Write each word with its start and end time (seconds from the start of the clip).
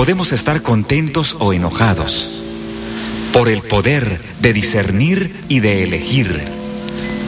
podemos 0.00 0.32
estar 0.32 0.62
contentos 0.62 1.36
o 1.40 1.52
enojados, 1.52 2.26
por 3.34 3.50
el 3.50 3.60
poder 3.60 4.18
de 4.40 4.54
discernir 4.54 5.44
y 5.46 5.60
de 5.60 5.84
elegir, 5.84 6.42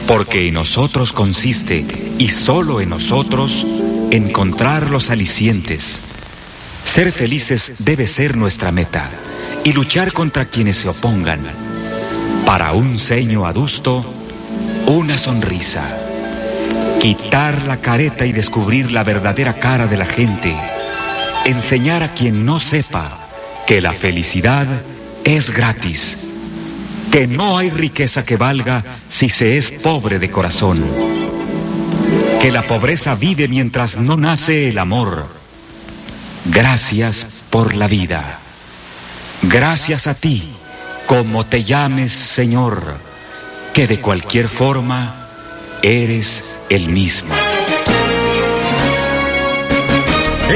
porque 0.07 0.47
en 0.47 0.55
nosotros 0.55 1.13
consiste, 1.13 1.85
y 2.17 2.29
solo 2.29 2.81
en 2.81 2.89
nosotros, 2.89 3.67
encontrar 4.09 4.89
los 4.89 5.11
alicientes. 5.11 5.99
Ser 6.83 7.11
felices 7.11 7.73
debe 7.77 8.07
ser 8.07 8.37
nuestra 8.37 8.71
meta 8.71 9.07
y 9.63 9.73
luchar 9.73 10.11
contra 10.11 10.45
quienes 10.45 10.77
se 10.77 10.89
opongan. 10.89 11.41
Para 12.43 12.73
un 12.73 12.97
ceño 12.97 13.45
adusto, 13.45 14.03
una 14.87 15.19
sonrisa. 15.19 15.95
Quitar 16.99 17.67
la 17.67 17.81
careta 17.81 18.25
y 18.25 18.31
descubrir 18.31 18.91
la 18.91 19.03
verdadera 19.03 19.59
cara 19.59 19.85
de 19.85 19.97
la 19.97 20.07
gente. 20.07 20.55
Enseñar 21.45 22.03
a 22.03 22.13
quien 22.13 22.45
no 22.45 22.59
sepa 22.59 23.19
que 23.67 23.81
la 23.81 23.91
felicidad 23.91 24.65
es 25.25 25.51
gratis. 25.51 26.17
Que 27.11 27.27
no 27.27 27.57
hay 27.57 27.69
riqueza 27.69 28.23
que 28.23 28.37
valga 28.37 28.83
si 29.09 29.29
se 29.29 29.57
es 29.57 29.69
pobre 29.71 30.19
de 30.19 30.31
corazón. 30.31 30.85
Que 32.41 32.51
la 32.51 32.61
pobreza 32.61 33.15
vive 33.15 33.47
mientras 33.47 33.97
no 33.97 34.15
nace 34.15 34.69
el 34.69 34.77
amor. 34.79 35.27
Gracias 36.45 37.27
por 37.49 37.75
la 37.75 37.87
vida. 37.87 38.39
Gracias 39.43 40.07
a 40.07 40.13
ti, 40.13 40.43
como 41.05 41.45
te 41.45 41.63
llames 41.63 42.13
Señor, 42.13 42.95
que 43.73 43.87
de 43.87 43.99
cualquier 43.99 44.47
forma 44.47 45.27
eres 45.81 46.43
el 46.69 46.87
mismo. 46.87 47.52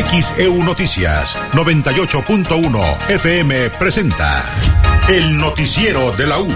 XEU 0.03 0.63
Noticias 0.63 1.35
98.1 1.53 3.09
FM 3.09 3.71
presenta 3.71 4.45
El 5.09 5.39
Noticiero 5.39 6.11
de 6.11 6.27
la 6.27 6.39
U. 6.39 6.47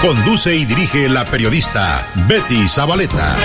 Conduce 0.00 0.56
y 0.56 0.64
dirige 0.64 1.08
la 1.08 1.24
periodista 1.24 2.10
Betty 2.26 2.66
Zabaleta. 2.66 3.36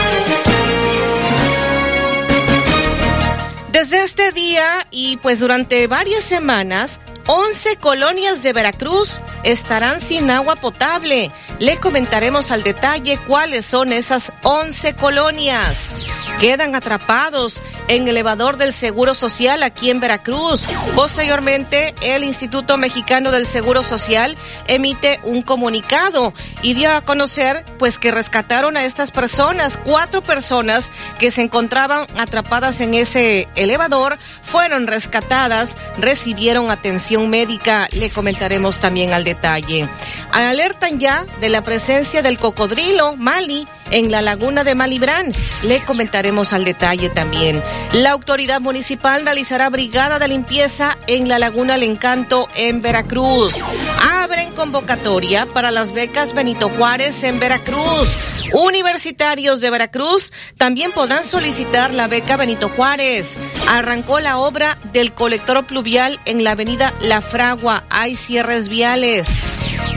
Desde 3.71 4.01
este 4.01 4.31
día 4.31 4.87
y 4.89 5.17
pues 5.17 5.39
durante 5.41 5.85
varias 5.85 6.23
semanas, 6.23 6.99
11 7.27 7.77
colonias 7.77 8.43
de 8.43 8.53
Veracruz 8.53 9.19
estarán 9.43 9.99
sin 9.99 10.29
agua 10.29 10.55
potable. 10.55 11.31
Le 11.57 11.77
comentaremos 11.77 12.51
al 12.51 12.61
detalle 12.61 13.17
cuáles 13.25 13.65
son 13.65 13.93
esas 13.93 14.31
11 14.43 14.93
colonias. 14.93 16.05
Quedan 16.39 16.75
atrapados 16.75 17.63
en 17.87 18.03
el 18.03 18.09
elevador 18.09 18.57
del 18.57 18.73
Seguro 18.73 19.15
Social 19.15 19.63
aquí 19.63 19.89
en 19.89 19.99
Veracruz. 19.99 20.67
Posteriormente, 20.93 21.95
el 22.01 22.23
Instituto 22.23 22.77
Mexicano 22.77 23.31
del 23.31 23.47
Seguro 23.47 23.83
Social 23.83 24.37
emite 24.67 25.19
un 25.23 25.41
comunicado 25.41 26.33
y 26.61 26.73
dio 26.73 26.91
a 26.91 27.01
conocer 27.01 27.65
pues 27.79 27.97
que 27.97 28.11
rescataron 28.11 28.77
a 28.77 28.85
estas 28.85 29.11
personas. 29.11 29.79
Cuatro 29.83 30.21
personas 30.21 30.91
que 31.19 31.31
se 31.31 31.41
encontraban 31.41 32.05
atrapadas 32.17 32.81
en 32.81 32.93
ese 32.93 33.47
elevador 33.55 34.17
fueron 34.43 34.87
rescatadas, 34.87 35.77
recibieron 35.97 36.69
atención 36.69 37.14
médica. 37.23 37.87
Le 37.93 38.09
comentaremos 38.09 38.79
también 38.79 39.13
al 39.13 39.23
detalle. 39.23 39.87
Alertan 40.31 40.99
ya 40.99 41.25
de 41.39 41.49
la 41.49 41.63
presencia 41.63 42.21
del 42.21 42.37
cocodrilo 42.37 43.15
Mali 43.15 43.67
en 43.91 44.11
la 44.11 44.21
laguna 44.21 44.63
de 44.63 44.75
Malibrán. 44.75 45.31
Le 45.63 45.79
comentaremos 45.81 46.53
al 46.53 46.65
detalle 46.65 47.09
también. 47.09 47.61
La 47.93 48.11
autoridad 48.11 48.61
municipal 48.61 49.23
realizará 49.23 49.69
brigada 49.69 50.19
de 50.19 50.27
limpieza 50.27 50.97
en 51.07 51.27
la 51.27 51.39
laguna 51.39 51.75
El 51.75 51.83
Encanto 51.83 52.47
en 52.55 52.81
Veracruz. 52.81 53.55
Abren 54.01 54.51
convocatoria 54.53 55.45
para 55.45 55.71
las 55.71 55.91
becas 55.91 56.33
Benito 56.33 56.69
Juárez 56.69 57.23
en 57.23 57.39
Veracruz. 57.39 58.35
Universitarios 58.53 59.61
de 59.61 59.69
Veracruz 59.69 60.31
también 60.57 60.91
podrán 60.91 61.23
solicitar 61.23 61.93
la 61.93 62.07
beca 62.07 62.37
Benito 62.37 62.69
Juárez. 62.69 63.37
Arrancó 63.67 64.19
la 64.19 64.37
obra 64.37 64.77
del 64.91 65.13
colector 65.13 65.65
pluvial 65.65 66.19
en 66.25 66.43
la 66.43 66.51
avenida 66.51 66.93
La 67.01 67.21
Fragua. 67.21 67.83
Hay 67.89 68.15
cierres 68.15 68.69
viales. 68.69 69.27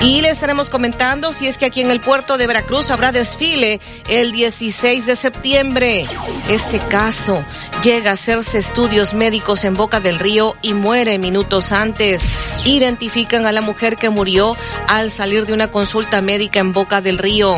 Y 0.00 0.20
le 0.20 0.30
estaremos 0.30 0.70
comentando 0.70 1.32
si 1.32 1.48
es 1.48 1.58
que 1.58 1.66
aquí 1.66 1.80
en 1.80 1.90
el 1.90 2.00
puerto 2.00 2.38
de 2.38 2.46
Veracruz 2.46 2.90
habrá 2.90 3.10
desfile 3.10 3.77
el 4.08 4.32
16 4.32 5.06
de 5.06 5.16
septiembre. 5.16 6.06
Este 6.48 6.78
caso 6.78 7.44
llega 7.82 8.10
a 8.10 8.14
hacerse 8.14 8.58
estudios 8.58 9.14
médicos 9.14 9.64
en 9.64 9.76
Boca 9.76 10.00
del 10.00 10.18
Río 10.18 10.56
y 10.62 10.74
muere 10.74 11.18
minutos 11.18 11.72
antes. 11.72 12.22
Identifican 12.64 13.46
a 13.46 13.52
la 13.52 13.60
mujer 13.60 13.96
que 13.96 14.10
murió 14.10 14.56
al 14.86 15.10
salir 15.10 15.46
de 15.46 15.52
una 15.52 15.70
consulta 15.70 16.20
médica 16.20 16.60
en 16.60 16.72
Boca 16.72 17.00
del 17.00 17.18
Río. 17.18 17.56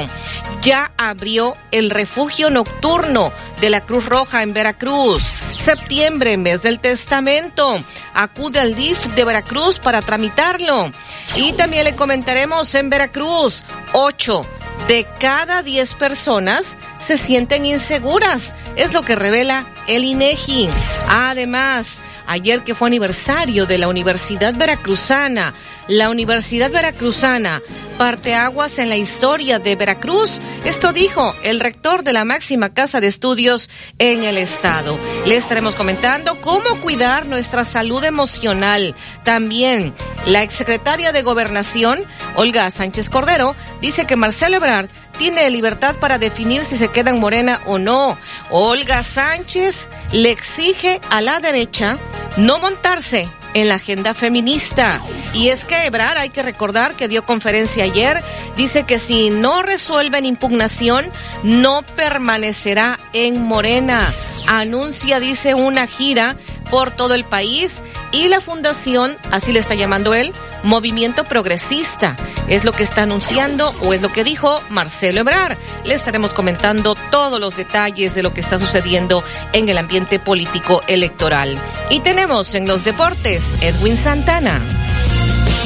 Ya 0.63 0.93
abrió 0.99 1.57
el 1.71 1.91
refugio 1.91 2.51
nocturno 2.51 3.33
de 3.61 3.71
la 3.71 3.81
Cruz 3.81 4.07
Roja 4.07 4.43
en 4.43 4.53
Veracruz. 4.53 5.23
Septiembre, 5.23 6.37
mes 6.37 6.63
del 6.63 6.81
testamento. 6.81 7.83
Acude 8.15 8.61
al 8.61 8.75
DIF 8.75 9.07
de 9.15 9.25
Veracruz 9.25 9.79
para 9.79 10.03
tramitarlo. 10.03 10.91
Y 11.37 11.53
también 11.53 11.85
le 11.85 11.95
comentaremos 11.95 12.75
en 12.75 12.91
Veracruz, 12.91 13.65
8 13.93 14.60
de 14.89 15.07
cada 15.19 15.63
10 15.63 15.95
personas 15.95 16.77
se 16.99 17.17
sienten 17.17 17.67
inseguras. 17.67 18.55
Es 18.77 18.93
lo 18.93 19.03
que 19.03 19.17
revela 19.17 19.67
el 19.87 20.05
INEGI. 20.05 20.69
Además, 21.09 22.01
ayer 22.31 22.63
que 22.63 22.77
fue 22.77 22.89
aniversario 22.89 23.67
de 23.67 23.77
la 23.77 23.89
Universidad 23.89 24.55
Veracruzana, 24.55 25.53
la 25.89 26.11
Universidad 26.11 26.71
Veracruzana 26.71 27.61
parte 27.99 28.35
aguas 28.35 28.79
en 28.79 28.89
la 28.89 28.97
historia 28.97 29.59
de 29.59 29.75
Veracruz. 29.75 30.41
Esto 30.65 30.93
dijo 30.93 31.35
el 31.43 31.59
rector 31.59 32.05
de 32.05 32.13
la 32.13 32.25
máxima 32.25 32.73
casa 32.73 33.01
de 33.01 33.09
estudios 33.09 33.69
en 33.99 34.23
el 34.23 34.39
estado. 34.39 34.97
Le 35.27 35.37
estaremos 35.37 35.75
comentando 35.75 36.41
cómo 36.41 36.81
cuidar 36.81 37.27
nuestra 37.27 37.65
salud 37.65 38.03
emocional. 38.05 38.95
También 39.25 39.93
la 40.25 40.43
exsecretaria 40.45 41.13
de 41.13 41.23
Gobernación, 41.23 42.01
Olga 42.37 42.71
Sánchez 42.71 43.11
Cordero, 43.11 43.57
dice 43.81 44.07
que 44.07 44.17
Marcelo 44.17 44.57
Ebrard 44.57 44.89
tiene 45.19 45.51
libertad 45.51 45.97
para 45.97 46.19
definir 46.19 46.65
si 46.65 46.77
se 46.77 46.89
queda 46.89 47.11
en 47.11 47.21
Morena 47.21 47.61
o 47.67 47.79
no. 47.79 48.17
Olga 48.51 49.03
Sánchez 49.03 49.89
le 50.13 50.31
exige 50.31 51.01
a 51.11 51.21
la 51.21 51.41
derecha 51.41 51.99
no 52.37 52.59
montarse 52.59 53.29
en 53.55 53.69
la 53.69 53.77
agenda 53.77 54.15
feminista. 54.15 55.01
Y 55.33 55.49
es 55.49 55.65
que 55.65 55.87
Ebrar, 55.87 56.19
hay 56.19 56.31
que 56.31 56.43
recordar 56.43 56.95
que 56.95 57.09
dio 57.09 57.25
conferencia 57.25 57.85
ayer, 57.85 58.23
dice 58.57 58.85
que 58.85 58.99
si 58.99 59.31
no 59.31 59.63
resuelven 59.63 60.25
impugnación, 60.27 61.11
no 61.43 61.83
permanecerá 61.83 62.99
en 63.13 63.43
Morena. 63.43 64.13
Anuncia, 64.47 65.21
dice, 65.21 65.55
una 65.55 65.87
gira 65.87 66.37
por 66.71 66.91
todo 66.91 67.15
el 67.15 67.25
país 67.25 67.83
y 68.13 68.29
la 68.29 68.41
fundación, 68.41 69.17
así 69.31 69.53
le 69.53 69.59
está 69.59 69.75
llamando 69.75 70.15
él, 70.15 70.33
Movimiento 70.63 71.25
Progresista. 71.25 72.17
Es 72.49 72.65
lo 72.65 72.73
que 72.73 72.83
está 72.83 73.03
anunciando 73.03 73.75
o 73.83 73.93
es 73.93 74.03
lo 74.03 74.13
que 74.13 74.25
dijo 74.25 74.63
Marcelo 74.71 75.21
Ebrar. 75.21 75.57
Le 75.85 75.95
estaremos 75.95 76.35
comentando 76.35 76.97
todos 77.11 77.41
los 77.41 77.57
detalles 77.57 78.15
de 78.15 78.23
lo 78.23 78.33
que 78.35 78.41
está 78.41 78.59
sucediendo 78.59 79.23
en 79.53 79.69
el 79.69 79.79
ambiente 79.79 80.19
político 80.19 80.83
electoral. 80.87 81.59
Y 81.91 82.01
tenemos 82.01 82.55
en 82.55 82.67
los 82.67 82.85
deportes 82.85 83.45
Edwin 83.61 83.97
Santana. 83.97 84.63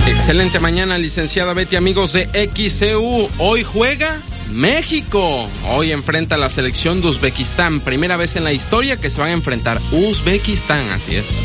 Excelente 0.07 0.61
mañana, 0.61 0.99
licenciada 0.99 1.55
Betty, 1.55 1.77
amigos 1.77 2.13
de 2.13 2.27
XCU. 2.55 3.29
Hoy 3.39 3.63
juega 3.63 4.21
México 4.50 5.49
hoy 5.69 5.93
enfrenta 5.93 6.34
a 6.34 6.38
la 6.38 6.49
selección 6.49 7.00
de 7.00 7.09
Uzbekistán. 7.09 7.81
Primera 7.81 8.16
vez 8.16 8.37
en 8.37 8.44
la 8.44 8.53
historia 8.53 9.00
que 9.00 9.10
se 9.10 9.21
van 9.21 9.31
a 9.31 9.32
enfrentar 9.32 9.81
Uzbekistán, 9.93 10.91
así 10.91 11.16
es. 11.16 11.43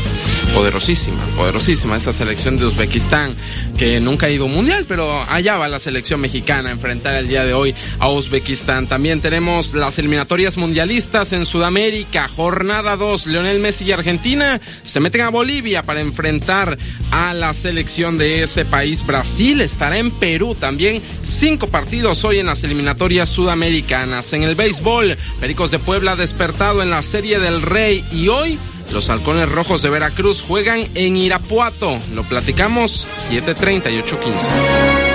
Poderosísima, 0.54 1.24
poderosísima 1.36 1.96
esa 1.96 2.12
selección 2.12 2.56
de 2.56 2.66
Uzbekistán 2.66 3.34
que 3.78 4.00
nunca 4.00 4.26
ha 4.26 4.30
ido 4.30 4.48
mundial, 4.48 4.84
pero 4.86 5.22
allá 5.28 5.56
va 5.56 5.68
la 5.68 5.78
selección 5.78 6.20
mexicana 6.20 6.68
a 6.68 6.72
enfrentar 6.72 7.14
el 7.14 7.28
día 7.28 7.44
de 7.44 7.54
hoy 7.54 7.74
a 7.98 8.10
Uzbekistán. 8.10 8.86
También 8.86 9.20
tenemos 9.20 9.72
las 9.74 9.98
eliminatorias 9.98 10.56
mundialistas 10.56 11.32
en 11.32 11.46
Sudamérica. 11.46 12.28
Jornada 12.28 12.96
2, 12.96 13.28
Leonel 13.28 13.60
Messi 13.60 13.84
y 13.84 13.92
Argentina 13.92 14.60
se 14.82 15.00
meten 15.00 15.22
a 15.22 15.30
Bolivia 15.30 15.82
para 15.82 16.00
enfrentar 16.00 16.76
a 17.10 17.32
la 17.32 17.54
selección 17.54 18.18
de 18.18 18.42
ese 18.42 18.64
país. 18.64 19.06
Brasil 19.06 19.60
estará 19.60 19.98
en 19.98 20.10
Perú 20.10 20.54
también. 20.54 21.00
Cinco 21.22 21.68
partidos 21.68 22.24
hoy 22.24 22.38
en 22.38 22.46
las 22.46 22.64
eliminatorias 22.64 23.28
sudamericanas. 23.28 24.32
En 24.32 24.42
el 24.42 24.56
béisbol, 24.56 25.16
Pericos 25.40 25.70
de 25.70 25.78
Puebla 25.78 26.16
despertado 26.16 26.82
en 26.82 26.90
la 26.90 27.02
Serie 27.02 27.38
del 27.38 27.62
Rey 27.62 28.04
y 28.12 28.28
hoy 28.28 28.58
los 28.92 29.10
halcones 29.10 29.48
rojos 29.48 29.82
de 29.82 29.90
Veracruz 29.90 30.42
juegan 30.42 30.86
en 30.94 31.16
Irapuato. 31.16 31.98
Lo 32.14 32.22
platicamos 32.22 33.06
7:30 33.16 33.90
y 33.90 33.98
8:15. 33.98 35.10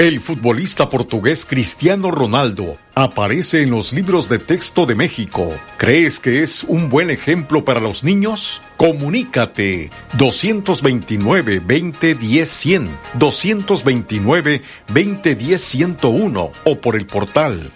El 0.00 0.22
futbolista 0.22 0.88
portugués 0.88 1.44
Cristiano 1.44 2.10
Ronaldo 2.10 2.78
aparece 2.94 3.62
en 3.62 3.70
los 3.70 3.92
libros 3.92 4.30
de 4.30 4.38
texto 4.38 4.86
de 4.86 4.94
México. 4.94 5.52
¿Crees 5.76 6.18
que 6.18 6.40
es 6.40 6.64
un 6.64 6.88
buen 6.88 7.10
ejemplo 7.10 7.66
para 7.66 7.80
los 7.80 8.02
niños? 8.02 8.62
Comunícate 8.78 9.90
229 10.14 11.60
2010 11.60 12.48
100, 12.48 12.90
229 13.12 14.62
2010 14.88 15.60
101 15.60 16.52
o 16.64 16.80
por 16.80 16.96
el 16.96 17.04
portal 17.04 17.70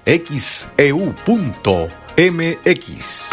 xeu.mx. 2.17 3.31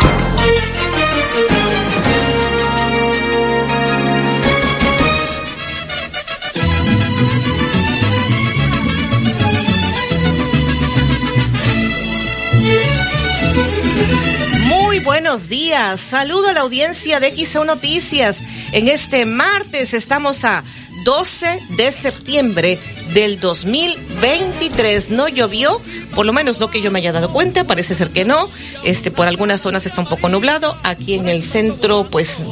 buenos 15.04 15.50
días. 15.50 16.00
Saludo 16.00 16.50
a 16.50 16.54
la 16.54 16.62
audiencia 16.62 17.20
de 17.20 17.34
XO 17.46 17.66
Noticias. 17.66 18.42
En 18.72 18.88
este 18.88 19.26
martes 19.26 19.94
estamos 19.94 20.46
a 20.46 20.64
12 21.06 21.60
de 21.70 21.92
septiembre 21.92 22.80
del 23.14 23.40
2023. 23.40 25.12
No 25.12 25.28
llovió, 25.28 25.82
por 26.16 26.26
lo 26.26 26.34
menos 26.34 26.60
no 26.60 26.70
que 26.70 26.82
yo 26.82 26.92
me 26.92 27.00
haya 27.00 27.12
dado 27.12 27.32
cuenta, 27.32 27.64
parece 27.64 27.96
ser 27.96 28.10
que 28.10 28.26
no. 28.26 28.50
Este, 28.84 29.12
por 29.12 29.28
algunas 29.28 29.62
zonas 29.62 29.86
está 29.86 30.02
un 30.02 30.08
poco 30.08 30.30
nublado. 30.30 30.78
Aquí 30.84 31.16
en 31.16 31.28
el 31.28 31.44
centro, 31.44 32.08
pues, 32.10 32.44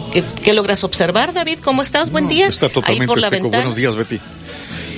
¿qué, 0.44 0.54
logras 0.54 0.84
observar, 0.84 1.34
David? 1.34 1.60
¿Cómo 1.64 1.82
estás? 1.82 2.12
Buen 2.12 2.28
día. 2.28 2.48
Está 2.48 2.70
totalmente 2.70 3.22
seco. 3.22 3.50
Buenos 3.50 3.76
días, 3.76 3.96
Betty. 3.96 4.20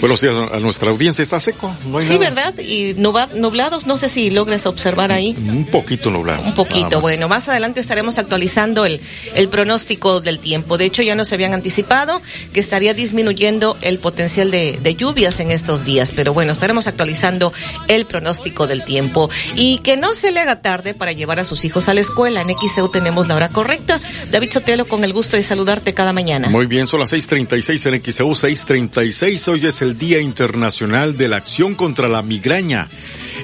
Buenos 0.02 0.20
días 0.20 0.36
a 0.36 0.60
nuestra 0.60 0.90
audiencia. 0.90 1.22
Está 1.22 1.40
seco, 1.40 1.72
no 1.86 2.00
hay 2.00 2.04
Sí, 2.04 2.18
¿verdad? 2.18 2.58
Y 2.58 2.96
nublados, 2.96 3.86
no 3.86 4.00
sé 4.00 4.10
si 4.10 4.32
logras 4.32 4.66
observar 4.66 5.12
ahí. 5.12 5.36
Un 5.38 5.66
poquito 5.66 6.10
nublado. 6.10 6.42
Un 6.42 6.56
poquito, 6.56 7.02
bueno. 7.02 7.30
Más 7.30 7.48
adelante 7.48 7.82
estaremos 7.82 8.18
actualizando 8.18 8.84
el, 8.88 9.00
el 9.36 9.48
pronóstico 9.48 10.20
del 10.20 10.40
tiempo. 10.40 10.80
De 10.80 10.86
hecho, 10.86 11.04
ya 11.04 11.14
nos 11.14 11.32
habían 11.34 11.54
anticipado 11.54 12.20
que 12.52 12.60
estaría 12.60 12.96
disminuyendo 12.96 13.78
el 13.82 14.00
potencial 14.00 14.50
de, 14.50 14.80
de 14.82 14.96
lluvias 14.96 15.40
en 15.40 15.52
estos 15.52 15.86
días. 15.86 16.12
Pero 16.16 16.34
bueno, 16.34 16.54
estaremos 16.54 16.88
actualizando 16.88 17.54
el 17.88 18.06
pronóstico 18.08 18.66
del 18.66 18.84
tiempo. 18.84 19.30
Y 19.56 19.78
que 19.84 19.98
no 19.98 20.16
se 20.16 20.32
le 20.32 20.40
haga 20.40 20.64
tarde 20.64 20.96
para 20.96 21.12
llevar 21.12 21.40
a 21.40 21.46
sus 21.46 21.64
hijos 21.64 21.90
a 21.90 21.94
la 21.94 22.02
escuela. 22.02 22.42
En 22.42 22.50
XEU 22.50 22.90
tenemos 22.90 23.28
la 23.28 23.36
hora 23.36 23.50
correcta. 23.50 24.02
David 24.32 24.50
Sotelo, 24.52 24.88
con 24.88 25.04
el 25.04 25.14
gusto 25.14 25.38
de 25.38 25.44
saludarte 25.44 25.94
cada 25.94 26.12
mañana. 26.12 26.50
Muy 26.50 26.66
bien, 26.66 26.88
son 26.88 27.02
las 27.02 27.14
6:36 27.14 27.86
en 27.86 28.02
XEU, 28.02 28.32
6:36. 28.32 29.48
Hoy 29.48 29.68
es 29.68 29.84
el 29.84 29.91
Día 29.98 30.22
Internacional 30.22 31.18
de 31.18 31.28
la 31.28 31.38
Acción 31.38 31.76
contra 31.76 32.08
la 32.08 32.22
Migraña. 32.22 32.90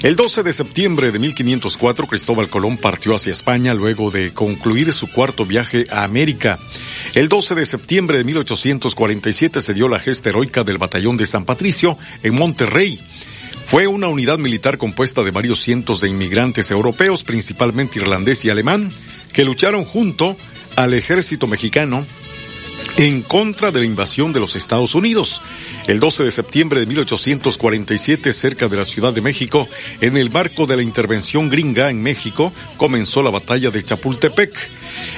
El 0.03 0.15
12 0.15 0.44
de 0.44 0.53
septiembre 0.53 1.11
de 1.11 1.19
1504, 1.19 2.07
Cristóbal 2.07 2.49
Colón 2.49 2.77
partió 2.77 3.15
hacia 3.15 3.31
España 3.31 3.73
luego 3.73 4.11
de 4.11 4.33
concluir 4.33 4.94
su 4.94 5.11
cuarto 5.11 5.45
viaje 5.45 5.88
a 5.89 6.03
América. 6.03 6.59
El 7.15 7.29
12 7.29 7.55
de 7.55 7.65
septiembre 7.65 8.17
de 8.17 8.23
1847 8.23 9.61
se 9.61 9.73
dio 9.73 9.88
la 9.88 9.99
gesta 9.99 10.29
heroica 10.29 10.63
del 10.63 10.77
Batallón 10.77 11.17
de 11.17 11.25
San 11.25 11.45
Patricio 11.45 11.97
en 12.23 12.35
Monterrey. 12.35 13.00
Fue 13.65 13.88
una 13.88 14.07
unidad 14.07 14.38
militar 14.38 14.77
compuesta 14.77 15.23
de 15.23 15.31
varios 15.31 15.61
cientos 15.61 16.01
de 16.01 16.09
inmigrantes 16.09 16.71
europeos, 16.71 17.23
principalmente 17.23 18.00
irlandés 18.00 18.45
y 18.45 18.50
alemán, 18.50 18.91
que 19.33 19.43
lucharon 19.43 19.83
junto 19.83 20.38
al 20.75 20.93
ejército 20.93 21.47
mexicano 21.47 22.05
en 22.97 23.21
contra 23.21 23.71
de 23.71 23.79
la 23.79 23.85
invasión 23.85 24.33
de 24.33 24.39
los 24.39 24.56
Estados 24.56 24.95
Unidos. 24.95 25.41
El 25.88 26.00
12 26.00 26.24
de 26.24 26.31
septiembre 26.31 26.79
de 26.79 26.88
1847, 26.88 28.33
cerca 28.33 28.68
de 28.68 28.77
la 28.77 28.85
Ciudad 28.85 29.13
de 29.13 29.21
México, 29.21 29.68
en 30.01 30.18
el 30.18 30.29
marco 30.31 30.65
de 30.65 30.77
la 30.77 30.83
intervención 30.83 31.50
gringa 31.50 31.89
en 31.89 32.01
México, 32.01 32.51
comenzó 32.77 33.21
la 33.21 33.29
batalla 33.29 33.69
de 33.69 33.83
Chapultepec. 33.83 34.53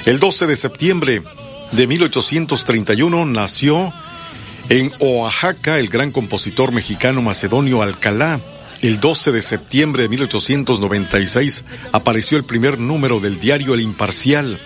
El 0.06 0.18
12 0.18 0.46
de 0.46 0.56
septiembre 0.56 1.22
de 1.72 1.86
1831 1.86 3.26
nació 3.26 3.92
en 4.68 4.92
Oaxaca 4.98 5.78
el 5.78 5.88
gran 5.88 6.12
compositor 6.12 6.72
mexicano 6.72 7.22
Macedonio 7.22 7.82
Alcalá. 7.82 8.40
El 8.82 8.98
12 8.98 9.32
de 9.32 9.42
septiembre 9.42 10.04
de 10.04 10.08
1896 10.08 11.64
apareció 11.92 12.38
el 12.38 12.44
primer 12.44 12.78
número 12.78 13.20
del 13.20 13.38
diario 13.38 13.74
El 13.74 13.82
Imparcial. 13.82 14.58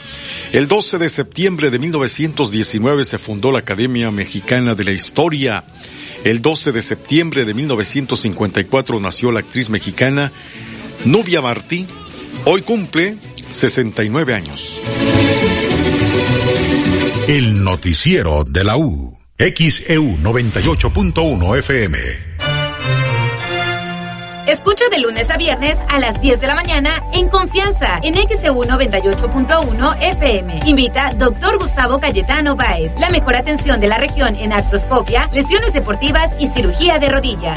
El 0.52 0.68
12 0.68 0.98
de 0.98 1.08
septiembre 1.08 1.70
de 1.70 1.80
1919 1.80 3.04
se 3.04 3.18
fundó 3.18 3.50
la 3.50 3.58
Academia 3.58 4.12
Mexicana 4.12 4.76
de 4.76 4.84
la 4.84 4.92
Historia. 4.92 5.64
El 6.22 6.42
12 6.42 6.70
de 6.70 6.82
septiembre 6.82 7.44
de 7.44 7.54
1954 7.54 9.00
nació 9.00 9.32
la 9.32 9.40
actriz 9.40 9.68
mexicana 9.68 10.30
Nubia 11.04 11.42
Martí. 11.42 11.84
Hoy 12.44 12.62
cumple 12.62 13.16
69 13.50 14.32
años. 14.32 14.80
El 17.26 17.64
noticiero 17.64 18.44
de 18.44 18.62
la 18.62 18.76
U. 18.76 19.18
XEU 19.38 20.18
98.1 20.18 21.58
FM. 21.58 22.33
Escucha 24.46 24.84
de 24.90 24.98
lunes 24.98 25.30
a 25.30 25.38
viernes 25.38 25.78
a 25.88 25.98
las 25.98 26.20
10 26.20 26.38
de 26.38 26.46
la 26.46 26.54
mañana 26.54 27.02
en 27.14 27.30
Confianza 27.30 27.98
en 28.02 28.14
XEU 28.14 28.64
98.1 28.64 29.96
FM. 30.02 30.60
Invita 30.66 31.12
Dr. 31.14 31.58
Gustavo 31.58 31.98
Cayetano 31.98 32.54
Báez. 32.54 32.92
La 32.98 33.08
mejor 33.08 33.36
atención 33.36 33.80
de 33.80 33.88
la 33.88 33.96
región 33.96 34.36
en 34.36 34.52
artroscopia, 34.52 35.30
lesiones 35.32 35.72
deportivas 35.72 36.34
y 36.38 36.48
cirugía 36.48 36.98
de 36.98 37.08
rodilla 37.08 37.56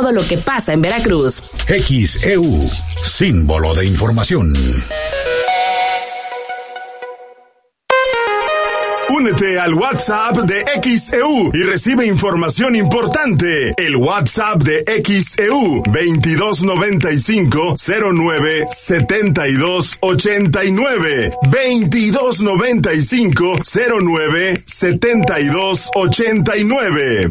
todo 0.00 0.12
lo 0.12 0.26
que 0.26 0.38
pasa 0.38 0.72
en 0.72 0.80
Veracruz. 0.80 1.42
XEU, 1.66 2.70
símbolo 3.02 3.74
de 3.74 3.84
información. 3.84 4.50
Únete 9.10 9.60
al 9.60 9.74
WhatsApp 9.74 10.38
de 10.46 10.64
XEU 10.82 11.50
y 11.52 11.64
recibe 11.64 12.06
información 12.06 12.76
importante. 12.76 13.74
El 13.76 13.96
WhatsApp 13.96 14.62
de 14.62 14.82
XEU 15.04 15.82
2295 15.84 17.74
09 18.14 18.66
72 18.70 19.98
89 20.00 21.34
2295 21.42 23.58
09 24.00 24.62
72 24.64 25.90
89 25.94 27.30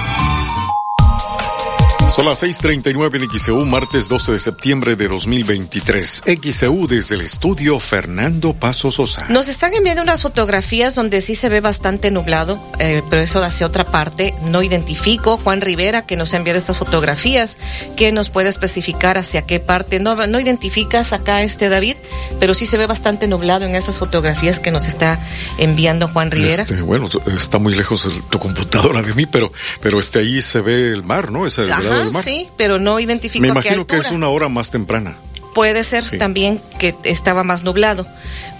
Son 2.13 2.25
las 2.25 2.43
6:39 2.43 3.23
en 3.23 3.39
XEU, 3.39 3.65
martes 3.65 4.09
12 4.09 4.33
de 4.33 4.39
septiembre 4.39 4.97
de 4.97 5.07
2023. 5.07 6.23
XEU 6.41 6.85
desde 6.85 7.15
el 7.15 7.21
estudio 7.21 7.79
Fernando 7.79 8.53
Paso 8.53 8.91
Sosa. 8.91 9.27
Nos 9.29 9.47
están 9.47 9.73
enviando 9.73 10.03
unas 10.03 10.21
fotografías 10.21 10.93
donde 10.93 11.21
sí 11.21 11.35
se 11.35 11.47
ve 11.47 11.61
bastante 11.61 12.11
nublado, 12.11 12.61
eh, 12.79 13.01
pero 13.09 13.21
eso 13.21 13.41
hacia 13.41 13.65
otra 13.65 13.85
parte. 13.85 14.33
No 14.43 14.61
identifico. 14.61 15.37
Juan 15.37 15.61
Rivera, 15.61 16.05
que 16.05 16.17
nos 16.17 16.33
ha 16.33 16.37
enviado 16.37 16.59
estas 16.59 16.77
fotografías, 16.77 17.57
que 17.95 18.11
nos 18.11 18.29
puede 18.29 18.49
especificar 18.49 19.17
hacia 19.17 19.43
qué 19.43 19.61
parte. 19.61 20.01
No, 20.01 20.15
no 20.27 20.37
identificas 20.37 21.13
acá 21.13 21.41
este 21.41 21.69
David, 21.69 21.95
pero 22.41 22.53
sí 22.53 22.65
se 22.65 22.77
ve 22.77 22.87
bastante 22.87 23.29
nublado 23.29 23.65
en 23.65 23.73
esas 23.73 23.99
fotografías 23.99 24.59
que 24.59 24.71
nos 24.71 24.85
está 24.85 25.17
enviando 25.57 26.09
Juan 26.09 26.29
Rivera. 26.29 26.63
Este, 26.63 26.81
bueno, 26.81 27.07
está 27.37 27.57
muy 27.57 27.73
lejos 27.73 28.05
tu 28.29 28.37
computadora 28.37 29.01
de 29.01 29.13
mí, 29.13 29.25
pero, 29.27 29.53
pero 29.79 29.97
este 29.97 30.19
ahí 30.19 30.41
se 30.41 30.59
ve 30.59 30.91
el 30.91 31.03
mar, 31.03 31.31
¿no? 31.31 31.47
Es 31.47 31.57
el 31.57 31.69
lado 31.69 32.00
mar. 32.09 32.23
Sí, 32.23 32.47
pero 32.57 32.79
no 32.79 32.99
identificó 32.99 33.41
Me 33.41 33.47
qué 33.49 33.51
imagino 33.51 33.85
que 33.87 33.95
altura. 33.95 34.09
es 34.09 34.15
una 34.15 34.29
hora 34.29 34.49
más 34.49 34.71
temprana. 34.71 35.15
Puede 35.53 35.83
ser 35.83 36.03
Sí. 36.03 36.17
también 36.17 36.61
que 36.79 36.95
estaba 37.03 37.43
más 37.43 37.63
nublado. 37.63 38.07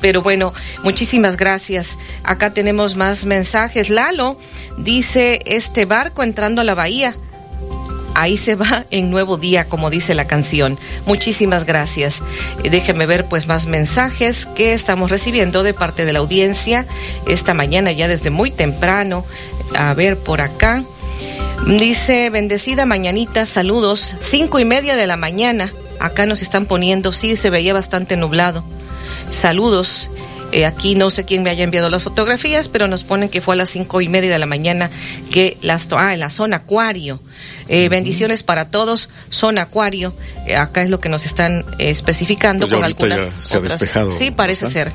Pero 0.02 0.22
bueno, 0.22 0.54
muchísimas 0.84 1.38
gracias. 1.38 1.98
Acá 2.24 2.54
tenemos 2.54 2.96
más 2.96 3.26
mensajes. 3.26 3.90
Lalo 3.90 4.38
dice, 4.78 5.40
este 5.46 5.86
barco 5.86 6.22
entrando 6.24 6.62
a 6.62 6.64
la 6.66 6.76
bahía. 6.76 7.16
Ahí 8.14 8.36
se 8.36 8.56
va 8.56 8.86
en 8.92 9.10
nuevo 9.10 9.38
día, 9.38 9.66
como 9.70 9.90
dice 9.90 10.14
la 10.16 10.28
canción. 10.28 10.78
Muchísimas 11.06 11.64
gracias. 11.64 12.22
Eh, 12.62 12.70
Déjenme 12.70 13.06
ver 13.06 13.24
pues 13.26 13.48
más 13.48 13.68
mensajes 13.68 14.46
que 14.48 14.74
estamos 14.74 15.10
recibiendo 15.10 15.64
de 15.64 15.74
parte 15.74 16.04
de 16.04 16.12
la 16.12 16.20
audiencia 16.20 16.86
esta 17.26 17.54
mañana 17.54 17.94
ya 17.94 18.10
desde 18.10 18.30
muy 18.30 18.52
temprano. 18.52 19.24
A 19.78 19.94
ver 19.94 20.18
por 20.18 20.42
acá. 20.42 20.84
Dice, 21.68 22.30
bendecida 22.30 22.86
mañanita, 22.86 23.46
saludos, 23.46 24.16
cinco 24.20 24.60
y 24.60 24.66
media 24.66 24.96
de 24.96 25.08
la 25.08 25.16
mañana. 25.16 25.72
Acá 26.00 26.26
nos 26.26 26.42
están 26.42 26.66
poniendo, 26.66 27.12
sí, 27.12 27.36
se 27.36 27.50
veía 27.50 27.74
bastante 27.74 28.18
nublado. 28.18 28.64
Saludos. 29.30 30.10
Eh, 30.52 30.66
aquí 30.66 30.96
no 30.96 31.10
sé 31.10 31.24
quién 31.24 31.44
me 31.44 31.50
haya 31.50 31.64
enviado 31.64 31.90
las 31.90 32.04
fotografías, 32.04 32.68
pero 32.68 32.88
nos 32.88 33.04
ponen 33.06 33.30
que 33.30 33.40
fue 33.40 33.56
a 33.56 33.58
las 33.58 33.70
cinco 33.70 34.02
y 34.02 34.10
media 34.10 34.30
de 34.30 34.38
la 34.38 34.46
mañana 34.46 34.90
que 35.32 35.58
las 35.62 35.88
ah, 35.94 36.14
en 36.14 36.20
la 36.20 36.30
zona 36.30 36.58
acuario. 36.58 37.22
Eh, 37.70 37.88
Bendiciones 37.88 38.44
para 38.44 38.70
todos, 38.70 39.10
zona 39.30 39.62
acuario. 39.62 40.14
Eh, 40.48 40.58
acá 40.58 40.82
es 40.82 40.90
lo 40.90 41.00
que 41.00 41.08
nos 41.08 41.26
están 41.26 41.64
especificando 41.80 42.68
Pues 42.68 42.74
con 42.74 42.82
ya 42.82 42.86
algunas 42.86 43.32
se 43.32 43.56
ha 43.56 43.60
otras. 43.60 44.14
Sí, 44.14 44.32
parece 44.32 44.70
ser. 44.70 44.92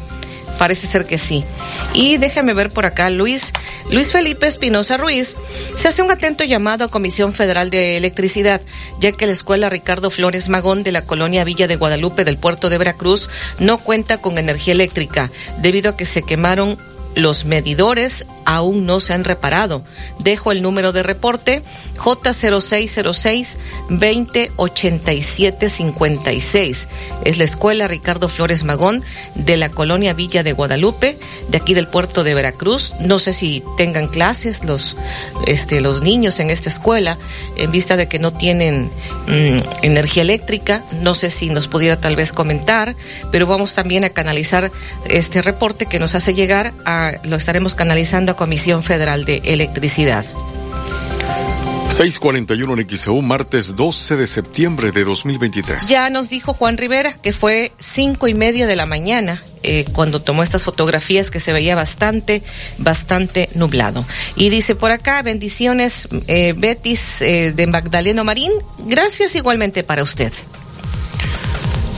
Parece 0.58 0.86
ser 0.86 1.06
que 1.06 1.18
sí. 1.18 1.44
Y 1.92 2.16
déjame 2.16 2.54
ver 2.54 2.70
por 2.70 2.86
acá, 2.86 3.10
Luis, 3.10 3.52
Luis 3.90 4.12
Felipe 4.12 4.46
Espinosa 4.46 4.96
Ruiz, 4.96 5.36
se 5.76 5.88
hace 5.88 6.02
un 6.02 6.10
atento 6.10 6.44
llamado 6.44 6.84
a 6.84 6.88
Comisión 6.88 7.32
Federal 7.32 7.70
de 7.70 7.96
Electricidad, 7.96 8.60
ya 9.00 9.12
que 9.12 9.26
la 9.26 9.32
escuela 9.32 9.68
Ricardo 9.68 10.10
Flores 10.10 10.48
Magón 10.48 10.82
de 10.82 10.92
la 10.92 11.02
colonia 11.02 11.44
Villa 11.44 11.66
de 11.66 11.76
Guadalupe 11.76 12.24
del 12.24 12.38
puerto 12.38 12.70
de 12.70 12.78
Veracruz 12.78 13.28
no 13.58 13.78
cuenta 13.78 14.18
con 14.18 14.38
energía 14.38 14.74
eléctrica, 14.74 15.30
debido 15.58 15.90
a 15.90 15.96
que 15.96 16.04
se 16.04 16.22
quemaron 16.22 16.78
los 17.14 17.44
medidores 17.44 18.26
aún 18.46 18.86
no 18.86 19.00
se 19.00 19.12
han 19.12 19.24
reparado. 19.24 19.84
Dejo 20.18 20.52
el 20.52 20.62
número 20.62 20.92
de 20.92 21.02
reporte 21.02 21.62
J0606 21.96 23.56
208756. 23.90 26.88
Es 27.24 27.38
la 27.38 27.44
escuela 27.44 27.88
Ricardo 27.88 28.28
Flores 28.28 28.64
Magón 28.64 29.02
de 29.34 29.58
la 29.58 29.68
colonia 29.68 30.14
Villa 30.14 30.42
de 30.42 30.52
Guadalupe, 30.52 31.18
de 31.48 31.58
aquí 31.58 31.74
del 31.74 31.88
puerto 31.88 32.24
de 32.24 32.34
Veracruz. 32.34 32.94
No 33.00 33.18
sé 33.18 33.32
si 33.32 33.64
tengan 33.76 34.06
clases 34.08 34.64
los, 34.64 34.96
este, 35.46 35.80
los 35.80 36.02
niños 36.02 36.38
en 36.40 36.50
esta 36.50 36.68
escuela, 36.70 37.18
en 37.56 37.70
vista 37.70 37.96
de 37.96 38.08
que 38.08 38.18
no 38.18 38.32
tienen 38.32 38.90
mm, 39.26 39.60
energía 39.82 40.22
eléctrica. 40.22 40.82
No 41.02 41.14
sé 41.14 41.30
si 41.30 41.50
nos 41.50 41.68
pudiera 41.68 42.00
tal 42.00 42.16
vez 42.16 42.32
comentar, 42.32 42.96
pero 43.32 43.46
vamos 43.46 43.74
también 43.74 44.04
a 44.04 44.10
canalizar 44.10 44.70
este 45.08 45.42
reporte 45.42 45.86
que 45.86 45.98
nos 45.98 46.14
hace 46.14 46.34
llegar 46.34 46.72
a, 46.84 47.14
lo 47.24 47.36
estaremos 47.36 47.74
canalizando 47.74 48.30
a 48.32 48.35
Comisión 48.36 48.82
Federal 48.82 49.24
de 49.24 49.42
Electricidad. 49.44 50.24
641 51.96 52.74
en 52.74 52.90
XEU, 52.90 53.22
martes 53.22 53.74
12 53.74 54.16
de 54.16 54.26
septiembre 54.26 54.92
de 54.92 55.02
2023. 55.02 55.88
Ya 55.88 56.10
nos 56.10 56.28
dijo 56.28 56.52
Juan 56.52 56.76
Rivera 56.76 57.14
que 57.14 57.32
fue 57.32 57.72
cinco 57.78 58.28
y 58.28 58.34
media 58.34 58.66
de 58.66 58.76
la 58.76 58.84
mañana 58.84 59.42
eh, 59.62 59.86
cuando 59.94 60.20
tomó 60.20 60.42
estas 60.42 60.62
fotografías 60.62 61.30
que 61.30 61.40
se 61.40 61.54
veía 61.54 61.74
bastante, 61.74 62.42
bastante 62.76 63.48
nublado. 63.54 64.04
Y 64.36 64.50
dice 64.50 64.74
por 64.74 64.90
acá, 64.90 65.22
bendiciones, 65.22 66.06
eh, 66.26 66.52
Betis 66.54 67.22
eh, 67.22 67.54
de 67.56 67.66
Magdaleno 67.66 68.24
Marín. 68.24 68.52
Gracias 68.80 69.34
igualmente 69.34 69.82
para 69.82 70.02
usted. 70.02 70.34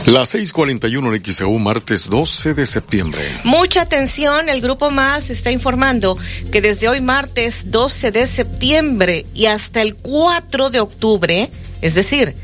Las 0.08 0.30
641 0.30 1.14
en 1.14 1.22
XEU, 1.22 1.58
martes 1.58 2.08
12 2.08 2.54
de 2.54 2.64
septiembre. 2.64 3.20
Mucha 3.44 3.82
atención, 3.82 4.48
el 4.48 4.62
Grupo 4.62 4.90
Más 4.90 5.28
está 5.28 5.50
informando 5.50 6.16
que 6.50 6.62
desde 6.62 6.88
hoy 6.88 7.02
martes 7.02 7.70
12 7.70 8.10
de 8.10 8.26
septiembre 8.26 9.26
y 9.34 9.46
hasta 9.46 9.82
el 9.82 9.96
4 9.96 10.70
de 10.70 10.80
octubre, 10.80 11.50
es 11.82 11.94
decir, 11.94 12.34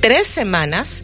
tres 0.00 0.28
semanas, 0.28 1.02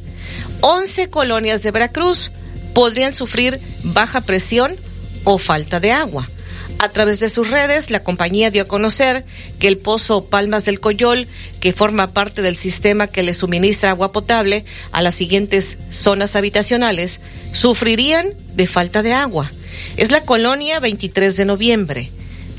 11 0.60 1.10
colonias 1.10 1.64
de 1.64 1.72
Veracruz 1.72 2.30
podrían 2.74 3.12
sufrir 3.12 3.58
baja 3.82 4.20
presión 4.20 4.76
o 5.24 5.36
falta 5.36 5.80
de 5.80 5.90
agua. 5.90 6.28
A 6.78 6.88
través 6.88 7.20
de 7.20 7.28
sus 7.28 7.50
redes, 7.50 7.90
la 7.90 8.02
compañía 8.02 8.50
dio 8.50 8.62
a 8.62 8.68
conocer 8.68 9.24
que 9.58 9.68
el 9.68 9.78
pozo 9.78 10.26
Palmas 10.26 10.64
del 10.64 10.80
Coyol, 10.80 11.28
que 11.60 11.72
forma 11.72 12.12
parte 12.12 12.42
del 12.42 12.56
sistema 12.56 13.06
que 13.06 13.22
le 13.22 13.32
suministra 13.32 13.90
agua 13.90 14.12
potable 14.12 14.64
a 14.92 15.00
las 15.00 15.14
siguientes 15.14 15.78
zonas 15.90 16.36
habitacionales, 16.36 17.20
sufrirían 17.52 18.28
de 18.54 18.66
falta 18.66 19.02
de 19.02 19.14
agua. 19.14 19.50
Es 19.96 20.10
la 20.10 20.22
colonia 20.22 20.80
23 20.80 21.36
de 21.36 21.44
noviembre, 21.44 22.10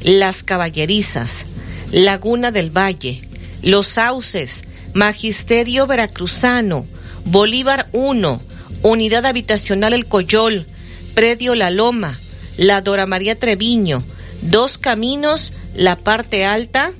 Las 0.01 0.43
Caballerizas, 0.43 1.45
Laguna 1.91 2.51
del 2.51 2.75
Valle, 2.75 3.21
Los 3.61 3.87
Sauces, 3.87 4.63
Magisterio 4.93 5.87
Veracruzano, 5.87 6.85
Bolívar 7.25 7.87
1, 7.91 8.41
Unidad 8.81 9.25
Habitacional 9.25 9.93
El 9.93 10.05
Coyol, 10.05 10.65
Predio 11.13 11.53
La 11.53 11.69
Loma, 11.69 12.17
la 12.57 12.81
Dora 12.81 13.05
María 13.05 13.35
Treviño, 13.35 14.03
Dos 14.41 14.77
Caminos, 14.77 15.53
la 15.73 15.95
parte 15.95 16.45
alta 16.45 16.91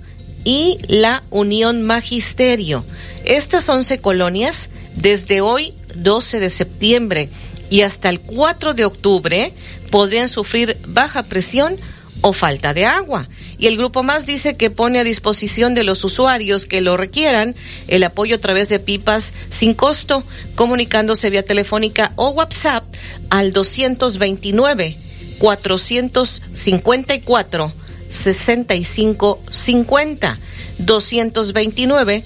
y 0.43 0.77
la 0.87 1.23
Unión 1.29 1.81
Magisterio. 1.83 2.85
Estas 3.25 3.67
11 3.67 3.99
colonias, 3.99 4.69
desde 4.95 5.41
hoy 5.41 5.73
12 5.95 6.39
de 6.39 6.49
septiembre 6.49 7.29
y 7.69 7.81
hasta 7.81 8.09
el 8.09 8.19
4 8.19 8.73
de 8.73 8.85
octubre, 8.85 9.53
podrían 9.89 10.29
sufrir 10.29 10.77
baja 10.87 11.23
presión 11.23 11.75
o 12.21 12.33
falta 12.33 12.73
de 12.73 12.85
agua. 12.85 13.27
Y 13.57 13.67
el 13.67 13.77
Grupo 13.77 14.03
Más 14.03 14.25
dice 14.25 14.55
que 14.55 14.69
pone 14.69 14.99
a 14.99 15.03
disposición 15.03 15.73
de 15.73 15.83
los 15.83 16.03
usuarios 16.03 16.65
que 16.65 16.81
lo 16.81 16.97
requieran 16.97 17.55
el 17.87 18.03
apoyo 18.03 18.35
a 18.35 18.39
través 18.39 18.69
de 18.69 18.79
pipas 18.79 19.33
sin 19.49 19.73
costo, 19.73 20.23
comunicándose 20.55 21.29
vía 21.29 21.43
telefónica 21.43 22.11
o 22.15 22.29
WhatsApp 22.31 22.83
al 23.29 23.53
229 23.53 24.97
454 25.39 27.73
6550 28.09 30.37
229 30.79 32.23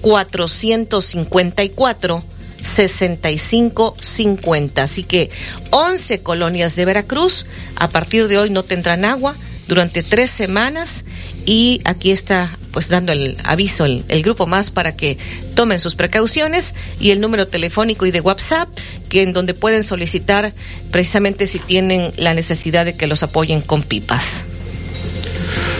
454 0.00 2.24
6550. 2.62 4.82
Así 4.82 5.04
que 5.04 5.30
11 5.70 6.20
colonias 6.20 6.76
de 6.76 6.84
Veracruz 6.84 7.46
a 7.76 7.88
partir 7.88 8.28
de 8.28 8.38
hoy 8.38 8.50
no 8.50 8.62
tendrán 8.62 9.04
agua 9.04 9.34
durante 9.68 10.02
tres 10.02 10.30
semanas 10.30 11.04
y 11.44 11.80
aquí 11.84 12.10
está 12.10 12.50
pues 12.72 12.88
dando 12.88 13.12
el 13.12 13.36
aviso 13.44 13.84
el, 13.84 14.04
el, 14.08 14.22
grupo 14.22 14.46
más 14.46 14.70
para 14.70 14.96
que 14.96 15.18
tomen 15.54 15.78
sus 15.78 15.94
precauciones 15.94 16.74
y 16.98 17.10
el 17.10 17.20
número 17.20 17.46
telefónico 17.46 18.06
y 18.06 18.10
de 18.10 18.20
WhatsApp 18.20 18.68
que 19.08 19.22
en 19.22 19.32
donde 19.32 19.54
pueden 19.54 19.82
solicitar 19.82 20.52
precisamente 20.90 21.46
si 21.46 21.58
tienen 21.58 22.12
la 22.16 22.34
necesidad 22.34 22.84
de 22.84 22.96
que 22.96 23.06
los 23.06 23.22
apoyen 23.22 23.60
con 23.60 23.82
pipas. 23.82 24.44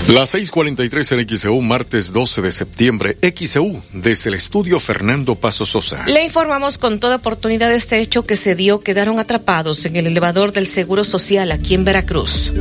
Las 0.08 0.34
6:43 0.34 1.12
en 1.12 1.38
XEU, 1.38 1.62
martes 1.62 2.12
12 2.12 2.42
de 2.42 2.52
septiembre, 2.52 3.16
XEU, 3.22 3.82
desde 3.92 4.30
el 4.30 4.34
estudio 4.34 4.80
Fernando 4.80 5.37
Paso 5.37 5.64
Sosa. 5.64 6.04
Le 6.06 6.25
informamos 6.25 6.76
con 6.76 6.99
toda 6.99 7.16
oportunidad 7.16 7.70
de 7.70 7.76
este 7.76 8.00
hecho 8.00 8.25
que 8.25 8.37
se 8.37 8.54
dio, 8.56 8.80
quedaron 8.80 9.18
atrapados 9.20 9.87
en 9.87 9.96
el 9.96 10.08
elevador 10.08 10.52
del 10.52 10.66
Seguro 10.66 11.04
Social 11.04 11.52
aquí 11.52 11.75
en 11.75 11.84
Veracruz. 11.84 12.52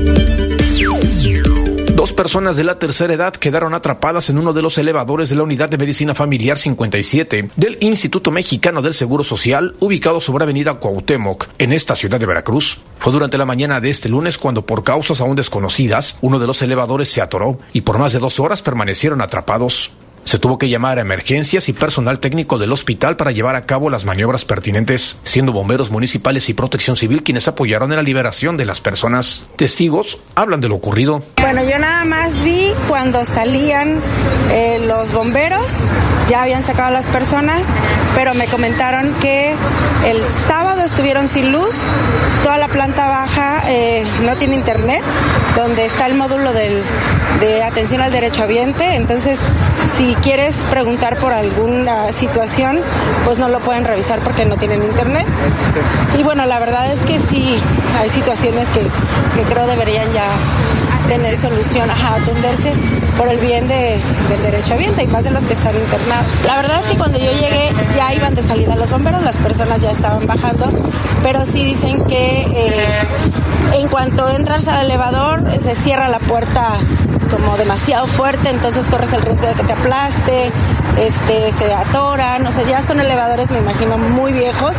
Dos 2.02 2.14
personas 2.14 2.56
de 2.56 2.64
la 2.64 2.80
tercera 2.80 3.14
edad 3.14 3.34
quedaron 3.34 3.76
atrapadas 3.76 4.32
en 4.32 4.40
uno 4.40 4.54
de 4.54 4.64
los 4.64 4.76
elevadores 4.80 5.30
de 5.30 5.36
la 5.36 5.44
Unidad 5.44 5.70
de 5.70 5.78
Medicina 5.78 6.16
Familiar 6.16 6.58
57 6.58 7.52
del 7.56 7.78
Instituto 7.80 8.32
Mexicano 8.32 8.82
del 8.82 8.96
Seguro 8.96 9.24
Social, 9.24 9.76
ubicado 9.80 10.20
sobre 10.20 10.46
Avenida 10.46 10.74
Cuauhtémoc, 10.74 11.50
en 11.60 11.72
esta 11.72 11.94
ciudad 11.94 12.20
de 12.20 12.26
Veracruz. 12.26 12.80
Fue 12.98 13.14
durante 13.14 13.38
la 13.38 13.46
mañana 13.46 13.80
de 13.80 13.92
este 13.92 14.10
lunes 14.10 14.40
cuando, 14.40 14.66
por 14.66 14.84
causas 14.84 15.22
aún 15.22 15.36
desconocidas, 15.36 16.18
uno 16.22 16.40
de 16.40 16.48
los 16.48 16.60
elevadores 16.64 17.08
se 17.08 17.22
atoró 17.22 17.60
y 17.72 17.82
por 17.82 18.00
más 18.00 18.14
de 18.14 18.18
dos 18.18 18.40
horas 18.40 18.64
permanecieron 18.64 19.22
atrapados. 19.22 19.92
Se 20.24 20.40
tuvo 20.40 20.58
que 20.58 20.70
llamar 20.70 20.98
a 20.98 21.02
emergencias 21.02 21.70
y 21.70 21.74
personal 21.74 22.20
técnico 22.20 22.58
del 22.58 22.72
hospital 22.72 23.18
para 23.18 23.32
llevar 23.32 23.56
a 23.56 23.66
cabo 23.66 23.90
las 23.90 24.06
maniobras 24.06 24.46
pertinentes, 24.46 25.18
siendo 25.24 25.52
bomberos 25.52 25.92
municipales 25.92 26.48
y 26.50 26.54
protección 26.54 26.96
civil 26.96 27.24
quienes 27.24 27.48
apoyaron 27.48 27.92
en 27.92 27.98
la 27.98 28.04
liberación 28.04 28.58
de 28.58 28.66
las 28.66 28.82
personas. 28.82 29.44
Testigos 29.56 30.20
hablan 30.36 30.62
de 30.62 30.70
lo 30.70 30.76
ocurrido. 30.76 31.24
Bueno, 31.38 31.64
yo 31.64 31.78
nada 31.80 32.06
más 32.06 32.42
vi 32.44 32.72
cuando 32.88 33.26
salían 33.26 34.00
eh, 34.52 34.80
los 34.86 35.12
bomberos, 35.12 35.90
ya 36.30 36.44
habían 36.44 36.64
sacado 36.64 36.90
a 36.90 36.92
las 36.92 37.08
personas, 37.08 37.68
pero 38.16 38.34
me 38.34 38.46
comentaron 38.46 39.14
que 39.22 39.56
El 40.06 40.24
sábado 40.26 40.82
estuvieron 40.84 41.28
sin 41.28 41.52
luz, 41.52 41.76
toda 42.44 42.58
la 42.58 42.68
planta 42.68 43.08
baja 43.08 43.62
eh, 43.68 44.04
no 44.24 44.36
tiene 44.36 44.56
internet, 44.56 45.04
donde 45.56 45.86
está 45.86 46.08
el 46.08 46.16
módulo 46.16 46.54
del, 46.54 46.82
de 47.40 47.64
atención 47.64 48.02
al 48.02 48.12
derecho 48.12 48.44
ambiente, 48.44 48.96
entonces 48.96 49.40
si 49.96 50.16
quieres 50.16 50.56
preguntar 50.72 51.18
por 51.18 51.34
alguna 51.34 52.12
situación, 52.14 52.80
pues 53.26 53.38
no 53.38 53.48
lo 53.48 53.60
pueden 53.60 53.86
revisar 53.86 54.20
porque 54.20 54.46
no 54.46 54.58
tienen 54.58 54.82
internet. 54.82 55.28
Y 56.18 56.24
bueno, 56.24 56.46
la 56.46 56.58
verdad 56.58 56.92
es 56.92 57.04
que 57.04 57.20
sí, 57.20 57.60
hay 58.00 58.10
situaciones 58.10 58.68
que, 58.70 58.80
que 58.80 59.48
creo 59.48 59.68
deberían 59.68 60.12
ya 60.14 60.26
tener 61.12 61.36
solución, 61.36 61.90
a 61.90 62.16
atenderse 62.16 62.72
por 63.18 63.28
el 63.28 63.38
bien 63.40 63.68
de, 63.68 64.00
del 64.30 64.44
derecho 64.44 64.76
ambiente 64.76 65.04
y 65.04 65.08
más 65.08 65.22
de 65.26 65.32
los 65.32 65.44
que 65.44 65.52
están 65.52 65.76
internados. 65.76 66.46
La 66.46 66.56
verdad 66.56 66.80
es 66.82 66.90
que 66.90 66.98
cuando 66.98 67.18
yo 67.18 67.32
llegué 67.34 67.70
ya 67.98 68.14
iban 68.14 68.34
de 68.34 68.42
salida 68.42 68.78
los 68.78 68.90
bomberos, 68.90 69.22
las 69.22 69.36
personas 69.36 69.82
ya 69.82 69.92
estaban 69.92 70.26
bajando, 70.26 70.72
pero 71.22 71.46
sí 71.46 71.66
dicen 71.66 72.06
que 72.06 72.42
eh, 72.56 72.86
en 73.74 73.90
cuanto 73.90 74.30
entras 74.30 74.70
al 74.70 74.86
elevador 74.86 75.44
se 75.60 75.76
cierra 75.76 76.08
la 76.08 76.20
puerta 76.20 76.78
como 77.32 77.58
demasiado 77.58 78.06
fuerte, 78.08 78.50
entonces 78.50 78.86
corres 78.88 79.14
el 79.14 79.22
riesgo 79.22 79.48
de 79.48 79.54
que 79.54 79.64
te 79.64 79.74
aplaste, 79.74 80.52
este, 81.00 81.52
se 81.54 81.74
atoran, 81.74 82.46
o 82.46 82.52
sea, 82.52 82.64
ya 82.66 82.82
son 82.84 83.00
elevadores, 83.00 83.50
me 83.50 83.60
imagino, 83.60 83.98
muy 83.98 84.34
viejos 84.34 84.78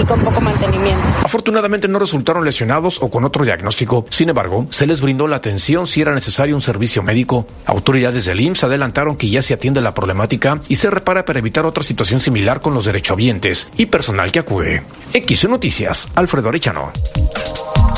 y 0.00 0.04
con 0.04 0.20
poco 0.20 0.40
mantenimiento. 0.40 1.02
Afortunadamente 1.24 1.88
no 1.88 1.98
resultaron 1.98 2.44
lesionados 2.44 3.00
o 3.02 3.10
con 3.10 3.24
otro 3.24 3.44
diagnóstico. 3.44 4.04
Sin 4.10 4.28
embargo, 4.28 4.66
se 4.70 4.86
les 4.86 5.00
brindó 5.00 5.28
la 5.28 5.36
atención 5.36 5.86
si 5.86 6.02
era 6.02 6.14
necesario 6.14 6.54
un 6.54 6.60
servicio 6.60 7.02
médico. 7.02 7.46
Autoridades 7.66 8.24
del 8.24 8.40
IMSS 8.40 8.64
adelantaron 8.64 9.16
que 9.16 9.30
ya 9.30 9.42
se 9.42 9.54
atiende 9.54 9.80
la 9.80 9.94
problemática 9.94 10.60
y 10.68 10.76
se 10.76 10.90
repara 10.90 11.24
para 11.24 11.38
evitar 11.38 11.66
otra 11.66 11.84
situación 11.84 12.20
similar 12.20 12.60
con 12.60 12.74
los 12.74 12.84
derechohabientes 12.84 13.68
y 13.76 13.86
personal 13.86 14.32
que 14.32 14.40
acude. 14.40 14.82
X 15.12 15.48
Noticias, 15.48 16.08
Alfredo 16.14 16.48
Arechano. 16.48 16.90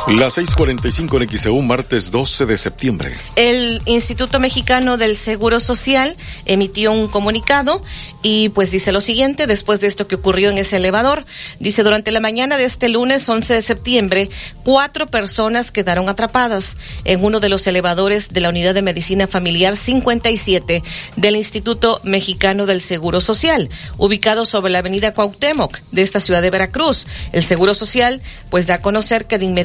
Las 0.06 0.36
6:45 0.36 1.22
en 1.22 1.28
XEU, 1.30 1.62
martes 1.62 2.10
12 2.10 2.44
de 2.44 2.58
septiembre. 2.58 3.16
El 3.36 3.80
Instituto 3.86 4.38
Mexicano 4.38 4.98
del 4.98 5.16
Seguro 5.16 5.60
Social 5.60 6.14
emitió 6.44 6.92
un 6.92 7.08
comunicado 7.08 7.82
y 8.22 8.50
pues 8.50 8.70
dice 8.70 8.92
lo 8.92 9.00
siguiente, 9.00 9.46
después 9.46 9.80
de 9.80 9.86
esto 9.86 10.06
que 10.06 10.16
ocurrió 10.16 10.50
en 10.50 10.58
ese 10.58 10.76
elevador, 10.76 11.24
dice 11.58 11.82
durante 11.82 12.12
la 12.12 12.20
mañana 12.20 12.58
de 12.58 12.64
este 12.64 12.90
lunes 12.90 13.26
11 13.26 13.54
de 13.54 13.62
septiembre, 13.62 14.30
cuatro 14.62 15.06
personas 15.06 15.70
quedaron 15.70 16.10
atrapadas 16.10 16.76
en 17.04 17.24
uno 17.24 17.40
de 17.40 17.48
los 17.48 17.66
elevadores 17.66 18.28
de 18.28 18.40
la 18.40 18.50
Unidad 18.50 18.74
de 18.74 18.82
Medicina 18.82 19.26
Familiar 19.26 19.74
57 19.74 20.82
del 21.16 21.36
Instituto 21.36 22.02
Mexicano 22.04 22.66
del 22.66 22.82
Seguro 22.82 23.22
Social, 23.22 23.70
ubicado 23.96 24.44
sobre 24.44 24.70
la 24.70 24.80
avenida 24.80 25.14
Cuauhtémoc 25.14 25.78
de 25.92 26.02
esta 26.02 26.20
ciudad 26.20 26.42
de 26.42 26.50
Veracruz. 26.50 27.06
El 27.32 27.42
Seguro 27.42 27.72
Social 27.72 28.20
pues 28.50 28.66
da 28.66 28.74
a 28.74 28.82
conocer 28.82 29.26
que 29.26 29.38
de 29.38 29.46
inmediato 29.46 29.63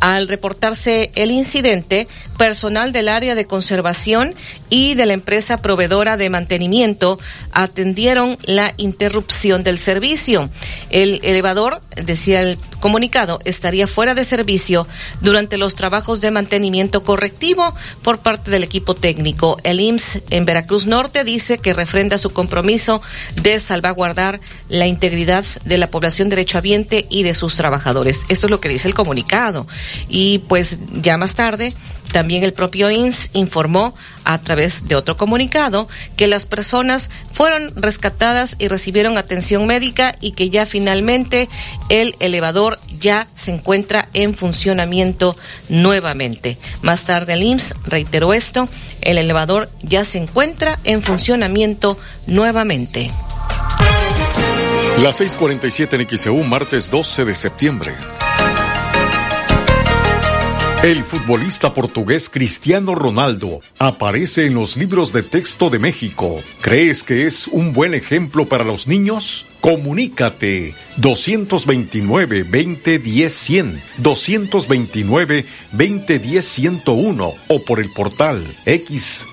al 0.00 0.28
reportarse 0.28 1.10
el 1.14 1.30
incidente, 1.30 2.08
personal 2.40 2.90
del 2.90 3.10
área 3.10 3.34
de 3.34 3.44
conservación 3.44 4.34
y 4.70 4.94
de 4.94 5.04
la 5.04 5.12
empresa 5.12 5.58
proveedora 5.58 6.16
de 6.16 6.30
mantenimiento 6.30 7.18
atendieron 7.52 8.38
la 8.44 8.72
interrupción 8.78 9.62
del 9.62 9.78
servicio. 9.78 10.48
El 10.88 11.20
elevador, 11.22 11.82
decía 12.02 12.40
el 12.40 12.56
comunicado, 12.80 13.40
estaría 13.44 13.86
fuera 13.86 14.14
de 14.14 14.24
servicio 14.24 14.86
durante 15.20 15.58
los 15.58 15.74
trabajos 15.74 16.22
de 16.22 16.30
mantenimiento 16.30 17.04
correctivo 17.04 17.74
por 18.02 18.20
parte 18.20 18.50
del 18.50 18.64
equipo 18.64 18.94
técnico. 18.94 19.58
El 19.62 19.78
IMSS 19.78 20.22
en 20.30 20.46
Veracruz 20.46 20.86
Norte 20.86 21.24
dice 21.24 21.58
que 21.58 21.74
refrenda 21.74 22.16
su 22.16 22.30
compromiso 22.30 23.02
de 23.42 23.58
salvaguardar 23.58 24.40
la 24.70 24.86
integridad 24.86 25.44
de 25.66 25.76
la 25.76 25.90
población 25.90 26.30
derechohabiente 26.30 27.04
y 27.10 27.22
de 27.22 27.34
sus 27.34 27.54
trabajadores. 27.54 28.22
Esto 28.30 28.46
es 28.46 28.50
lo 28.50 28.60
que 28.60 28.70
dice 28.70 28.88
el 28.88 28.94
comunicado. 28.94 29.09
Y 30.08 30.38
pues 30.38 30.78
ya 30.92 31.16
más 31.16 31.34
tarde 31.34 31.74
también 32.12 32.42
el 32.42 32.52
propio 32.52 32.90
INS 32.90 33.30
informó 33.34 33.94
a 34.24 34.38
través 34.38 34.88
de 34.88 34.96
otro 34.96 35.16
comunicado 35.16 35.88
que 36.16 36.26
las 36.26 36.46
personas 36.46 37.08
fueron 37.32 37.72
rescatadas 37.76 38.56
y 38.58 38.68
recibieron 38.68 39.16
atención 39.16 39.66
médica 39.66 40.14
y 40.20 40.32
que 40.32 40.50
ya 40.50 40.66
finalmente 40.66 41.48
el 41.88 42.16
elevador 42.18 42.80
ya 42.98 43.28
se 43.36 43.52
encuentra 43.52 44.08
en 44.12 44.34
funcionamiento 44.34 45.36
nuevamente. 45.68 46.58
Más 46.82 47.04
tarde 47.04 47.34
el 47.34 47.42
IMSS 47.42 47.74
reiteró 47.84 48.34
esto, 48.34 48.68
el 49.02 49.18
elevador 49.18 49.70
ya 49.82 50.04
se 50.04 50.18
encuentra 50.18 50.78
en 50.84 51.02
funcionamiento 51.02 51.98
nuevamente. 52.26 53.10
Las 54.98 55.20
6:47 55.20 55.94
en 55.94 56.18
XEU, 56.18 56.44
martes 56.44 56.90
12 56.90 57.24
de 57.24 57.34
septiembre. 57.34 57.94
El 60.82 61.04
futbolista 61.04 61.74
portugués 61.74 62.30
Cristiano 62.30 62.94
Ronaldo 62.94 63.60
aparece 63.78 64.46
en 64.46 64.54
los 64.54 64.78
libros 64.78 65.12
de 65.12 65.22
texto 65.22 65.68
de 65.68 65.78
México. 65.78 66.40
¿Crees 66.62 67.02
que 67.02 67.26
es 67.26 67.48
un 67.48 67.74
buen 67.74 67.92
ejemplo 67.92 68.46
para 68.46 68.64
los 68.64 68.88
niños? 68.88 69.44
Comunícate 69.60 70.74
229 70.96 72.44
2010 72.44 73.30
100, 73.30 73.82
229 73.98 75.44
2010 75.72 76.46
101 76.46 77.34
o 77.48 77.62
por 77.62 77.78
el 77.78 77.92
portal 77.92 78.42
xeu.mx. 78.64 79.26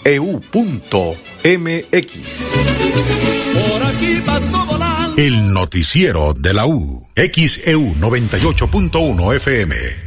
El 5.16 5.54
noticiero 5.54 6.34
de 6.34 6.54
la 6.54 6.66
U, 6.66 7.08
XEU 7.16 7.96
98.1 7.96 9.36
FM. 9.38 10.07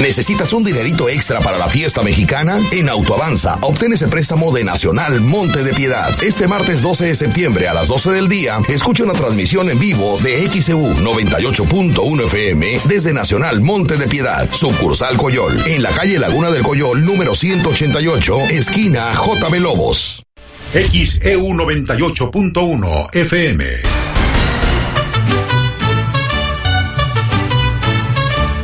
¿Necesitas 0.00 0.52
un 0.52 0.62
dinerito 0.62 1.08
extra 1.08 1.40
para 1.40 1.58
la 1.58 1.68
fiesta 1.68 2.02
mexicana? 2.02 2.58
En 2.70 2.88
Autoavanza, 2.88 3.58
obtén 3.62 3.92
ese 3.94 4.08
préstamo 4.08 4.52
de 4.52 4.62
Nacional 4.62 5.20
Monte 5.20 5.62
de 5.62 5.72
Piedad. 5.72 6.22
Este 6.22 6.46
martes 6.46 6.82
12 6.82 7.06
de 7.06 7.14
septiembre 7.14 7.66
a 7.68 7.74
las 7.74 7.88
12 7.88 8.12
del 8.12 8.28
día, 8.28 8.60
escucha 8.68 9.04
una 9.04 9.14
transmisión 9.14 9.70
en 9.70 9.78
vivo 9.78 10.18
de 10.22 10.48
XEU 10.48 10.94
98.1 10.96 12.24
FM 12.24 12.80
desde 12.84 13.12
Nacional 13.12 13.60
Monte 13.60 13.96
de 13.96 14.06
Piedad, 14.06 14.48
sucursal 14.52 15.16
Coyol, 15.16 15.62
en 15.66 15.82
la 15.82 15.90
calle 15.90 16.18
Laguna 16.18 16.50
del 16.50 16.62
Coyol, 16.62 17.04
número 17.04 17.34
188, 17.34 18.38
esquina 18.50 19.12
JB 19.14 19.60
Lobos. 19.60 20.22
XEU 20.72 21.42
98.1 21.54 23.14
FM. 23.14 23.95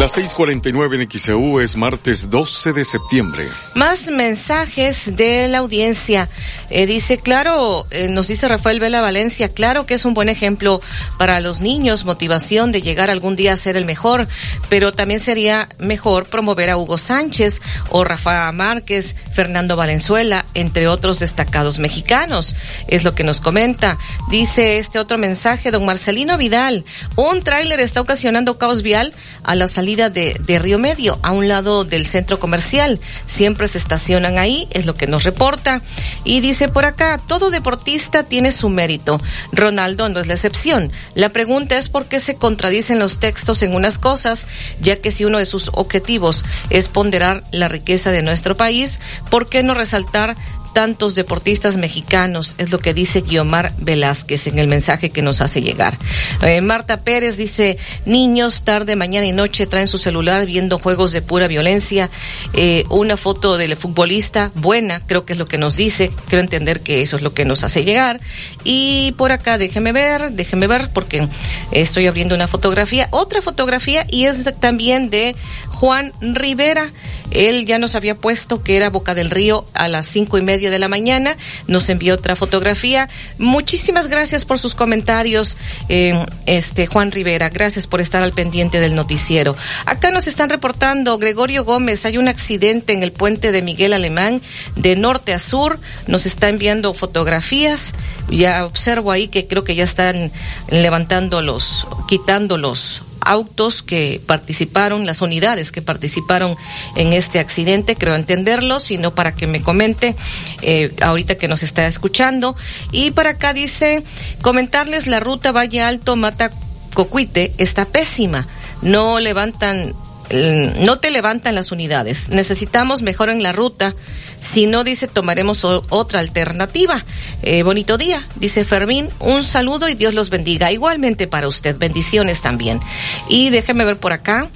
Las 0.00 0.16
6:49 0.16 0.94
en 0.94 1.10
XEU 1.10 1.60
es 1.60 1.76
martes 1.76 2.30
12 2.30 2.72
de 2.72 2.86
septiembre. 2.86 3.46
Más 3.74 4.10
mensajes 4.10 5.14
de 5.14 5.46
la 5.46 5.58
audiencia. 5.58 6.30
Eh, 6.70 6.86
dice, 6.86 7.18
claro, 7.18 7.86
eh, 7.90 8.08
nos 8.08 8.28
dice 8.28 8.48
Rafael 8.48 8.80
Vela 8.80 9.02
Valencia, 9.02 9.50
claro 9.50 9.84
que 9.84 9.92
es 9.92 10.06
un 10.06 10.14
buen 10.14 10.30
ejemplo 10.30 10.80
para 11.18 11.40
los 11.40 11.60
niños, 11.60 12.06
motivación 12.06 12.72
de 12.72 12.80
llegar 12.80 13.10
algún 13.10 13.36
día 13.36 13.52
a 13.52 13.58
ser 13.58 13.76
el 13.76 13.84
mejor, 13.84 14.26
pero 14.70 14.94
también 14.94 15.20
sería 15.20 15.68
mejor 15.78 16.24
promover 16.30 16.70
a 16.70 16.78
Hugo 16.78 16.96
Sánchez 16.96 17.60
o 17.90 18.02
Rafa 18.02 18.50
Márquez, 18.52 19.14
Fernando 19.34 19.76
Valenzuela, 19.76 20.46
entre 20.54 20.88
otros 20.88 21.18
destacados 21.18 21.78
mexicanos. 21.78 22.54
Es 22.88 23.04
lo 23.04 23.14
que 23.14 23.24
nos 23.24 23.42
comenta. 23.42 23.98
Dice 24.30 24.78
este 24.78 24.98
otro 24.98 25.18
mensaje, 25.18 25.70
don 25.70 25.84
Marcelino 25.84 26.38
Vidal, 26.38 26.86
un 27.16 27.42
tráiler 27.42 27.80
está 27.80 28.00
ocasionando 28.00 28.56
caos 28.56 28.80
vial 28.80 29.12
a 29.42 29.54
la 29.54 29.68
salida 29.68 29.89
de, 29.96 30.36
de 30.38 30.58
Río 30.58 30.78
Medio, 30.78 31.18
a 31.22 31.32
un 31.32 31.48
lado 31.48 31.84
del 31.84 32.06
centro 32.06 32.38
comercial. 32.38 33.00
Siempre 33.26 33.68
se 33.68 33.78
estacionan 33.78 34.38
ahí, 34.38 34.68
es 34.70 34.86
lo 34.86 34.94
que 34.94 35.06
nos 35.06 35.24
reporta. 35.24 35.82
Y 36.24 36.40
dice 36.40 36.68
por 36.68 36.84
acá, 36.84 37.20
todo 37.26 37.50
deportista 37.50 38.22
tiene 38.22 38.52
su 38.52 38.68
mérito. 38.68 39.20
Ronaldo 39.52 40.08
no 40.08 40.20
es 40.20 40.26
la 40.26 40.34
excepción. 40.34 40.92
La 41.14 41.30
pregunta 41.30 41.78
es 41.78 41.88
por 41.88 42.06
qué 42.06 42.20
se 42.20 42.36
contradicen 42.36 42.98
los 42.98 43.18
textos 43.18 43.62
en 43.62 43.74
unas 43.74 43.98
cosas, 43.98 44.46
ya 44.80 44.96
que 44.96 45.10
si 45.10 45.24
uno 45.24 45.38
de 45.38 45.46
sus 45.46 45.70
objetivos 45.72 46.44
es 46.70 46.88
ponderar 46.88 47.42
la 47.52 47.68
riqueza 47.68 48.10
de 48.10 48.22
nuestro 48.22 48.56
país, 48.56 49.00
¿por 49.30 49.48
qué 49.48 49.62
no 49.62 49.74
resaltar 49.74 50.36
tantos 50.72 51.14
deportistas 51.14 51.76
mexicanos, 51.76 52.54
es 52.58 52.70
lo 52.70 52.78
que 52.78 52.94
dice 52.94 53.22
Guiomar 53.22 53.72
Velázquez 53.78 54.46
en 54.46 54.58
el 54.58 54.66
mensaje 54.66 55.10
que 55.10 55.22
nos 55.22 55.40
hace 55.40 55.62
llegar. 55.62 55.98
Eh, 56.42 56.60
Marta 56.60 57.02
Pérez 57.02 57.36
dice, 57.36 57.78
niños 58.04 58.62
tarde, 58.62 58.96
mañana 58.96 59.26
y 59.26 59.32
noche 59.32 59.66
traen 59.66 59.88
su 59.88 59.98
celular 59.98 60.46
viendo 60.46 60.78
juegos 60.78 61.12
de 61.12 61.22
pura 61.22 61.46
violencia, 61.46 62.10
eh, 62.54 62.84
una 62.90 63.16
foto 63.16 63.56
del 63.56 63.76
futbolista 63.76 64.50
buena, 64.54 65.00
creo 65.06 65.24
que 65.24 65.32
es 65.32 65.38
lo 65.38 65.46
que 65.46 65.58
nos 65.58 65.76
dice, 65.76 66.10
quiero 66.28 66.42
entender 66.42 66.80
que 66.80 67.02
eso 67.02 67.16
es 67.16 67.22
lo 67.22 67.34
que 67.34 67.44
nos 67.44 67.64
hace 67.64 67.84
llegar. 67.84 68.20
Y 68.64 69.12
por 69.16 69.32
acá, 69.32 69.58
déjeme 69.58 69.92
ver, 69.92 70.32
déjeme 70.32 70.66
ver, 70.66 70.90
porque 70.92 71.28
estoy 71.72 72.06
abriendo 72.06 72.34
una 72.34 72.48
fotografía, 72.48 73.08
otra 73.10 73.42
fotografía, 73.42 74.06
y 74.08 74.26
es 74.26 74.44
también 74.60 75.10
de 75.10 75.34
Juan 75.68 76.12
Rivera. 76.20 76.90
Él 77.30 77.64
ya 77.64 77.78
nos 77.78 77.94
había 77.94 78.16
puesto 78.16 78.62
que 78.62 78.76
era 78.76 78.90
Boca 78.90 79.14
del 79.14 79.30
Río 79.30 79.64
a 79.72 79.88
las 79.88 80.06
cinco 80.06 80.36
y 80.36 80.42
media 80.42 80.59
de 80.68 80.78
la 80.78 80.88
mañana. 80.88 81.36
Nos 81.66 81.88
envió 81.88 82.14
otra 82.14 82.36
fotografía. 82.36 83.08
Muchísimas 83.38 84.08
gracias 84.08 84.44
por 84.44 84.58
sus 84.58 84.74
comentarios, 84.74 85.56
eh, 85.88 86.26
este 86.44 86.86
Juan 86.86 87.12
Rivera. 87.12 87.48
Gracias 87.48 87.86
por 87.86 88.02
estar 88.02 88.22
al 88.22 88.32
pendiente 88.32 88.80
del 88.80 88.94
noticiero. 88.94 89.56
Acá 89.86 90.10
nos 90.10 90.26
están 90.26 90.50
reportando 90.50 91.16
Gregorio 91.18 91.64
Gómez. 91.64 92.04
Hay 92.04 92.18
un 92.18 92.28
accidente 92.28 92.92
en 92.92 93.02
el 93.02 93.12
puente 93.12 93.52
de 93.52 93.62
Miguel 93.62 93.92
Alemán 93.92 94.42
de 94.76 94.96
norte 94.96 95.32
a 95.32 95.38
sur. 95.38 95.78
Nos 96.06 96.26
está 96.26 96.48
enviando 96.48 96.92
fotografías. 96.92 97.94
Ya 98.28 98.66
observo 98.66 99.12
ahí 99.12 99.28
que 99.28 99.46
creo 99.46 99.64
que 99.64 99.74
ya 99.74 99.84
están 99.84 100.32
levantando 100.68 101.42
los, 101.42 101.86
quitando 102.08 102.58
los 102.58 103.02
autos 103.30 103.82
que 103.82 104.20
participaron, 104.26 105.06
las 105.06 105.22
unidades 105.22 105.70
que 105.70 105.82
participaron 105.82 106.56
en 106.96 107.12
este 107.12 107.38
accidente, 107.38 107.94
creo 107.94 108.16
entenderlo, 108.16 108.80
sino 108.80 109.14
para 109.14 109.34
que 109.34 109.46
me 109.46 109.62
comente 109.62 110.16
eh, 110.62 110.92
ahorita 111.00 111.36
que 111.36 111.46
nos 111.46 111.62
está 111.62 111.86
escuchando. 111.86 112.56
Y 112.90 113.12
para 113.12 113.30
acá 113.30 113.54
dice, 113.54 114.02
comentarles 114.42 115.06
la 115.06 115.20
ruta 115.20 115.52
Valle 115.52 115.80
Alto 115.80 116.16
Mata 116.16 116.50
Cocuite 116.92 117.52
está 117.58 117.84
pésima, 117.84 118.48
no 118.82 119.20
levantan 119.20 119.94
no 120.32 120.98
te 120.98 121.10
levantan 121.10 121.54
las 121.54 121.72
unidades. 121.72 122.28
Necesitamos 122.28 123.02
mejor 123.02 123.30
en 123.30 123.42
la 123.42 123.52
ruta. 123.52 123.94
Si 124.40 124.66
no, 124.66 124.84
dice, 124.84 125.08
tomaremos 125.08 125.64
otra 125.64 126.20
alternativa. 126.20 127.04
Eh, 127.42 127.62
bonito 127.62 127.98
día, 127.98 128.26
dice 128.36 128.64
Fermín. 128.64 129.08
Un 129.18 129.44
saludo 129.44 129.88
y 129.88 129.94
Dios 129.94 130.14
los 130.14 130.30
bendiga. 130.30 130.72
Igualmente 130.72 131.26
para 131.26 131.48
usted. 131.48 131.76
Bendiciones 131.76 132.40
también. 132.40 132.80
Y 133.28 133.50
déjeme 133.50 133.84
ver 133.84 133.96
por 133.96 134.12
acá. 134.12 134.48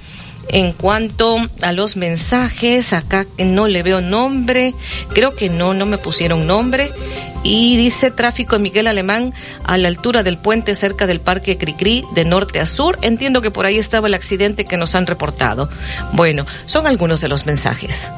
En 0.49 0.73
cuanto 0.73 1.37
a 1.63 1.71
los 1.71 1.97
mensajes, 1.97 2.93
acá 2.93 3.25
no 3.39 3.67
le 3.67 3.83
veo 3.83 3.99
nombre. 3.99 4.73
Creo 5.09 5.35
que 5.35 5.49
no, 5.49 5.73
no 5.73 5.85
me 5.85 5.97
pusieron 5.97 6.45
nombre. 6.45 6.91
Y 7.45 7.77
dice 7.77 8.09
tráfico 8.09 8.55
en 8.55 8.63
Miguel 8.63 8.87
Alemán 8.87 9.31
a 9.63 9.77
la 9.77 9.87
altura 9.87 10.23
del 10.23 10.39
puente 10.39 10.73
cerca 10.73 11.05
del 11.05 11.19
Parque 11.19 11.57
Cricri 11.59 12.03
de 12.15 12.25
norte 12.25 12.59
a 12.59 12.65
sur. 12.65 12.97
Entiendo 13.03 13.41
que 13.41 13.51
por 13.51 13.67
ahí 13.67 13.77
estaba 13.77 14.07
el 14.07 14.15
accidente 14.15 14.65
que 14.65 14.77
nos 14.77 14.95
han 14.95 15.05
reportado. 15.05 15.69
Bueno, 16.13 16.45
son 16.65 16.87
algunos 16.87 17.21
de 17.21 17.29
los 17.29 17.45
mensajes. 17.45 18.09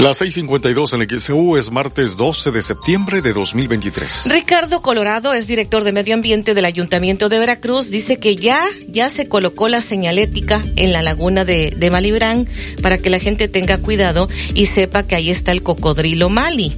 Las 0.00 0.22
6:52 0.22 0.94
en 0.94 1.02
el 1.02 1.20
XEU 1.20 1.56
es 1.56 1.72
martes 1.72 2.16
12 2.16 2.52
de 2.52 2.62
septiembre 2.62 3.20
de 3.20 3.32
2023. 3.32 4.30
Ricardo 4.30 4.80
Colorado 4.80 5.34
es 5.34 5.48
director 5.48 5.82
de 5.82 5.90
Medio 5.92 6.14
Ambiente 6.14 6.54
del 6.54 6.64
Ayuntamiento 6.66 7.28
de 7.28 7.40
Veracruz. 7.40 7.90
Dice 7.90 8.18
que 8.20 8.36
ya, 8.36 8.60
ya 8.88 9.10
se 9.10 9.28
colocó 9.28 9.68
la 9.68 9.80
señalética 9.80 10.62
en 10.76 10.92
la 10.92 11.02
laguna 11.02 11.44
de, 11.44 11.74
de 11.76 11.90
Malibrán 11.90 12.48
para 12.80 12.98
que 12.98 13.10
la 13.10 13.18
gente 13.18 13.48
tenga 13.48 13.78
cuidado 13.78 14.28
y 14.54 14.66
sepa 14.66 15.02
que 15.02 15.16
ahí 15.16 15.30
está 15.30 15.50
el 15.50 15.64
cocodrilo 15.64 16.28
Mali. 16.28 16.76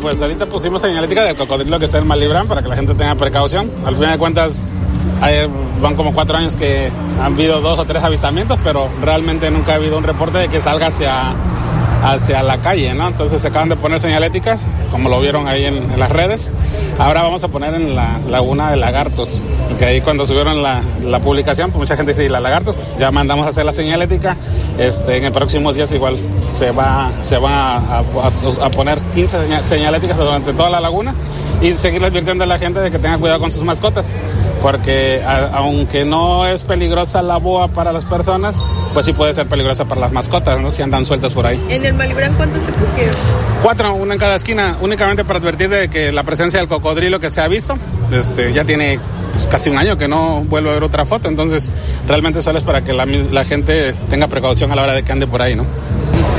Pues 0.00 0.20
ahorita 0.22 0.46
pusimos 0.46 0.80
señalética 0.80 1.24
del 1.24 1.36
cocodrilo 1.36 1.78
que 1.78 1.84
está 1.84 1.98
en 1.98 2.06
Malibrán 2.06 2.46
para 2.46 2.62
que 2.62 2.68
la 2.68 2.76
gente 2.76 2.94
tenga 2.94 3.14
precaución. 3.14 3.70
Al 3.84 3.96
final 3.96 4.12
de 4.12 4.18
cuentas, 4.18 4.62
van 5.80 5.96
como 5.96 6.12
cuatro 6.14 6.36
años 6.36 6.56
que 6.56 6.90
han 7.20 7.32
habido 7.34 7.60
dos 7.60 7.78
o 7.78 7.84
tres 7.84 8.02
avistamientos, 8.02 8.58
pero 8.64 8.88
realmente 9.02 9.50
nunca 9.50 9.72
ha 9.72 9.74
habido 9.76 9.98
un 9.98 10.04
reporte 10.04 10.38
de 10.38 10.48
que 10.48 10.60
salga 10.60 10.86
hacia, 10.86 11.32
hacia 12.02 12.42
la 12.42 12.58
calle, 12.58 12.94
¿no? 12.94 13.08
Entonces 13.08 13.40
se 13.42 13.48
acaban 13.48 13.68
de 13.68 13.76
poner 13.76 14.00
señaléticas, 14.00 14.60
como 14.90 15.08
lo 15.08 15.20
vieron 15.20 15.48
ahí 15.48 15.64
en, 15.64 15.98
las 15.98 16.10
redes. 16.10 16.50
Ahora 16.98 17.22
vamos 17.22 17.42
a 17.44 17.48
poner 17.48 17.74
en 17.74 17.94
la 17.94 18.18
laguna 18.28 18.70
de 18.70 18.76
lagartos, 18.76 19.40
que 19.78 19.84
ahí 19.84 20.00
cuando 20.00 20.26
subieron 20.26 20.62
la, 20.62 20.80
la 21.04 21.18
publicación, 21.20 21.70
pues 21.70 21.80
mucha 21.80 21.96
gente 21.96 22.12
dice, 22.12 22.24
¿y 22.24 22.28
la 22.28 22.40
lagartos? 22.40 22.76
Pues 22.76 22.96
ya 22.98 23.10
mandamos 23.10 23.46
a 23.46 23.50
hacer 23.50 23.64
la 23.64 23.72
señalética. 23.72 24.36
Este, 24.78 25.16
en 25.16 25.24
el 25.24 25.32
próximos 25.32 25.74
días 25.74 25.90
igual 25.92 26.16
se 26.52 26.70
va, 26.70 27.10
se 27.22 27.38
va 27.38 27.76
a, 27.76 27.98
a, 27.98 28.64
a 28.66 28.70
poner 28.70 28.98
15 29.14 29.60
señaléticas 29.64 30.16
durante 30.16 30.52
toda 30.52 30.70
la 30.70 30.80
laguna 30.80 31.14
y 31.60 31.72
seguir 31.72 32.04
advirtiendo 32.04 32.44
a 32.44 32.46
la 32.46 32.58
gente 32.58 32.80
de 32.80 32.90
que 32.90 32.98
tenga 32.98 33.18
cuidado 33.18 33.40
con 33.40 33.50
sus 33.50 33.64
mascotas 33.64 34.06
porque 34.62 35.22
a, 35.24 35.50
aunque 35.54 36.04
no 36.04 36.46
es 36.46 36.62
peligrosa 36.62 37.22
la 37.22 37.36
boa 37.36 37.68
para 37.68 37.92
las 37.92 38.04
personas, 38.04 38.56
pues 38.94 39.06
sí 39.06 39.12
puede 39.12 39.34
ser 39.34 39.46
peligrosa 39.46 39.84
para 39.84 40.00
las 40.00 40.12
mascotas, 40.12 40.60
¿no? 40.60 40.70
Si 40.70 40.82
andan 40.82 41.04
sueltas 41.04 41.32
por 41.32 41.46
ahí. 41.46 41.60
¿En 41.68 41.84
el 41.84 41.94
Malibrán 41.94 42.34
cuántos 42.34 42.62
se 42.62 42.72
pusieron? 42.72 43.14
Cuatro, 43.62 43.94
una 43.94 44.14
en 44.14 44.20
cada 44.20 44.36
esquina, 44.36 44.76
únicamente 44.80 45.24
para 45.24 45.38
advertir 45.38 45.68
de 45.68 45.88
que 45.88 46.12
la 46.12 46.22
presencia 46.22 46.60
del 46.60 46.68
cocodrilo 46.68 47.20
que 47.20 47.30
se 47.30 47.40
ha 47.40 47.48
visto, 47.48 47.76
este, 48.12 48.52
ya 48.52 48.64
tiene 48.64 48.98
pues, 49.38 49.46
casi 49.46 49.70
un 49.70 49.78
año 49.78 49.96
que 49.96 50.08
no 50.08 50.42
vuelvo 50.44 50.70
a 50.70 50.72
ver 50.74 50.82
otra 50.82 51.04
foto, 51.04 51.28
entonces 51.28 51.72
realmente 52.08 52.42
solo 52.42 52.58
es 52.58 52.64
para 52.64 52.82
que 52.82 52.92
la, 52.92 53.06
la 53.06 53.44
gente 53.44 53.94
tenga 54.10 54.26
precaución 54.26 54.72
a 54.72 54.74
la 54.74 54.82
hora 54.82 54.94
de 54.94 55.04
que 55.04 55.12
ande 55.12 55.28
por 55.28 55.40
ahí, 55.40 55.54
¿no? 55.54 55.64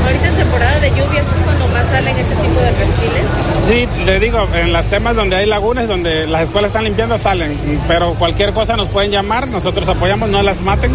Ahorita 0.05 0.27
en 0.27 0.35
temporada 0.35 0.79
de 0.79 0.89
lluvias 0.89 1.25
es 1.25 1.43
cuando 1.45 1.67
más 1.67 1.85
salen 1.87 2.17
ese 2.17 2.35
tipo 2.35 2.59
de 2.59 2.71
reptiles. 2.71 3.23
Sí, 3.67 4.05
le 4.05 4.19
digo, 4.19 4.47
en 4.53 4.73
las 4.73 4.87
temas 4.87 5.15
donde 5.15 5.35
hay 5.35 5.45
lagunas, 5.45 5.87
donde 5.87 6.25
las 6.25 6.43
escuelas 6.43 6.69
están 6.69 6.85
limpiando, 6.85 7.17
salen. 7.17 7.57
Pero 7.87 8.13
cualquier 8.15 8.53
cosa 8.53 8.75
nos 8.75 8.87
pueden 8.87 9.11
llamar, 9.11 9.47
nosotros 9.47 9.87
apoyamos, 9.87 10.29
no 10.29 10.41
las 10.41 10.61
maten, 10.61 10.91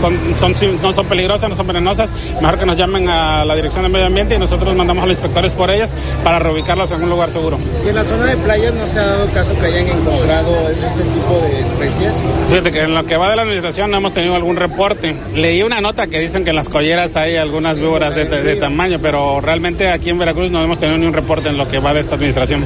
son, 0.00 0.14
son, 0.38 0.82
no 0.82 0.92
son 0.92 1.06
peligrosas, 1.06 1.48
no 1.48 1.56
son 1.56 1.66
venenosas. 1.66 2.10
Mejor 2.40 2.58
que 2.58 2.66
nos 2.66 2.76
llamen 2.76 3.08
a 3.08 3.44
la 3.44 3.54
Dirección 3.54 3.84
de 3.84 3.88
Medio 3.88 4.06
Ambiente 4.06 4.34
y 4.34 4.38
nosotros 4.38 4.74
mandamos 4.76 5.02
a 5.04 5.06
los 5.06 5.16
inspectores 5.18 5.52
por 5.52 5.70
ellas 5.70 5.94
para 6.22 6.38
reubicarlas 6.38 6.92
en 6.92 7.02
un 7.02 7.10
lugar 7.10 7.30
seguro. 7.30 7.58
¿Y 7.84 7.88
en 7.88 7.94
la 7.94 8.04
zona 8.04 8.26
de 8.26 8.36
playas 8.36 8.74
no 8.74 8.86
se 8.86 8.98
ha 8.98 9.06
dado 9.06 9.30
caso 9.32 9.58
que 9.58 9.66
hayan 9.66 9.86
encontrado 9.86 10.68
este 10.70 11.02
tipo 11.02 11.40
de 11.42 11.47
especies? 11.48 12.12
Fíjate 12.48 12.72
que 12.72 12.80
en 12.82 12.94
lo 12.94 13.04
que 13.04 13.16
va 13.16 13.30
de 13.30 13.36
la 13.36 13.42
administración 13.42 13.90
no 13.90 13.98
hemos 13.98 14.12
tenido 14.12 14.34
algún 14.34 14.56
reporte. 14.56 15.14
Leí 15.34 15.62
una 15.62 15.80
nota 15.80 16.06
que 16.06 16.18
dicen 16.18 16.44
que 16.44 16.50
en 16.50 16.56
las 16.56 16.68
colleras 16.68 17.16
hay 17.16 17.36
algunas 17.36 17.78
víboras 17.78 18.14
de, 18.14 18.24
de, 18.24 18.42
de 18.42 18.56
tamaño, 18.56 18.98
pero 19.00 19.40
realmente 19.40 19.88
aquí 19.88 20.10
en 20.10 20.18
Veracruz 20.18 20.50
no 20.50 20.62
hemos 20.62 20.78
tenido 20.78 20.98
ni 20.98 21.06
un 21.06 21.12
reporte 21.12 21.48
en 21.48 21.58
lo 21.58 21.68
que 21.68 21.78
va 21.78 21.94
de 21.94 22.00
esta 22.00 22.14
administración. 22.16 22.64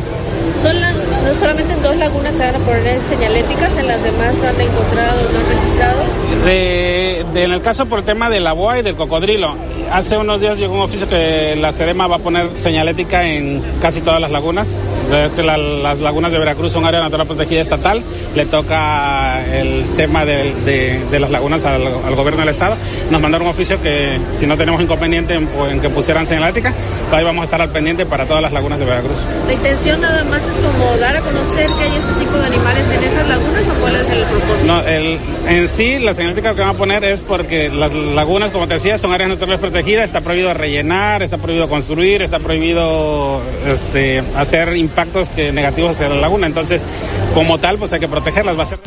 Son 0.62 0.80
la, 0.80 0.92
no 0.92 1.34
solamente 1.38 1.72
en 1.72 1.82
dos 1.82 1.96
lagunas 1.96 2.34
se 2.34 2.42
van 2.42 2.54
a 2.54 2.58
poner 2.58 3.00
señaléticas, 3.08 3.76
en 3.78 3.86
las 3.88 4.02
demás 4.02 4.34
no 4.34 4.48
han 4.48 4.60
encontrado, 4.60 5.22
no 5.32 5.38
han 5.38 5.48
registrado. 5.48 6.02
De, 6.44 7.24
de, 7.34 7.44
en 7.44 7.52
el 7.52 7.62
caso 7.62 7.86
por 7.86 8.00
el 8.00 8.04
tema 8.04 8.30
de 8.30 8.40
la 8.40 8.52
boa 8.52 8.78
y 8.78 8.82
del 8.82 8.94
cocodrilo, 8.94 9.54
hace 9.92 10.16
unos 10.16 10.40
días 10.40 10.58
llegó 10.58 10.74
un 10.74 10.80
oficio 10.80 11.08
que 11.08 11.54
la 11.56 11.70
Serema 11.70 12.06
va 12.06 12.16
a 12.16 12.18
poner 12.18 12.48
señalética 12.56 13.28
en 13.28 13.62
casi 13.80 14.00
todas 14.00 14.20
las 14.20 14.30
lagunas. 14.30 14.80
La, 15.10 15.56
las 15.56 16.00
lagunas 16.00 16.32
de 16.32 16.38
Veracruz 16.38 16.72
son 16.72 16.86
área 16.86 17.00
natural 17.00 17.26
protegida 17.26 17.60
estatal. 17.60 18.02
Le 18.34 18.46
toca 18.46 19.44
el 19.54 19.84
tema 19.96 20.24
de, 20.24 20.54
de, 20.64 20.98
de 21.10 21.20
las 21.20 21.30
lagunas 21.30 21.64
al, 21.64 21.86
al, 21.86 22.14
gobierno 22.14 22.40
del 22.40 22.48
estado. 22.48 22.76
Nos 23.10 23.20
mandaron 23.20 23.46
un 23.46 23.52
oficio 23.52 23.80
que 23.82 24.18
si 24.30 24.46
no 24.46 24.56
tenemos 24.56 24.80
inconveniente 24.80 25.34
en, 25.34 25.48
en 25.70 25.80
que 25.80 25.90
pusieran 25.90 26.24
señalética, 26.24 26.72
ahí 27.12 27.24
vamos 27.24 27.42
a 27.42 27.44
estar 27.44 27.60
al 27.60 27.70
pendiente 27.70 28.06
para 28.06 28.24
todas 28.24 28.42
las 28.42 28.52
lagunas 28.52 28.78
de 28.78 28.86
Veracruz. 28.86 29.18
La 29.46 29.52
intención 29.52 30.00
nada 30.00 30.24
más 30.24 30.40
es 30.42 30.64
como 30.64 30.96
dar 30.98 31.16
a 31.16 31.20
conocer 31.20 31.66
que 31.66 31.84
hay 31.84 31.96
este 31.96 32.12
tipo 32.14 32.38
de 32.38 32.46
animales 32.46 32.84
en 32.88 33.04
esas 33.04 33.28
lagunas 33.28 33.62
o 33.70 33.80
cuál 33.80 33.96
es 33.96 34.10
el 34.10 34.24
propósito? 34.24 34.66
No, 34.66 34.80
el, 34.80 35.18
en 35.48 35.68
sí 35.68 35.98
la 35.98 36.14
señalética 36.14 36.54
que 36.54 36.60
van 36.60 36.70
a 36.70 36.74
poner 36.74 37.04
es 37.04 37.20
porque 37.20 37.68
las 37.68 37.92
lagunas, 37.92 38.50
como 38.50 38.66
te 38.66 38.74
decía, 38.74 38.96
son 38.96 39.12
áreas 39.12 39.28
naturales 39.28 39.60
protegidas, 39.60 39.81
está 39.90 40.20
prohibido 40.20 40.54
rellenar, 40.54 41.22
está 41.22 41.38
prohibido 41.38 41.68
construir, 41.68 42.22
está 42.22 42.38
prohibido 42.38 43.40
este, 43.66 44.22
hacer 44.36 44.76
impactos 44.76 45.28
que 45.30 45.52
negativos 45.52 45.92
hacia 45.92 46.08
la 46.08 46.16
laguna. 46.16 46.46
Entonces, 46.46 46.86
como 47.34 47.58
tal, 47.58 47.78
pues 47.78 47.92
hay 47.92 48.00
que 48.00 48.08
protegerlas. 48.08 48.58
Va 48.58 48.62
a 48.62 48.66
ser... 48.66 48.78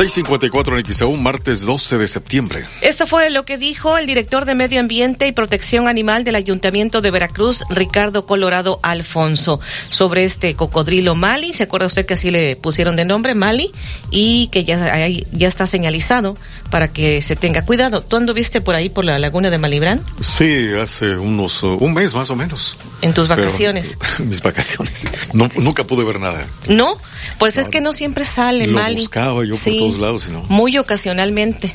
654 0.00 0.78
en 0.78 0.86
XAU, 0.94 1.16
martes 1.16 1.66
12 1.66 1.98
de 1.98 2.08
septiembre. 2.08 2.64
Esto 2.80 3.06
fue 3.06 3.28
lo 3.28 3.44
que 3.44 3.58
dijo 3.58 3.98
el 3.98 4.06
director 4.06 4.46
de 4.46 4.54
Medio 4.54 4.80
Ambiente 4.80 5.26
y 5.26 5.32
Protección 5.32 5.88
Animal 5.88 6.24
del 6.24 6.36
Ayuntamiento 6.36 7.02
de 7.02 7.10
Veracruz, 7.10 7.64
Ricardo 7.68 8.24
Colorado 8.24 8.80
Alfonso, 8.82 9.60
sobre 9.90 10.24
este 10.24 10.54
cocodrilo 10.56 11.14
Mali. 11.16 11.52
¿Se 11.52 11.64
acuerda 11.64 11.86
usted 11.86 12.06
que 12.06 12.14
así 12.14 12.30
le 12.30 12.56
pusieron 12.56 12.96
de 12.96 13.04
nombre 13.04 13.34
Mali? 13.34 13.72
Y 14.10 14.46
que 14.46 14.64
ya, 14.64 15.06
ya 15.06 15.48
está 15.48 15.66
señalizado 15.66 16.34
para 16.70 16.88
que 16.90 17.20
se 17.20 17.36
tenga 17.36 17.66
cuidado. 17.66 18.00
¿Tú 18.00 18.16
anduviste 18.16 18.62
por 18.62 18.76
ahí, 18.76 18.88
por 18.88 19.04
la 19.04 19.18
laguna 19.18 19.50
de 19.50 19.58
Malibrán? 19.58 20.00
Sí, 20.22 20.68
hace 20.80 21.18
unos, 21.18 21.62
uh, 21.62 21.76
un 21.78 21.92
mes 21.92 22.14
más 22.14 22.30
o 22.30 22.36
menos. 22.36 22.74
¿En 23.02 23.12
tus 23.12 23.28
vacaciones? 23.28 23.98
Pero, 24.16 24.24
mis 24.30 24.40
vacaciones. 24.40 25.04
No, 25.34 25.50
nunca 25.56 25.84
pude 25.84 26.04
ver 26.04 26.20
nada. 26.20 26.46
¿No? 26.68 26.96
Pues 27.38 27.58
es 27.58 27.68
que 27.68 27.82
no 27.82 27.92
siempre 27.92 28.24
sale 28.24 28.66
Lo 28.66 28.78
Mali. 28.78 28.96
buscaba 29.02 29.44
yo 29.44 29.54
Sí. 29.54 29.78
por 29.78 29.89
lados. 29.98 30.28
Muy 30.48 30.78
ocasionalmente. 30.78 31.74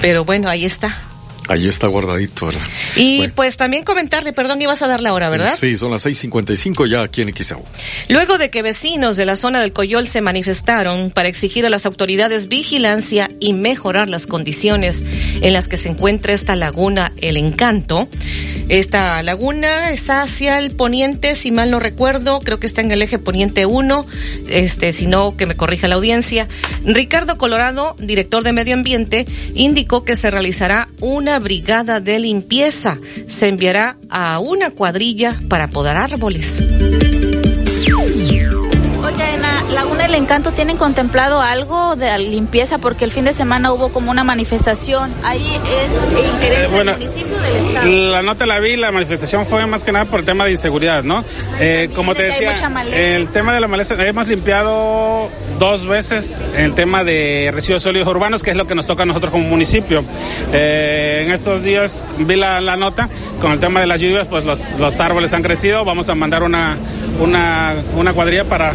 Pero 0.00 0.24
bueno, 0.24 0.48
ahí 0.48 0.64
está. 0.64 0.96
Ahí 1.48 1.66
está 1.66 1.88
guardadito, 1.88 2.46
¿verdad? 2.46 2.62
Y 2.94 3.18
bueno. 3.18 3.32
pues 3.34 3.56
también 3.56 3.82
comentarle, 3.84 4.32
perdón, 4.32 4.62
ibas 4.62 4.82
a 4.82 4.86
dar 4.86 5.00
la 5.00 5.12
hora, 5.12 5.28
¿verdad? 5.28 5.54
Sí, 5.58 5.76
son 5.76 5.90
las 5.90 6.06
6.55 6.06 6.88
ya 6.88 7.02
aquí 7.02 7.20
en 7.22 7.34
XAU. 7.34 7.64
Luego 8.08 8.38
de 8.38 8.50
que 8.50 8.62
vecinos 8.62 9.16
de 9.16 9.26
la 9.26 9.36
zona 9.36 9.60
del 9.60 9.72
Coyol 9.72 10.06
se 10.06 10.20
manifestaron 10.20 11.10
para 11.10 11.28
exigir 11.28 11.66
a 11.66 11.70
las 11.70 11.84
autoridades 11.84 12.48
vigilancia 12.48 13.28
y 13.40 13.54
mejorar 13.54 14.08
las 14.08 14.26
condiciones 14.26 15.04
en 15.40 15.52
las 15.52 15.68
que 15.68 15.76
se 15.76 15.88
encuentra 15.88 16.32
esta 16.32 16.54
laguna 16.54 17.12
El 17.20 17.36
Encanto, 17.36 18.08
esta 18.68 19.22
laguna 19.22 19.90
está 19.90 20.22
hacia 20.22 20.58
el 20.58 20.70
poniente, 20.70 21.34
si 21.34 21.50
mal 21.50 21.70
no 21.70 21.80
recuerdo, 21.80 22.38
creo 22.38 22.58
que 22.58 22.66
está 22.66 22.80
en 22.80 22.90
el 22.90 23.02
eje 23.02 23.18
poniente 23.18 23.66
1, 23.66 24.06
este, 24.48 24.92
si 24.92 25.06
no, 25.06 25.36
que 25.36 25.46
me 25.46 25.56
corrija 25.56 25.88
la 25.88 25.96
audiencia. 25.96 26.48
Ricardo 26.84 27.36
Colorado, 27.36 27.96
director 27.98 28.42
de 28.42 28.52
Medio 28.52 28.74
Ambiente, 28.74 29.26
indicó 29.54 30.04
que 30.04 30.16
se 30.16 30.30
realizará 30.30 30.88
una 31.00 31.31
brigada 31.38 32.00
de 32.00 32.18
limpieza. 32.18 32.98
Se 33.28 33.48
enviará 33.48 33.96
a 34.08 34.38
una 34.38 34.70
cuadrilla 34.70 35.40
para 35.48 35.68
podar 35.68 35.96
árboles. 35.96 36.62
Laguna 39.72 40.02
del 40.02 40.14
Encanto 40.16 40.52
tienen 40.52 40.76
contemplado 40.76 41.40
algo 41.40 41.96
de 41.96 42.18
limpieza 42.18 42.78
porque 42.78 43.04
el 43.04 43.10
fin 43.10 43.24
de 43.24 43.32
semana 43.32 43.72
hubo 43.72 43.90
como 43.90 44.10
una 44.10 44.22
manifestación. 44.22 45.12
Ahí 45.24 45.54
es 45.54 45.92
eh, 46.42 46.68
bueno, 46.70 46.92
del 46.92 47.00
municipio 47.00 47.38
del 47.38 47.56
estado. 47.56 47.88
La 47.88 48.22
nota 48.22 48.46
la 48.46 48.58
vi, 48.58 48.76
la 48.76 48.92
manifestación 48.92 49.46
fue 49.46 49.66
más 49.66 49.84
que 49.84 49.92
nada 49.92 50.04
por 50.04 50.20
el 50.20 50.26
tema 50.26 50.44
de 50.44 50.52
inseguridad, 50.52 51.02
¿no? 51.02 51.24
Eh, 51.58 51.88
como 51.94 52.14
te 52.14 52.24
decía, 52.24 52.54
el 52.92 53.28
tema 53.28 53.54
de 53.54 53.60
la 53.60 53.68
maleza, 53.68 53.94
hemos 54.06 54.28
limpiado 54.28 55.30
dos 55.58 55.86
veces 55.86 56.38
el 56.56 56.74
tema 56.74 57.02
de 57.02 57.50
residuos 57.52 57.82
sólidos 57.82 58.08
urbanos, 58.08 58.42
que 58.42 58.50
es 58.50 58.56
lo 58.56 58.66
que 58.66 58.74
nos 58.74 58.86
toca 58.86 59.04
a 59.04 59.06
nosotros 59.06 59.32
como 59.32 59.44
municipio. 59.44 60.04
Eh, 60.52 61.22
en 61.24 61.32
estos 61.32 61.62
días 61.62 62.04
vi 62.18 62.36
la, 62.36 62.60
la, 62.60 62.76
nota, 62.76 63.08
con 63.40 63.52
el 63.52 63.60
tema 63.60 63.80
de 63.80 63.86
las 63.86 64.00
lluvias, 64.00 64.26
pues 64.26 64.44
los, 64.44 64.72
los 64.78 65.00
árboles 65.00 65.32
han 65.32 65.42
crecido, 65.42 65.84
vamos 65.84 66.08
a 66.08 66.14
mandar 66.14 66.42
una, 66.42 66.76
una, 67.20 67.74
una 67.96 68.12
cuadrilla 68.12 68.44
para 68.44 68.74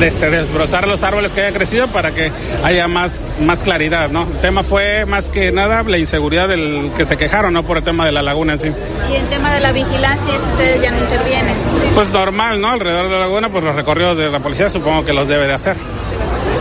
este, 0.00 0.30
desbrozar 0.30 0.86
los 0.88 1.02
árboles 1.02 1.32
que 1.32 1.40
hayan 1.40 1.54
crecido 1.54 1.88
para 1.88 2.12
que 2.12 2.30
haya 2.64 2.88
más, 2.88 3.32
más 3.40 3.62
claridad, 3.62 4.10
¿no? 4.10 4.22
El 4.22 4.38
tema 4.40 4.62
fue 4.62 5.06
más 5.06 5.30
que 5.30 5.52
nada 5.52 5.82
la 5.82 5.98
inseguridad 5.98 6.48
del 6.48 6.90
que 6.96 7.04
se 7.04 7.16
quejaron, 7.16 7.52
¿no? 7.52 7.62
Por 7.62 7.78
el 7.78 7.84
tema 7.84 8.06
de 8.06 8.12
la 8.12 8.22
laguna 8.22 8.54
en 8.54 8.58
sí. 8.58 8.72
Y 9.10 9.16
el 9.16 9.26
tema 9.26 9.52
de 9.52 9.60
la 9.60 9.72
vigilancia, 9.72 10.34
eso 10.34 10.46
ustedes 10.46 10.82
ya 10.82 10.90
no 10.90 10.98
intervienen. 10.98 11.54
Pues 11.94 12.10
normal, 12.10 12.60
¿no? 12.60 12.70
Alrededor 12.70 13.08
de 13.08 13.14
la 13.14 13.20
laguna, 13.20 13.48
pues 13.48 13.64
los 13.64 13.74
recorridos 13.74 14.16
de 14.16 14.30
la 14.30 14.40
policía 14.40 14.68
supongo 14.68 15.04
que 15.04 15.12
los 15.12 15.28
debe 15.28 15.46
de 15.46 15.54
hacer. 15.54 15.76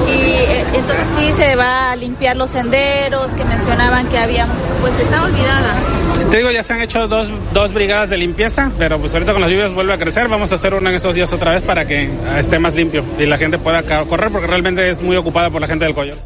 Y 0.07 0.11
eh, 0.11 0.65
entonces 0.73 1.07
sí 1.17 1.31
se 1.31 1.55
va 1.55 1.91
a 1.91 1.95
limpiar 1.95 2.35
los 2.35 2.51
senderos 2.51 3.31
que 3.31 3.43
mencionaban 3.43 4.07
que 4.07 4.17
había, 4.17 4.47
pues 4.81 4.99
está 4.99 5.23
olvidada. 5.23 5.94
Te 6.29 6.37
digo, 6.37 6.51
ya 6.51 6.63
se 6.63 6.73
han 6.73 6.81
hecho 6.81 7.07
dos, 7.07 7.31
dos 7.53 7.73
brigadas 7.73 8.09
de 8.09 8.17
limpieza, 8.17 8.71
pero 8.77 8.99
pues 8.99 9.13
ahorita 9.13 9.33
con 9.33 9.41
las 9.41 9.49
lluvias 9.49 9.73
vuelve 9.73 9.93
a 9.93 9.97
crecer. 9.97 10.27
Vamos 10.27 10.51
a 10.51 10.55
hacer 10.55 10.73
una 10.73 10.89
en 10.89 10.95
estos 10.95 11.15
días 11.15 11.31
otra 11.33 11.51
vez 11.51 11.61
para 11.61 11.85
que 11.85 12.09
esté 12.37 12.59
más 12.59 12.75
limpio 12.75 13.03
y 13.19 13.25
la 13.25 13.37
gente 13.37 13.57
pueda 13.57 13.83
correr 14.05 14.31
porque 14.31 14.47
realmente 14.47 14.89
es 14.89 15.01
muy 15.01 15.15
ocupada 15.17 15.49
por 15.49 15.61
la 15.61 15.67
gente 15.67 15.85
del 15.85 15.93
Coyol. 15.93 16.17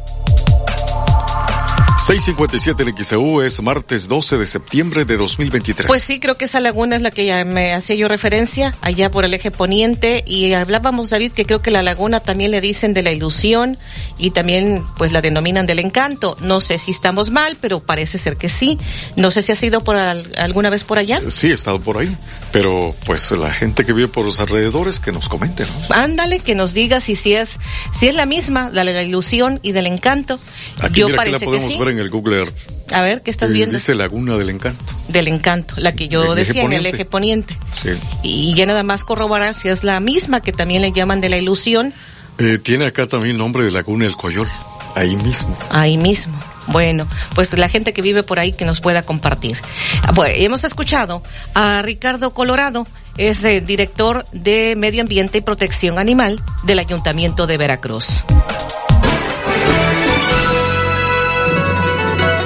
657 2.10 2.82
en 2.82 3.04
XEU 3.04 3.40
es 3.40 3.62
martes 3.62 4.08
12 4.08 4.36
de 4.36 4.44
septiembre 4.44 5.04
de 5.04 5.16
2023. 5.16 5.86
Pues 5.86 6.02
sí, 6.02 6.18
creo 6.18 6.36
que 6.36 6.46
esa 6.46 6.58
laguna 6.58 6.96
es 6.96 7.02
la 7.02 7.12
que 7.12 7.24
ya 7.24 7.44
me 7.44 7.72
hacía 7.72 7.94
yo 7.94 8.08
referencia, 8.08 8.74
allá 8.80 9.12
por 9.12 9.24
el 9.24 9.32
eje 9.32 9.52
poniente, 9.52 10.24
y 10.26 10.52
hablábamos, 10.54 11.10
David, 11.10 11.30
que 11.30 11.44
creo 11.44 11.62
que 11.62 11.70
la 11.70 11.84
laguna 11.84 12.18
también 12.18 12.50
le 12.50 12.60
dicen 12.60 12.94
de 12.94 13.04
la 13.04 13.12
ilusión 13.12 13.78
y 14.18 14.32
también 14.32 14.82
pues 14.98 15.12
la 15.12 15.22
denominan 15.22 15.68
del 15.68 15.78
encanto. 15.78 16.36
No 16.40 16.60
sé 16.60 16.78
si 16.78 16.90
estamos 16.90 17.30
mal, 17.30 17.56
pero 17.60 17.78
parece 17.78 18.18
ser 18.18 18.36
que 18.36 18.48
sí. 18.48 18.76
No 19.14 19.30
sé 19.30 19.42
si 19.42 19.52
has 19.52 19.62
ido 19.62 19.84
por 19.84 19.94
al, 19.94 20.32
alguna 20.36 20.68
vez 20.68 20.82
por 20.82 20.98
allá. 20.98 21.20
Sí, 21.28 21.46
he 21.46 21.52
estado 21.52 21.80
por 21.80 21.96
ahí, 21.96 22.12
pero 22.50 22.92
pues 23.06 23.30
la 23.30 23.52
gente 23.52 23.84
que 23.84 23.92
vive 23.92 24.08
por 24.08 24.24
los 24.24 24.40
alrededores 24.40 24.98
que 24.98 25.12
nos 25.12 25.28
comente, 25.28 25.64
¿no? 25.64 25.94
Ándale, 25.94 26.40
que 26.40 26.56
nos 26.56 26.74
diga 26.74 27.00
si, 27.00 27.14
si 27.14 27.34
es 27.34 27.60
si 27.92 28.08
es 28.08 28.16
la 28.16 28.26
misma, 28.26 28.68
la 28.72 28.82
de 28.82 28.94
la 28.94 29.02
ilusión 29.04 29.60
y 29.62 29.70
del 29.70 29.86
encanto. 29.86 30.40
Aquí 30.80 31.02
yo 31.02 31.06
mira 31.06 31.18
parece 31.18 31.38
que 31.38 31.44
la 31.44 31.50
podemos 31.52 31.68
que 31.68 31.74
sí. 31.74 31.78
ver 31.78 31.88
en 31.90 31.99
el 32.00 32.10
Google 32.10 32.38
Earth. 32.38 32.56
A 32.92 33.02
ver, 33.02 33.22
¿qué 33.22 33.30
estás 33.30 33.52
viendo? 33.52 33.74
Dice 33.74 33.94
Laguna 33.94 34.36
del 34.36 34.50
Encanto. 34.50 34.84
Del 35.08 35.28
encanto, 35.28 35.74
la 35.78 35.92
que 35.92 36.08
yo 36.08 36.34
decía 36.34 36.62
en 36.62 36.72
el 36.72 36.86
eje 36.86 37.04
poniente. 37.04 37.56
Sí. 37.82 37.90
Y 38.22 38.54
ya 38.54 38.66
nada 38.66 38.82
más 38.82 39.04
corroborar 39.04 39.54
si 39.54 39.68
es 39.68 39.84
la 39.84 40.00
misma 40.00 40.40
que 40.40 40.52
también 40.52 40.82
le 40.82 40.92
llaman 40.92 41.20
de 41.20 41.28
la 41.28 41.36
ilusión, 41.36 41.92
Eh, 42.38 42.58
tiene 42.58 42.86
acá 42.86 43.06
también 43.06 43.36
nombre 43.36 43.64
de 43.64 43.70
Laguna 43.70 44.04
del 44.04 44.16
Coyol. 44.16 44.48
Ahí 44.96 45.14
mismo. 45.16 45.56
ahí 45.70 45.96
mismo. 45.98 46.34
Bueno, 46.66 47.06
pues 47.34 47.56
la 47.56 47.68
gente 47.68 47.92
que 47.92 48.02
vive 48.02 48.22
por 48.22 48.38
ahí 48.38 48.52
que 48.52 48.64
nos 48.64 48.80
pueda 48.80 49.02
compartir. 49.02 49.56
Bueno, 50.14 50.34
hemos 50.36 50.64
escuchado 50.64 51.22
a 51.54 51.82
Ricardo 51.82 52.32
Colorado, 52.32 52.86
es 53.16 53.42
eh, 53.44 53.60
director 53.60 54.24
de 54.32 54.74
Medio 54.76 55.02
Ambiente 55.02 55.38
y 55.38 55.40
Protección 55.42 55.98
Animal 55.98 56.40
del 56.64 56.78
Ayuntamiento 56.78 57.46
de 57.46 57.56
Veracruz. 57.56 58.24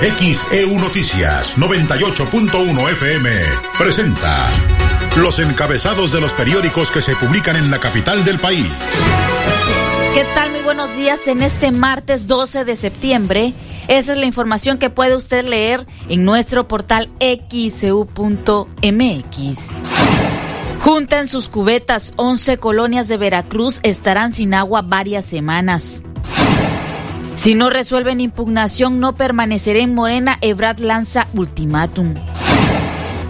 XEU 0.04 0.78
Noticias 0.78 1.56
98.1 1.56 2.90
FM 2.92 3.30
presenta 3.78 4.50
los 5.16 5.38
encabezados 5.38 6.12
de 6.12 6.20
los 6.20 6.34
periódicos 6.34 6.90
que 6.90 7.00
se 7.00 7.16
publican 7.16 7.56
en 7.56 7.70
la 7.70 7.80
capital 7.80 8.22
del 8.22 8.38
país. 8.38 8.66
¿Qué 10.12 10.26
tal? 10.34 10.50
Muy 10.50 10.60
buenos 10.60 10.94
días 10.94 11.26
en 11.26 11.40
este 11.40 11.72
martes 11.72 12.26
12 12.26 12.66
de 12.66 12.76
septiembre. 12.76 13.54
Esa 13.88 14.12
es 14.12 14.18
la 14.18 14.26
información 14.26 14.76
que 14.76 14.90
puede 14.90 15.16
usted 15.16 15.42
leer 15.42 15.86
en 16.10 16.26
nuestro 16.26 16.68
portal 16.68 17.08
xcu.mx. 17.18 18.04
Junta 20.80 21.20
en 21.20 21.28
sus 21.28 21.48
cubetas 21.48 22.12
11 22.16 22.58
colonias 22.58 23.08
de 23.08 23.16
Veracruz 23.16 23.80
estarán 23.82 24.34
sin 24.34 24.52
agua 24.52 24.82
varias 24.82 25.24
semanas. 25.24 26.02
Si 27.44 27.54
no 27.54 27.68
resuelven 27.68 28.22
impugnación, 28.22 29.00
no 29.00 29.16
permaneceré 29.16 29.82
en 29.82 29.94
Morena. 29.94 30.38
Ebrad 30.40 30.78
lanza 30.78 31.28
ultimátum. 31.34 32.14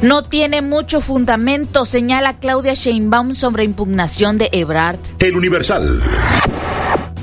No 0.02 0.22
tiene 0.22 0.62
mucho 0.62 1.00
fundamento, 1.00 1.84
señala 1.84 2.38
Claudia 2.38 2.74
Sheinbaum 2.74 3.34
sobre 3.34 3.64
impugnación 3.64 4.38
de 4.38 4.50
Ebrard. 4.52 5.00
El 5.18 5.36
Universal. 5.36 6.00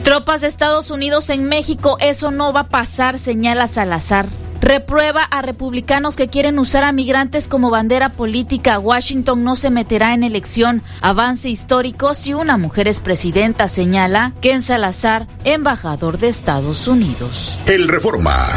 Tropas 0.03 0.41
de 0.41 0.47
Estados 0.47 0.91
Unidos 0.91 1.29
en 1.29 1.45
México, 1.45 1.95
eso 2.01 2.29
no 2.29 2.51
va 2.51 2.59
a 2.59 2.67
pasar, 2.67 3.17
señala 3.17 3.69
Salazar. 3.69 4.25
Reprueba 4.61 5.23
a 5.23 5.41
republicanos 5.41 6.15
que 6.15 6.27
quieren 6.27 6.59
usar 6.59 6.83
a 6.83 6.91
migrantes 6.91 7.47
como 7.47 7.71
bandera 7.71 8.09
política. 8.09 8.79
Washington 8.79 9.43
no 9.43 9.55
se 9.55 9.71
meterá 9.71 10.13
en 10.13 10.23
elección. 10.23 10.83
Avance 11.01 11.49
histórico 11.49 12.13
si 12.13 12.35
una 12.35 12.57
mujer 12.57 12.87
es 12.87 12.99
presidenta, 12.99 13.67
señala 13.67 14.33
Ken 14.39 14.61
Salazar, 14.61 15.27
embajador 15.43 16.19
de 16.19 16.29
Estados 16.29 16.87
Unidos. 16.87 17.57
El 17.65 17.87
Reforma. 17.87 18.47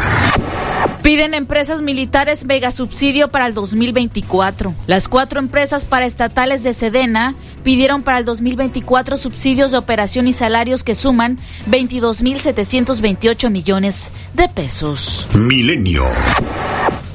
Piden 1.01 1.33
empresas 1.33 1.81
militares 1.81 2.45
mega 2.45 2.71
subsidio 2.71 3.29
para 3.29 3.47
el 3.47 3.53
2024. 3.53 4.73
Las 4.87 5.07
cuatro 5.07 5.39
empresas 5.39 5.85
paraestatales 5.85 6.63
de 6.63 6.73
Sedena 6.73 7.35
pidieron 7.63 8.03
para 8.03 8.17
el 8.17 8.25
2024 8.25 9.17
subsidios 9.17 9.71
de 9.71 9.77
operación 9.77 10.27
y 10.27 10.33
salarios 10.33 10.83
que 10.83 10.95
suman 10.95 11.37
22.728 11.69 13.49
millones 13.49 14.11
de 14.33 14.49
pesos. 14.49 15.27
Milenio. 15.33 16.05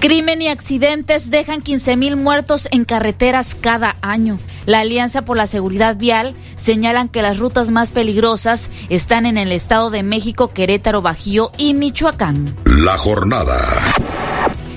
Crimen 0.01 0.41
y 0.41 0.49
accidentes 0.49 1.31
dejan 1.31 1.63
15.000 1.63 2.17
muertos 2.17 2.69
en 2.71 2.85
carreteras 2.85 3.55
cada 3.55 3.97
año. 4.01 4.39
La 4.67 4.81
Alianza 4.81 5.23
por 5.23 5.37
la 5.37 5.47
Seguridad 5.47 5.97
Vial 5.97 6.35
señalan 6.57 7.09
que 7.09 7.23
las 7.23 7.39
rutas 7.39 7.71
más 7.71 7.91
peligrosas 7.91 8.69
están 8.89 9.27
en 9.27 9.37
el 9.37 9.53
Estado 9.53 9.91
de 9.91 10.03
México, 10.03 10.49
Querétaro, 10.49 11.03
Bajío 11.03 11.51
y 11.57 11.75
Michoacán. 11.75 12.55
La 12.65 12.97
jornada. 12.97 13.59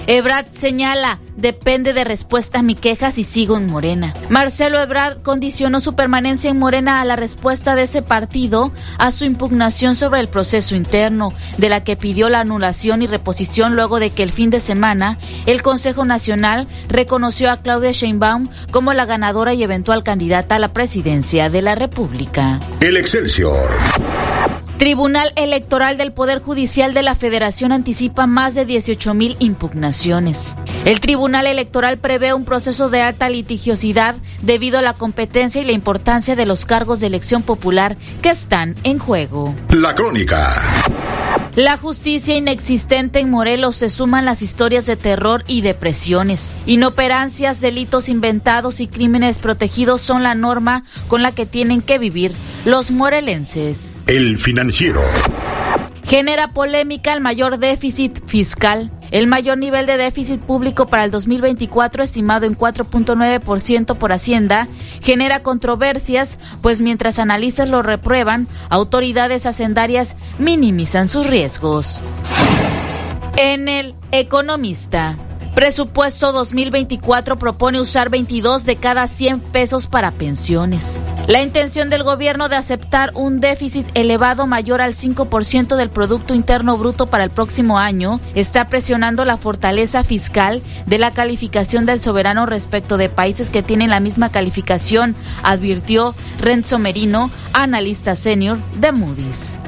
Ebrard 0.07 0.47
señala, 0.53 1.19
depende 1.37 1.93
de 1.93 2.03
respuesta 2.03 2.59
a 2.59 2.61
mi 2.61 2.75
queja 2.75 3.11
si 3.11 3.23
sigo 3.23 3.57
en 3.57 3.67
Morena. 3.67 4.13
Marcelo 4.29 4.79
Ebrard 4.79 5.21
condicionó 5.21 5.79
su 5.79 5.95
permanencia 5.95 6.49
en 6.49 6.59
Morena 6.59 6.99
a 6.99 7.05
la 7.05 7.15
respuesta 7.15 7.75
de 7.75 7.83
ese 7.83 8.01
partido 8.01 8.71
a 8.97 9.11
su 9.11 9.23
impugnación 9.23 9.95
sobre 9.95 10.19
el 10.19 10.27
proceso 10.27 10.75
interno, 10.75 11.33
de 11.57 11.69
la 11.69 11.83
que 11.83 11.95
pidió 11.95 12.29
la 12.29 12.41
anulación 12.41 13.01
y 13.01 13.07
reposición 13.07 13.75
luego 13.75 13.99
de 13.99 14.09
que 14.09 14.23
el 14.23 14.31
fin 14.31 14.49
de 14.49 14.59
semana 14.59 15.17
el 15.45 15.61
Consejo 15.61 16.03
Nacional 16.05 16.67
reconoció 16.89 17.49
a 17.49 17.57
Claudia 17.57 17.91
Sheinbaum 17.91 18.49
como 18.71 18.93
la 18.93 19.05
ganadora 19.05 19.53
y 19.53 19.63
eventual 19.63 20.03
candidata 20.03 20.55
a 20.55 20.59
la 20.59 20.73
presidencia 20.73 21.49
de 21.49 21.61
la 21.61 21.75
República. 21.75 22.59
El 22.81 22.97
Excelsior. 22.97 23.69
Tribunal 24.83 25.31
Electoral 25.37 25.95
del 25.95 26.11
Poder 26.11 26.41
Judicial 26.41 26.93
de 26.93 27.03
la 27.03 27.15
Federación 27.15 27.71
anticipa 27.71 28.27
más 28.27 28.53
de 28.53 28.65
18 28.65 29.13
mil 29.13 29.37
impugnaciones. 29.39 30.57
El 30.83 30.99
Tribunal 30.99 31.47
Electoral 31.47 31.99
prevé 31.99 32.33
un 32.33 32.43
proceso 32.43 32.89
de 32.89 33.01
alta 33.01 33.29
litigiosidad 33.29 34.17
debido 34.41 34.79
a 34.79 34.81
la 34.81 34.93
competencia 34.93 35.61
y 35.61 35.63
la 35.63 35.71
importancia 35.71 36.35
de 36.35 36.45
los 36.45 36.65
cargos 36.65 36.99
de 36.99 37.07
elección 37.07 37.43
popular 37.43 37.95
que 38.21 38.31
están 38.31 38.75
en 38.83 38.99
juego. 38.99 39.55
La 39.69 39.95
crónica. 39.95 40.53
La 41.55 41.77
justicia 41.77 42.35
inexistente 42.35 43.19
en 43.19 43.29
Morelos 43.29 43.77
se 43.77 43.89
suman 43.89 44.25
las 44.25 44.41
historias 44.41 44.85
de 44.85 44.97
terror 44.97 45.45
y 45.47 45.61
depresiones. 45.61 46.57
Inoperancias, 46.65 47.61
delitos 47.61 48.09
inventados 48.09 48.81
y 48.81 48.87
crímenes 48.87 49.39
protegidos 49.39 50.01
son 50.01 50.23
la 50.23 50.35
norma 50.35 50.83
con 51.07 51.21
la 51.21 51.31
que 51.31 51.45
tienen 51.45 51.81
que 51.81 51.99
vivir 51.99 52.33
los 52.65 52.91
morelenses. 52.91 53.92
El 54.07 54.37
financiero. 54.37 55.01
Genera 56.05 56.49
polémica 56.49 57.13
el 57.13 57.21
mayor 57.21 57.57
déficit 57.57 58.19
fiscal. 58.27 58.91
El 59.11 59.27
mayor 59.27 59.57
nivel 59.57 59.85
de 59.85 59.95
déficit 59.95 60.41
público 60.41 60.87
para 60.87 61.05
el 61.05 61.11
2024, 61.11 62.03
estimado 62.03 62.45
en 62.45 62.57
4.9% 62.57 63.95
por 63.97 64.11
Hacienda, 64.11 64.67
genera 65.01 65.41
controversias, 65.41 66.37
pues 66.61 66.81
mientras 66.81 67.17
analistas 67.17 67.69
lo 67.69 67.81
reprueban, 67.81 68.47
autoridades 68.69 69.45
hacendarias 69.45 70.15
minimizan 70.37 71.07
sus 71.07 71.27
riesgos. 71.27 72.01
En 73.37 73.69
el 73.69 73.95
Economista. 74.11 75.17
Presupuesto 75.55 76.31
2024 76.31 77.37
propone 77.37 77.79
usar 77.79 78.09
22 78.09 78.65
de 78.65 78.75
cada 78.75 79.07
100 79.07 79.39
pesos 79.39 79.85
para 79.85 80.09
pensiones. 80.09 80.99
La 81.27 81.43
intención 81.43 81.89
del 81.89 82.03
gobierno 82.03 82.49
de 82.49 82.55
aceptar 82.55 83.11
un 83.13 83.39
déficit 83.39 83.87
elevado 83.93 84.47
mayor 84.47 84.81
al 84.81 84.95
5% 84.95 85.75
del 85.75 85.91
Producto 85.91 86.33
Interno 86.33 86.75
Bruto 86.77 87.05
para 87.05 87.23
el 87.23 87.29
próximo 87.29 87.77
año 87.77 88.19
está 88.33 88.67
presionando 88.67 89.25
la 89.25 89.37
fortaleza 89.37 90.03
fiscal 90.03 90.63
de 90.87 90.97
la 90.97 91.11
calificación 91.11 91.85
del 91.85 92.01
soberano 92.01 92.47
respecto 92.47 92.97
de 92.97 93.09
países 93.09 93.51
que 93.51 93.61
tienen 93.61 93.91
la 93.91 93.99
misma 93.99 94.29
calificación, 94.29 95.15
advirtió 95.43 96.15
Renzo 96.39 96.79
Merino, 96.79 97.29
analista 97.53 98.15
senior 98.15 98.57
de 98.79 98.91
Moody's. 98.91 99.59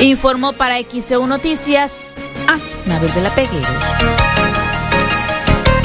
Informó 0.00 0.52
para 0.52 0.78
XEU 0.82 1.26
Noticias 1.28 2.16
a 2.48 2.58
Nabel 2.88 3.14
de 3.14 3.20
la 3.20 3.30
Peguero. 3.30 4.21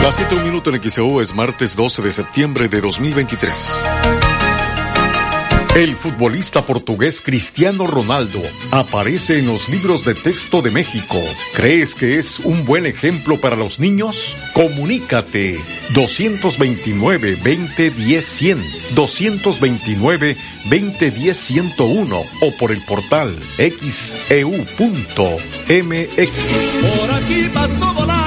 Las 0.07 0.15
7 0.15 0.35
un 0.35 0.43
minuto 0.45 0.73
en 0.73 0.81
XEU 0.81 1.19
es 1.19 1.35
martes 1.35 1.75
12 1.75 2.01
de 2.01 2.13
septiembre 2.13 2.69
de 2.69 2.79
2023. 2.79 3.71
El 5.75 5.97
futbolista 5.97 6.65
portugués 6.65 7.19
Cristiano 7.19 7.85
Ronaldo 7.85 8.39
aparece 8.71 9.39
en 9.39 9.47
los 9.47 9.67
libros 9.67 10.05
de 10.05 10.15
texto 10.15 10.61
de 10.61 10.71
México. 10.71 11.17
¿Crees 11.53 11.93
que 11.93 12.17
es 12.17 12.39
un 12.39 12.63
buen 12.63 12.85
ejemplo 12.85 13.37
para 13.37 13.57
los 13.57 13.81
niños? 13.81 14.37
Comunícate 14.53 15.59
229 15.93 17.35
2010 17.35 18.25
100, 18.25 18.63
229 18.95 20.37
2010 20.69 21.37
101 21.37 22.17
o 22.17 22.51
por 22.57 22.71
el 22.71 22.81
portal 22.85 23.37
xeu.mx. 23.57 24.77
Por 26.97 27.11
aquí 27.11 27.49
pasó 27.53 27.91
una 28.01 28.26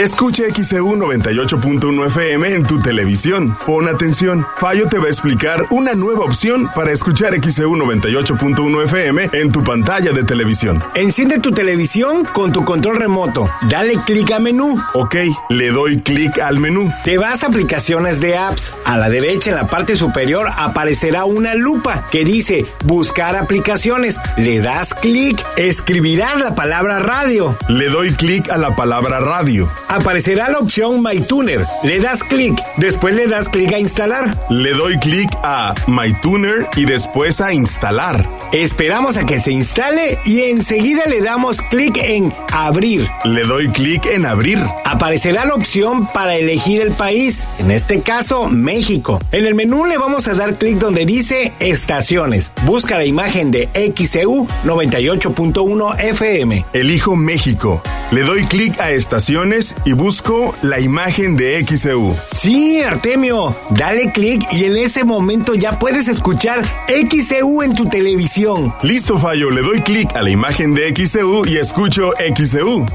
Escucha 0.00 0.44
XEU 0.48 0.96
98.1 0.96 2.06
FM 2.06 2.54
en 2.54 2.64
tu 2.64 2.80
televisión. 2.80 3.54
Pon 3.66 3.86
atención. 3.86 4.46
Fallo 4.56 4.86
te 4.86 4.96
va 4.96 5.04
a 5.04 5.08
explicar 5.10 5.66
una 5.68 5.92
nueva 5.92 6.24
opción 6.24 6.70
para 6.74 6.90
escuchar 6.90 7.34
XEU 7.34 7.76
98.1 7.76 8.84
FM 8.84 9.28
en 9.34 9.52
tu 9.52 9.62
pantalla 9.62 10.12
de 10.12 10.24
televisión. 10.24 10.82
Enciende 10.94 11.38
tu 11.38 11.52
televisión 11.52 12.24
con 12.24 12.50
tu 12.50 12.64
control 12.64 12.96
remoto. 12.96 13.46
Dale 13.68 13.96
clic 14.06 14.32
a 14.32 14.38
menú. 14.38 14.80
Ok, 14.94 15.16
le 15.50 15.68
doy 15.68 16.00
clic 16.00 16.38
al 16.38 16.60
menú. 16.60 16.90
Te 17.04 17.18
vas 17.18 17.42
a 17.42 17.48
aplicaciones 17.48 18.20
de 18.20 18.38
apps. 18.38 18.74
A 18.86 18.96
la 18.96 19.10
derecha 19.10 19.50
en 19.50 19.56
la 19.56 19.66
parte 19.66 19.96
superior 19.96 20.48
aparecerá 20.56 21.26
una 21.26 21.54
lupa 21.54 22.06
que 22.10 22.24
dice 22.24 22.64
buscar 22.86 23.36
aplicaciones. 23.36 24.18
Le 24.38 24.62
das 24.62 24.94
clic. 24.94 25.44
Escribirás 25.58 26.38
la 26.38 26.54
palabra 26.54 27.00
radio. 27.00 27.54
Le 27.68 27.90
doy 27.90 28.14
clic 28.14 28.48
a 28.48 28.56
la 28.56 28.74
palabra 28.74 29.20
radio. 29.20 29.68
Aparecerá 29.90 30.48
la 30.48 30.60
opción 30.60 31.02
MyTuner. 31.02 31.66
Le 31.82 31.98
das 31.98 32.22
clic. 32.22 32.56
Después 32.76 33.12
le 33.16 33.26
das 33.26 33.48
clic 33.48 33.72
a 33.72 33.78
instalar. 33.80 34.36
Le 34.48 34.72
doy 34.72 34.96
clic 35.00 35.28
a 35.42 35.74
MyTuner 35.88 36.68
y 36.76 36.84
después 36.84 37.40
a 37.40 37.52
instalar. 37.52 38.24
Esperamos 38.52 39.16
a 39.16 39.26
que 39.26 39.40
se 39.40 39.50
instale 39.50 40.20
y 40.24 40.42
enseguida 40.42 41.06
le 41.06 41.20
damos 41.20 41.60
clic 41.60 41.96
en 41.96 42.32
abrir. 42.52 43.08
Le 43.24 43.42
doy 43.42 43.66
clic 43.68 44.06
en 44.06 44.26
abrir. 44.26 44.64
Aparecerá 44.84 45.44
la 45.44 45.54
opción 45.54 46.06
para 46.06 46.36
elegir 46.36 46.80
el 46.80 46.92
país, 46.92 47.48
en 47.58 47.72
este 47.72 48.00
caso 48.00 48.48
México. 48.48 49.20
En 49.32 49.44
el 49.44 49.56
menú 49.56 49.86
le 49.86 49.98
vamos 49.98 50.28
a 50.28 50.34
dar 50.34 50.56
clic 50.56 50.78
donde 50.78 51.04
dice 51.04 51.52
estaciones. 51.58 52.54
Busca 52.64 52.96
la 52.96 53.06
imagen 53.06 53.50
de 53.50 53.68
XEU 53.96 54.46
98.1 54.64 55.98
FM. 55.98 56.64
Elijo 56.74 57.16
México. 57.16 57.82
Le 58.12 58.22
doy 58.22 58.44
clic 58.46 58.80
a 58.80 58.90
estaciones 58.90 59.74
y 59.84 59.92
busco 59.92 60.54
la 60.62 60.80
imagen 60.80 61.36
de 61.36 61.64
XEU. 61.64 62.16
Sí, 62.32 62.80
Artemio, 62.82 63.56
dale 63.70 64.12
clic 64.12 64.42
y 64.52 64.64
en 64.64 64.76
ese 64.76 65.04
momento 65.04 65.54
ya 65.54 65.78
puedes 65.78 66.08
escuchar 66.08 66.62
XEU 66.86 67.62
en 67.62 67.74
tu 67.74 67.88
televisión. 67.88 68.72
Listo, 68.82 69.18
Fallo, 69.18 69.50
le 69.50 69.62
doy 69.62 69.80
clic 69.82 70.14
a 70.14 70.22
la 70.22 70.30
imagen 70.30 70.74
de 70.74 70.94
XEU 70.94 71.46
y 71.46 71.58
escucho 71.58 72.12
XEU. 72.36 72.86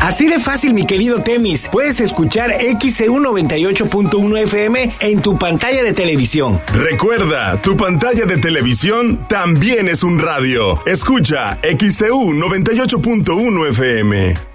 Así 0.00 0.28
de 0.28 0.38
fácil, 0.38 0.72
mi 0.72 0.86
querido 0.86 1.22
Temis. 1.22 1.68
Puedes 1.70 2.00
escuchar 2.00 2.50
XEU 2.80 3.18
98.1 3.18 4.42
FM 4.44 4.92
en 5.00 5.20
tu 5.20 5.38
pantalla 5.38 5.82
de 5.82 5.92
televisión. 5.92 6.58
Recuerda, 6.74 7.60
tu 7.60 7.76
pantalla 7.76 8.24
de 8.24 8.38
televisión 8.38 9.20
también 9.28 9.88
es 9.88 10.02
un 10.02 10.18
radio. 10.18 10.80
Escucha 10.86 11.58
XEU 11.62 12.32
98.1 12.32 13.68
FM. 13.68 14.49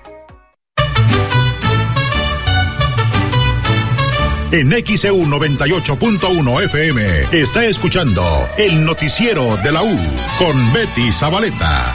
En 4.60 4.72
XEU 4.72 5.18
98.1 5.26 6.64
FM 6.64 7.04
está 7.34 7.66
escuchando 7.66 8.24
el 8.58 8.86
noticiero 8.86 9.58
de 9.58 9.72
la 9.74 9.84
U 9.84 10.00
con 10.38 10.74
Betty 10.74 11.12
Zabaleta. 11.12 11.94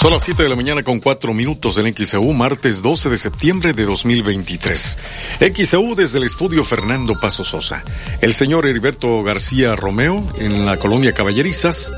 Son 0.00 0.12
las 0.12 0.22
7 0.22 0.44
de 0.44 0.48
la 0.48 0.54
mañana 0.54 0.84
con 0.84 1.00
4 1.00 1.34
minutos 1.34 1.76
en 1.78 1.92
XEU, 1.92 2.32
martes 2.32 2.80
12 2.80 3.10
de 3.10 3.18
septiembre 3.18 3.72
de 3.72 3.84
2023. 3.84 4.98
XEU 5.40 5.96
desde 5.96 6.18
el 6.18 6.24
estudio 6.24 6.62
Fernando 6.62 7.14
Paso 7.14 7.42
Sosa. 7.42 7.82
El 8.20 8.32
señor 8.32 8.64
Heriberto 8.64 9.24
García 9.24 9.74
Romeo, 9.74 10.24
en 10.38 10.64
la 10.64 10.76
colonia 10.76 11.12
Caballerizas, 11.14 11.92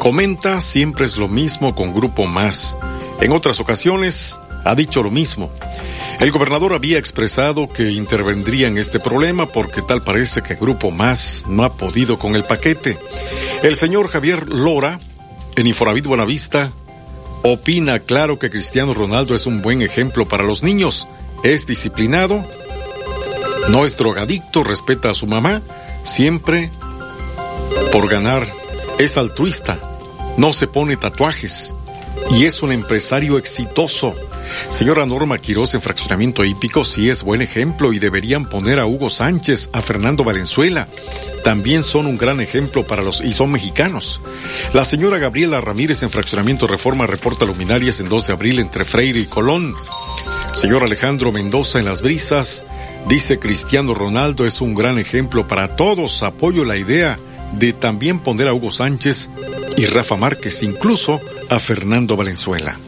comenta 0.00 0.60
siempre 0.60 1.06
es 1.06 1.16
lo 1.16 1.28
mismo 1.28 1.74
con 1.74 1.94
Grupo 1.94 2.26
Más. 2.26 2.76
En 3.22 3.32
otras 3.32 3.58
ocasiones 3.58 4.38
ha 4.66 4.74
dicho 4.74 5.02
lo 5.02 5.10
mismo. 5.10 5.50
El 6.20 6.30
gobernador 6.30 6.72
había 6.72 6.98
expresado 6.98 7.68
que 7.68 7.90
intervendría 7.90 8.68
en 8.68 8.78
este 8.78 8.98
problema 9.00 9.46
porque 9.46 9.82
tal 9.82 10.02
parece 10.02 10.42
que 10.42 10.54
Grupo 10.54 10.90
Más 10.90 11.44
no 11.46 11.62
ha 11.62 11.74
podido 11.74 12.18
con 12.18 12.34
el 12.34 12.44
paquete. 12.44 12.98
El 13.62 13.76
señor 13.76 14.08
Javier 14.08 14.48
Lora, 14.48 14.98
en 15.56 15.66
Infonavit 15.66 16.06
Buenavista, 16.06 16.72
opina 17.42 18.00
claro 18.00 18.38
que 18.38 18.50
Cristiano 18.50 18.94
Ronaldo 18.94 19.34
es 19.34 19.46
un 19.46 19.62
buen 19.62 19.82
ejemplo 19.82 20.26
para 20.26 20.44
los 20.44 20.62
niños. 20.62 21.06
Es 21.44 21.66
disciplinado, 21.66 22.44
no 23.68 23.84
es 23.84 23.96
drogadicto, 23.96 24.64
respeta 24.64 25.10
a 25.10 25.14
su 25.14 25.26
mamá, 25.26 25.62
siempre 26.02 26.70
por 27.92 28.08
ganar. 28.08 28.46
Es 28.98 29.18
altruista, 29.18 29.78
no 30.38 30.52
se 30.52 30.66
pone 30.66 30.96
tatuajes 30.96 31.74
y 32.30 32.46
es 32.46 32.62
un 32.62 32.72
empresario 32.72 33.38
exitoso. 33.38 34.14
Señora 34.68 35.06
Norma 35.06 35.38
Quiroz 35.38 35.74
en 35.74 35.82
Fraccionamiento 35.82 36.44
Hípico 36.44 36.84
sí 36.84 37.08
es 37.08 37.22
buen 37.22 37.42
ejemplo 37.42 37.92
y 37.92 37.98
deberían 37.98 38.48
poner 38.48 38.78
a 38.78 38.86
Hugo 38.86 39.10
Sánchez, 39.10 39.70
a 39.72 39.82
Fernando 39.82 40.24
Valenzuela. 40.24 40.88
También 41.44 41.84
son 41.84 42.06
un 42.06 42.18
gran 42.18 42.40
ejemplo 42.40 42.86
para 42.86 43.02
los 43.02 43.20
y 43.20 43.32
son 43.32 43.52
mexicanos. 43.52 44.20
La 44.72 44.84
señora 44.84 45.18
Gabriela 45.18 45.60
Ramírez 45.60 46.02
en 46.02 46.10
Fraccionamiento 46.10 46.66
Reforma 46.66 47.06
reporta 47.06 47.44
luminarias 47.44 48.00
en 48.00 48.08
2 48.08 48.26
de 48.26 48.32
abril 48.32 48.58
entre 48.58 48.84
Freire 48.84 49.20
y 49.20 49.26
Colón. 49.26 49.74
Señor 50.52 50.82
Alejandro 50.82 51.32
Mendoza 51.32 51.78
en 51.78 51.84
Las 51.84 52.02
Brisas 52.02 52.64
dice 53.08 53.38
Cristiano 53.38 53.94
Ronaldo 53.94 54.46
es 54.46 54.60
un 54.60 54.74
gran 54.74 54.98
ejemplo 54.98 55.46
para 55.46 55.76
todos. 55.76 56.22
Apoyo 56.22 56.64
la 56.64 56.76
idea 56.76 57.18
de 57.52 57.72
también 57.72 58.18
poner 58.18 58.48
a 58.48 58.54
Hugo 58.54 58.72
Sánchez 58.72 59.30
y 59.76 59.86
Rafa 59.86 60.16
Márquez, 60.16 60.62
incluso 60.62 61.20
a 61.48 61.58
Fernando 61.58 62.16
Valenzuela. 62.16 62.78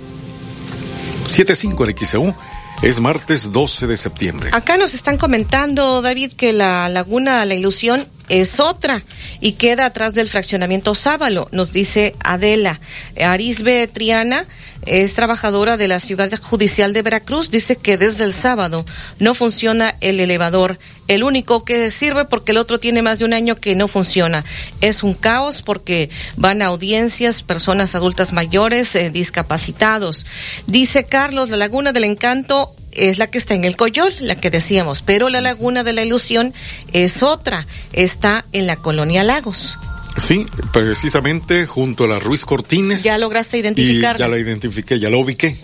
7.5 1.28 1.88
en 1.88 2.06
XEU. 2.06 2.34
Es 2.82 3.00
martes 3.00 3.52
12 3.52 3.86
de 3.86 3.96
septiembre. 3.96 4.50
Acá 4.52 4.76
nos 4.76 4.94
están 4.94 5.18
comentando, 5.18 6.00
David, 6.00 6.32
que 6.34 6.52
la 6.52 6.88
laguna 6.88 7.44
La 7.44 7.54
Ilusión 7.54 8.06
es 8.28 8.60
otra 8.60 9.02
y 9.40 9.52
queda 9.52 9.86
atrás 9.86 10.14
del 10.14 10.28
fraccionamiento 10.28 10.94
Sábalo, 10.94 11.48
nos 11.52 11.72
dice 11.72 12.14
Adela. 12.22 12.80
Arisbe 13.20 13.86
Triana 13.88 14.46
es 14.86 15.14
trabajadora 15.14 15.76
de 15.76 15.88
la 15.88 16.00
Ciudad 16.00 16.30
Judicial 16.40 16.92
de 16.92 17.02
Veracruz, 17.02 17.50
dice 17.50 17.76
que 17.76 17.98
desde 17.98 18.24
el 18.24 18.32
sábado 18.32 18.84
no 19.18 19.34
funciona 19.34 19.96
el 20.00 20.20
elevador, 20.20 20.78
el 21.08 21.24
único 21.24 21.64
que 21.64 21.90
sirve 21.90 22.24
porque 22.24 22.52
el 22.52 22.58
otro 22.58 22.78
tiene 22.78 23.02
más 23.02 23.18
de 23.18 23.24
un 23.24 23.32
año 23.32 23.56
que 23.56 23.74
no 23.74 23.88
funciona. 23.88 24.44
Es 24.80 25.02
un 25.02 25.14
caos 25.14 25.62
porque 25.62 26.10
van 26.36 26.62
a 26.62 26.66
audiencias, 26.66 27.42
personas 27.42 27.94
adultas 27.94 28.32
mayores, 28.32 28.94
eh, 28.94 29.10
discapacitados. 29.10 30.26
Dice 30.66 31.04
Carlos, 31.04 31.50
la 31.50 31.56
Laguna 31.56 31.92
del 31.92 32.04
Encanto 32.04 32.74
es 32.98 33.18
la 33.18 33.28
que 33.28 33.38
está 33.38 33.54
en 33.54 33.64
el 33.64 33.76
Coyol, 33.76 34.12
la 34.20 34.36
que 34.36 34.50
decíamos, 34.50 35.02
pero 35.02 35.28
la 35.28 35.40
Laguna 35.40 35.84
de 35.84 35.92
la 35.92 36.02
Ilusión 36.02 36.54
es 36.92 37.22
otra, 37.22 37.66
está 37.92 38.44
en 38.52 38.66
la 38.66 38.76
colonia 38.76 39.24
Lagos. 39.24 39.78
Sí, 40.18 40.46
precisamente 40.72 41.66
junto 41.66 42.04
a 42.04 42.08
la 42.08 42.18
Ruiz 42.18 42.44
Cortines. 42.44 43.02
Ya 43.02 43.18
lograste 43.18 43.58
identificarla. 43.58 44.18
ya 44.18 44.28
la 44.28 44.38
identifiqué, 44.38 44.98
ya 44.98 45.10
la 45.10 45.16
ubiqué. 45.16 45.56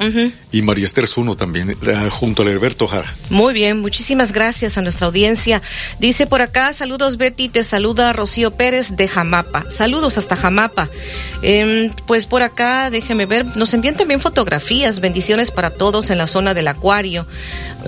Y 0.53 0.63
María 0.63 0.85
Esther 0.85 1.07
Zuno 1.07 1.35
también, 1.35 1.71
eh, 1.71 1.77
junto 2.11 2.43
a 2.43 2.51
Herberto 2.51 2.87
Jara. 2.87 3.13
Muy 3.31 3.53
bien, 3.55 3.81
muchísimas 3.81 4.33
gracias 4.33 4.79
a 4.79 4.83
nuestra 4.83 5.07
audiencia. 5.07 5.63
Dice 5.99 6.27
por 6.27 6.43
acá, 6.43 6.73
saludos 6.73 7.17
Betty, 7.17 7.49
te 7.49 7.65
saluda 7.65 8.13
Rocío 8.13 8.53
Pérez 8.53 8.97
de 8.97 9.09
Jamapa. 9.09 9.71
Saludos 9.71 10.19
hasta 10.19 10.37
Jamapa. 10.37 10.89
Eh, 11.43 11.91
pues 12.07 12.27
por 12.27 12.43
acá, 12.43 12.91
déjeme 12.91 13.27
ver, 13.27 13.57
nos 13.57 13.75
envían 13.75 13.97
también 13.97 14.21
fotografías, 14.21 15.01
bendiciones 15.01 15.51
para 15.51 15.71
todos 15.71 16.11
en 16.11 16.19
la 16.19 16.27
zona 16.27 16.55
del 16.55 16.69
acuario. 16.69 17.27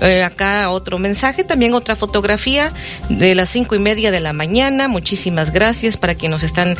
Eh, 0.01 0.23
acá 0.23 0.69
otro 0.69 0.99
mensaje, 0.99 1.43
también 1.43 1.73
otra 1.73 1.95
fotografía 1.95 2.71
de 3.09 3.33
las 3.33 3.49
cinco 3.49 3.75
y 3.75 3.79
media 3.79 4.11
de 4.11 4.19
la 4.19 4.33
mañana. 4.33 4.87
Muchísimas 4.87 5.51
gracias 5.51 5.97
para 5.97 6.15
quien 6.15 6.31
nos 6.31 6.43
están, 6.57 6.71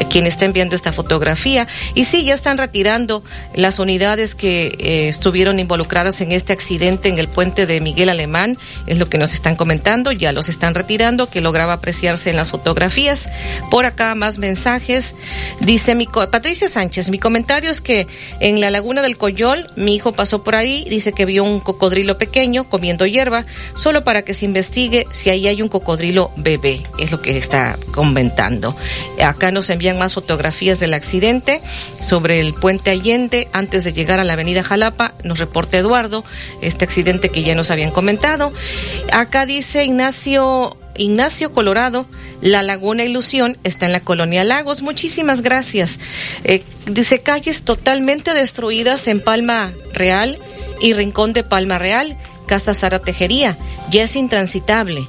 eh, 0.00 0.06
quien 0.08 0.26
está 0.26 0.46
enviando 0.46 0.74
esta 0.74 0.92
fotografía. 0.92 1.66
Y 1.94 2.04
sí, 2.04 2.24
ya 2.24 2.34
están 2.34 2.56
retirando 2.58 3.22
las 3.54 3.78
unidades 3.78 4.34
que 4.34 4.74
eh, 4.78 5.08
estuvieron 5.08 5.58
involucradas 5.58 6.20
en 6.22 6.32
este 6.32 6.52
accidente 6.52 7.08
en 7.08 7.18
el 7.18 7.28
puente 7.28 7.66
de 7.66 7.80
Miguel 7.80 8.08
Alemán. 8.08 8.58
Es 8.86 8.98
lo 8.98 9.06
que 9.06 9.18
nos 9.18 9.34
están 9.34 9.56
comentando. 9.56 10.12
Ya 10.12 10.32
los 10.32 10.48
están 10.48 10.74
retirando, 10.74 11.28
que 11.28 11.40
lograba 11.40 11.74
apreciarse 11.74 12.30
en 12.30 12.36
las 12.36 12.50
fotografías. 12.50 13.28
Por 13.70 13.84
acá 13.84 14.14
más 14.14 14.38
mensajes. 14.38 15.14
Dice 15.60 15.94
mi 15.94 16.06
Patricia 16.06 16.68
Sánchez, 16.68 17.10
mi 17.10 17.18
comentario 17.18 17.70
es 17.70 17.80
que 17.80 18.06
en 18.40 18.60
la 18.60 18.70
laguna 18.70 19.02
del 19.02 19.18
Coyol, 19.18 19.66
mi 19.76 19.94
hijo 19.94 20.12
pasó 20.12 20.42
por 20.42 20.54
ahí, 20.54 20.86
dice 20.88 21.12
que 21.12 21.26
vio 21.26 21.44
un 21.44 21.60
cocodrilo 21.60 22.16
pequeño 22.16 22.68
comiendo 22.68 23.04
hierba, 23.04 23.44
solo 23.74 24.04
para 24.04 24.22
que 24.22 24.32
se 24.32 24.44
investigue 24.44 25.06
si 25.10 25.30
ahí 25.30 25.48
hay 25.48 25.60
un 25.60 25.68
cocodrilo 25.68 26.30
bebé, 26.36 26.82
es 26.98 27.10
lo 27.10 27.20
que 27.20 27.36
está 27.36 27.76
comentando. 27.92 28.76
Acá 29.22 29.50
nos 29.50 29.70
envían 29.70 29.98
más 29.98 30.14
fotografías 30.14 30.80
del 30.80 30.94
accidente 30.94 31.60
sobre 32.00 32.40
el 32.40 32.54
puente 32.54 32.90
Allende 32.90 33.48
antes 33.52 33.84
de 33.84 33.92
llegar 33.92 34.20
a 34.20 34.24
la 34.24 34.34
avenida 34.34 34.62
Jalapa, 34.62 35.14
nos 35.24 35.38
reporta 35.38 35.78
Eduardo, 35.78 36.24
este 36.62 36.84
accidente 36.84 37.30
que 37.30 37.42
ya 37.42 37.54
nos 37.54 37.70
habían 37.70 37.90
comentado. 37.90 38.52
Acá 39.12 39.46
dice 39.46 39.84
Ignacio 39.84 40.76
Ignacio 40.98 41.52
Colorado, 41.52 42.06
La 42.40 42.62
Laguna 42.62 43.04
Ilusión 43.04 43.58
está 43.64 43.86
en 43.86 43.92
la 43.92 44.00
colonia 44.00 44.44
Lagos. 44.44 44.82
Muchísimas 44.82 45.42
gracias. 45.42 46.00
Eh, 46.44 46.62
dice 46.86 47.20
calles 47.20 47.62
totalmente 47.62 48.34
destruidas 48.34 49.06
en 49.08 49.20
Palma 49.20 49.72
Real 49.92 50.38
y 50.80 50.94
Rincón 50.94 51.32
de 51.32 51.44
Palma 51.44 51.78
Real. 51.78 52.16
Casa 52.46 52.74
Sara 52.74 53.00
Tejería, 53.00 53.58
ya 53.90 54.04
es 54.04 54.14
intransitable. 54.14 55.06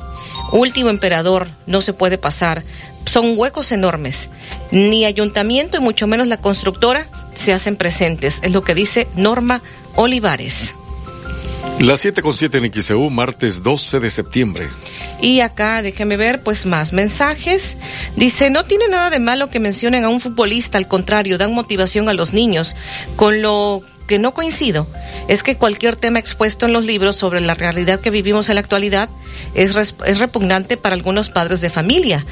Último 0.52 0.90
emperador, 0.90 1.48
no 1.68 1.82
se 1.82 1.94
puede 1.94 2.18
pasar. 2.18 2.64
Son 3.12 3.38
huecos 3.38 3.72
enormes. 3.72 4.30
Ni 4.72 5.06
ayuntamiento 5.06 5.78
y 5.78 5.82
mucho 5.82 6.08
menos 6.08 6.28
la 6.28 6.38
constructora 6.38 7.08
se 7.36 7.54
hacen 7.54 7.76
presentes. 7.76 8.40
Es 8.42 8.54
lo 8.54 8.64
que 8.64 8.76
dice 8.76 9.08
Norma 9.16 9.62
Olivares. 9.96 10.76
Las 11.80 12.00
7 12.00 12.24
con 12.24 12.34
7 12.34 12.58
en 12.58 12.74
XEU, 12.74 13.10
martes 13.12 13.62
12 13.62 14.00
de 14.00 14.10
septiembre. 14.10 14.68
Y 15.22 15.42
acá, 15.42 15.84
déjeme 15.84 16.18
ver, 16.18 16.42
pues 16.42 16.66
más 16.66 16.92
mensajes. 16.92 17.78
Dice, 18.16 18.50
no 18.50 18.66
tiene 18.66 18.88
nada 18.88 19.12
de 19.12 19.20
malo 19.20 19.50
que 19.50 19.60
mencionen 19.60 20.04
a 20.04 20.10
un 20.10 20.20
futbolista, 20.20 20.80
al 20.80 20.88
contrario, 20.88 21.38
dan 21.38 21.54
motivación 21.54 22.10
a 22.10 22.14
los 22.14 22.34
niños. 22.34 22.76
Con 23.16 23.44
lo 23.44 23.84
que 24.08 24.20
no 24.20 24.34
coincido 24.34 24.88
es 25.28 25.44
que 25.44 25.58
cualquier 25.58 25.96
tema 25.96 26.20
expuesto 26.20 26.66
en 26.66 26.74
los 26.74 26.86
libros 26.86 27.16
sobre 27.16 27.42
la 27.42 27.54
realidad 27.54 28.00
que 28.00 28.10
vivimos 28.10 28.50
en 28.50 28.56
la 28.56 28.62
actualidad 28.62 29.10
es, 29.54 29.76
es 30.06 30.20
repugnante 30.20 30.78
para 30.78 30.96
algunos 30.96 31.30
padres 31.30 31.62
de 31.62 31.70
familia. 31.70 32.26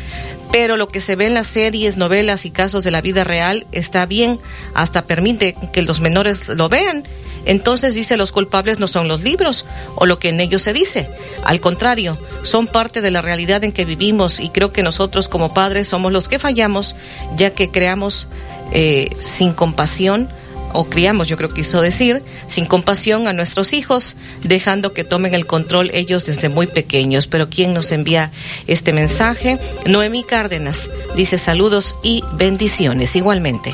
Pero 0.51 0.77
lo 0.77 0.87
que 0.87 1.01
se 1.01 1.15
ve 1.15 1.27
en 1.27 1.33
las 1.33 1.47
series, 1.47 1.97
novelas 1.97 2.45
y 2.45 2.51
casos 2.51 2.83
de 2.83 2.91
la 2.91 3.01
vida 3.01 3.23
real 3.23 3.67
está 3.71 4.05
bien, 4.05 4.39
hasta 4.73 5.03
permite 5.03 5.55
que 5.73 5.81
los 5.81 5.99
menores 5.99 6.47
lo 6.47 6.69
vean 6.69 7.03
entonces 7.45 7.93
dice 7.93 8.17
los 8.17 8.31
culpables 8.31 8.79
no 8.79 8.87
son 8.87 9.07
los 9.07 9.21
libros 9.21 9.65
o 9.95 10.05
lo 10.05 10.19
que 10.19 10.29
en 10.29 10.39
ellos 10.39 10.63
se 10.63 10.73
dice. 10.73 11.07
Al 11.43 11.61
contrario, 11.61 12.17
son 12.43 12.67
parte 12.67 13.01
de 13.01 13.11
la 13.11 13.21
realidad 13.21 13.63
en 13.63 13.71
que 13.71 13.85
vivimos 13.85 14.39
y 14.39 14.49
creo 14.49 14.73
que 14.73 14.83
nosotros 14.83 15.27
como 15.27 15.53
padres 15.53 15.87
somos 15.87 16.11
los 16.11 16.27
que 16.27 16.39
fallamos 16.39 16.95
ya 17.37 17.51
que 17.51 17.69
creamos 17.69 18.27
eh, 18.71 19.15
sin 19.19 19.53
compasión 19.53 20.27
o 20.75 20.85
criamos, 20.85 21.27
yo 21.27 21.37
creo 21.37 21.49
que 21.49 21.61
quiso 21.61 21.81
decir, 21.81 22.21
sin 22.47 22.65
compasión 22.65 23.27
a 23.27 23.33
nuestros 23.33 23.73
hijos, 23.73 24.15
dejando 24.43 24.93
que 24.93 25.03
tomen 25.03 25.33
el 25.33 25.45
control 25.45 25.89
ellos 25.93 26.25
desde 26.25 26.49
muy 26.49 26.67
pequeños. 26.67 27.27
Pero 27.27 27.49
¿quién 27.49 27.73
nos 27.73 27.91
envía 27.91 28.31
este 28.67 28.93
mensaje? 28.93 29.57
Noemí 29.85 30.23
Cárdenas 30.23 30.89
dice 31.15 31.37
saludos 31.37 31.95
y 32.03 32.23
bendiciones 32.33 33.15
igualmente. 33.15 33.73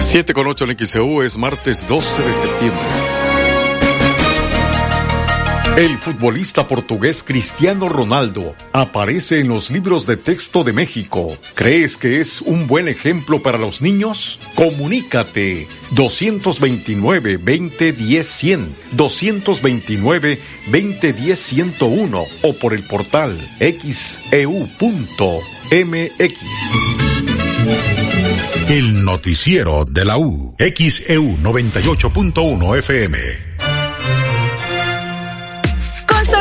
7 0.00 0.34
con 0.34 0.46
8 0.46 0.64
en 0.64 0.86
XEU 0.86 1.22
es 1.22 1.36
martes 1.36 1.86
12 1.86 2.22
de 2.22 2.34
septiembre. 2.34 3.01
El 5.76 5.96
futbolista 5.96 6.68
portugués 6.68 7.22
Cristiano 7.22 7.88
Ronaldo 7.88 8.54
aparece 8.74 9.40
en 9.40 9.48
los 9.48 9.70
libros 9.70 10.04
de 10.04 10.18
texto 10.18 10.64
de 10.64 10.74
México. 10.74 11.34
¿Crees 11.54 11.96
que 11.96 12.20
es 12.20 12.42
un 12.42 12.66
buen 12.66 12.88
ejemplo 12.88 13.42
para 13.42 13.56
los 13.56 13.80
niños? 13.80 14.38
Comunícate 14.54 15.66
229 15.92 17.38
2010 17.38 18.26
100, 18.26 18.76
229 18.92 20.40
2010 20.66 21.38
101 21.38 22.24
o 22.42 22.52
por 22.58 22.74
el 22.74 22.82
portal 22.82 23.34
xeu.mx. 23.58 24.78
El 28.68 29.04
noticiero 29.04 29.86
de 29.86 30.04
la 30.04 30.18
U, 30.18 30.54
XEU 30.58 31.38
98.1 31.38 32.78
FM. 32.78 33.51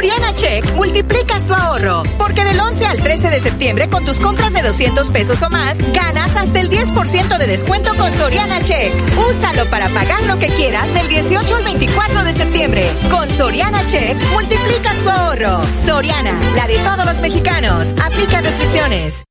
Soriana 0.02 0.34
Check 0.34 0.74
multiplicas 0.74 1.46
tu 1.46 1.54
ahorro, 1.54 2.02
porque 2.18 2.44
del 2.44 2.60
11 2.60 2.86
al 2.88 2.98
13 2.98 3.30
de 3.30 3.40
septiembre 3.40 3.88
con 3.88 4.04
tus 4.04 4.18
compras 4.18 4.52
de 4.52 4.64
200 4.64 5.08
pesos 5.10 5.40
o 5.44 5.50
más, 5.52 5.78
ganas 5.94 6.36
hasta 6.36 6.60
el 6.60 6.72
10% 6.72 7.38
de 7.38 7.46
descuento 7.46 7.94
con 7.94 8.12
Soriana 8.14 8.64
Check. 8.64 8.92
Úsalo 9.30 9.70
para 9.70 9.90
pagar 9.90 10.24
lo 10.24 10.40
que 10.40 10.48
quieras 10.48 10.92
del 10.96 11.08
18 11.08 11.56
al 11.56 11.64
24 11.66 12.24
de 12.24 12.34
septiembre. 12.34 12.92
Con 13.12 13.30
Soriana 13.30 13.86
Check 13.86 14.18
multiplicas 14.34 14.98
tu 15.04 15.10
ahorro. 15.12 15.62
Soriana, 15.86 16.34
la 16.56 16.66
de 16.66 16.80
todos 16.80 17.06
los 17.06 17.22
mexicanos. 17.22 17.94
Aplica 18.04 18.42
restricciones. 18.42 19.24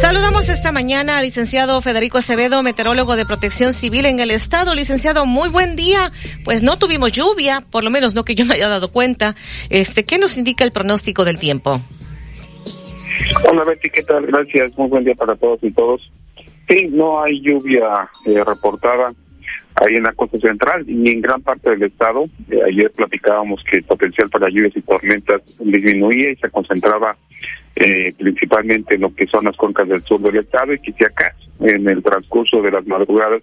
Saludamos 0.00 0.48
esta 0.48 0.70
mañana 0.70 1.18
al 1.18 1.24
licenciado 1.24 1.80
Federico 1.80 2.18
Acevedo, 2.18 2.62
meteorólogo 2.62 3.16
de 3.16 3.26
protección 3.26 3.72
civil 3.72 4.06
en 4.06 4.20
el 4.20 4.30
estado. 4.30 4.76
Licenciado, 4.76 5.26
muy 5.26 5.48
buen 5.48 5.74
día. 5.74 6.12
Pues 6.44 6.62
no 6.62 6.78
tuvimos 6.78 7.10
lluvia, 7.10 7.64
por 7.68 7.82
lo 7.82 7.90
menos 7.90 8.14
no 8.14 8.24
que 8.24 8.36
yo 8.36 8.44
me 8.44 8.54
haya 8.54 8.68
dado 8.68 8.92
cuenta. 8.92 9.34
Este, 9.70 10.04
¿qué 10.04 10.18
nos 10.18 10.36
indica 10.36 10.62
el 10.62 10.70
pronóstico 10.70 11.24
del 11.24 11.40
tiempo? 11.40 11.80
Hola 13.50 13.64
Betty, 13.64 13.90
¿qué 13.90 14.04
tal? 14.04 14.24
Gracias. 14.26 14.78
Muy 14.78 14.88
buen 14.88 15.02
día 15.02 15.16
para 15.16 15.34
todos 15.34 15.58
y 15.64 15.72
todos. 15.72 16.00
Sí, 16.70 16.86
no 16.86 17.20
hay 17.20 17.40
lluvia 17.40 18.08
eh, 18.24 18.44
reportada 18.44 19.12
ahí 19.74 19.96
en 19.96 20.04
la 20.04 20.12
costa 20.12 20.38
central 20.38 20.84
y 20.88 21.10
en 21.10 21.20
gran 21.20 21.42
parte 21.42 21.68
del 21.70 21.82
estado. 21.82 22.26
Eh, 22.48 22.60
ayer 22.64 22.92
platicábamos 22.92 23.64
que 23.64 23.78
el 23.78 23.82
potencial 23.82 24.30
para 24.30 24.48
lluvias 24.48 24.76
y 24.76 24.82
tormentas 24.82 25.42
disminuía 25.58 26.30
y 26.30 26.36
se 26.36 26.48
concentraba 26.48 27.16
eh, 27.74 28.12
principalmente 28.16 28.94
en 28.94 29.00
lo 29.00 29.12
que 29.12 29.26
son 29.26 29.46
las 29.46 29.56
cuencas 29.56 29.88
del 29.88 30.00
sur 30.02 30.20
del 30.20 30.36
estado 30.36 30.72
y 30.72 30.78
que 30.78 30.92
si 30.92 31.04
acá 31.04 31.34
en 31.58 31.88
el 31.88 32.04
transcurso 32.04 32.62
de 32.62 32.70
las 32.70 32.86
madrugadas 32.86 33.42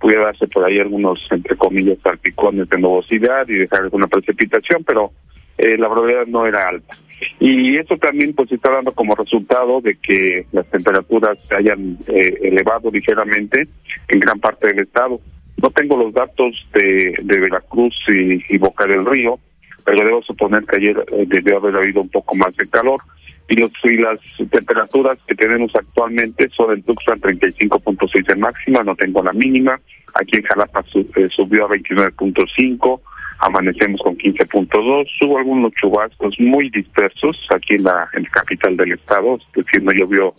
pudiera 0.00 0.24
darse 0.24 0.48
por 0.48 0.64
ahí 0.64 0.80
algunos, 0.80 1.20
entre 1.30 1.56
comillas, 1.56 1.98
salpicones 2.02 2.68
de 2.68 2.78
nubosidad 2.78 3.48
y 3.48 3.54
dejar 3.54 3.82
alguna 3.82 4.08
precipitación, 4.08 4.82
pero 4.82 5.12
eh, 5.58 5.78
la 5.78 5.88
probabilidad 5.88 6.26
no 6.26 6.46
era 6.46 6.68
alta. 6.68 6.94
Y 7.38 7.76
eso 7.76 7.96
también 7.96 8.34
pues 8.34 8.50
está 8.50 8.70
dando 8.70 8.92
como 8.92 9.14
resultado 9.14 9.80
de 9.80 9.96
que 9.96 10.46
las 10.52 10.68
temperaturas 10.70 11.38
se 11.46 11.54
hayan 11.54 11.98
eh, 12.08 12.38
elevado 12.42 12.90
ligeramente 12.90 13.68
en 14.08 14.20
gran 14.20 14.40
parte 14.40 14.68
del 14.68 14.80
estado. 14.80 15.20
No 15.62 15.70
tengo 15.70 15.96
los 15.96 16.12
datos 16.12 16.66
de, 16.74 17.14
de 17.22 17.40
Veracruz 17.40 17.94
y, 18.08 18.58
Boca 18.58 18.86
del 18.86 19.06
Río, 19.06 19.38
pero 19.84 20.04
debo 20.04 20.22
suponer 20.22 20.64
que 20.64 20.76
ayer 20.76 21.04
eh, 21.12 21.24
debió 21.26 21.58
haber 21.58 21.76
habido 21.76 22.02
un 22.02 22.08
poco 22.08 22.34
más 22.34 22.54
de 22.56 22.66
calor. 22.68 23.00
Y, 23.48 23.56
los, 23.56 23.70
y 23.84 23.96
las 23.98 24.18
temperaturas 24.50 25.18
que 25.26 25.34
tenemos 25.34 25.70
actualmente 25.74 26.48
son 26.48 26.72
en 26.72 26.82
Tuxtlan 26.82 27.20
35.6 27.20 28.26
de 28.26 28.36
máxima, 28.36 28.82
no 28.82 28.96
tengo 28.96 29.22
la 29.22 29.34
mínima. 29.34 29.78
Aquí 30.14 30.38
en 30.38 30.44
Jalapa 30.44 30.84
eh, 30.94 31.28
subió 31.34 31.66
a 31.66 31.68
29.5 31.68 33.00
amanecemos 33.38 34.00
con 34.02 34.16
15.2, 34.16 35.06
hubo 35.22 35.38
algunos 35.38 35.72
chubascos 35.74 36.34
muy 36.38 36.70
dispersos 36.70 37.36
aquí 37.50 37.74
en 37.74 37.84
la, 37.84 38.08
capital 38.30 38.76
del 38.76 38.92
estado, 38.92 39.36
es 39.36 39.64
decir, 39.64 39.82
no 39.82 39.92
llovió 39.92 40.34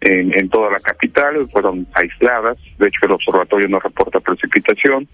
en, 0.00 0.32
en 0.34 0.48
toda 0.48 0.70
la 0.70 0.80
capital, 0.80 1.46
fueron 1.50 1.86
aisladas, 1.94 2.58
de 2.78 2.88
hecho 2.88 3.06
el 3.06 3.12
observatorio 3.12 3.68
no 3.68 3.80
reporta 3.80 4.20
precipitación, 4.20 5.08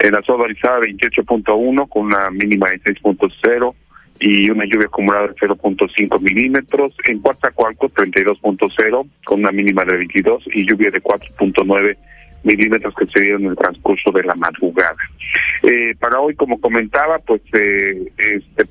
en 0.00 0.12
la 0.12 0.22
zona 0.22 0.44
Arizada 0.44 0.80
28.1 0.80 1.88
con 1.88 2.06
una 2.06 2.30
mínima 2.30 2.70
de 2.70 2.80
6.0 2.80 3.74
y 4.20 4.50
una 4.50 4.64
lluvia 4.64 4.86
acumulada 4.86 5.28
de 5.28 5.34
0.5 5.34 6.20
milímetros, 6.20 6.94
en 7.08 7.20
Coatzacoalcos 7.20 7.92
32.0 7.94 9.08
con 9.24 9.40
una 9.40 9.52
mínima 9.52 9.84
de 9.84 9.96
22 9.98 10.44
y 10.54 10.66
lluvia 10.66 10.90
de 10.90 11.02
4.9 11.02 11.96
milímetros 12.44 12.94
que 12.94 13.06
se 13.06 13.20
dieron 13.20 13.42
en 13.44 13.50
el 13.50 13.56
transcurso 13.56 14.10
de 14.12 14.22
la 14.22 14.34
madrugada. 14.34 14.96
Eh, 15.62 15.94
para 15.98 16.20
hoy, 16.20 16.34
como 16.34 16.60
comentaba, 16.60 17.18
pues 17.18 17.42
eh, 17.54 18.12
este, 18.18 18.66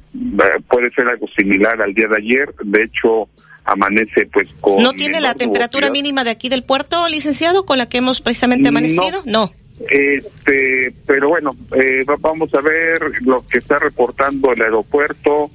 puede 0.69 0.91
ser 0.91 1.07
algo 1.07 1.28
similar 1.38 1.82
al 1.82 1.93
día 1.93 2.07
de 2.07 2.17
ayer. 2.17 2.53
De 2.63 2.84
hecho, 2.84 3.28
amanece 3.65 4.28
pues 4.32 4.49
con... 4.61 4.82
¿No 4.82 4.93
tiene 4.93 5.19
la 5.19 5.36
temperatura 5.36 5.89
mínima 5.89 6.24
de 6.24 6.32
aquí 6.32 6.49
del 6.49 6.63
puerto, 6.63 7.07
licenciado, 7.09 7.65
con 7.65 7.78
la 7.78 7.89
que 7.89 7.97
hemos 7.97 8.21
precisamente 8.21 8.69
amanecido? 8.69 9.21
No. 9.26 9.51
Este, 9.89 10.93
pero 11.05 11.30
bueno, 11.30 11.55
eh, 11.76 12.05
vamos 12.19 12.53
a 12.53 12.61
ver 12.61 13.01
lo 13.21 13.45
que 13.47 13.57
está 13.57 13.80
reportando 13.80 14.53
el 14.53 14.61
aeropuerto 14.61 15.49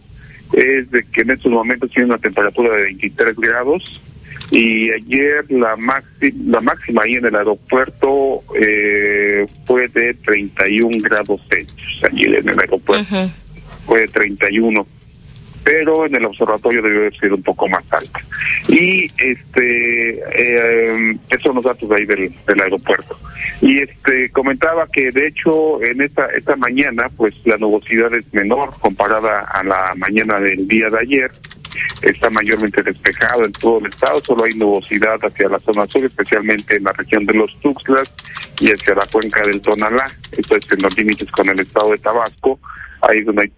es 0.53 0.91
de 0.91 1.05
que 1.13 1.23
en 1.23 1.31
estos 1.31 1.53
momentos 1.53 1.91
tiene 1.91 2.07
una 2.07 2.19
temperatura 2.19 2.75
de 2.75 2.83
23 2.85 3.37
grados 3.37 4.01
y 4.51 4.91
ayer 4.91 5.51
la, 5.51 5.77
la 6.47 6.61
máxima 6.61 7.03
ahí 7.03 7.15
en 7.15 7.27
el 7.27 7.37
aeropuerto 7.37 8.43
eh, 8.59 9.47
fue 9.67 9.89
de 9.89 10.15
31 10.15 10.97
grados 11.03 11.41
Celsius, 11.51 12.05
allí 12.05 12.25
en 12.25 12.49
el 12.49 12.59
aeropuerto. 12.59 13.31
Fue 13.87 14.01
de 14.01 14.09
31 14.09 14.87
pero 15.69 16.07
en 16.07 16.15
el 16.15 16.25
observatorio 16.25 16.81
debió 16.81 17.01
haber 17.01 17.21
sido 17.21 17.35
un 17.35 17.43
poco 17.43 17.69
más 17.69 17.85
alta. 17.91 18.21
Y 18.69 19.05
este 19.19 20.19
eh, 20.33 21.19
esos 21.29 21.43
son 21.43 21.57
los 21.57 21.65
datos 21.65 21.91
ahí 21.91 22.07
del, 22.07 22.33
del 22.47 22.61
aeropuerto. 22.63 23.19
Y 23.61 23.83
este 23.83 24.31
comentaba 24.31 24.87
que 24.87 25.11
de 25.11 25.27
hecho 25.27 25.83
en 25.83 26.01
esta 26.01 26.25
esta 26.35 26.57
mañana 26.57 27.11
pues 27.15 27.35
la 27.45 27.59
nubosidad 27.59 28.15
es 28.15 28.33
menor 28.33 28.71
comparada 28.81 29.41
a 29.41 29.63
la 29.63 29.93
mañana 29.97 30.41
del 30.41 30.67
día 30.67 30.89
de 30.89 30.99
ayer 31.01 31.31
está 32.03 32.31
mayormente 32.31 32.83
despejado 32.83 33.45
en 33.45 33.53
todo 33.53 33.79
el 33.81 33.87
estado, 33.87 34.21
solo 34.25 34.45
hay 34.45 34.55
nubosidad 34.55 35.19
hacia 35.23 35.49
la 35.49 35.59
zona 35.61 35.87
sur, 35.87 36.05
especialmente 36.05 36.77
en 36.77 36.85
la 36.85 36.93
región 36.93 37.25
de 37.25 37.35
los 37.35 37.59
Tuxtlas 37.61 38.11
y 38.61 38.71
hacia 38.71 38.95
la 38.95 39.07
cuenca 39.07 39.43
del 39.43 39.61
Tonalá, 39.61 40.07
esto 40.33 40.57
es 40.57 40.71
en 40.73 40.83
los 40.83 40.97
límites 40.97 41.31
con 41.31 41.49
el 41.49 41.61
estado 41.61 41.91
de 41.93 41.99
Tabasco, 41.99 42.59
ahí 43.03 43.23
donde 43.23 43.43
hay 43.43 43.53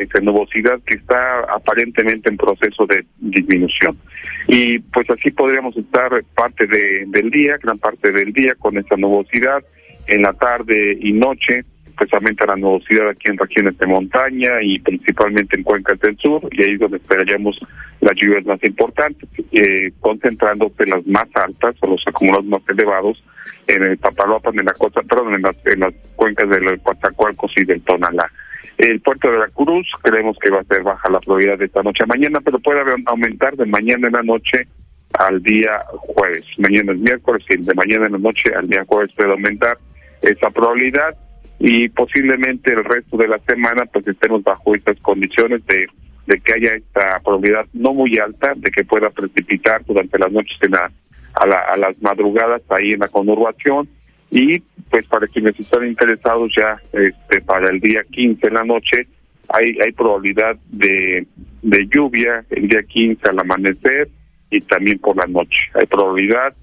esa 0.00 0.20
nubosidad 0.20 0.80
que 0.86 0.94
está 0.94 1.40
aparentemente 1.54 2.30
en 2.30 2.36
proceso 2.36 2.86
de 2.86 3.04
disminución. 3.18 3.98
Y 4.48 4.78
pues 4.78 5.08
así 5.10 5.30
podríamos 5.30 5.76
estar 5.76 6.10
parte 6.34 6.66
de, 6.66 7.04
del 7.08 7.30
día, 7.30 7.58
gran 7.62 7.78
parte 7.78 8.12
del 8.12 8.32
día 8.32 8.54
con 8.58 8.78
esa 8.78 8.96
nubosidad, 8.96 9.62
en 10.06 10.22
la 10.22 10.32
tarde 10.34 10.96
y 11.00 11.12
noche 11.12 11.64
especialmente 11.96 12.46
la 12.46 12.56
nubosidad 12.56 13.08
aquí 13.08 13.30
en 13.30 13.38
regiones 13.38 13.78
de 13.78 13.86
montaña 13.86 14.50
y 14.60 14.78
principalmente 14.80 15.56
en 15.56 15.62
cuencas 15.62 15.98
del 16.00 16.16
sur, 16.18 16.42
y 16.52 16.62
ahí 16.62 16.74
es 16.74 16.80
donde 16.80 16.98
esperaríamos 16.98 17.58
las 18.00 18.12
lluvias 18.16 18.44
más 18.44 18.62
importantes, 18.64 19.26
eh, 19.52 19.90
concentrándose 20.00 20.84
las 20.86 21.06
más 21.06 21.28
altas 21.34 21.74
o 21.80 21.86
los 21.86 22.04
acumulados 22.06 22.44
más 22.44 22.60
elevados 22.68 23.24
en 23.66 23.82
el 23.82 23.96
Papaloapan, 23.96 24.58
en 24.58 24.66
la 24.66 24.74
costa, 24.74 25.00
perdón, 25.02 25.34
en 25.34 25.42
las, 25.42 25.56
en 25.66 25.80
las 25.80 25.94
cuencas 26.16 26.50
del 26.50 26.78
Coatzacoalcos 26.82 27.52
y 27.56 27.64
del 27.64 27.80
Tonalá. 27.80 28.30
El 28.76 29.00
puerto 29.00 29.30
de 29.30 29.38
la 29.38 29.48
Cruz, 29.48 29.88
creemos 30.02 30.36
que 30.38 30.50
va 30.50 30.60
a 30.60 30.64
ser 30.64 30.82
baja 30.82 31.08
la 31.08 31.20
probabilidad 31.20 31.58
de 31.58 31.64
esta 31.64 31.82
noche 31.82 32.04
a 32.04 32.06
mañana, 32.06 32.40
pero 32.42 32.58
puede 32.58 32.82
aumentar 33.06 33.56
de 33.56 33.64
mañana 33.64 34.08
en 34.08 34.12
la 34.12 34.22
noche 34.22 34.68
al 35.18 35.42
día 35.42 35.80
jueves. 35.88 36.44
Mañana 36.58 36.92
es 36.92 36.98
miércoles 36.98 37.42
y 37.48 37.56
de 37.56 37.74
mañana 37.74 38.04
en 38.06 38.12
la 38.12 38.18
noche 38.18 38.54
al 38.54 38.68
día 38.68 38.84
jueves 38.86 39.14
puede 39.16 39.30
aumentar 39.30 39.78
esa 40.20 40.50
probabilidad 40.50 41.16
y 41.58 41.88
posiblemente 41.88 42.72
el 42.72 42.84
resto 42.84 43.16
de 43.16 43.28
la 43.28 43.38
semana 43.40 43.86
pues 43.86 44.06
estemos 44.06 44.42
bajo 44.42 44.74
estas 44.74 44.98
condiciones 45.00 45.64
de, 45.66 45.86
de 46.26 46.40
que 46.40 46.52
haya 46.52 46.74
esta 46.74 47.20
probabilidad 47.24 47.66
no 47.72 47.94
muy 47.94 48.18
alta 48.18 48.52
de 48.56 48.70
que 48.70 48.84
pueda 48.84 49.10
precipitar 49.10 49.84
durante 49.84 50.18
las 50.18 50.30
noches 50.32 50.56
en 50.62 50.72
la, 50.72 50.90
a, 51.34 51.46
la, 51.46 51.58
a 51.58 51.76
las 51.76 52.00
madrugadas 52.02 52.62
ahí 52.70 52.90
en 52.90 53.00
la 53.00 53.08
conurbación. 53.08 53.88
Y 54.30 54.58
pues 54.90 55.06
para 55.06 55.26
quienes 55.28 55.58
están 55.58 55.86
interesados 55.86 56.52
ya 56.54 56.80
este 56.92 57.40
para 57.42 57.70
el 57.70 57.80
día 57.80 58.02
15 58.10 58.48
en 58.48 58.54
la 58.54 58.64
noche 58.64 59.06
hay 59.48 59.78
hay 59.80 59.92
probabilidad 59.92 60.56
de, 60.68 61.26
de 61.62 61.86
lluvia 61.86 62.44
el 62.50 62.68
día 62.68 62.82
15 62.82 63.28
al 63.30 63.38
amanecer 63.38 64.08
y 64.50 64.60
también 64.62 64.98
por 64.98 65.16
la 65.16 65.26
noche. 65.26 65.60
Hay 65.74 65.86
probabilidad 65.86 66.54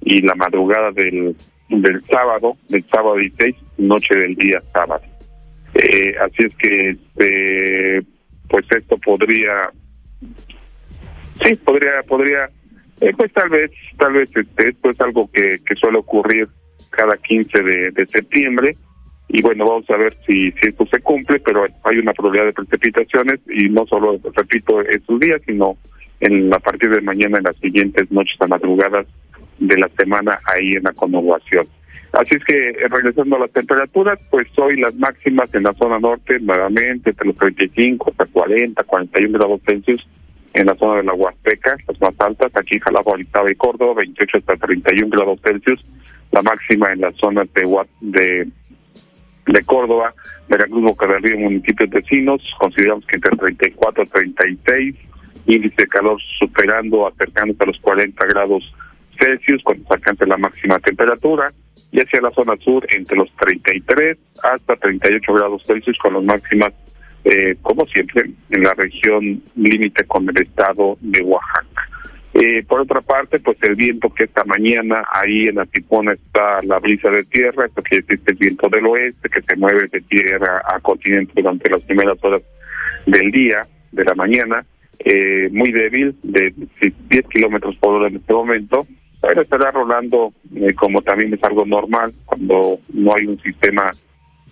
y 0.00 0.20
la 0.20 0.34
madrugada 0.34 0.90
del 0.90 1.36
del 1.68 2.04
sábado, 2.04 2.56
del 2.68 2.84
sábado 2.84 3.16
16, 3.16 3.56
noche 3.88 4.14
del 4.14 4.34
día 4.34 4.60
sábado. 4.72 5.02
Eh, 5.74 6.14
así 6.20 6.44
es 6.44 6.54
que, 6.56 6.90
este, 6.90 8.02
pues 8.48 8.66
esto 8.70 8.98
podría, 8.98 9.70
sí, 11.42 11.54
podría, 11.56 12.02
podría, 12.06 12.50
eh, 13.00 13.12
pues 13.16 13.32
tal 13.32 13.48
vez, 13.48 13.70
tal 13.98 14.12
vez 14.12 14.28
este, 14.34 14.68
esto 14.68 14.90
es 14.90 15.00
algo 15.00 15.30
que, 15.32 15.58
que 15.64 15.74
suele 15.76 15.98
ocurrir 15.98 16.48
cada 16.90 17.16
15 17.16 17.62
de, 17.62 18.06
septiembre 18.06 18.76
y 19.28 19.40
bueno, 19.40 19.64
vamos 19.66 19.88
a 19.88 19.96
ver 19.96 20.14
si, 20.26 20.50
si 20.52 20.68
esto 20.68 20.86
se 20.86 21.00
cumple, 21.00 21.40
pero 21.40 21.64
hay 21.84 21.98
una 21.98 22.12
probabilidad 22.12 22.46
de 22.46 22.52
precipitaciones 22.52 23.40
y 23.48 23.68
no 23.70 23.86
solo, 23.86 24.20
repito, 24.34 24.82
estos 24.82 25.20
días, 25.20 25.40
sino 25.46 25.78
en 26.20 26.52
a 26.52 26.58
partir 26.58 26.90
de 26.90 27.00
mañana 27.00 27.38
en 27.38 27.44
las 27.44 27.56
siguientes 27.56 28.10
noches 28.10 28.36
a 28.40 28.46
madrugadas 28.46 29.06
de 29.58 29.78
la 29.78 29.88
semana 29.96 30.38
ahí 30.44 30.72
en 30.72 30.82
la 30.82 30.92
conurbación. 30.92 31.66
Así 32.12 32.34
es 32.36 32.44
que 32.44 32.54
eh, 32.54 32.88
regresando 32.90 33.36
a 33.36 33.40
las 33.40 33.52
temperaturas, 33.52 34.20
pues 34.30 34.46
hoy 34.58 34.78
las 34.78 34.94
máximas 34.96 35.54
en 35.54 35.62
la 35.62 35.72
zona 35.74 35.98
norte 35.98 36.38
nuevamente 36.40 37.10
entre 37.10 37.26
los 37.26 37.36
35 37.36 38.10
hasta 38.10 38.26
40, 38.26 38.82
41 38.84 39.38
grados 39.38 39.60
Celsius 39.66 40.06
en 40.54 40.66
la 40.66 40.74
zona 40.76 40.98
de 40.98 41.04
la 41.04 41.14
Huasteca, 41.14 41.76
las 41.88 42.00
más 42.00 42.14
altas, 42.18 42.52
aquí 42.54 42.78
Jalapa, 42.78 43.12
Orizaba 43.12 43.50
y 43.50 43.54
Córdoba, 43.54 43.94
28 43.96 44.38
hasta 44.38 44.56
31 44.66 45.08
grados 45.08 45.40
Celsius, 45.42 45.82
la 46.30 46.42
máxima 46.42 46.92
en 46.92 47.00
las 47.00 47.14
zonas 47.16 47.48
de, 47.54 47.62
de, 48.00 48.48
de 49.46 49.64
Córdoba, 49.64 50.12
Veracruz, 50.48 50.82
Boca 50.82 51.06
del 51.06 51.22
Río, 51.22 51.38
municipios 51.38 51.88
vecinos, 51.88 52.42
consideramos 52.58 53.06
que 53.06 53.16
entre 53.16 53.36
34 53.36 54.04
y 54.04 54.08
36, 54.08 54.96
índice 55.46 55.74
de 55.78 55.88
calor 55.88 56.20
superando, 56.38 57.06
acercándose 57.06 57.62
a 57.62 57.66
los 57.66 57.78
40 57.80 58.26
grados 58.26 58.74
Celsius 59.22 59.62
cuando 59.62 59.84
se 60.18 60.26
la 60.26 60.36
máxima 60.36 60.78
temperatura 60.80 61.52
y 61.92 62.00
hacia 62.00 62.20
la 62.20 62.30
zona 62.32 62.56
sur 62.56 62.84
entre 62.90 63.16
los 63.16 63.30
33 63.36 64.18
hasta 64.42 64.76
38 64.76 65.32
grados 65.32 65.62
Celsius 65.64 65.98
con 65.98 66.14
las 66.14 66.24
máximas, 66.24 66.72
eh, 67.24 67.56
como 67.62 67.86
siempre, 67.86 68.30
en 68.50 68.62
la 68.62 68.74
región 68.74 69.42
límite 69.54 70.04
con 70.04 70.28
el 70.28 70.42
estado 70.42 70.96
de 71.00 71.22
Oaxaca. 71.22 71.88
Eh, 72.34 72.64
por 72.66 72.80
otra 72.80 73.02
parte, 73.02 73.38
pues 73.40 73.58
el 73.62 73.76
viento 73.76 74.08
que 74.08 74.24
esta 74.24 74.42
mañana 74.44 75.04
ahí 75.12 75.48
en 75.48 75.56
la 75.56 75.66
Tipona 75.66 76.14
está 76.14 76.62
la 76.62 76.78
brisa 76.78 77.10
de 77.10 77.24
tierra, 77.24 77.66
esto 77.66 77.82
que 77.82 77.96
existe 77.96 78.32
el 78.32 78.38
viento 78.38 78.68
del 78.70 78.86
oeste 78.86 79.28
que 79.28 79.42
se 79.42 79.54
mueve 79.54 79.86
de 79.88 80.00
tierra 80.00 80.62
a 80.66 80.80
continente 80.80 81.32
durante 81.36 81.70
las 81.70 81.82
primeras 81.82 82.16
horas 82.24 82.42
del 83.06 83.30
día, 83.30 83.66
de 83.92 84.04
la 84.04 84.14
mañana, 84.14 84.64
eh, 84.98 85.50
muy 85.52 85.72
débil, 85.72 86.16
de 86.22 86.54
10 87.10 87.28
kilómetros 87.28 87.76
por 87.76 87.96
hora 87.96 88.08
en 88.08 88.16
este 88.16 88.32
momento, 88.32 88.86
pero 89.22 89.42
estará 89.42 89.70
rolando 89.70 90.34
eh, 90.56 90.74
como 90.74 91.00
también 91.00 91.32
es 91.32 91.42
algo 91.44 91.64
normal 91.64 92.12
cuando 92.26 92.80
no 92.92 93.14
hay 93.14 93.26
un 93.26 93.38
sistema 93.38 93.92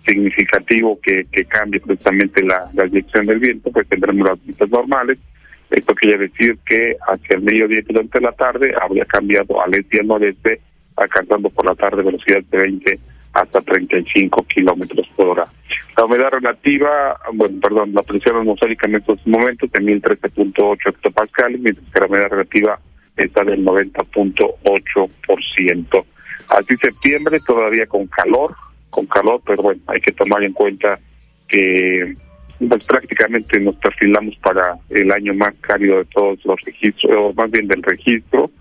significativo 0.05 0.97
que, 1.03 1.25
que 1.31 1.43
cambie 1.45 1.81
precisamente 1.81 2.41
la, 2.43 2.71
dirección 2.85 3.25
del 3.25 3.39
viento, 3.39 3.69
pues 3.69 3.87
tendremos 3.87 4.29
las 4.29 4.45
vistas 4.45 4.69
normales. 4.69 5.19
Esto 5.69 5.93
quiere 5.93 6.17
decir 6.17 6.57
que 6.65 6.95
hacia 7.07 7.35
el 7.35 7.43
mediodía 7.43 7.79
y 7.79 7.93
durante 7.93 8.19
la 8.21 8.31
tarde 8.31 8.73
habría 8.81 9.05
cambiado 9.05 9.61
al 9.61 9.73
este 9.75 9.97
y 9.97 9.99
al 9.99 10.07
noreste, 10.07 10.61
alcanzando 10.95 11.49
por 11.49 11.65
la 11.65 11.75
tarde 11.75 12.01
velocidad 12.01 12.41
de 12.49 12.57
20 12.57 12.99
hasta 13.33 13.61
35 13.61 14.43
kilómetros 14.43 15.07
por 15.15 15.27
hora. 15.27 15.45
La 15.97 16.05
humedad 16.05 16.31
relativa, 16.31 17.17
bueno, 17.33 17.59
perdón, 17.61 17.93
la 17.93 18.03
presión 18.03 18.37
atmosférica 18.37 18.87
en 18.87 18.95
estos 18.95 19.25
momentos 19.27 19.71
de 19.71 19.79
1013.8 19.79 20.77
hectopascales, 20.89 21.59
mientras 21.61 21.87
que 21.93 21.99
la 21.99 22.07
humedad 22.07 22.29
relativa 22.29 22.79
está 23.17 23.43
del 23.43 23.65
90.8%. 23.65 26.05
Así 26.49 26.75
septiembre 26.81 27.37
todavía 27.45 27.85
con 27.85 28.07
calor, 28.07 28.55
con 28.89 29.05
calor, 29.05 29.41
pero 29.45 29.61
bueno, 29.63 29.81
hay 29.87 30.01
que 30.01 30.11
tomar 30.11 30.43
en 30.43 30.51
cuenta 30.53 30.99
que 31.47 32.15
pues 32.67 32.85
prácticamente 32.85 33.59
nos 33.59 33.75
perfilamos 33.77 34.35
para 34.37 34.77
el 34.89 35.11
año 35.11 35.33
más 35.33 35.53
cálido 35.61 35.97
de 35.97 36.05
todos 36.05 36.45
los 36.45 36.61
registros, 36.61 37.11
o 37.17 37.33
más 37.33 37.49
bien 37.49 37.67
del 37.67 37.81
registro, 37.81 38.51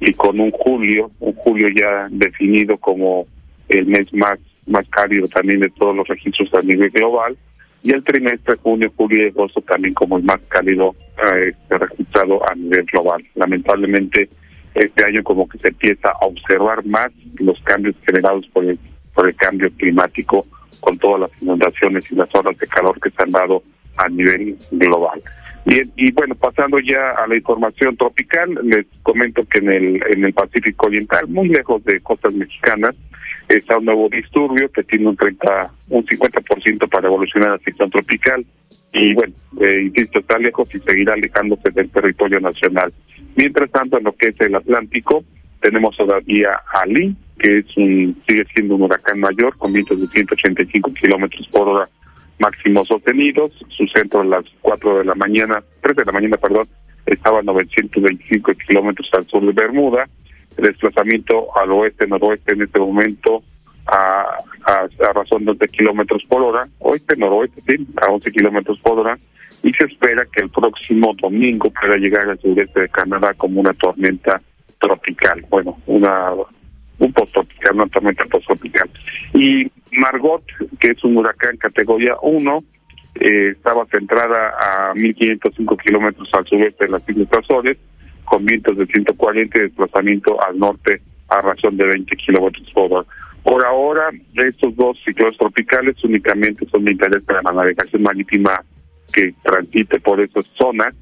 y 0.00 0.12
con 0.14 0.40
un 0.40 0.50
julio, 0.50 1.12
un 1.20 1.34
julio 1.34 1.68
ya 1.68 2.08
definido 2.10 2.76
como 2.78 3.28
el 3.68 3.86
mes 3.86 4.12
más 4.12 4.40
más 4.66 4.88
cálido 4.88 5.28
también 5.28 5.60
de 5.60 5.70
todos 5.70 5.94
los 5.94 6.08
registros 6.08 6.52
a 6.54 6.62
nivel 6.62 6.90
global, 6.90 7.36
y 7.84 7.92
el 7.92 8.02
trimestre 8.02 8.56
junio, 8.56 8.90
julio 8.96 9.26
y 9.26 9.28
agosto 9.28 9.60
también 9.60 9.92
como 9.92 10.16
el 10.16 10.24
más 10.24 10.40
cálido 10.48 10.96
eh, 11.18 11.52
registrado 11.68 12.40
a 12.48 12.54
nivel 12.54 12.86
global. 12.86 13.22
Lamentablemente, 13.34 14.30
este 14.74 15.04
año 15.04 15.22
como 15.22 15.46
que 15.46 15.58
se 15.58 15.68
empieza 15.68 16.08
a 16.08 16.26
observar 16.26 16.84
más 16.86 17.12
los 17.36 17.60
cambios 17.60 17.94
generados 18.06 18.46
por 18.54 18.64
el, 18.64 18.78
por 19.12 19.28
el 19.28 19.36
cambio 19.36 19.70
climático 19.76 20.46
con 20.80 20.96
todas 20.98 21.30
las 21.30 21.42
inundaciones 21.42 22.10
y 22.10 22.16
las 22.16 22.34
olas 22.34 22.56
de 22.56 22.66
calor 22.66 22.98
que 22.98 23.10
se 23.10 23.22
han 23.22 23.30
dado 23.30 23.62
a 23.98 24.08
nivel 24.08 24.56
global. 24.72 25.20
Y, 25.66 25.80
y 25.96 26.12
bueno, 26.12 26.34
pasando 26.34 26.78
ya 26.78 27.12
a 27.12 27.26
la 27.26 27.36
información 27.36 27.96
tropical, 27.96 28.58
les 28.62 28.86
comento 29.02 29.44
que 29.46 29.58
en 29.58 29.70
el, 29.70 30.02
en 30.12 30.24
el 30.24 30.34
Pacífico 30.34 30.86
Oriental, 30.86 31.26
muy 31.28 31.48
lejos 31.48 31.82
de 31.84 32.00
costas 32.00 32.34
mexicanas, 32.34 32.94
está 33.48 33.78
un 33.78 33.86
nuevo 33.86 34.08
disturbio 34.08 34.70
que 34.70 34.84
tiene 34.84 35.08
un 35.08 35.16
30, 35.16 35.70
un 35.90 36.04
50% 36.04 36.88
para 36.88 37.08
evolucionar 37.08 37.54
a 37.54 37.58
ciclón 37.58 37.90
tropical. 37.90 38.44
Y 38.92 39.14
bueno, 39.14 39.32
eh, 39.60 39.82
insisto, 39.84 40.18
está 40.18 40.38
lejos 40.38 40.72
y 40.74 40.80
seguirá 40.80 41.14
alejándose 41.14 41.70
del 41.70 41.90
territorio 41.90 42.40
nacional. 42.40 42.92
Mientras 43.36 43.70
tanto, 43.70 43.98
en 43.98 44.04
lo 44.04 44.12
que 44.12 44.28
es 44.28 44.40
el 44.40 44.54
Atlántico, 44.54 45.24
tenemos 45.60 45.96
todavía 45.96 46.60
Ali, 46.74 47.16
que 47.38 47.58
es 47.58 47.76
un, 47.76 48.22
sigue 48.28 48.44
siendo 48.54 48.76
un 48.76 48.82
huracán 48.82 49.18
mayor 49.18 49.56
con 49.56 49.72
vientos 49.72 50.00
de 50.00 50.06
185 50.08 50.92
kilómetros 50.92 51.48
por 51.48 51.68
hora 51.68 51.88
máximos 52.38 52.88
sostenidos. 52.88 53.52
Su 53.68 53.86
centro 53.86 54.20
a 54.20 54.24
las 54.24 54.44
4 54.62 54.98
de 54.98 55.04
la 55.04 55.14
mañana, 55.14 55.62
3 55.82 55.96
de 55.96 56.04
la 56.04 56.12
mañana, 56.12 56.36
perdón, 56.36 56.68
estaba 57.06 57.40
a 57.40 57.42
925 57.42 58.52
kilómetros 58.66 59.08
al 59.12 59.26
sur 59.26 59.44
de 59.44 59.52
Bermuda. 59.52 60.08
El 60.56 60.64
desplazamiento 60.64 61.56
al 61.56 61.72
oeste-noroeste 61.72 62.54
en 62.54 62.62
este 62.62 62.78
momento 62.78 63.42
a, 63.86 64.38
a, 64.66 65.12
razón 65.12 65.44
de 65.44 65.50
11 65.52 65.68
kilómetros 65.68 66.22
por 66.28 66.42
hora, 66.42 66.66
oeste-noroeste, 66.78 67.60
sí, 67.62 67.86
a 68.00 68.10
11 68.10 68.30
kilómetros 68.32 68.78
por 68.80 68.98
hora, 69.00 69.18
y 69.62 69.72
se 69.72 69.84
espera 69.84 70.24
que 70.32 70.42
el 70.42 70.50
próximo 70.50 71.12
domingo 71.20 71.70
pueda 71.70 71.96
llegar 71.96 72.28
al 72.28 72.38
sureste 72.38 72.80
de 72.80 72.88
Canadá 72.88 73.34
como 73.34 73.60
una 73.60 73.74
tormenta 73.74 74.40
tropical. 74.78 75.44
Bueno, 75.50 75.78
una 75.86 76.30
un 76.98 77.12
posttropical, 77.12 77.74
una 77.74 77.86
tormenta 77.86 78.24
posttropical. 78.26 78.90
Y 79.34 79.70
Margot, 79.92 80.44
que 80.78 80.88
es 80.92 81.04
un 81.04 81.16
huracán 81.16 81.56
categoría 81.56 82.16
1, 82.22 82.58
eh, 83.20 83.50
estaba 83.50 83.86
centrada 83.86 84.54
a 84.58 84.94
1.505 84.94 85.82
kilómetros 85.82 86.32
al 86.34 86.46
sureste 86.46 86.86
de 86.86 86.90
las 86.90 87.08
Islas 87.08 87.28
Azores, 87.32 87.78
con 88.24 88.44
vientos 88.44 88.76
de 88.76 88.86
140 88.86 89.58
y 89.58 89.62
desplazamiento 89.62 90.42
al 90.42 90.58
norte 90.58 91.00
a 91.28 91.40
razón 91.40 91.76
de 91.76 91.86
20 91.86 92.16
kilómetros 92.16 92.70
por 92.72 92.92
hora. 92.92 93.06
Por 93.42 93.64
ahora, 93.64 94.10
estos 94.34 94.74
dos 94.74 94.98
ciclones 95.04 95.36
tropicales 95.36 96.02
únicamente 96.02 96.66
son 96.70 96.84
de 96.84 96.92
interés 96.92 97.22
para 97.24 97.42
la 97.42 97.52
navegación 97.52 98.02
marítima 98.02 98.62
que 99.12 99.34
transite 99.42 100.00
por 100.00 100.20
esas 100.20 100.46
zonas 100.54 100.94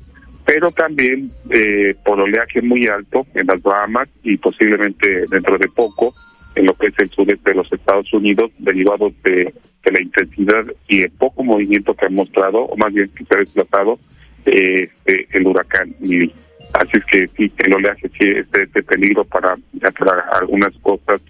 pero 0.44 0.70
también 0.70 1.30
eh, 1.50 1.94
por 2.04 2.20
oleaje 2.20 2.60
muy 2.62 2.86
alto 2.86 3.26
en 3.34 3.46
las 3.46 3.62
Bahamas 3.62 4.08
y 4.22 4.36
posiblemente 4.36 5.24
dentro 5.30 5.56
de 5.58 5.68
poco 5.74 6.14
en 6.54 6.66
lo 6.66 6.74
que 6.74 6.88
es 6.88 6.98
el 6.98 7.10
sudeste 7.10 7.50
de 7.50 7.56
los 7.56 7.72
Estados 7.72 8.12
Unidos, 8.12 8.50
derivado 8.58 9.12
de, 9.24 9.52
la 9.84 10.00
intensidad 10.00 10.64
y 10.88 11.02
el 11.02 11.10
poco 11.10 11.42
movimiento 11.42 11.94
que 11.94 12.06
ha 12.06 12.08
mostrado, 12.08 12.60
o 12.60 12.76
más 12.76 12.92
bien 12.92 13.10
que 13.16 13.24
se 13.24 13.34
ha 13.34 13.38
desplazado, 13.38 13.98
eh, 14.46 14.88
eh, 15.06 15.26
el 15.32 15.46
huracán 15.46 15.90
Así 16.74 16.90
es 16.94 17.04
que 17.04 17.28
sí, 17.36 17.52
el 17.58 17.74
oleaje 17.74 18.08
sí 18.08 18.28
es 18.28 18.50
de, 18.50 18.82
peligro 18.82 19.24
para, 19.24 19.56
para 19.98 20.22
algunas 20.40 20.72
costas, 20.78 21.20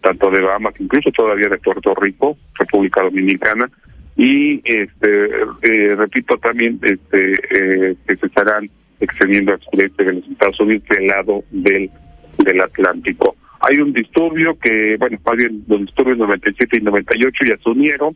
tanto 0.00 0.30
de 0.30 0.40
Bahamas, 0.40 0.74
incluso 0.78 1.10
todavía 1.10 1.48
de 1.48 1.58
Puerto 1.58 1.94
Rico, 1.94 2.36
República 2.54 3.02
Dominicana, 3.02 3.68
y 4.22 4.62
este 4.64 5.24
eh, 5.62 5.96
repito 5.96 6.36
también 6.38 6.78
este 6.80 7.32
eh, 7.32 7.96
que 8.06 8.14
se 8.14 8.26
estarán 8.26 8.68
extendiendo 9.00 9.52
al 9.52 9.60
sureste 9.62 10.04
de 10.04 10.12
los 10.12 10.28
Estados 10.28 10.60
Unidos 10.60 10.84
del 10.90 11.08
lado 11.08 11.42
del 11.50 11.90
del 12.38 12.60
Atlántico. 12.60 13.34
Hay 13.68 13.78
un 13.78 13.92
disturbio 13.92 14.56
que, 14.58 14.96
bueno, 14.98 15.18
más 15.24 15.36
bien 15.36 15.64
los 15.66 15.80
disturbios 15.80 16.18
97 16.18 16.78
y 16.78 16.82
98 16.82 17.44
ya 17.48 17.56
se 17.56 17.68
unieron 17.68 18.14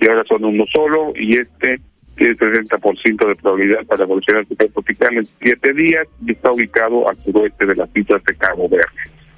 y 0.00 0.08
ahora 0.08 0.24
son 0.24 0.44
uno 0.44 0.64
solo 0.72 1.12
y 1.14 1.36
este 1.36 1.80
tiene 2.16 2.34
60% 2.34 3.28
de 3.28 3.34
probabilidad 3.36 3.84
para 3.86 4.02
evolucionar 4.02 4.46
su 4.46 4.56
tropical 4.56 5.18
en 5.18 5.26
siete 5.26 5.72
días 5.72 6.06
y 6.26 6.32
está 6.32 6.50
ubicado 6.50 7.08
al 7.08 7.16
suroeste 7.18 7.64
de 7.64 7.76
las 7.76 7.90
islas 7.94 8.22
de 8.24 8.34
Cabo 8.34 8.68
Verde. 8.68 8.86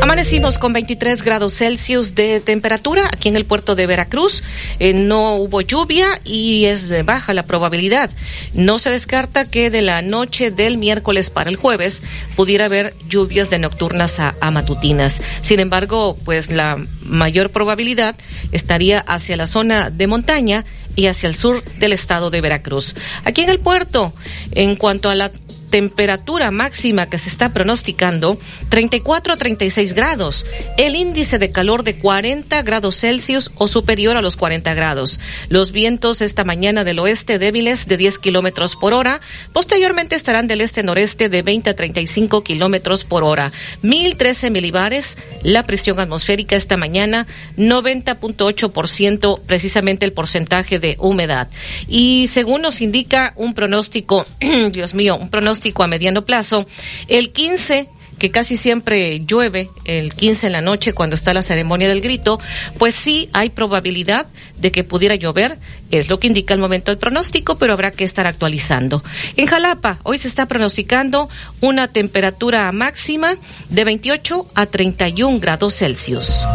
Amanecimos 0.04 0.60
con 0.60 0.74
23 0.74 1.24
grados 1.24 1.58
Celsius 1.58 2.14
de 2.14 2.40
temperatura 2.40 3.10
aquí 3.12 3.30
en 3.30 3.36
el 3.36 3.46
puerto 3.46 3.74
de 3.74 3.88
Veracruz. 3.88 4.44
Eh, 4.78 4.94
no 4.94 5.38
hubo 5.38 5.62
lluvia 5.62 6.22
y 6.24 6.66
es 6.66 7.04
baja 7.04 7.34
la 7.34 7.48
probabilidad. 7.48 8.12
No 8.54 8.78
se 8.78 8.92
descarta 8.92 9.50
que 9.50 9.72
de 9.72 9.82
la 9.82 10.04
noche 10.04 10.52
del 10.52 10.83
miércoles 10.84 11.30
para 11.30 11.50
el 11.50 11.56
jueves 11.56 12.04
pudiera 12.36 12.66
haber 12.66 12.94
lluvias 13.08 13.50
de 13.50 13.58
nocturnas 13.58 14.20
a, 14.20 14.52
matutinas. 14.52 15.22
Sin 15.42 15.62
embargo, 15.62 16.18
pues 16.26 16.52
la 16.52 16.78
mayor 17.02 17.52
probabilidad 17.52 18.16
estaría 18.52 19.00
hacia 19.00 19.38
la 19.38 19.48
zona 19.48 19.90
de 19.90 20.08
montaña 20.08 20.66
y 20.98 21.08
hacia 21.08 21.30
el 21.30 21.36
sur 21.36 21.64
del 21.80 21.94
estado 21.94 22.30
de 22.30 22.42
Veracruz. 22.42 22.96
Aquí 23.24 23.42
en 23.42 23.50
el 23.50 23.60
puerto, 23.60 24.14
en 24.52 24.76
cuanto 24.76 25.10
a 25.10 25.16
la 25.16 25.32
temperatura 25.74 26.52
máxima 26.52 27.08
que 27.08 27.18
se 27.18 27.30
está 27.30 27.50
pronosticando 27.50 28.38
34 28.70 29.34
a 29.34 29.38
36 29.38 29.94
grados, 29.94 30.46
el 30.78 30.96
índice 30.96 31.40
de 31.40 31.50
calor 31.50 31.84
de 31.84 31.96
40 31.96 32.62
grados 32.62 32.98
Celsius 32.98 33.50
o 33.56 33.68
superior 33.68 34.16
a 34.16 34.22
los 34.22 34.38
40 34.38 34.72
grados. 34.76 35.20
Los 35.50 35.72
vientos 35.72 36.22
esta 36.22 36.44
mañana 36.44 36.84
del 36.84 37.00
oeste 37.00 37.40
débiles 37.40 37.88
de 37.88 37.98
10 37.98 38.20
kilómetros 38.20 38.76
por 38.76 38.94
hora, 38.94 39.20
posteriormente 39.52 40.16
estarán 40.16 40.46
del 40.46 40.62
este-noreste 40.62 41.28
de 41.28 41.42
20 41.42 41.72
a 41.72 41.76
35 41.76 42.44
kilómetros 42.44 43.04
por 43.04 43.24
hora. 43.24 43.52
1013 43.82 44.52
milibares, 44.52 45.18
la 45.42 45.66
presión 45.66 46.00
atmosférica 46.00 46.56
esta 46.56 46.78
mañana, 46.78 47.26
90.8% 47.58 49.42
precisamente 49.48 50.06
el 50.06 50.14
porcentaje 50.14 50.78
de 50.78 50.98
humedad. 51.00 51.48
Y 51.88 52.28
según 52.28 52.62
nos 52.62 52.80
indica 52.80 53.34
un 53.38 53.56
pronóstico, 53.56 54.28
Dios 54.72 54.94
mío, 54.94 55.18
un 55.20 55.32
pronóstico 55.32 55.63
a 55.78 55.88
mediano 55.88 56.26
plazo. 56.26 56.66
El 57.08 57.32
15 57.32 57.88
que 58.24 58.32
casi 58.32 58.56
siempre 58.56 59.20
llueve 59.26 59.70
el 59.86 60.14
15 60.14 60.48
en 60.48 60.54
la 60.54 60.62
noche 60.62 60.94
cuando 60.94 61.14
está 61.14 61.34
la 61.34 61.42
ceremonia 61.42 61.90
del 61.90 62.00
grito, 62.00 62.40
pues 62.78 62.96
sí 62.96 63.30
hay 63.34 63.50
probabilidad 63.50 64.28
de 64.58 64.72
que 64.72 64.86
pudiera 64.86 65.16
llover, 65.16 65.60
es 65.92 66.10
lo 66.10 66.20
que 66.20 66.28
indica 66.28 66.54
el 66.54 66.60
momento 66.62 66.92
del 66.92 67.00
pronóstico, 67.00 67.58
pero 67.58 67.74
habrá 67.74 67.92
que 67.92 68.06
estar 68.06 68.26
actualizando. 68.26 69.04
En 69.36 69.46
Jalapa, 69.46 70.00
hoy 70.04 70.18
se 70.18 70.30
está 70.30 70.48
pronosticando 70.48 71.28
una 71.60 71.90
temperatura 71.90 72.72
máxima 72.72 73.36
de 73.68 73.84
28 73.84 74.48
a 74.56 74.66
31 74.68 75.40
grados 75.40 75.76
Celsius. 75.76 76.46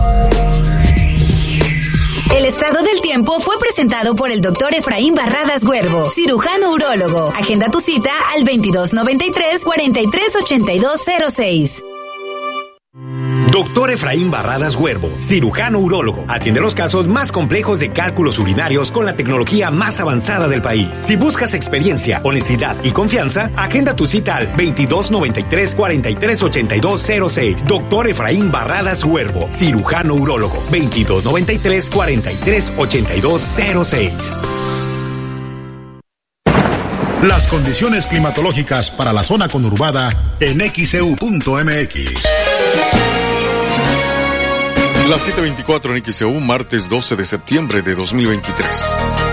El 2.35 2.45
estado 2.45 2.83
del 2.83 3.01
tiempo 3.01 3.41
fue 3.41 3.59
presentado 3.59 4.15
por 4.15 4.31
el 4.31 4.43
doctor 4.43 4.75
Efraín 4.75 5.15
Barradas 5.15 5.65
Huervo, 5.65 6.11
cirujano 6.11 6.73
urólogo. 6.73 7.33
Agenda 7.35 7.71
tu 7.71 7.81
cita 7.81 8.13
al 8.33 8.45
2293 8.45 9.65
438206. 9.65 11.83
Doctor 13.51 13.91
Efraín 13.91 14.31
Barradas 14.31 14.77
Huervo, 14.77 15.11
cirujano 15.19 15.79
urólogo. 15.79 16.27
Atiende 16.29 16.61
los 16.61 16.75
casos 16.75 17.09
más 17.09 17.33
complejos 17.33 17.81
de 17.81 17.91
cálculos 17.91 18.39
urinarios 18.39 18.93
con 18.93 19.07
la 19.07 19.17
tecnología 19.17 19.71
más 19.71 20.01
avanzada 20.01 20.49
del 20.49 20.61
país. 20.63 20.89
Si 20.93 21.17
buscas 21.17 21.55
experiencia, 21.55 22.21
honestidad 22.25 22.77
y 22.85 22.91
confianza, 22.93 23.51
agenda 23.57 23.97
tu 23.97 24.07
cita 24.07 24.37
al 24.37 24.49
2293 24.49 25.75
438206. 25.75 27.65
Doctor 27.65 28.09
Efraín 28.09 28.51
Barradas 28.51 29.03
Huervo, 29.05 29.49
cirujano 29.51 30.15
urólogo. 30.15 30.57
2293 30.71 31.91
438206. 31.91 34.35
Las 37.23 37.49
condiciones 37.49 38.07
climatológicas 38.07 38.91
para 38.91 39.13
la 39.13 39.25
zona 39.25 39.49
conurbada 39.49 40.11
en 40.39 40.61
xeu.mx. 40.61 42.25
Las 45.09 45.27
7:24 45.27 45.97
en 45.97 46.13
XEU, 46.13 46.41
martes 46.41 46.89
12 46.89 47.17
de 47.17 47.25
septiembre 47.25 47.83
de 47.83 47.95
2023. 47.95 49.28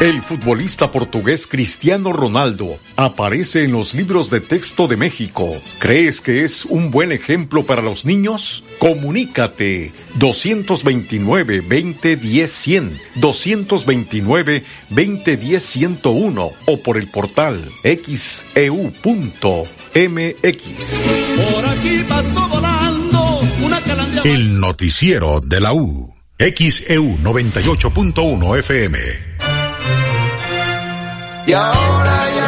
El 0.00 0.22
futbolista 0.22 0.92
portugués 0.92 1.48
Cristiano 1.48 2.12
Ronaldo 2.12 2.78
aparece 2.94 3.64
en 3.64 3.72
los 3.72 3.94
libros 3.94 4.30
de 4.30 4.40
texto 4.40 4.86
de 4.86 4.96
México. 4.96 5.60
¿Crees 5.80 6.20
que 6.20 6.44
es 6.44 6.64
un 6.66 6.92
buen 6.92 7.10
ejemplo 7.10 7.64
para 7.64 7.82
los 7.82 8.04
niños? 8.04 8.62
Comunícate 8.78 9.90
229 10.14 11.62
2010 11.62 12.52
100, 12.52 13.00
229 13.16 14.62
2010 14.90 15.62
101 15.64 16.50
o 16.66 16.82
por 16.84 16.96
el 16.96 17.08
portal 17.08 17.60
xeu.mx. 17.82 19.02
Por 21.52 21.66
aquí 21.66 22.04
pasó 22.08 22.48
volando 22.48 23.40
una 23.64 23.80
calandria. 23.80 24.22
El 24.32 24.60
noticiero 24.60 25.40
de 25.40 25.60
la 25.60 25.72
U. 25.72 26.14
XEU 26.38 27.18
98.1 27.18 28.58
FM. 28.60 29.27
Y 31.48 31.52
ahora 31.54 32.28
ya 32.36 32.47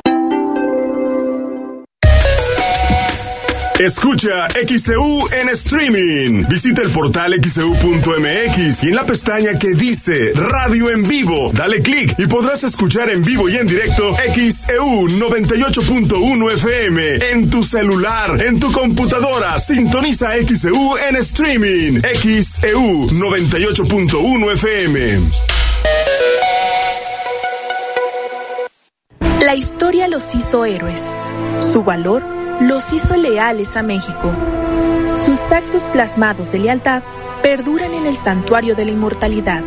Escucha 3.81 4.47
XCU 4.49 5.27
en 5.31 5.49
streaming. 5.49 6.45
Visita 6.47 6.83
el 6.83 6.89
portal 6.91 7.33
xcu.mx 7.33 8.83
y 8.83 8.87
en 8.89 8.95
la 8.95 9.07
pestaña 9.07 9.57
que 9.57 9.69
dice 9.69 10.33
Radio 10.35 10.91
en 10.91 11.01
vivo, 11.01 11.49
dale 11.51 11.81
clic 11.81 12.13
y 12.19 12.27
podrás 12.27 12.63
escuchar 12.63 13.09
en 13.09 13.23
vivo 13.23 13.49
y 13.49 13.55
en 13.55 13.65
directo 13.65 14.15
XEU 14.35 15.07
98.1 15.07 16.51
FM 16.51 17.15
en 17.31 17.49
tu 17.49 17.63
celular, 17.63 18.39
en 18.39 18.59
tu 18.59 18.71
computadora. 18.71 19.57
Sintoniza 19.57 20.33
XEU 20.47 20.97
en 21.09 21.15
streaming. 21.15 22.01
XEU 22.01 23.07
98.1 23.07 24.53
FM. 24.53 25.21
La 29.43 29.55
historia 29.55 30.07
los 30.07 30.35
hizo 30.35 30.65
héroes. 30.65 31.17
Su 31.57 31.83
valor 31.83 32.40
los 32.61 32.93
hizo 32.93 33.17
leales 33.17 33.75
a 33.75 33.81
México. 33.81 34.31
Sus 35.25 35.51
actos 35.51 35.87
plasmados 35.87 36.51
de 36.51 36.59
lealtad 36.59 37.01
perduran 37.41 37.91
en 37.93 38.05
el 38.05 38.15
santuario 38.15 38.75
de 38.75 38.85
la 38.85 38.91
inmortalidad, 38.91 39.63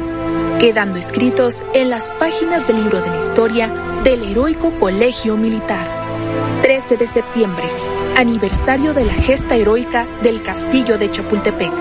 quedando 0.61 0.99
escritos 0.99 1.65
en 1.75 1.91
las 1.91 2.13
páginas 2.13 2.69
del 2.69 2.77
libro 2.77 3.01
de 3.01 3.11
la 3.11 3.19
historia 3.19 4.01
del 4.05 4.23
heroico 4.23 4.73
Colegio 4.79 5.37
Militar. 5.37 5.89
13 6.63 6.97
de 6.97 7.07
septiembre, 7.09 7.65
aniversario 8.17 8.95
de 8.95 9.05
la 9.05 9.13
gesta 9.13 9.57
heroica 9.57 10.07
del 10.23 10.43
Castillo 10.43 10.97
de 10.97 11.11
Chapultepec. 11.11 11.73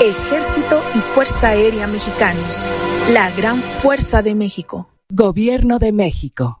Ejército 0.00 0.82
y 0.94 0.98
Fuerza 0.98 1.48
Aérea 1.48 1.86
Mexicanos, 1.86 2.66
la 3.14 3.30
gran 3.30 3.62
fuerza 3.62 4.22
de 4.22 4.34
México. 4.34 4.90
Gobierno 5.10 5.78
de 5.78 5.92
México. 5.92 6.60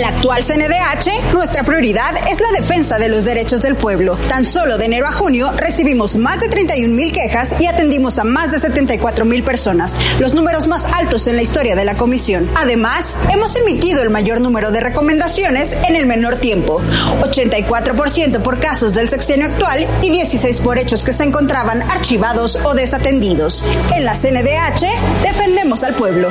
En 0.00 0.06
la 0.06 0.16
actual 0.16 0.42
CNDH, 0.42 1.34
nuestra 1.34 1.62
prioridad 1.62 2.14
es 2.26 2.40
la 2.40 2.58
defensa 2.58 2.98
de 2.98 3.10
los 3.10 3.22
derechos 3.26 3.60
del 3.60 3.76
pueblo. 3.76 4.16
Tan 4.30 4.46
solo 4.46 4.78
de 4.78 4.86
enero 4.86 5.06
a 5.06 5.12
junio 5.12 5.52
recibimos 5.58 6.16
más 6.16 6.40
de 6.40 6.48
31 6.48 6.94
mil 6.94 7.12
quejas 7.12 7.52
y 7.60 7.66
atendimos 7.66 8.18
a 8.18 8.24
más 8.24 8.50
de 8.50 8.58
74 8.60 9.26
mil 9.26 9.42
personas, 9.42 9.98
los 10.18 10.32
números 10.32 10.68
más 10.68 10.86
altos 10.86 11.26
en 11.26 11.36
la 11.36 11.42
historia 11.42 11.76
de 11.76 11.84
la 11.84 11.96
comisión. 11.96 12.48
Además, 12.54 13.18
hemos 13.30 13.54
emitido 13.56 14.00
el 14.00 14.08
mayor 14.08 14.40
número 14.40 14.72
de 14.72 14.80
recomendaciones 14.80 15.76
en 15.86 15.94
el 15.94 16.06
menor 16.06 16.36
tiempo, 16.36 16.80
84% 17.20 18.40
por 18.40 18.58
casos 18.58 18.94
del 18.94 19.10
sexenio 19.10 19.48
actual 19.48 19.86
y 20.00 20.08
16 20.08 20.60
por 20.60 20.78
hechos 20.78 21.04
que 21.04 21.12
se 21.12 21.24
encontraban 21.24 21.82
archivados 21.82 22.56
o 22.64 22.72
desatendidos. 22.72 23.62
En 23.94 24.06
la 24.06 24.14
CNDH, 24.14 24.86
defendemos 25.22 25.84
al 25.84 25.92
pueblo. 25.92 26.30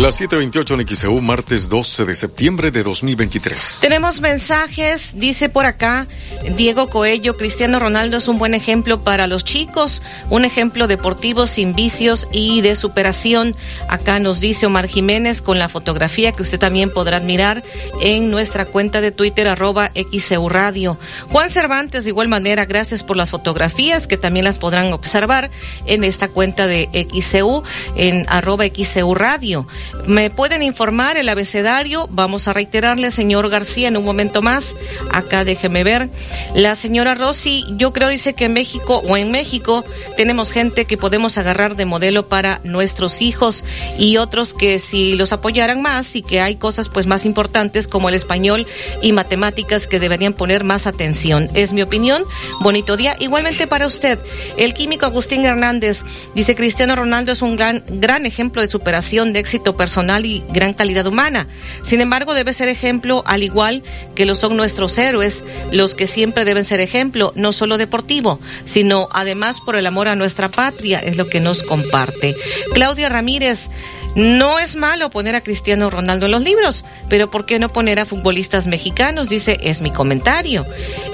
Las 0.00 0.20
7:28 0.20 0.78
en 0.78 0.86
XEU, 0.86 1.22
martes 1.22 1.70
12 1.70 2.04
de 2.04 2.14
septiembre 2.14 2.70
de 2.70 2.82
2023. 2.82 3.78
Tenemos 3.80 4.20
mensajes, 4.20 5.14
dice 5.16 5.48
por 5.48 5.64
acá 5.64 6.06
Diego 6.54 6.90
Coello, 6.90 7.34
Cristiano 7.38 7.78
Ronaldo 7.78 8.18
es 8.18 8.28
un 8.28 8.36
buen 8.38 8.52
ejemplo 8.52 9.02
para 9.02 9.26
los 9.26 9.42
chicos, 9.42 10.02
un 10.28 10.44
ejemplo 10.44 10.86
deportivo 10.86 11.46
sin 11.46 11.74
vicios 11.74 12.28
y 12.30 12.60
de 12.60 12.76
superación. 12.76 13.56
Acá 13.88 14.18
nos 14.18 14.40
dice 14.40 14.66
Omar 14.66 14.86
Jiménez 14.86 15.40
con 15.40 15.58
la 15.58 15.70
fotografía 15.70 16.32
que 16.32 16.42
usted 16.42 16.58
también 16.58 16.92
podrá 16.92 17.16
admirar 17.16 17.64
en 18.02 18.30
nuestra 18.30 18.66
cuenta 18.66 19.00
de 19.00 19.12
Twitter 19.12 19.48
arroba 19.48 19.92
XEU 20.12 20.50
Radio. 20.50 20.98
Juan 21.30 21.48
Cervantes, 21.48 22.04
de 22.04 22.10
igual 22.10 22.28
manera, 22.28 22.66
gracias 22.66 23.02
por 23.02 23.16
las 23.16 23.30
fotografías 23.30 24.06
que 24.06 24.18
también 24.18 24.44
las 24.44 24.58
podrán 24.58 24.92
observar 24.92 25.50
en 25.86 26.04
esta 26.04 26.28
cuenta 26.28 26.66
de 26.66 27.08
XEU 27.18 27.62
en 27.96 28.26
arroba 28.28 28.66
XEU 28.66 29.14
Radio. 29.14 29.66
Me 30.06 30.30
pueden 30.30 30.62
informar 30.62 31.16
el 31.16 31.28
abecedario. 31.28 32.08
Vamos 32.10 32.46
a 32.46 32.52
reiterarle, 32.52 33.10
señor 33.10 33.48
García, 33.48 33.88
en 33.88 33.96
un 33.96 34.04
momento 34.04 34.42
más. 34.42 34.76
Acá 35.10 35.44
déjeme 35.44 35.82
ver. 35.82 36.10
La 36.54 36.74
señora 36.76 37.14
Rossi, 37.14 37.64
yo 37.76 37.92
creo, 37.92 38.08
dice 38.08 38.34
que 38.34 38.44
en 38.44 38.52
México 38.52 39.02
o 39.06 39.16
en 39.16 39.30
México 39.32 39.84
tenemos 40.16 40.52
gente 40.52 40.84
que 40.84 40.96
podemos 40.96 41.38
agarrar 41.38 41.76
de 41.76 41.86
modelo 41.86 42.28
para 42.28 42.60
nuestros 42.62 43.20
hijos 43.20 43.64
y 43.98 44.16
otros 44.16 44.54
que 44.54 44.78
si 44.78 45.14
los 45.14 45.32
apoyaran 45.32 45.82
más 45.82 46.14
y 46.14 46.22
que 46.22 46.40
hay 46.40 46.56
cosas 46.56 46.88
pues 46.88 47.06
más 47.06 47.26
importantes 47.26 47.88
como 47.88 48.08
el 48.08 48.14
español 48.14 48.66
y 49.02 49.12
matemáticas 49.12 49.86
que 49.86 50.00
deberían 50.00 50.34
poner 50.34 50.64
más 50.64 50.86
atención. 50.86 51.50
Es 51.54 51.72
mi 51.72 51.82
opinión. 51.82 52.24
Bonito 52.60 52.96
día. 52.96 53.16
Igualmente 53.18 53.66
para 53.66 53.86
usted, 53.86 54.18
el 54.56 54.74
químico 54.74 55.06
Agustín 55.06 55.44
Hernández 55.44 56.02
dice 56.34 56.54
Cristiano 56.54 56.96
Ronaldo 56.96 57.32
es 57.32 57.42
un 57.42 57.56
gran, 57.56 57.82
gran 57.88 58.26
ejemplo 58.26 58.62
de 58.62 58.68
superación, 58.68 59.32
de 59.32 59.40
éxito 59.40 59.75
personal 59.76 60.26
y 60.26 60.42
gran 60.48 60.74
calidad 60.74 61.06
humana. 61.06 61.46
Sin 61.82 62.00
embargo, 62.00 62.34
debe 62.34 62.54
ser 62.54 62.68
ejemplo 62.68 63.22
al 63.26 63.42
igual 63.42 63.82
que 64.14 64.26
lo 64.26 64.34
son 64.34 64.56
nuestros 64.56 64.96
héroes, 64.98 65.44
los 65.72 65.94
que 65.94 66.06
siempre 66.06 66.44
deben 66.44 66.64
ser 66.64 66.80
ejemplo, 66.80 67.32
no 67.36 67.52
solo 67.52 67.78
deportivo, 67.78 68.40
sino 68.64 69.08
además 69.12 69.60
por 69.60 69.76
el 69.76 69.86
amor 69.86 70.08
a 70.08 70.16
nuestra 70.16 70.50
patria, 70.50 70.98
es 70.98 71.16
lo 71.16 71.28
que 71.28 71.40
nos 71.40 71.62
comparte. 71.62 72.36
Claudia 72.72 73.08
Ramírez, 73.08 73.68
no 74.16 74.58
es 74.58 74.76
malo 74.76 75.10
poner 75.10 75.36
a 75.36 75.42
Cristiano 75.42 75.90
Ronaldo 75.90 76.24
en 76.24 76.32
los 76.32 76.42
libros, 76.42 76.86
pero 77.08 77.30
¿por 77.30 77.44
qué 77.44 77.58
no 77.58 77.70
poner 77.72 78.00
a 78.00 78.06
futbolistas 78.06 78.66
mexicanos? 78.66 79.28
Dice, 79.28 79.58
es 79.62 79.82
mi 79.82 79.90
comentario. 79.90 80.64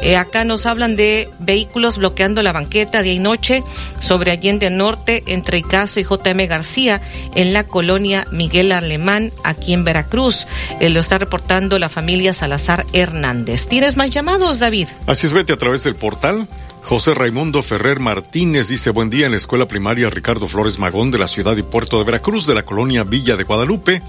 Eh, 0.03 0.16
acá 0.16 0.44
nos 0.44 0.66
hablan 0.66 0.94
de 0.94 1.28
vehículos 1.40 1.98
bloqueando 1.98 2.42
la 2.42 2.53
banqueta 2.53 3.03
día 3.03 3.12
y 3.12 3.18
noche 3.18 3.64
sobre 3.98 4.30
Allende 4.30 4.70
Norte, 4.70 5.24
entre 5.26 5.59
Icaso 5.59 5.98
y 5.98 6.05
JM 6.05 6.46
García, 6.46 7.03
en 7.34 7.53
la 7.53 7.64
colonia 7.64 8.24
Miguel 8.30 8.70
Alemán, 8.70 9.32
aquí 9.42 9.72
en 9.74 9.82
Veracruz. 9.82 10.46
Eh, 10.78 10.88
lo 10.88 11.00
está 11.00 11.18
reportando 11.18 11.80
la 11.80 11.88
familia 11.88 12.32
Salazar 12.32 12.86
Hernández. 12.92 13.66
¿Tienes 13.66 13.96
más 13.96 14.11
llamados, 14.11 14.61
David? 14.61 14.86
Así 15.07 15.26
es, 15.26 15.32
vete 15.32 15.53
a 15.53 15.59
través 15.59 15.82
del 15.82 15.96
portal 15.96 16.46
José 16.84 17.14
Raimundo 17.14 17.62
Ferrer 17.62 18.00
Martínez 18.00 18.68
dice 18.68 18.90
buen 18.90 19.08
día 19.08 19.26
en 19.26 19.32
la 19.32 19.38
escuela 19.38 19.68
primaria 19.68 20.10
Ricardo 20.10 20.48
Flores 20.48 20.78
Magón 20.78 21.10
de 21.10 21.18
la 21.18 21.28
ciudad 21.28 21.56
y 21.56 21.62
puerto 21.62 21.98
de 21.98 22.04
Veracruz 22.04 22.46
de 22.46 22.54
la 22.54 22.64
colonia 22.64 23.04
Villa 23.04 23.36
de 23.36 23.44
Guadalupe. 23.44 24.02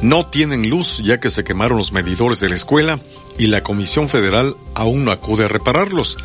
No 0.00 0.26
tienen 0.26 0.70
luz 0.70 1.02
ya 1.04 1.18
que 1.20 1.30
se 1.30 1.44
quemaron 1.44 1.78
los 1.78 1.92
medidores 1.92 2.40
de 2.40 2.48
la 2.48 2.54
escuela 2.54 3.00
y 3.38 3.48
la 3.48 3.62
Comisión 3.62 4.08
Federal 4.08 4.56
aún 4.74 5.04
no 5.04 5.10
acude 5.10 5.44
a 5.44 5.48
repararlos. 5.48 6.16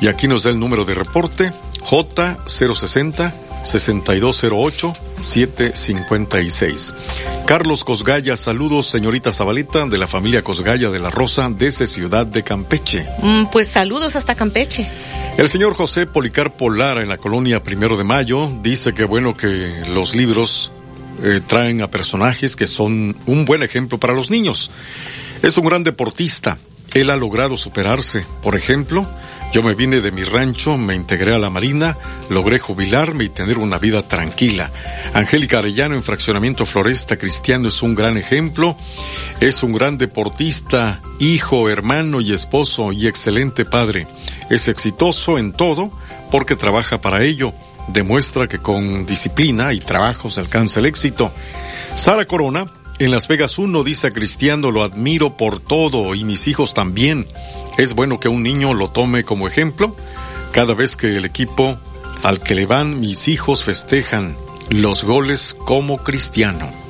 Y 0.00 0.08
aquí 0.08 0.28
nos 0.28 0.42
da 0.42 0.50
el 0.50 0.58
número 0.58 0.84
de 0.84 0.94
reporte 0.94 1.52
J060 1.80 3.32
6208 3.64 4.94
756. 5.20 6.94
Carlos 7.46 7.84
Cosgaya, 7.84 8.36
saludos 8.36 8.88
señorita 8.88 9.32
Zabaleta 9.32 9.86
de 9.86 9.98
la 9.98 10.06
familia 10.06 10.42
Cosgaya 10.42 10.90
de 10.90 10.98
la 10.98 11.10
Rosa 11.10 11.50
desde 11.50 11.86
Ciudad 11.86 12.26
de 12.26 12.42
Campeche. 12.42 13.06
Mm, 13.22 13.46
pues 13.50 13.68
saludos 13.68 14.16
hasta 14.16 14.34
Campeche. 14.34 14.88
El 15.36 15.48
señor 15.48 15.74
José 15.74 16.06
Policarpo 16.06 16.70
Lara 16.70 17.02
en 17.02 17.08
la 17.08 17.18
colonia 17.18 17.62
Primero 17.62 17.96
de 17.96 18.04
Mayo 18.04 18.50
dice 18.62 18.94
que 18.94 19.04
bueno 19.04 19.36
que 19.36 19.82
los 19.88 20.14
libros 20.14 20.70
eh, 21.22 21.40
traen 21.46 21.80
a 21.80 21.90
personajes 21.90 22.56
que 22.56 22.66
son 22.66 23.16
un 23.26 23.44
buen 23.44 23.62
ejemplo 23.62 23.98
para 23.98 24.12
los 24.12 24.30
niños. 24.30 24.70
Es 25.42 25.56
un 25.56 25.66
gran 25.66 25.82
deportista. 25.82 26.58
Él 26.92 27.10
ha 27.10 27.16
logrado 27.16 27.56
superarse. 27.56 28.24
Por 28.42 28.56
ejemplo, 28.56 29.06
yo 29.54 29.62
me 29.62 29.76
vine 29.76 30.00
de 30.00 30.10
mi 30.10 30.24
rancho, 30.24 30.76
me 30.76 30.96
integré 30.96 31.32
a 31.32 31.38
la 31.38 31.48
Marina, 31.48 31.96
logré 32.28 32.58
jubilarme 32.58 33.22
y 33.22 33.28
tener 33.28 33.58
una 33.58 33.78
vida 33.78 34.02
tranquila. 34.02 34.72
Angélica 35.12 35.60
Arellano 35.60 35.94
en 35.94 36.02
Fraccionamiento 36.02 36.66
Floresta 36.66 37.16
Cristiano 37.16 37.68
es 37.68 37.80
un 37.80 37.94
gran 37.94 38.16
ejemplo. 38.16 38.76
Es 39.38 39.62
un 39.62 39.72
gran 39.72 39.96
deportista, 39.96 41.00
hijo, 41.20 41.70
hermano 41.70 42.20
y 42.20 42.32
esposo 42.32 42.90
y 42.90 43.06
excelente 43.06 43.64
padre. 43.64 44.08
Es 44.50 44.66
exitoso 44.66 45.38
en 45.38 45.52
todo 45.52 45.92
porque 46.32 46.56
trabaja 46.56 47.00
para 47.00 47.22
ello. 47.22 47.54
Demuestra 47.86 48.48
que 48.48 48.58
con 48.58 49.06
disciplina 49.06 49.72
y 49.72 49.78
trabajo 49.78 50.30
se 50.30 50.40
alcanza 50.40 50.80
el 50.80 50.86
éxito. 50.86 51.30
Sara 51.94 52.26
Corona 52.26 52.66
en 53.00 53.10
Las 53.10 53.26
Vegas 53.26 53.58
1 53.58 53.82
dice 53.82 54.06
a 54.06 54.10
Cristiano, 54.10 54.70
lo 54.70 54.84
admiro 54.84 55.36
por 55.36 55.58
todo 55.58 56.14
y 56.14 56.22
mis 56.22 56.46
hijos 56.46 56.74
también. 56.74 57.26
Es 57.76 57.94
bueno 57.94 58.20
que 58.20 58.28
un 58.28 58.42
niño 58.42 58.74
lo 58.74 58.88
tome 58.88 59.24
como 59.24 59.48
ejemplo. 59.48 59.94
Cada 60.52 60.74
vez 60.74 60.96
que 60.96 61.16
el 61.16 61.24
equipo 61.24 61.76
al 62.22 62.40
que 62.40 62.54
le 62.54 62.66
van 62.66 63.00
mis 63.00 63.28
hijos 63.28 63.64
festejan 63.64 64.36
los 64.70 65.04
goles 65.04 65.54
como 65.54 65.98
Cristiano. 65.98 66.83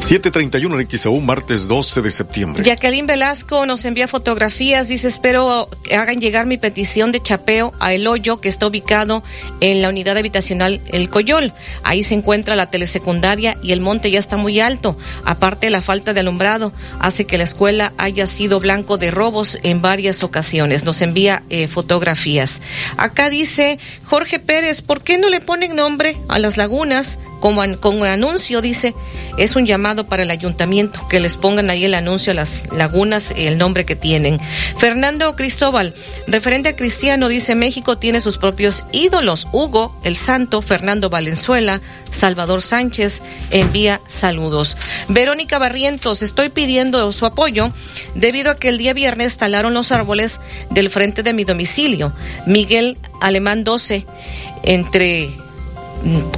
731 0.00 0.80
en 0.80 0.88
XAU, 0.90 1.20
martes 1.20 1.68
12 1.68 2.02
de 2.02 2.10
septiembre. 2.10 2.64
Jacqueline 2.64 3.06
Velasco 3.06 3.66
nos 3.66 3.84
envía 3.84 4.08
fotografías, 4.08 4.88
dice 4.88 5.08
espero 5.08 5.68
que 5.84 5.96
hagan 5.96 6.20
llegar 6.20 6.46
mi 6.46 6.58
petición 6.58 7.12
de 7.12 7.22
chapeo 7.22 7.72
a 7.78 7.92
El 7.92 8.06
Hoyo, 8.06 8.40
que 8.40 8.48
está 8.48 8.66
ubicado 8.66 9.22
en 9.60 9.80
la 9.80 9.88
unidad 9.88 10.18
habitacional 10.18 10.80
El 10.88 11.08
Coyol. 11.08 11.52
Ahí 11.82 12.02
se 12.02 12.14
encuentra 12.14 12.56
la 12.56 12.70
telesecundaria 12.70 13.58
y 13.62 13.72
el 13.72 13.80
monte 13.80 14.10
ya 14.10 14.18
está 14.18 14.36
muy 14.36 14.60
alto. 14.60 14.96
Aparte, 15.24 15.70
la 15.70 15.82
falta 15.82 16.12
de 16.12 16.20
alumbrado 16.20 16.72
hace 16.98 17.24
que 17.24 17.38
la 17.38 17.44
escuela 17.44 17.92
haya 17.96 18.26
sido 18.26 18.60
blanco 18.60 18.98
de 18.98 19.10
robos 19.10 19.58
en 19.62 19.82
varias 19.82 20.22
ocasiones. 20.22 20.84
Nos 20.84 21.02
envía 21.02 21.42
eh, 21.50 21.68
fotografías. 21.68 22.60
Acá 22.96 23.30
dice 23.30 23.78
Jorge 24.04 24.38
Pérez, 24.38 24.82
¿por 24.82 25.02
qué 25.02 25.18
no 25.18 25.30
le 25.30 25.40
ponen 25.40 25.76
nombre 25.76 26.16
a 26.28 26.38
las 26.38 26.56
lagunas? 26.56 27.18
Como 27.40 27.62
con 27.80 28.00
un 28.00 28.06
anuncio, 28.06 28.60
dice, 28.60 28.94
es 29.36 29.56
un 29.56 29.66
llamado 29.66 29.81
para 30.06 30.22
el 30.22 30.30
ayuntamiento 30.30 31.06
que 31.08 31.18
les 31.18 31.36
pongan 31.36 31.68
ahí 31.68 31.84
el 31.84 31.94
anuncio 31.94 32.30
a 32.30 32.34
las 32.34 32.66
lagunas, 32.72 33.32
el 33.36 33.58
nombre 33.58 33.84
que 33.84 33.96
tienen. 33.96 34.38
Fernando 34.78 35.34
Cristóbal, 35.34 35.92
referente 36.28 36.68
a 36.68 36.76
Cristiano, 36.76 37.28
dice 37.28 37.56
México 37.56 37.98
tiene 37.98 38.20
sus 38.20 38.38
propios 38.38 38.84
ídolos. 38.92 39.48
Hugo, 39.52 39.94
el 40.04 40.14
Santo, 40.16 40.62
Fernando 40.62 41.10
Valenzuela, 41.10 41.80
Salvador 42.10 42.62
Sánchez, 42.62 43.22
envía 43.50 44.00
saludos. 44.06 44.76
Verónica 45.08 45.58
Barrientos, 45.58 46.22
estoy 46.22 46.48
pidiendo 46.48 47.10
su 47.10 47.26
apoyo 47.26 47.72
debido 48.14 48.52
a 48.52 48.56
que 48.56 48.68
el 48.68 48.78
día 48.78 48.92
viernes 48.92 49.36
talaron 49.36 49.74
los 49.74 49.90
árboles 49.90 50.38
del 50.70 50.90
frente 50.90 51.24
de 51.24 51.32
mi 51.32 51.42
domicilio. 51.42 52.12
Miguel 52.46 52.98
Alemán 53.20 53.64
12, 53.64 54.06
entre 54.62 55.30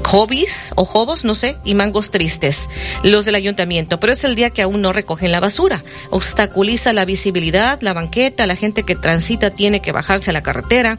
hobbies 0.05 0.73
o 0.77 0.85
jobos, 0.85 1.25
no 1.25 1.35
sé, 1.35 1.57
y 1.65 1.75
mangos 1.75 2.11
tristes, 2.11 2.69
los 3.03 3.25
del 3.25 3.35
ayuntamiento, 3.35 3.99
pero 4.01 4.13
es 4.13 4.25
el 4.25 4.35
día 4.35 4.51
que 4.51 4.63
aún 4.63 4.81
no 4.81 4.93
recogen 4.93 5.33
la 5.33 5.41
basura. 5.41 5.83
Obstaculiza 6.11 6.93
la 6.93 7.05
visibilidad, 7.05 7.81
la 7.81 7.93
banqueta, 7.93 8.47
la 8.47 8.57
gente 8.57 8.83
que 8.83 8.97
transita 8.97 9.51
tiene 9.51 9.81
que 9.81 9.93
bajarse 9.93 10.31
a 10.31 10.33
la 10.33 10.43
carretera. 10.43 10.99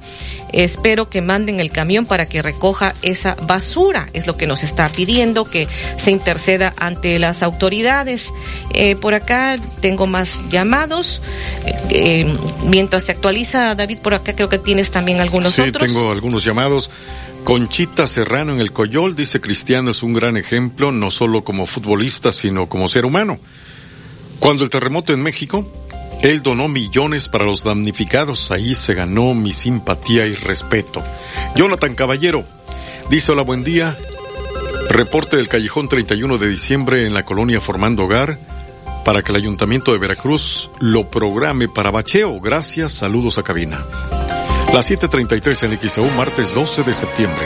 Espero 0.51 1.09
que 1.09 1.21
manden 1.21 1.59
el 1.59 1.71
camión 1.71 2.05
para 2.05 2.27
que 2.27 2.41
recoja 2.41 2.95
esa 3.01 3.35
basura, 3.35 4.07
es 4.13 4.27
lo 4.27 4.37
que 4.37 4.47
nos 4.47 4.63
está 4.63 4.89
pidiendo, 4.89 5.45
que 5.45 5.67
se 5.97 6.11
interceda 6.11 6.73
ante 6.77 7.19
las 7.19 7.43
autoridades. 7.43 8.33
Eh, 8.73 8.95
por 8.95 9.13
acá 9.13 9.57
tengo 9.81 10.07
más 10.07 10.43
llamados. 10.49 11.21
Eh, 11.65 11.75
eh, 11.89 12.37
mientras 12.65 13.03
se 13.03 13.11
actualiza, 13.11 13.75
David, 13.75 13.99
por 13.99 14.13
acá 14.13 14.33
creo 14.33 14.49
que 14.49 14.59
tienes 14.59 14.91
también 14.91 15.19
algunos 15.19 15.55
sí, 15.55 15.61
otros. 15.61 15.91
tengo 15.91 16.11
algunos 16.11 16.43
llamados. 16.43 16.89
Conchita 17.45 18.07
Serrano 18.07 18.53
en 18.53 18.59
el 18.59 18.73
Coyol 18.73 19.15
dice 19.15 19.39
Cristiano 19.39 19.91
es 19.91 20.01
un 20.01 20.13
gran 20.13 20.35
ejemplo, 20.35 20.91
no 20.91 21.11
solo 21.11 21.43
como 21.43 21.67
futbolista, 21.67 22.31
sino 22.31 22.67
como 22.67 22.87
ser 22.87 23.05
humano. 23.05 23.37
Cuando 24.39 24.63
el 24.63 24.71
terremoto 24.71 25.13
en 25.13 25.21
México, 25.21 25.71
él 26.23 26.41
donó 26.41 26.67
millones 26.67 27.29
para 27.29 27.45
los 27.45 27.63
damnificados, 27.63 28.49
ahí 28.49 28.73
se 28.73 28.95
ganó 28.95 29.35
mi 29.35 29.53
simpatía 29.53 30.25
y 30.25 30.33
respeto. 30.33 31.03
Jonathan 31.55 31.93
Caballero 31.93 32.43
dice 33.11 33.31
hola, 33.31 33.43
buen 33.43 33.63
día. 33.63 33.95
Reporte 34.89 35.37
del 35.37 35.47
Callejón 35.47 35.87
31 35.87 36.39
de 36.39 36.49
diciembre 36.49 37.05
en 37.05 37.13
la 37.13 37.25
colonia 37.25 37.61
Formando 37.61 38.05
Hogar. 38.05 38.39
para 39.05 39.21
que 39.21 39.31
el 39.31 39.37
Ayuntamiento 39.37 39.91
de 39.91 39.99
Veracruz 39.99 40.71
lo 40.79 41.11
programe 41.11 41.69
para 41.69 41.91
bacheo. 41.91 42.39
Gracias, 42.39 42.91
saludos 42.91 43.37
a 43.37 43.43
cabina. 43.43 43.85
Las 44.75 44.91
7.33 44.91 45.71
en 45.71 45.89
XEU, 45.89 46.05
martes 46.17 46.53
12 46.53 46.83
de 46.83 46.93
septiembre. 46.93 47.45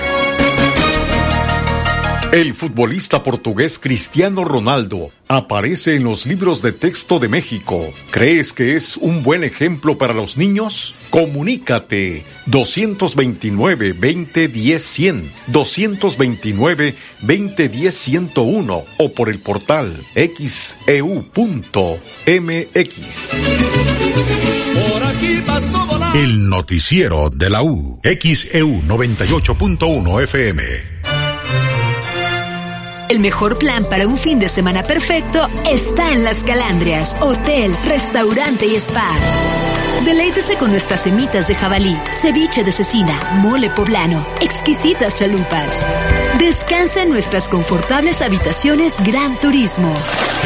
El 2.32 2.56
futbolista 2.56 3.22
portugués 3.22 3.78
Cristiano 3.78 4.44
Ronaldo 4.44 5.12
aparece 5.28 5.96
en 5.96 6.06
los 6.06 6.26
libros 6.26 6.64
de 6.64 6.72
texto 6.72 7.20
de 7.20 7.28
México. 7.28 7.88
¿Crees 8.10 8.52
que 8.52 8.76
es 8.76 8.98
un 8.98 9.22
buen 9.22 9.44
ejemplo 9.44 9.96
para 10.00 10.16
los 10.16 10.38
niños? 10.38 10.96
Comunícate 11.12 12.24
229 12.48 13.94
2010 13.94 14.84
100, 14.84 15.32
229 15.46 16.96
2010 17.22 17.96
101 17.96 18.84
o 18.98 19.14
por 19.14 19.30
el 19.30 19.38
portal 19.38 19.96
xeu.mx. 20.16 20.80
El 26.14 26.50
noticiero 26.50 27.30
de 27.30 27.52
la 27.52 27.62
U, 27.62 28.00
XEU 28.04 28.82
98.1 28.82 30.24
FM. 30.24 30.64
El 33.10 33.20
mejor 33.20 33.60
plan 33.60 33.86
para 33.88 34.08
un 34.08 34.18
fin 34.18 34.40
de 34.40 34.50
semana 34.50 34.82
perfecto 34.82 35.48
está 35.70 36.12
en 36.12 36.24
Las 36.24 36.44
Calandrias, 36.44 37.16
hotel, 37.22 37.76
restaurante 37.86 38.66
y 38.66 38.76
spa. 38.78 39.08
Deleítese 40.04 40.56
con 40.56 40.72
nuestras 40.72 41.04
semitas 41.04 41.48
de 41.48 41.54
jabalí, 41.54 41.96
ceviche 42.12 42.64
de 42.64 42.72
cecina, 42.72 43.20
mole 43.36 43.70
poblano, 43.70 44.26
exquisitas 44.42 45.14
chalupas. 45.14 45.86
Descansa 46.40 47.04
en 47.04 47.10
nuestras 47.10 47.48
confortables 47.48 48.24
habitaciones 48.24 49.00
Gran 49.04 49.40
Turismo. 49.40 49.94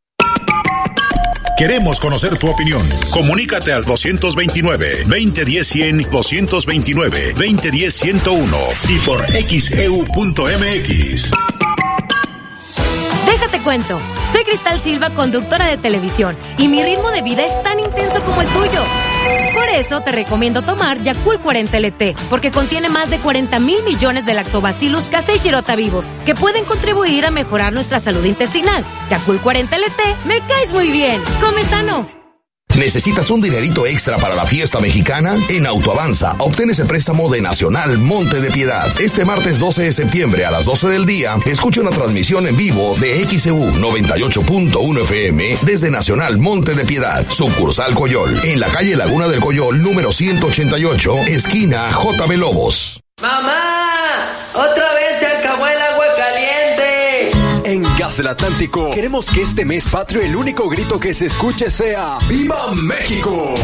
Queremos 1.61 1.99
conocer 1.99 2.39
tu 2.39 2.49
opinión. 2.49 2.89
Comunícate 3.11 3.71
al 3.71 3.85
229-2010-100, 3.85 6.09
229-2010-101 6.09 8.57
y 8.89 8.97
por 8.97 9.23
xeu.mx. 9.31 11.29
Déjate 13.27 13.61
cuento. 13.61 14.01
Soy 14.31 14.43
Cristal 14.43 14.81
Silva, 14.81 15.13
conductora 15.13 15.67
de 15.67 15.77
televisión, 15.77 16.35
y 16.57 16.67
mi 16.67 16.81
ritmo 16.81 17.11
de 17.11 17.21
vida 17.21 17.45
es 17.45 17.61
tan 17.61 17.79
intenso 17.79 18.19
como 18.25 18.41
el 18.41 18.47
tuyo. 18.47 18.81
Por 19.53 19.69
eso 19.69 20.01
te 20.01 20.11
recomiendo 20.11 20.61
tomar 20.61 21.01
Yakult 21.01 21.41
40 21.41 21.79
LT, 21.79 22.15
porque 22.29 22.51
contiene 22.51 22.89
más 22.89 23.09
de 23.09 23.19
40 23.19 23.59
mil 23.59 23.83
millones 23.83 24.25
de 24.25 24.33
lactobacillus 24.33 25.09
casei 25.09 25.37
shirota 25.37 25.75
vivos, 25.75 26.07
que 26.25 26.35
pueden 26.35 26.65
contribuir 26.65 27.25
a 27.25 27.31
mejorar 27.31 27.73
nuestra 27.73 27.99
salud 27.99 28.25
intestinal. 28.25 28.83
Yakult 29.09 29.41
40 29.41 29.77
LT, 29.77 30.25
me 30.25 30.39
caes 30.41 30.71
muy 30.71 30.91
bien. 30.91 31.21
Come 31.41 31.63
sano. 31.63 32.20
¿Necesitas 32.77 33.29
un 33.29 33.41
dinerito 33.41 33.85
extra 33.85 34.17
para 34.17 34.33
la 34.33 34.45
fiesta 34.45 34.79
mexicana? 34.79 35.35
En 35.49 35.65
Autoavanza, 35.65 36.35
obtén 36.39 36.69
ese 36.69 36.85
préstamo 36.85 37.29
de 37.29 37.41
Nacional 37.41 37.97
Monte 37.97 38.39
de 38.39 38.49
Piedad. 38.49 38.89
Este 38.99 39.25
martes 39.25 39.59
12 39.59 39.83
de 39.83 39.91
septiembre 39.91 40.45
a 40.45 40.51
las 40.51 40.65
12 40.65 40.87
del 40.89 41.05
día, 41.05 41.37
escucha 41.45 41.81
una 41.81 41.91
transmisión 41.91 42.47
en 42.47 42.55
vivo 42.55 42.95
de 42.99 43.25
XEU 43.25 43.71
98.1 43.73 45.01
FM 45.01 45.57
desde 45.63 45.91
Nacional 45.91 46.37
Monte 46.37 46.73
de 46.73 46.85
Piedad, 46.85 47.25
sucursal 47.29 47.93
Coyol, 47.93 48.39
en 48.43 48.59
la 48.59 48.67
calle 48.67 48.95
Laguna 48.95 49.27
del 49.27 49.41
Coyol, 49.41 49.81
número 49.81 50.11
188, 50.11 51.17
esquina 51.27 51.89
JB 51.91 52.37
Lobos. 52.37 53.01
¡Mamá! 53.21 54.25
¡Otra 54.53 54.93
vez 54.93 55.19
se 55.19 55.27
acabó 55.27 55.67
el 55.67 55.81
agua 55.81 56.05
caliente! 56.17 56.50
En 57.71 57.81
Gas 57.97 58.17
del 58.17 58.27
Atlántico, 58.27 58.91
queremos 58.91 59.31
que 59.31 59.41
este 59.43 59.63
mes 59.63 59.87
patrio 59.87 60.21
el 60.21 60.35
único 60.35 60.67
grito 60.67 60.99
que 60.99 61.13
se 61.13 61.27
escuche 61.27 61.71
sea 61.71 62.17
¡Viva 62.27 62.73
México! 62.73 63.55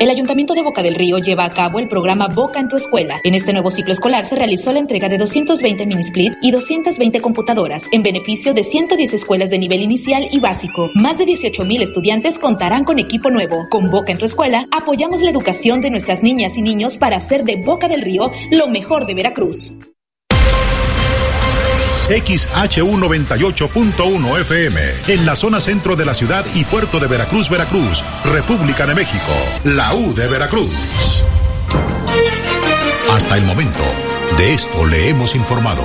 El 0.00 0.08
Ayuntamiento 0.08 0.54
de 0.54 0.62
Boca 0.62 0.82
del 0.82 0.94
Río 0.94 1.18
lleva 1.18 1.44
a 1.44 1.50
cabo 1.50 1.78
el 1.78 1.86
programa 1.86 2.28
Boca 2.28 2.58
en 2.58 2.68
tu 2.68 2.76
escuela. 2.76 3.20
En 3.22 3.34
este 3.34 3.52
nuevo 3.52 3.70
ciclo 3.70 3.92
escolar 3.92 4.24
se 4.24 4.34
realizó 4.34 4.72
la 4.72 4.78
entrega 4.78 5.10
de 5.10 5.18
220 5.18 5.84
mini 5.84 6.00
split 6.00 6.32
y 6.40 6.52
220 6.52 7.20
computadoras 7.20 7.84
en 7.92 8.02
beneficio 8.02 8.54
de 8.54 8.64
110 8.64 9.12
escuelas 9.12 9.50
de 9.50 9.58
nivel 9.58 9.82
inicial 9.82 10.26
y 10.32 10.40
básico. 10.40 10.90
Más 10.94 11.18
de 11.18 11.26
18 11.26 11.66
mil 11.66 11.82
estudiantes 11.82 12.38
contarán 12.38 12.84
con 12.84 12.98
equipo 12.98 13.30
nuevo. 13.30 13.66
Con 13.68 13.90
Boca 13.90 14.10
en 14.10 14.16
tu 14.16 14.24
escuela 14.24 14.64
apoyamos 14.70 15.20
la 15.20 15.30
educación 15.30 15.82
de 15.82 15.90
nuestras 15.90 16.22
niñas 16.22 16.56
y 16.56 16.62
niños 16.62 16.96
para 16.96 17.18
hacer 17.18 17.44
de 17.44 17.56
Boca 17.56 17.86
del 17.86 18.00
Río 18.00 18.30
lo 18.50 18.68
mejor 18.68 19.06
de 19.06 19.12
Veracruz. 19.12 19.74
XHU98.1 22.10 24.40
FM, 24.40 24.80
en 25.06 25.24
la 25.24 25.36
zona 25.36 25.60
centro 25.60 25.94
de 25.94 26.04
la 26.04 26.12
ciudad 26.12 26.44
y 26.54 26.64
puerto 26.64 26.98
de 26.98 27.06
Veracruz, 27.06 27.48
Veracruz, 27.48 28.02
República 28.24 28.84
de 28.84 28.96
México, 28.96 29.32
la 29.64 29.94
U 29.94 30.12
de 30.12 30.26
Veracruz. 30.26 30.74
Hasta 33.10 33.36
el 33.36 33.44
momento, 33.44 33.84
de 34.36 34.54
esto 34.54 34.84
le 34.86 35.08
hemos 35.08 35.36
informado. 35.36 35.84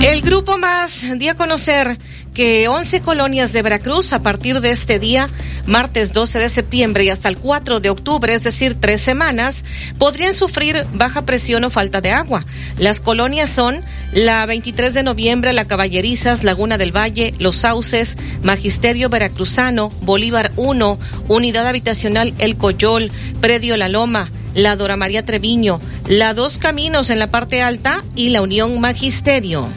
El 0.00 0.22
grupo 0.22 0.58
más 0.58 1.04
dio 1.18 1.30
a 1.32 1.36
conocer 1.36 1.96
que 2.34 2.66
11 2.66 3.00
colonias 3.00 3.52
de 3.52 3.62
Veracruz 3.62 4.12
a 4.12 4.18
partir 4.18 4.60
de 4.60 4.72
este 4.72 4.98
día, 4.98 5.30
martes 5.66 6.12
12 6.12 6.40
de 6.40 6.48
septiembre 6.48 7.04
y 7.04 7.08
hasta 7.08 7.28
el 7.28 7.38
4 7.38 7.78
de 7.78 7.90
octubre, 7.90 8.34
es 8.34 8.42
decir, 8.42 8.76
tres 8.78 9.00
semanas, 9.00 9.64
podrían 9.98 10.34
sufrir 10.34 10.84
baja 10.92 11.24
presión 11.24 11.62
o 11.62 11.70
falta 11.70 12.00
de 12.00 12.10
agua. 12.10 12.44
Las 12.76 13.00
colonias 13.00 13.48
son 13.48 13.80
la 14.12 14.44
23 14.46 14.92
de 14.94 15.04
noviembre, 15.04 15.52
La 15.52 15.66
Caballerizas, 15.66 16.42
Laguna 16.42 16.76
del 16.76 16.94
Valle, 16.94 17.34
Los 17.38 17.56
Sauces, 17.56 18.18
Magisterio 18.42 19.08
Veracruzano, 19.08 19.90
Bolívar 20.00 20.50
1, 20.56 20.98
Unidad 21.28 21.68
Habitacional 21.68 22.34
El 22.38 22.56
Coyol, 22.56 23.12
Predio 23.40 23.76
La 23.76 23.88
Loma, 23.88 24.30
la 24.54 24.74
Dora 24.74 24.96
María 24.96 25.24
Treviño, 25.24 25.80
la 26.08 26.34
Dos 26.34 26.58
Caminos 26.58 27.10
en 27.10 27.20
la 27.20 27.28
parte 27.28 27.62
alta 27.62 28.02
y 28.16 28.30
la 28.30 28.42
Unión 28.42 28.80
Magisterio. 28.80 29.68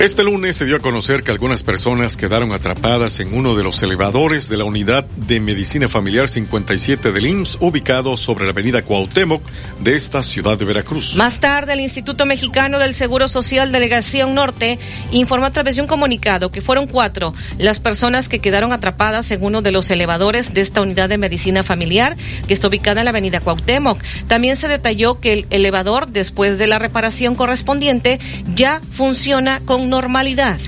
Este 0.00 0.22
lunes 0.22 0.54
se 0.54 0.64
dio 0.64 0.76
a 0.76 0.78
conocer 0.78 1.24
que 1.24 1.32
algunas 1.32 1.64
personas 1.64 2.16
quedaron 2.16 2.52
atrapadas 2.52 3.18
en 3.18 3.34
uno 3.34 3.56
de 3.56 3.64
los 3.64 3.82
elevadores 3.82 4.48
de 4.48 4.56
la 4.56 4.62
unidad 4.62 5.02
de 5.16 5.40
medicina 5.40 5.88
familiar 5.88 6.28
57 6.28 7.10
del 7.10 7.26
IMSS, 7.26 7.58
ubicado 7.60 8.16
sobre 8.16 8.44
la 8.44 8.52
avenida 8.52 8.82
Cuauhtémoc 8.82 9.42
de 9.80 9.96
esta 9.96 10.22
ciudad 10.22 10.56
de 10.56 10.66
Veracruz. 10.66 11.16
Más 11.16 11.40
tarde, 11.40 11.72
el 11.72 11.80
Instituto 11.80 12.26
Mexicano 12.26 12.78
del 12.78 12.94
Seguro 12.94 13.26
Social 13.26 13.72
Delegación 13.72 14.36
Norte 14.36 14.78
informó 15.10 15.46
a 15.46 15.52
través 15.52 15.74
de 15.74 15.82
un 15.82 15.88
comunicado 15.88 16.52
que 16.52 16.62
fueron 16.62 16.86
cuatro 16.86 17.34
las 17.58 17.80
personas 17.80 18.28
que 18.28 18.38
quedaron 18.38 18.72
atrapadas 18.72 19.32
en 19.32 19.42
uno 19.42 19.62
de 19.62 19.72
los 19.72 19.90
elevadores 19.90 20.54
de 20.54 20.60
esta 20.60 20.80
unidad 20.80 21.08
de 21.08 21.18
medicina 21.18 21.64
familiar 21.64 22.16
que 22.46 22.54
está 22.54 22.68
ubicada 22.68 23.00
en 23.00 23.06
la 23.06 23.10
avenida 23.10 23.40
Cuauhtémoc. 23.40 24.00
También 24.28 24.54
se 24.54 24.68
detalló 24.68 25.18
que 25.18 25.32
el 25.32 25.46
elevador, 25.50 26.06
después 26.06 26.56
de 26.56 26.68
la 26.68 26.78
reparación 26.78 27.34
correspondiente, 27.34 28.20
ya 28.54 28.80
funciona 28.92 29.58
con 29.64 29.87
normalidad. 29.88 30.58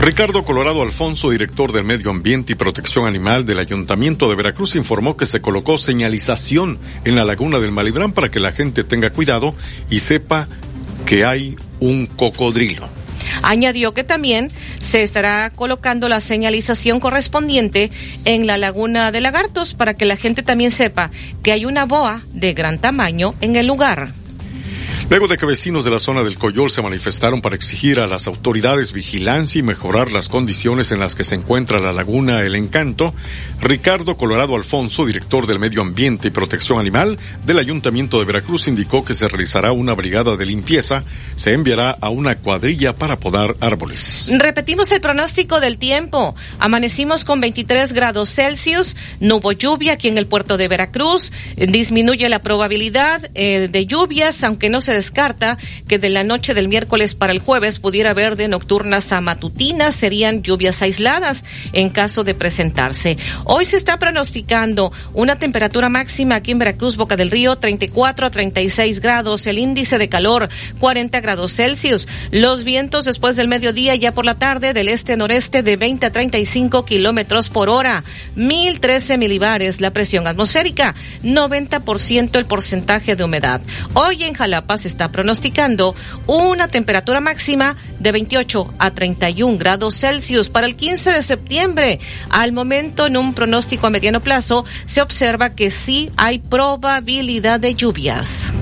Ricardo 0.00 0.44
Colorado 0.44 0.80
Alfonso, 0.80 1.28
director 1.28 1.72
del 1.72 1.84
Medio 1.84 2.10
Ambiente 2.10 2.52
y 2.52 2.56
Protección 2.56 3.06
Animal 3.06 3.44
del 3.44 3.58
Ayuntamiento 3.58 4.30
de 4.30 4.34
Veracruz, 4.34 4.74
informó 4.74 5.14
que 5.14 5.26
se 5.26 5.42
colocó 5.42 5.76
señalización 5.76 6.78
en 7.04 7.16
la 7.16 7.24
laguna 7.26 7.58
del 7.58 7.70
Malibrán 7.70 8.12
para 8.12 8.30
que 8.30 8.40
la 8.40 8.52
gente 8.52 8.82
tenga 8.82 9.10
cuidado 9.10 9.54
y 9.90 9.98
sepa 9.98 10.48
que 11.04 11.26
hay 11.26 11.56
un 11.80 12.06
cocodrilo. 12.06 12.88
Añadió 13.42 13.92
que 13.92 14.02
también 14.02 14.50
se 14.80 15.02
estará 15.02 15.50
colocando 15.50 16.08
la 16.08 16.20
señalización 16.20 16.98
correspondiente 16.98 17.90
en 18.24 18.46
la 18.46 18.56
laguna 18.56 19.12
de 19.12 19.20
lagartos 19.20 19.74
para 19.74 19.94
que 19.94 20.06
la 20.06 20.16
gente 20.16 20.42
también 20.42 20.70
sepa 20.70 21.10
que 21.42 21.52
hay 21.52 21.66
una 21.66 21.84
boa 21.84 22.22
de 22.32 22.54
gran 22.54 22.78
tamaño 22.78 23.34
en 23.42 23.56
el 23.56 23.66
lugar. 23.66 24.14
Luego 25.10 25.26
de 25.26 25.36
que 25.36 25.44
vecinos 25.44 25.84
de 25.84 25.90
la 25.90 25.98
zona 25.98 26.22
del 26.22 26.38
Coyol 26.38 26.70
se 26.70 26.82
manifestaron 26.82 27.42
para 27.42 27.56
exigir 27.56 27.98
a 27.98 28.06
las 28.06 28.28
autoridades 28.28 28.92
vigilancia 28.92 29.58
y 29.58 29.62
mejorar 29.62 30.12
las 30.12 30.28
condiciones 30.28 30.92
en 30.92 31.00
las 31.00 31.16
que 31.16 31.24
se 31.24 31.34
encuentra 31.34 31.80
la 31.80 31.92
laguna 31.92 32.42
El 32.42 32.54
Encanto, 32.54 33.12
Ricardo 33.60 34.16
Colorado 34.16 34.54
Alfonso, 34.54 35.04
director 35.04 35.48
del 35.48 35.58
Medio 35.58 35.82
Ambiente 35.82 36.28
y 36.28 36.30
Protección 36.30 36.78
Animal 36.78 37.18
del 37.44 37.58
Ayuntamiento 37.58 38.20
de 38.20 38.24
Veracruz, 38.24 38.68
indicó 38.68 39.04
que 39.04 39.14
se 39.14 39.26
realizará 39.26 39.72
una 39.72 39.94
brigada 39.94 40.36
de 40.36 40.46
limpieza, 40.46 41.02
se 41.34 41.54
enviará 41.54 41.90
a 42.00 42.08
una 42.08 42.36
cuadrilla 42.36 42.94
para 42.96 43.18
podar 43.18 43.56
árboles. 43.58 44.30
Repetimos 44.38 44.92
el 44.92 45.00
pronóstico 45.00 45.58
del 45.58 45.76
tiempo. 45.78 46.36
Amanecimos 46.60 47.24
con 47.24 47.40
23 47.40 47.94
grados 47.94 48.32
Celsius, 48.32 48.94
no 49.18 49.38
hubo 49.38 49.50
lluvia 49.50 49.94
aquí 49.94 50.06
en 50.06 50.18
el 50.18 50.28
puerto 50.28 50.56
de 50.56 50.68
Veracruz, 50.68 51.32
disminuye 51.56 52.28
la 52.28 52.42
probabilidad 52.42 53.28
eh, 53.34 53.66
de 53.68 53.86
lluvias, 53.86 54.44
aunque 54.44 54.68
no 54.68 54.80
se 54.80 54.99
descarta 55.00 55.56
que 55.88 55.98
de 55.98 56.10
la 56.10 56.24
noche 56.24 56.52
del 56.52 56.68
miércoles 56.68 57.14
para 57.14 57.32
el 57.32 57.38
jueves 57.38 57.78
pudiera 57.78 58.10
haber 58.10 58.36
de 58.36 58.48
nocturnas 58.48 59.12
a 59.12 59.22
matutinas, 59.22 59.94
serían 59.94 60.42
lluvias 60.42 60.82
aisladas 60.82 61.42
en 61.72 61.88
caso 61.88 62.22
de 62.22 62.34
presentarse. 62.34 63.16
Hoy 63.44 63.64
se 63.64 63.76
está 63.76 63.98
pronosticando 63.98 64.92
una 65.14 65.38
temperatura 65.38 65.88
máxima 65.88 66.34
aquí 66.34 66.50
en 66.50 66.58
Veracruz, 66.58 66.98
Boca 66.98 67.16
del 67.16 67.30
Río, 67.30 67.56
34 67.56 68.26
a 68.26 68.30
36 68.30 69.00
grados, 69.00 69.46
el 69.46 69.58
índice 69.58 69.96
de 69.96 70.10
calor 70.10 70.50
40 70.78 71.18
grados 71.20 71.54
Celsius, 71.54 72.06
los 72.30 72.62
vientos 72.64 73.06
después 73.06 73.36
del 73.36 73.48
mediodía 73.48 73.94
ya 73.94 74.12
por 74.12 74.26
la 74.26 74.38
tarde 74.38 74.74
del 74.74 74.88
este-noreste 74.88 75.62
de 75.62 75.78
20 75.78 76.04
a 76.04 76.12
35 76.12 76.84
kilómetros 76.84 77.48
por 77.48 77.70
hora, 77.70 78.04
1013 78.34 79.16
milibares 79.16 79.80
la 79.80 79.94
presión 79.94 80.26
atmosférica, 80.26 80.94
90% 81.22 82.36
el 82.36 82.44
porcentaje 82.44 83.16
de 83.16 83.24
humedad. 83.24 83.62
Hoy 83.94 84.24
en 84.24 84.34
Jalapa 84.34 84.76
se 84.76 84.89
está 84.90 85.10
pronosticando 85.10 85.94
una 86.26 86.68
temperatura 86.68 87.20
máxima 87.20 87.76
de 87.98 88.12
28 88.12 88.74
a 88.78 88.90
31 88.90 89.58
grados 89.58 89.94
Celsius 89.94 90.48
para 90.48 90.66
el 90.66 90.76
15 90.76 91.12
de 91.12 91.22
septiembre. 91.22 92.00
Al 92.28 92.52
momento, 92.52 93.06
en 93.06 93.16
un 93.16 93.34
pronóstico 93.34 93.86
a 93.86 93.90
mediano 93.90 94.20
plazo, 94.20 94.64
se 94.86 95.00
observa 95.00 95.50
que 95.50 95.70
sí 95.70 96.10
hay 96.16 96.38
probabilidad 96.38 97.60
de 97.60 97.74
lluvias. 97.74 98.52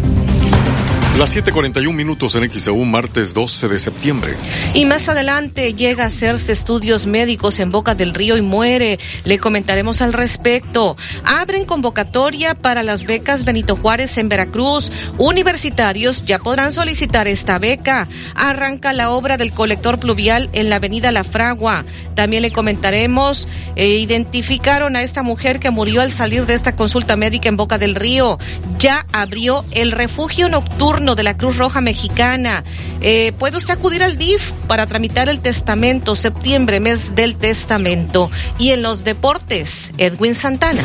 Las 1.18 1.34
7:41 1.34 1.92
minutos 1.92 2.36
en 2.36 2.48
XEU, 2.48 2.84
martes 2.84 3.34
12 3.34 3.66
de 3.66 3.80
septiembre. 3.80 4.36
Y 4.72 4.84
más 4.84 5.08
adelante 5.08 5.74
llega 5.74 6.04
a 6.04 6.06
hacerse 6.06 6.52
estudios 6.52 7.06
médicos 7.06 7.58
en 7.58 7.72
Boca 7.72 7.96
del 7.96 8.14
Río 8.14 8.36
y 8.36 8.40
muere. 8.40 9.00
Le 9.24 9.40
comentaremos 9.40 10.00
al 10.00 10.12
respecto. 10.12 10.96
Abren 11.24 11.64
convocatoria 11.64 12.54
para 12.54 12.84
las 12.84 13.02
becas 13.02 13.44
Benito 13.44 13.74
Juárez 13.74 14.16
en 14.16 14.28
Veracruz. 14.28 14.92
Universitarios 15.18 16.24
ya 16.24 16.38
podrán 16.38 16.70
solicitar 16.70 17.26
esta 17.26 17.58
beca. 17.58 18.06
Arranca 18.36 18.92
la 18.92 19.10
obra 19.10 19.36
del 19.36 19.50
colector 19.50 19.98
pluvial 19.98 20.48
en 20.52 20.70
la 20.70 20.76
avenida 20.76 21.10
La 21.10 21.24
Fragua. 21.24 21.84
También 22.14 22.42
le 22.42 22.52
comentaremos, 22.52 23.48
eh, 23.74 23.88
identificaron 23.88 24.94
a 24.94 25.02
esta 25.02 25.24
mujer 25.24 25.58
que 25.58 25.72
murió 25.72 26.00
al 26.00 26.12
salir 26.12 26.46
de 26.46 26.54
esta 26.54 26.76
consulta 26.76 27.16
médica 27.16 27.48
en 27.48 27.56
Boca 27.56 27.76
del 27.76 27.96
Río. 27.96 28.38
Ya 28.78 29.04
abrió 29.12 29.64
el 29.72 29.90
refugio 29.90 30.48
nocturno 30.48 31.07
de 31.14 31.22
la 31.22 31.36
Cruz 31.36 31.56
Roja 31.56 31.80
Mexicana. 31.80 32.64
Eh, 33.01 33.32
puede 33.39 33.56
usted 33.56 33.74
acudir 33.74 34.02
al 34.02 34.18
DIF 34.18 34.51
para 34.66 34.86
tramitar 34.86 35.28
el 35.28 35.40
testamento, 35.40 36.14
septiembre, 36.14 36.80
mes 36.80 37.14
del 37.14 37.36
testamento. 37.36 38.30
Y 38.59 38.70
en 38.70 38.82
los 38.82 39.05
deportes, 39.05 39.93
Edwin 39.98 40.35
Santana. 40.35 40.82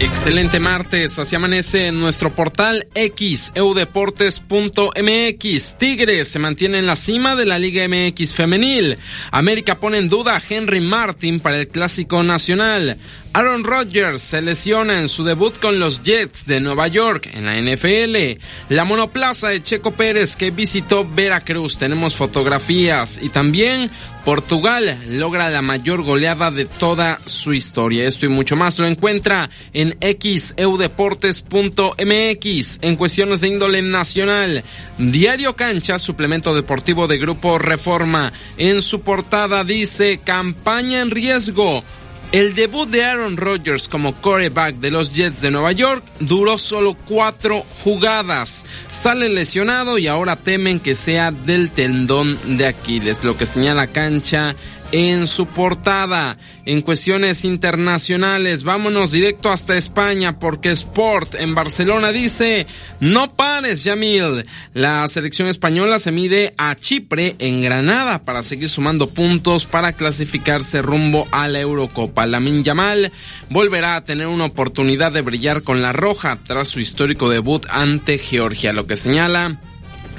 Excelente 0.00 0.58
martes, 0.60 1.18
así 1.18 1.36
amanece 1.36 1.88
en 1.88 2.00
nuestro 2.00 2.30
portal 2.30 2.86
X, 2.94 3.52
eudeportes.mx. 3.54 5.76
Tigres 5.76 6.28
se 6.28 6.38
mantiene 6.38 6.78
en 6.78 6.86
la 6.86 6.96
cima 6.96 7.36
de 7.36 7.44
la 7.44 7.58
Liga 7.58 7.86
MX 7.86 8.32
femenil. 8.32 8.96
América 9.30 9.74
pone 9.74 9.98
en 9.98 10.08
duda 10.08 10.36
a 10.36 10.42
Henry 10.48 10.80
Martin 10.80 11.40
para 11.40 11.58
el 11.58 11.68
Clásico 11.68 12.22
Nacional. 12.22 12.96
Aaron 13.32 13.62
Rodgers 13.62 14.22
se 14.22 14.42
lesiona 14.42 14.98
en 14.98 15.08
su 15.08 15.22
debut 15.22 15.56
con 15.60 15.78
los 15.78 16.02
Jets 16.02 16.46
de 16.46 16.60
Nueva 16.60 16.88
York 16.88 17.30
en 17.32 17.46
la 17.46 17.60
NFL. 17.60 18.40
La 18.70 18.84
monoplaza 18.84 19.50
de 19.50 19.62
Checo 19.62 19.92
Pérez 19.92 20.34
que 20.34 20.50
visitó 20.50 21.08
Veracruz. 21.08 21.78
Tenemos 21.78 22.16
fotografías 22.16 23.20
y 23.22 23.28
también 23.28 23.88
Portugal 24.24 24.98
logra 25.08 25.48
la 25.48 25.62
mayor 25.62 26.02
goleada 26.02 26.50
de 26.50 26.64
toda 26.66 27.20
su 27.24 27.54
historia. 27.54 28.04
Esto 28.04 28.26
y 28.26 28.30
mucho 28.30 28.56
más 28.56 28.80
lo 28.80 28.88
encuentra 28.88 29.48
en 29.72 29.96
xeudeportes.mx 30.00 32.78
en 32.82 32.96
cuestiones 32.96 33.42
de 33.42 33.48
índole 33.48 33.80
nacional. 33.80 34.64
Diario 34.98 35.54
Cancha, 35.54 36.00
suplemento 36.00 36.52
deportivo 36.54 37.06
de 37.06 37.18
Grupo 37.18 37.60
Reforma. 37.60 38.32
En 38.58 38.82
su 38.82 39.02
portada 39.02 39.62
dice 39.62 40.18
campaña 40.24 41.00
en 41.00 41.10
riesgo. 41.10 41.84
El 42.32 42.54
debut 42.54 42.88
de 42.88 43.04
Aaron 43.04 43.36
Rodgers 43.36 43.88
como 43.88 44.14
quarterback 44.14 44.76
de 44.76 44.92
los 44.92 45.12
Jets 45.12 45.42
de 45.42 45.50
Nueva 45.50 45.72
York 45.72 46.04
duró 46.20 46.58
solo 46.58 46.94
cuatro 46.94 47.64
jugadas. 47.82 48.66
Sale 48.92 49.28
lesionado 49.28 49.98
y 49.98 50.06
ahora 50.06 50.36
temen 50.36 50.78
que 50.78 50.94
sea 50.94 51.32
del 51.32 51.72
tendón 51.72 52.38
de 52.56 52.68
Aquiles, 52.68 53.24
lo 53.24 53.36
que 53.36 53.46
señala 53.46 53.88
cancha 53.88 54.54
en 54.92 55.26
su 55.26 55.46
portada. 55.46 56.36
En 56.66 56.82
cuestiones 56.82 57.44
internacionales, 57.44 58.64
vámonos 58.64 59.10
directo 59.10 59.50
hasta 59.50 59.76
España 59.76 60.38
porque 60.38 60.70
Sport 60.70 61.34
en 61.36 61.54
Barcelona 61.54 62.12
dice, 62.12 62.66
no 63.00 63.34
pares, 63.34 63.84
Yamil. 63.84 64.46
La 64.74 65.06
selección 65.08 65.48
española 65.48 65.98
se 65.98 66.12
mide 66.12 66.54
a 66.58 66.74
Chipre 66.74 67.36
en 67.38 67.62
Granada 67.62 68.24
para 68.24 68.42
seguir 68.42 68.68
sumando 68.68 69.08
puntos 69.08 69.66
para 69.66 69.92
clasificarse 69.92 70.82
rumbo 70.82 71.26
a 71.30 71.48
la 71.48 71.60
Eurocopa. 71.60 72.26
Lamin 72.26 72.64
Yamal 72.64 73.12
volverá 73.48 73.96
a 73.96 74.04
tener 74.04 74.26
una 74.26 74.46
oportunidad 74.46 75.12
de 75.12 75.22
brillar 75.22 75.62
con 75.62 75.82
la 75.82 75.92
roja 75.92 76.38
tras 76.44 76.68
su 76.68 76.80
histórico 76.80 77.28
debut 77.28 77.66
ante 77.70 78.18
Georgia, 78.18 78.72
lo 78.72 78.86
que 78.86 78.96
señala 78.96 79.58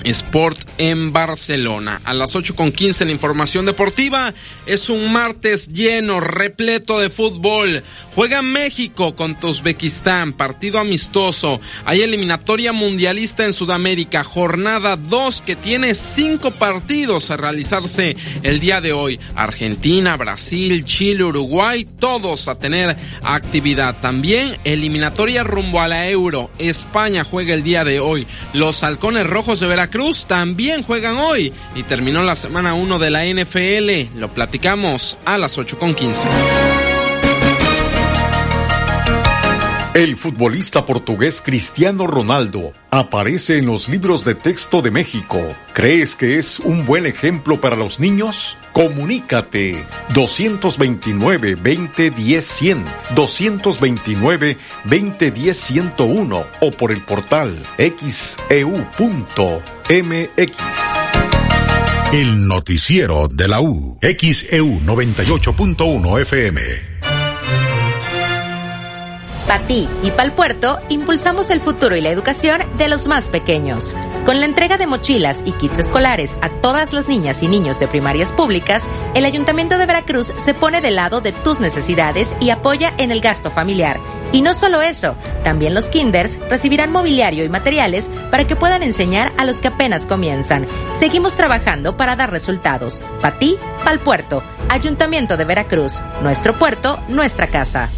Sport 0.03 0.57
en 0.78 1.14
Barcelona. 1.14 2.02
A 2.03 2.14
las 2.14 2.36
8 2.36 2.56
con 2.56 2.72
15 2.72 3.06
la 3.06 3.11
información 3.11 3.65
deportiva. 3.65 4.34
Es 4.65 4.90
un 4.90 5.11
martes 5.11 5.69
lleno, 5.72 6.19
repleto 6.19 6.99
de 6.99 7.10
fútbol. 7.10 7.84
Juega 8.15 8.41
México 8.41 9.15
contra 9.15 9.49
Uzbekistán, 9.49 10.34
partido 10.34 10.80
amistoso. 10.80 11.61
Hay 11.86 12.02
eliminatoria 12.02 12.73
mundialista 12.73 13.45
en 13.45 13.53
Sudamérica, 13.53 14.23
jornada 14.23 14.98
2 14.98 15.41
que 15.41 15.56
tiene 15.56 15.94
5 15.95 16.52
partidos 16.52 17.32
a 17.32 17.38
realizarse 17.38 18.18
el 18.44 18.60
día 18.60 18.82
de 18.82 18.94
hoy. 18.94 19.19
Argentina, 19.36 20.18
Brasil, 20.18 20.84
Chile, 20.84 21.23
Uruguay, 21.23 21.86
todos 21.99 22.48
a 22.48 22.56
tener 22.56 22.98
actividad. 23.23 23.99
También 24.02 24.57
eliminatoria 24.64 25.44
rumbo 25.44 25.80
a 25.80 25.88
la 25.88 26.10
Euro. 26.10 26.49
España 26.57 27.23
juega 27.23 27.53
el 27.53 27.64
día 27.64 27.84
de 27.84 27.99
hoy. 27.99 28.28
Los 28.53 28.84
halcones 28.84 29.28
rojos 29.28 29.60
de 29.60 29.68
Veracruz 29.68 29.91
Cruz 29.92 30.26
también 30.26 30.84
juegan 30.84 31.18
hoy 31.18 31.54
y 31.76 31.84
terminó 31.84 32.24
la 32.24 32.36
semana 32.36 32.74
1 32.74 32.98
de 32.98 33.10
la 33.12 33.26
NFL. 33.26 34.18
Lo 34.20 34.30
platicamos 34.30 35.18
a 35.26 35.38
las 35.38 35.58
8.15. 35.58 36.91
El 39.94 40.16
futbolista 40.16 40.86
portugués 40.86 41.42
Cristiano 41.44 42.08
Ronaldo 42.08 42.72
aparece 42.92 43.58
en 43.58 43.66
los 43.66 43.90
libros 43.90 44.24
de 44.24 44.36
texto 44.36 44.82
de 44.82 44.90
México. 44.90 45.46
¿Crees 45.74 46.16
que 46.16 46.38
es 46.38 46.62
un 46.62 46.86
buen 46.86 47.06
ejemplo 47.06 47.60
para 47.60 47.76
los 47.76 48.00
niños? 48.00 48.58
Comunícate 48.72 49.84
229 50.14 51.56
2010 51.56 52.46
100, 52.46 52.86
229 53.16 54.58
2010 54.86 55.58
101 55.58 56.46
o 56.62 56.72
por 56.72 56.94
el 56.94 57.02
portal 57.02 57.54
xeu.mx. 57.78 58.38
El 62.14 62.48
noticiero 62.48 63.28
de 63.28 63.48
la 63.50 63.60
U, 63.60 63.98
XEU 64.02 64.80
98.1 64.86 66.22
FM. 66.22 66.91
Para 69.48 69.66
ti 69.68 69.88
y 70.04 70.12
para 70.12 70.24
el 70.24 70.32
puerto, 70.32 70.80
impulsamos 70.90 71.50
el 71.50 71.62
futuro 71.62 71.96
y 71.96 72.02
la 72.02 72.10
educación 72.10 72.62
de 72.78 72.88
los 72.88 73.08
más 73.08 73.30
pequeños. 73.30 73.96
Con 74.26 74.40
la 74.40 74.46
entrega 74.46 74.78
de 74.78 74.88
mochilas 74.88 75.42
y 75.46 75.52
kits 75.54 75.80
escolares 75.80 76.38
a 76.42 76.50
todas 76.50 76.94
las 76.94 77.08
niñas 77.08 77.42
y 77.42 77.48
niños 77.48 77.80
de 77.80 77.88
primarias 77.88 78.32
públicas, 78.32 78.84
el 79.16 79.26
Ayuntamiento 79.26 79.78
de 79.78 79.86
Veracruz 79.86 80.32
se 80.38 80.54
pone 80.54 80.80
del 80.80 80.96
lado 80.96 81.22
de 81.22 81.32
tus 81.32 81.60
necesidades 81.60 82.36
y 82.40 82.52
apoya 82.52 82.94
en 82.98 83.12
el 83.12 83.20
gasto 83.20 83.50
familiar. 83.50 84.00
Y 84.32 84.42
no 84.42 84.54
solo 84.54 84.82
eso, 84.82 85.16
también 85.44 85.74
los 85.74 85.90
kinders 85.90 86.40
recibirán 86.50 86.92
mobiliario 86.92 87.44
y 87.44 87.50
materiales 87.50 88.10
para 88.30 88.46
que 88.46 88.56
puedan 88.56 88.84
enseñar 88.84 89.34
a 89.38 89.44
los 89.44 89.60
que 89.60 89.70
apenas 89.70 90.06
comienzan. 90.06 90.68
Seguimos 90.92 91.36
trabajando 91.36 91.98
para 91.98 92.16
dar 92.16 92.32
resultados. 92.32 93.02
Para 93.22 93.38
ti, 93.40 93.58
para 93.80 93.92
el 93.92 94.00
puerto. 94.00 94.44
Ayuntamiento 94.70 95.36
de 95.36 95.46
Veracruz. 95.46 96.00
Nuestro 96.22 96.54
puerto, 96.54 97.00
nuestra 97.10 97.48
casa. 97.48 97.90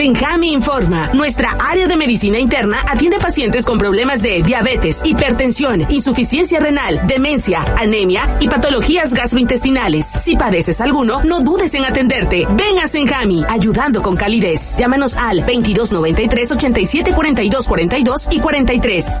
Senjami 0.00 0.54
informa. 0.54 1.10
Nuestra 1.12 1.50
área 1.60 1.86
de 1.86 1.94
medicina 1.94 2.38
interna 2.38 2.78
atiende 2.88 3.18
pacientes 3.18 3.66
con 3.66 3.76
problemas 3.76 4.22
de 4.22 4.42
diabetes, 4.42 5.02
hipertensión, 5.04 5.82
insuficiencia 5.90 6.58
renal, 6.58 7.06
demencia, 7.06 7.62
anemia 7.76 8.38
y 8.40 8.48
patologías 8.48 9.12
gastrointestinales. 9.12 10.06
Si 10.06 10.36
padeces 10.36 10.80
alguno, 10.80 11.22
no 11.24 11.42
dudes 11.42 11.74
en 11.74 11.84
atenderte. 11.84 12.46
Ven 12.52 12.78
a 12.82 12.88
Senjami, 12.88 13.44
ayudando 13.46 14.00
con 14.00 14.16
calidez. 14.16 14.78
Llámanos 14.78 15.18
al 15.18 15.40
2293 15.40 16.50
87 16.50 17.12
42 17.12 17.66
42 17.66 18.28
y 18.30 18.40
43. 18.40 19.20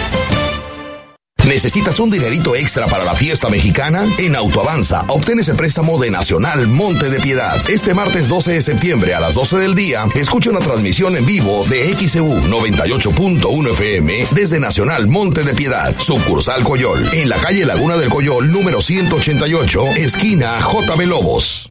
¿Necesitas 1.51 1.99
un 1.99 2.09
dinerito 2.09 2.55
extra 2.55 2.87
para 2.87 3.03
la 3.03 3.13
fiesta 3.13 3.49
mexicana? 3.49 4.05
En 4.17 4.37
Autoavanza, 4.37 5.03
obtén 5.09 5.37
ese 5.39 5.53
préstamo 5.53 5.99
de 5.99 6.09
Nacional 6.09 6.65
Monte 6.67 7.09
de 7.09 7.19
Piedad. 7.19 7.69
Este 7.69 7.93
martes 7.93 8.29
12 8.29 8.53
de 8.53 8.61
septiembre 8.61 9.13
a 9.15 9.19
las 9.19 9.33
12 9.33 9.57
del 9.57 9.75
día, 9.75 10.07
escucha 10.15 10.49
una 10.49 10.61
transmisión 10.61 11.17
en 11.17 11.25
vivo 11.25 11.65
de 11.69 11.93
XEU 11.93 12.39
98.1 12.43 13.69
FM 13.71 14.27
desde 14.31 14.61
Nacional 14.61 15.09
Monte 15.09 15.43
de 15.43 15.53
Piedad, 15.53 15.93
sucursal 15.99 16.63
Coyol, 16.63 17.09
en 17.11 17.27
la 17.27 17.35
calle 17.35 17.65
Laguna 17.65 17.97
del 17.97 18.09
Coyol, 18.09 18.49
número 18.49 18.79
188, 18.79 19.87
esquina 19.97 20.57
JB 20.57 21.01
Lobos. 21.05 21.70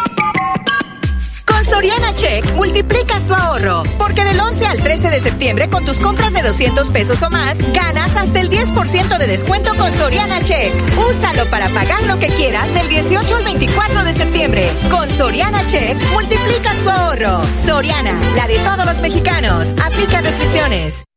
Con 1.61 1.73
Soriana 1.75 2.11
Check 2.15 2.55
multiplicas 2.55 3.27
tu 3.27 3.35
ahorro, 3.35 3.83
porque 3.99 4.23
del 4.23 4.39
11 4.39 4.65
al 4.65 4.81
13 4.81 5.09
de 5.11 5.19
septiembre 5.19 5.69
con 5.69 5.85
tus 5.85 5.97
compras 5.97 6.33
de 6.33 6.41
200 6.41 6.89
pesos 6.89 7.21
o 7.21 7.29
más, 7.29 7.55
ganas 7.71 8.15
hasta 8.15 8.41
el 8.41 8.49
10% 8.49 9.17
de 9.19 9.27
descuento 9.27 9.69
con 9.75 9.93
Soriana 9.93 10.41
Check. 10.41 10.73
Úsalo 10.97 11.45
para 11.51 11.69
pagar 11.69 12.01
lo 12.07 12.17
que 12.17 12.29
quieras 12.29 12.73
del 12.73 12.89
18 12.89 13.35
al 13.35 13.43
24 13.43 14.03
de 14.03 14.13
septiembre. 14.13 14.71
Con 14.89 15.07
Soriana 15.11 15.63
Check 15.67 15.95
multiplicas 16.11 16.79
tu 16.79 16.89
ahorro. 16.89 17.43
Soriana, 17.63 18.19
la 18.35 18.47
de 18.47 18.57
todos 18.57 18.85
los 18.87 19.01
mexicanos. 19.01 19.75
Aplica 19.85 20.19
restricciones. 20.21 21.03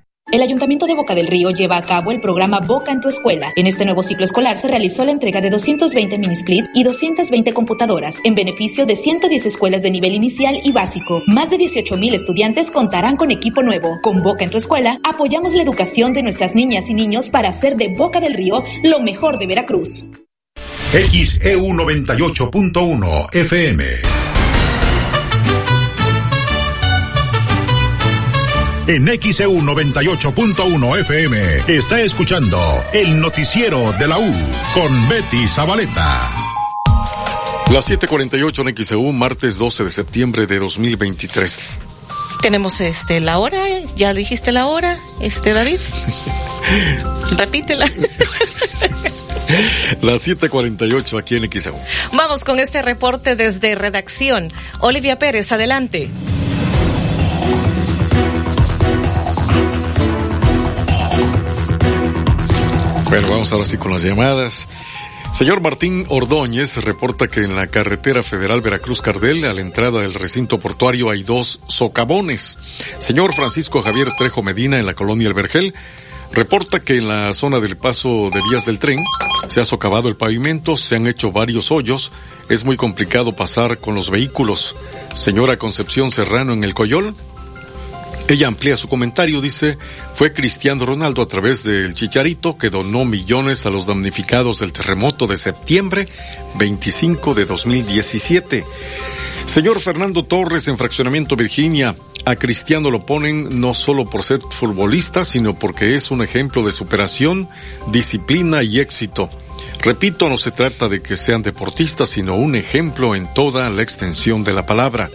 El 0.31 0.41
Ayuntamiento 0.41 0.85
de 0.85 0.95
Boca 0.95 1.13
del 1.13 1.27
Río 1.27 1.49
lleva 1.49 1.75
a 1.75 1.81
cabo 1.81 2.09
el 2.13 2.21
programa 2.21 2.61
Boca 2.61 2.93
en 2.93 3.01
tu 3.01 3.09
escuela. 3.09 3.51
En 3.57 3.67
este 3.67 3.83
nuevo 3.83 4.01
ciclo 4.01 4.23
escolar 4.23 4.55
se 4.55 4.69
realizó 4.69 5.03
la 5.03 5.11
entrega 5.11 5.41
de 5.41 5.49
220 5.49 6.17
mini-split 6.17 6.67
y 6.73 6.83
220 6.83 7.51
computadoras 7.51 8.15
en 8.23 8.33
beneficio 8.33 8.85
de 8.85 8.95
110 8.95 9.45
escuelas 9.45 9.81
de 9.81 9.91
nivel 9.91 10.13
inicial 10.13 10.61
y 10.63 10.71
básico. 10.71 11.21
Más 11.27 11.49
de 11.49 11.57
18 11.57 11.97
mil 11.97 12.13
estudiantes 12.13 12.71
contarán 12.71 13.17
con 13.17 13.29
equipo 13.29 13.61
nuevo. 13.61 13.99
Con 14.01 14.23
Boca 14.23 14.45
en 14.45 14.51
tu 14.51 14.57
escuela 14.57 14.97
apoyamos 15.03 15.53
la 15.53 15.63
educación 15.63 16.13
de 16.13 16.23
nuestras 16.23 16.55
niñas 16.55 16.89
y 16.89 16.93
niños 16.93 17.29
para 17.29 17.49
hacer 17.49 17.75
de 17.75 17.89
Boca 17.89 18.21
del 18.21 18.33
Río 18.33 18.63
lo 18.83 19.01
mejor 19.01 19.37
de 19.37 19.47
Veracruz. 19.47 20.05
XEU 20.93 21.67
98.1 21.73 23.35
FM. 23.35 24.30
En 28.91 29.07
XEU 29.07 29.53
98.1 29.61 30.99
FM 30.99 31.63
está 31.69 32.01
escuchando 32.01 32.59
el 32.91 33.21
noticiero 33.21 33.93
de 33.93 34.05
la 34.05 34.19
U 34.19 34.33
con 34.73 35.07
Betty 35.07 35.47
Zabaleta. 35.47 36.29
Las 37.71 37.89
7:48 37.89 38.67
en 38.67 38.75
XEU, 38.75 39.13
martes 39.13 39.57
12 39.57 39.85
de 39.85 39.89
septiembre 39.91 40.45
de 40.45 40.59
2023. 40.59 41.59
Tenemos 42.41 42.81
este 42.81 43.21
la 43.21 43.39
hora, 43.39 43.63
ya 43.95 44.13
dijiste 44.13 44.51
la 44.51 44.67
hora, 44.67 44.99
este 45.21 45.53
David. 45.53 45.79
Repítela. 47.37 47.85
Las 50.01 50.27
7:48 50.27 51.17
aquí 51.17 51.37
en 51.37 51.49
XEU. 51.49 51.79
Vamos 52.11 52.43
con 52.43 52.59
este 52.59 52.81
reporte 52.81 53.37
desde 53.37 53.73
redacción. 53.73 54.51
Olivia 54.81 55.17
Pérez, 55.17 55.53
adelante. 55.53 56.11
Bueno, 63.11 63.29
vamos 63.29 63.51
ahora 63.51 63.65
sí 63.65 63.75
con 63.75 63.91
las 63.91 64.03
llamadas. 64.03 64.69
Señor 65.33 65.59
Martín 65.59 66.05
Ordóñez 66.07 66.77
reporta 66.77 67.27
que 67.27 67.41
en 67.41 67.57
la 67.57 67.67
carretera 67.67 68.23
federal 68.23 68.61
Veracruz-Cardel, 68.61 69.43
a 69.43 69.53
la 69.53 69.59
entrada 69.59 69.99
del 69.99 70.13
recinto 70.13 70.61
portuario, 70.61 71.09
hay 71.09 71.23
dos 71.23 71.59
socavones. 71.67 72.57
Señor 72.99 73.33
Francisco 73.33 73.81
Javier 73.81 74.13
Trejo 74.17 74.43
Medina, 74.43 74.79
en 74.79 74.85
la 74.85 74.93
colonia 74.93 75.27
El 75.27 75.33
Vergel, 75.33 75.73
reporta 76.31 76.79
que 76.79 76.99
en 76.99 77.09
la 77.09 77.33
zona 77.33 77.59
del 77.59 77.75
paso 77.75 78.29
de 78.33 78.41
vías 78.49 78.65
del 78.65 78.79
tren 78.79 79.03
se 79.49 79.59
ha 79.59 79.65
socavado 79.65 80.07
el 80.07 80.15
pavimento, 80.15 80.77
se 80.77 80.95
han 80.95 81.05
hecho 81.05 81.33
varios 81.33 81.69
hoyos, 81.69 82.13
es 82.47 82.63
muy 82.63 82.77
complicado 82.77 83.35
pasar 83.35 83.79
con 83.79 83.93
los 83.93 84.09
vehículos. 84.09 84.77
Señora 85.13 85.57
Concepción 85.57 86.11
Serrano 86.11 86.53
en 86.53 86.63
el 86.63 86.73
Coyol, 86.73 87.13
ella 88.27 88.47
amplía 88.47 88.77
su 88.77 88.87
comentario, 88.87 89.41
dice, 89.41 89.77
fue 90.13 90.33
Cristiano 90.33 90.85
Ronaldo 90.85 91.21
a 91.21 91.27
través 91.27 91.63
del 91.63 91.93
Chicharito 91.93 92.57
que 92.57 92.69
donó 92.69 93.03
millones 93.03 93.65
a 93.65 93.69
los 93.69 93.87
damnificados 93.87 94.59
del 94.59 94.71
terremoto 94.71 95.27
de 95.27 95.37
septiembre 95.37 96.07
25 96.55 97.33
de 97.33 97.45
2017. 97.45 98.65
Señor 99.45 99.79
Fernando 99.81 100.23
Torres 100.23 100.67
en 100.67 100.77
Fraccionamiento 100.77 101.35
Virginia, 101.35 101.95
a 102.23 102.35
Cristiano 102.35 102.89
lo 102.89 103.05
ponen 103.05 103.59
no 103.59 103.73
solo 103.73 104.09
por 104.09 104.23
ser 104.23 104.39
futbolista, 104.49 105.25
sino 105.25 105.57
porque 105.57 105.95
es 105.95 106.11
un 106.11 106.21
ejemplo 106.21 106.63
de 106.63 106.71
superación, 106.71 107.49
disciplina 107.87 108.63
y 108.63 108.79
éxito. 108.79 109.29
Repito, 109.81 110.29
no 110.29 110.37
se 110.37 110.51
trata 110.51 110.87
de 110.87 111.01
que 111.01 111.15
sean 111.15 111.41
deportistas, 111.41 112.09
sino 112.09 112.35
un 112.35 112.55
ejemplo 112.55 113.15
en 113.15 113.33
toda 113.33 113.69
la 113.69 113.81
extensión 113.81 114.43
de 114.43 114.53
la 114.53 114.65
palabra. 114.65 115.09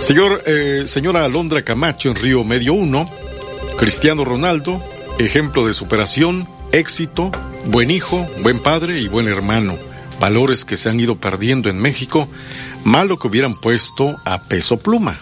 Señor, 0.00 0.42
eh, 0.46 0.84
señora 0.86 1.24
Alondra 1.24 1.62
Camacho 1.64 2.08
en 2.08 2.14
Río 2.14 2.44
Medio 2.44 2.72
1, 2.72 3.10
Cristiano 3.78 4.24
Ronaldo, 4.24 4.82
ejemplo 5.18 5.66
de 5.66 5.74
superación, 5.74 6.48
éxito, 6.72 7.30
buen 7.66 7.90
hijo, 7.90 8.26
buen 8.42 8.60
padre 8.60 9.00
y 9.00 9.08
buen 9.08 9.28
hermano. 9.28 9.76
Valores 10.20 10.64
que 10.64 10.76
se 10.76 10.88
han 10.88 10.98
ido 10.98 11.16
perdiendo 11.16 11.68
en 11.68 11.78
México, 11.78 12.28
malo 12.84 13.18
que 13.18 13.28
hubieran 13.28 13.54
puesto 13.54 14.16
a 14.24 14.42
peso 14.42 14.78
pluma. 14.78 15.18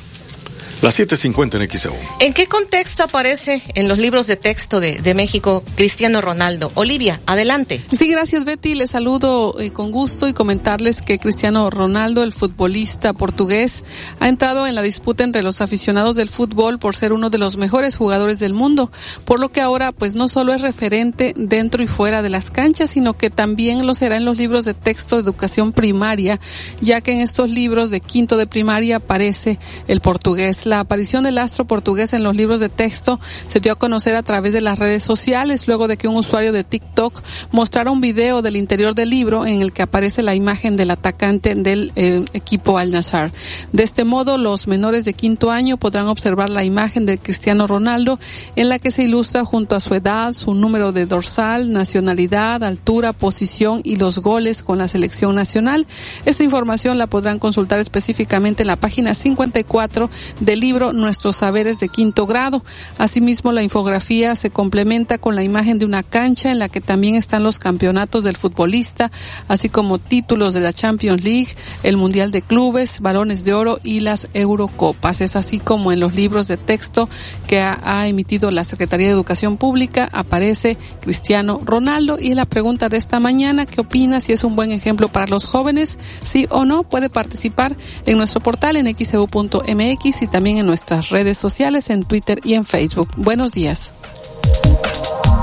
Las 0.87 1.01
7.50 1.01 1.61
en 1.61 1.69
XEU. 1.69 1.95
¿En 2.21 2.33
qué 2.33 2.47
contexto 2.47 3.03
aparece 3.03 3.61
en 3.75 3.89
los 3.89 3.99
libros 3.99 4.29
de 4.29 4.37
texto 4.37 4.79
de, 4.79 5.01
de, 5.01 5.15
México 5.15 5.65
Cristiano 5.75 6.21
Ronaldo? 6.21 6.71
Olivia, 6.77 7.21
adelante. 7.27 7.85
Sí, 7.91 8.07
gracias 8.07 8.45
Betty. 8.45 8.77
Les 8.77 8.93
saludo 8.93 9.59
eh, 9.59 9.73
con 9.73 9.91
gusto 9.91 10.29
y 10.29 10.33
comentarles 10.33 11.03
que 11.03 11.19
Cristiano 11.19 11.71
Ronaldo, 11.71 12.23
el 12.23 12.33
futbolista 12.33 13.13
portugués, 13.15 13.85
ha 14.21 14.29
entrado 14.29 14.65
en 14.69 14.77
la 14.77 14.83
disputa 14.83 15.25
entre 15.25 15.43
los 15.43 15.61
aficionados 15.61 16.15
del 16.15 16.29
fútbol 16.29 16.79
por 16.79 16.95
ser 16.95 17.13
uno 17.13 17.31
de 17.31 17.39
los 17.39 17.57
mejores 17.57 17.97
jugadores 17.97 18.39
del 18.39 18.53
mundo, 18.53 18.93
por 19.25 19.41
lo 19.41 19.51
que 19.51 19.63
ahora 19.63 19.91
pues 19.91 20.15
no 20.15 20.29
solo 20.29 20.53
es 20.53 20.61
referente 20.61 21.35
dentro 21.37 21.83
y 21.83 21.89
fuera 21.89 22.23
de 22.23 22.31
las 22.31 22.53
canchas, 22.53 22.93
sino 22.93 23.17
que 23.17 23.29
también 23.29 23.89
lo 23.89 23.95
será 23.95 24.19
en 24.19 24.25
los 24.25 24.39
libros 24.39 24.65
de 24.65 24.75
texto 24.75 25.17
de 25.17 25.23
educación 25.23 25.73
primaria, 25.73 26.39
ya 26.81 27.01
que 27.01 27.11
en 27.11 27.23
estos 27.23 27.51
libros 27.51 27.91
de 27.91 28.01
quinto 28.01 28.37
de 28.37 28.47
primaria 28.47 28.99
aparece 28.99 29.59
el 29.89 30.01
portugués 30.01 30.65
la 30.65 30.76
aparición 30.81 31.25
del 31.25 31.39
astro 31.39 31.65
portugués 31.65 32.13
en 32.13 32.23
los 32.23 32.37
libros 32.37 32.61
de 32.61 32.69
texto 32.69 33.21
se 33.47 33.61
dio 33.61 33.73
a 33.73 33.77
conocer 33.77 34.15
a 34.15 34.23
través 34.23 34.53
de 34.53 34.61
las 34.61 34.79
redes 34.79 35.03
sociales 35.03 35.67
luego 35.67 35.89
de 35.89 35.97
que 35.97 36.09
un 36.09 36.17
usuario 36.17 36.53
de 36.53 36.65
TikTok 36.65 37.23
mostrara 37.53 37.91
un 37.91 38.01
video 38.01 38.43
del 38.43 38.57
interior 38.57 38.95
del 38.95 39.11
libro 39.11 39.47
en 39.47 39.63
el 39.63 39.73
que 39.73 39.83
aparece 39.83 40.23
la 40.23 40.35
imagen 40.35 40.77
del 40.77 40.91
atacante 40.91 41.55
del 41.55 41.93
eh, 41.97 42.25
equipo 42.33 42.79
Al 42.79 42.91
Nassr. 42.91 43.33
De 43.73 43.83
este 43.83 44.05
modo, 44.05 44.39
los 44.39 44.69
menores 44.69 45.05
de 45.05 45.15
quinto 45.15 45.51
año 45.51 45.77
podrán 45.77 46.09
observar 46.09 46.51
la 46.51 46.65
imagen 46.65 47.07
del 47.07 47.19
Cristiano 47.19 47.67
Ronaldo 47.67 48.19
en 48.57 48.69
la 48.69 48.79
que 48.79 48.91
se 48.91 49.05
ilustra 49.05 49.45
junto 49.45 49.77
a 49.77 49.81
su 49.81 49.95
edad, 49.95 50.33
su 50.35 50.55
número 50.55 50.93
de 50.93 51.07
dorsal, 51.07 51.73
nacionalidad, 51.73 52.63
altura, 52.65 53.13
posición 53.13 53.81
y 53.85 53.97
los 53.97 54.19
goles 54.19 54.63
con 54.63 54.79
la 54.79 54.89
selección 54.89 55.35
nacional. 55.35 55.87
Esta 56.25 56.45
información 56.45 56.99
la 56.99 57.07
podrán 57.07 57.39
consultar 57.39 57.79
específicamente 57.79 58.63
en 58.63 58.69
la 58.69 58.77
página 58.77 59.15
54 59.15 60.11
de 60.57 60.61
libro 60.67 60.93
Nuestros 60.93 61.37
Saberes 61.37 61.81
de 61.81 61.89
Quinto 61.89 62.27
Grado. 62.27 62.63
Asimismo, 62.99 63.53
la 63.53 63.63
infografía 63.63 64.35
se 64.35 64.51
complementa 64.51 65.19
con 65.19 65.37
la 65.37 65.43
imagen 65.43 65.79
de 65.79 65.85
una 65.85 66.03
cancha 66.03 66.51
en 66.51 66.59
la 66.59 66.69
que 66.69 66.81
también 66.81 67.15
están 67.15 67.43
los 67.43 67.59
campeonatos 67.59 68.25
del 68.25 68.37
futbolista, 68.37 69.11
así 69.49 69.69
como 69.69 69.99
títulos 69.99 70.55
de 70.55 70.61
la 70.61 70.73
Champions 70.73 71.23
League, 71.23 71.49
el 71.83 71.97
Mundial 71.97 72.33
de 72.33 72.43
Clubes, 72.43 73.01
Balones 73.01 73.45
de 73.45 73.53
Oro 73.55 73.81
y 73.83 74.01
las 74.01 74.29
Eurocopas. 74.33 75.21
Es 75.21 75.37
así 75.37 75.59
como 75.59 75.93
en 75.93 76.01
los 76.01 76.15
libros 76.15 76.49
de 76.49 76.57
texto 76.57 77.09
que 77.47 77.61
ha, 77.61 78.07
emitido 78.07 78.51
la 78.51 78.65
Secretaría 78.65 79.07
de 79.07 79.13
Educación 79.13 79.57
Pública 79.57 80.09
aparece 80.13 80.77
Cristiano 81.01 81.61
Ronaldo 81.65 82.19
y 82.21 82.35
la 82.35 82.47
pregunta 82.47 82.89
de 82.89 82.97
esta 82.97 83.21
mañana, 83.21 83.67
¿qué 83.67 83.81
opina 83.81 84.21
si 84.21 84.33
es 84.33 84.45
un 84.45 84.57
buen 84.57 84.71
ejemplo 84.71 85.09
para 85.09 85.27
los 85.27 85.45
jóvenes? 85.45 85.99
Sí 86.23 86.47
o 86.51 86.65
no, 86.65 86.83
puede 86.83 87.11
participar 87.11 87.77
en 88.07 88.19
nuestro 88.19 88.41
portal 88.41 88.77
en 88.77 88.87
xeu.mx 88.95 90.23
y 90.23 90.27
también 90.27 90.46
en 90.47 90.67
nuestras 90.67 91.11
redes 91.11 91.37
sociales, 91.37 91.91
en 91.91 92.05
Twitter 92.05 92.41
y 92.45 92.55
en 92.55 92.65
Facebook. 92.65 93.09
Buenos 93.17 93.53
días. 93.53 93.95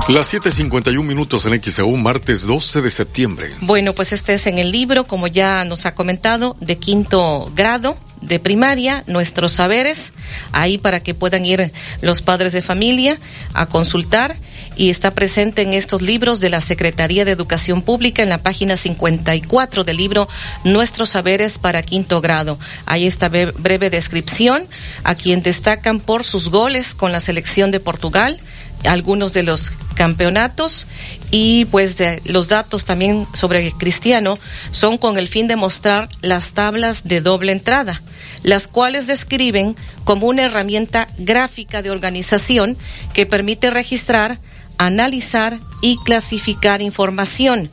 Las 0.08 0.34
7.51 0.34 1.04
minutos 1.04 1.46
en 1.46 1.62
XEU, 1.62 1.96
martes 1.98 2.46
12 2.46 2.82
de 2.82 2.90
septiembre. 2.90 3.52
Bueno, 3.62 3.94
pues 3.94 4.14
este 4.14 4.34
es 4.34 4.48
en 4.48 4.58
el 4.58 4.72
libro, 4.72 5.06
como 5.06 5.28
ya 5.28 5.64
nos 5.66 5.86
ha 5.86 5.94
comentado, 5.94 6.56
de 6.60 6.78
quinto 6.78 7.52
grado 7.56 7.98
de 8.22 8.40
primaria, 8.40 9.04
nuestros 9.08 9.52
saberes, 9.52 10.14
ahí 10.52 10.78
para 10.78 11.02
que 11.02 11.14
puedan 11.14 11.46
ir 11.46 11.72
los 12.02 12.22
padres 12.22 12.54
de 12.54 12.62
familia 12.62 13.20
a 13.54 13.66
consultar 13.66 14.38
y 14.76 14.90
está 14.90 15.12
presente 15.12 15.62
en 15.62 15.74
estos 15.74 16.02
libros 16.02 16.40
de 16.40 16.50
la 16.50 16.62
Secretaría 16.62 17.26
de 17.26 17.32
Educación 17.32 17.82
Pública 17.82 18.24
en 18.24 18.30
la 18.30 18.42
página 18.42 18.78
54 18.78 19.84
del 19.84 19.98
libro 19.98 20.28
Nuestros 20.64 21.10
Saberes 21.12 21.58
para 21.58 21.84
Quinto 21.84 22.22
Grado. 22.22 22.58
Ahí 22.86 23.06
está 23.06 23.30
breve 23.30 23.90
descripción 23.90 24.68
a 25.04 25.16
quien 25.16 25.42
destacan 25.42 26.00
por 26.00 26.24
sus 26.24 26.50
goles 26.50 26.94
con 26.96 27.12
la 27.12 27.20
selección 27.20 27.72
de 27.72 27.80
Portugal, 27.80 28.40
algunos 28.86 29.34
de 29.34 29.44
los 29.44 29.72
campeonatos 29.96 30.88
y 31.32 31.66
pues 31.66 31.98
de, 31.98 32.22
los 32.26 32.48
datos 32.48 32.86
también 32.86 33.28
sobre 33.34 33.72
Cristiano 33.72 34.38
son 34.72 34.98
con 34.98 35.18
el 35.18 35.28
fin 35.28 35.48
de 35.48 35.56
mostrar 35.56 36.10
las 36.22 36.54
tablas 36.54 37.04
de 37.04 37.22
doble 37.22 37.52
entrada, 37.52 38.02
las 38.44 38.68
cuales 38.68 39.08
describen 39.08 39.76
como 40.04 40.28
una 40.28 40.44
herramienta 40.44 41.08
gráfica 41.18 41.82
de 41.82 41.92
organización 41.92 42.78
que 43.14 43.26
permite 43.26 43.70
registrar 43.70 44.40
analizar 44.78 45.60
y 45.82 45.98
clasificar 45.98 46.82
información. 46.82 47.70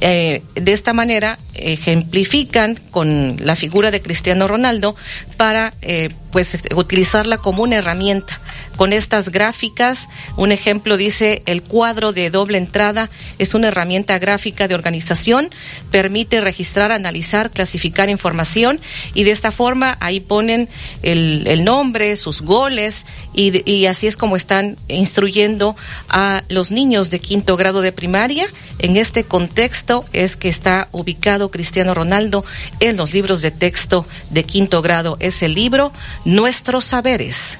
Eh, 0.00 0.42
de 0.54 0.72
esta 0.72 0.92
manera 0.92 1.38
ejemplifican 1.54 2.78
con 2.90 3.36
la 3.40 3.56
figura 3.56 3.90
de 3.90 4.00
Cristiano 4.00 4.46
Ronaldo 4.46 4.94
para 5.36 5.74
eh, 5.82 6.10
pues 6.30 6.58
utilizarla 6.74 7.38
como 7.38 7.62
una 7.62 7.76
herramienta. 7.76 8.40
Con 8.78 8.92
estas 8.92 9.30
gráficas, 9.30 10.08
un 10.36 10.52
ejemplo 10.52 10.96
dice 10.96 11.42
el 11.46 11.64
cuadro 11.64 12.12
de 12.12 12.30
doble 12.30 12.58
entrada 12.58 13.10
es 13.40 13.54
una 13.54 13.66
herramienta 13.66 14.20
gráfica 14.20 14.68
de 14.68 14.76
organización, 14.76 15.50
permite 15.90 16.40
registrar, 16.40 16.92
analizar, 16.92 17.50
clasificar 17.50 18.08
información 18.08 18.78
y 19.14 19.24
de 19.24 19.32
esta 19.32 19.50
forma 19.50 19.98
ahí 19.98 20.20
ponen 20.20 20.68
el, 21.02 21.48
el 21.48 21.64
nombre, 21.64 22.16
sus 22.16 22.40
goles 22.40 23.04
y, 23.34 23.68
y 23.68 23.86
así 23.86 24.06
es 24.06 24.16
como 24.16 24.36
están 24.36 24.76
instruyendo 24.86 25.74
a 26.08 26.44
los 26.48 26.70
niños 26.70 27.10
de 27.10 27.18
quinto 27.18 27.56
grado 27.56 27.80
de 27.80 27.90
primaria. 27.90 28.46
En 28.78 28.96
este 28.96 29.24
contexto 29.24 30.04
es 30.12 30.36
que 30.36 30.48
está 30.48 30.86
ubicado 30.92 31.50
Cristiano 31.50 31.94
Ronaldo 31.94 32.44
en 32.78 32.96
los 32.96 33.12
libros 33.12 33.42
de 33.42 33.50
texto 33.50 34.06
de 34.30 34.44
quinto 34.44 34.82
grado. 34.82 35.16
Es 35.18 35.42
el 35.42 35.56
libro 35.56 35.92
Nuestros 36.24 36.84
Saberes. 36.84 37.58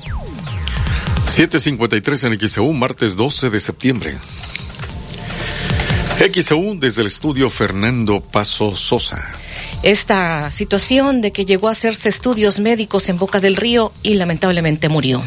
753 1.28 2.24
en 2.24 2.40
XEU, 2.40 2.72
martes 2.72 3.14
12 3.14 3.50
de 3.50 3.60
septiembre. 3.60 4.18
XEU 6.18 6.78
desde 6.80 7.02
el 7.02 7.06
estudio 7.06 7.48
Fernando 7.48 8.20
Paso 8.20 8.74
Sosa. 8.74 9.24
Esta 9.82 10.50
situación 10.50 11.20
de 11.20 11.30
que 11.30 11.44
llegó 11.44 11.68
a 11.68 11.72
hacerse 11.72 12.08
estudios 12.08 12.58
médicos 12.58 13.08
en 13.08 13.18
Boca 13.18 13.38
del 13.38 13.54
Río 13.54 13.92
y 14.02 14.14
lamentablemente 14.14 14.88
murió. 14.88 15.22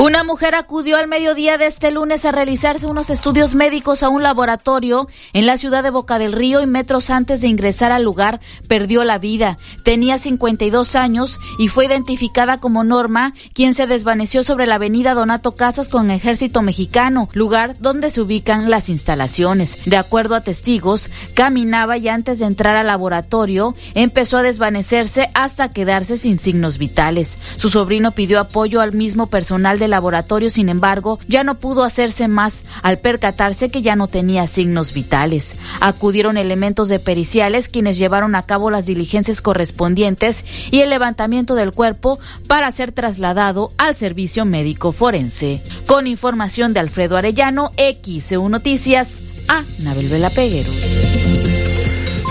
Una 0.00 0.24
mujer 0.24 0.56
acudió 0.56 0.96
al 0.96 1.06
mediodía 1.06 1.56
de 1.56 1.66
este 1.66 1.92
lunes 1.92 2.24
a 2.24 2.32
realizarse 2.32 2.86
unos 2.86 3.10
estudios 3.10 3.54
médicos 3.54 4.02
a 4.02 4.08
un 4.08 4.24
laboratorio 4.24 5.06
en 5.32 5.46
la 5.46 5.56
ciudad 5.56 5.84
de 5.84 5.90
Boca 5.90 6.18
del 6.18 6.32
Río 6.32 6.60
y 6.60 6.66
metros 6.66 7.10
antes 7.10 7.40
de 7.40 7.46
ingresar 7.46 7.92
al 7.92 8.02
lugar 8.02 8.40
perdió 8.68 9.04
la 9.04 9.18
vida. 9.18 9.56
Tenía 9.84 10.18
52 10.18 10.96
años 10.96 11.38
y 11.60 11.68
fue 11.68 11.86
identificada 11.86 12.58
como 12.58 12.82
Norma, 12.82 13.34
quien 13.54 13.72
se 13.72 13.86
desvaneció 13.86 14.42
sobre 14.42 14.66
la 14.66 14.74
avenida 14.74 15.14
Donato 15.14 15.54
Casas 15.54 15.88
con 15.88 16.10
Ejército 16.10 16.60
Mexicano, 16.60 17.28
lugar 17.32 17.78
donde 17.78 18.10
se 18.10 18.20
ubican 18.20 18.70
las 18.70 18.88
instalaciones. 18.88 19.84
De 19.84 19.96
acuerdo 19.96 20.34
a 20.34 20.40
testigos, 20.40 21.08
caminaba 21.34 21.98
y 21.98 22.08
antes 22.08 22.40
de 22.40 22.46
entrar 22.46 22.76
al 22.76 22.88
laboratorio 22.88 23.74
empezó 23.94 24.38
a 24.38 24.42
desvanecerse 24.42 25.28
hasta 25.34 25.70
quedarse 25.70 26.18
sin 26.18 26.40
signos 26.40 26.78
vitales. 26.78 27.38
Su 27.56 27.70
sobrino 27.70 28.10
pidió 28.10 28.40
apoyo 28.40 28.80
al 28.80 28.92
mismo 28.92 29.28
personal 29.28 29.78
de 29.78 29.83
laboratorio, 29.88 30.50
sin 30.50 30.68
embargo, 30.68 31.18
ya 31.28 31.44
no 31.44 31.58
pudo 31.58 31.84
hacerse 31.84 32.28
más 32.28 32.62
al 32.82 32.98
percatarse 32.98 33.70
que 33.70 33.82
ya 33.82 33.96
no 33.96 34.08
tenía 34.08 34.46
signos 34.46 34.92
vitales. 34.92 35.56
Acudieron 35.80 36.36
elementos 36.36 36.88
de 36.88 36.98
periciales 36.98 37.68
quienes 37.68 37.98
llevaron 37.98 38.34
a 38.34 38.42
cabo 38.42 38.70
las 38.70 38.86
diligencias 38.86 39.42
correspondientes 39.42 40.44
y 40.70 40.80
el 40.80 40.90
levantamiento 40.90 41.54
del 41.54 41.72
cuerpo 41.72 42.18
para 42.48 42.70
ser 42.72 42.92
trasladado 42.92 43.72
al 43.78 43.94
servicio 43.94 44.44
médico 44.44 44.92
forense. 44.92 45.62
Con 45.86 46.06
información 46.06 46.72
de 46.72 46.80
Alfredo 46.80 47.16
Arellano, 47.16 47.70
XEU 47.76 48.48
Noticias, 48.48 49.24
a 49.48 49.62
Nabel 49.80 50.08
Vela 50.08 50.30
Peguero. 50.30 50.70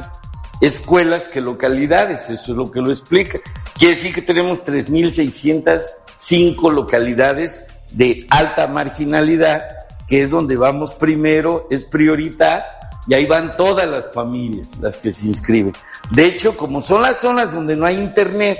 escuelas 0.60 1.28
que 1.28 1.40
localidades. 1.40 2.28
Eso 2.30 2.52
es 2.52 2.56
lo 2.56 2.70
que 2.70 2.80
lo 2.80 2.90
explica. 2.90 3.38
Quiere 3.78 3.94
decir 3.94 4.12
que 4.12 4.22
tenemos 4.22 4.58
3.605 4.64 6.72
localidades 6.72 7.62
de 7.92 8.26
alta 8.30 8.66
marginalidad, 8.66 9.62
que 10.06 10.22
es 10.22 10.30
donde 10.30 10.56
vamos 10.56 10.94
primero, 10.94 11.66
es 11.70 11.84
prioridad, 11.84 12.64
y 13.06 13.14
ahí 13.14 13.26
van 13.26 13.56
todas 13.56 13.88
las 13.88 14.12
familias 14.12 14.68
las 14.80 14.96
que 14.98 15.12
se 15.12 15.26
inscriben. 15.26 15.72
De 16.10 16.26
hecho, 16.26 16.56
como 16.56 16.82
son 16.82 17.02
las 17.02 17.18
zonas 17.18 17.54
donde 17.54 17.74
no 17.74 17.86
hay 17.86 17.96
internet, 17.96 18.58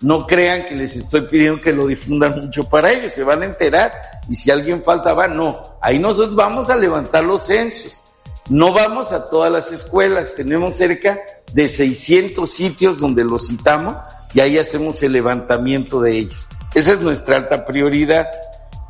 no 0.00 0.26
crean 0.26 0.66
que 0.66 0.74
les 0.74 0.96
estoy 0.96 1.22
pidiendo 1.22 1.60
que 1.60 1.72
lo 1.72 1.86
difundan 1.86 2.40
mucho 2.40 2.68
para 2.68 2.90
ellos, 2.90 3.12
se 3.12 3.22
van 3.22 3.42
a 3.42 3.46
enterar 3.46 3.92
y 4.28 4.34
si 4.34 4.50
alguien 4.50 4.82
falta 4.82 5.12
va, 5.12 5.28
no, 5.28 5.78
ahí 5.80 5.98
nosotros 5.98 6.34
vamos 6.34 6.70
a 6.70 6.76
levantar 6.76 7.24
los 7.24 7.46
censos. 7.46 8.02
No 8.50 8.72
vamos 8.72 9.12
a 9.12 9.30
todas 9.30 9.52
las 9.52 9.70
escuelas, 9.70 10.34
tenemos 10.34 10.76
cerca 10.76 11.20
de 11.52 11.68
600 11.68 12.50
sitios 12.50 12.98
donde 12.98 13.24
los 13.24 13.46
citamos 13.46 13.94
y 14.34 14.40
ahí 14.40 14.58
hacemos 14.58 15.00
el 15.04 15.12
levantamiento 15.12 16.00
de 16.00 16.18
ellos. 16.18 16.48
Esa 16.74 16.92
es 16.92 17.00
nuestra 17.00 17.36
alta 17.36 17.64
prioridad. 17.64 18.26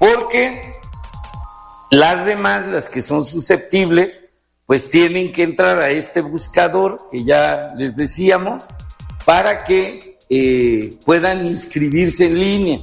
Porque 0.03 0.61
las 1.93 2.27
demás, 2.27 2.67
las 2.67 2.89
que 2.89 3.03
son 3.03 3.25
susceptibles, 3.25 4.25
pues 4.67 4.91
tienen 4.91 5.31
que 5.31 5.45
entrar 5.45 5.79
a 5.79 5.91
este 5.91 6.23
buscador 6.23 7.09
que 7.09 7.23
ya 7.23 7.73
les 7.77 7.95
decíamos 7.95 8.65
para 9.25 9.63
que 9.63 10.19
eh, 10.29 10.99
puedan 11.07 11.47
inscribirse 11.47 12.27
en 12.27 12.41
línea. 12.41 12.81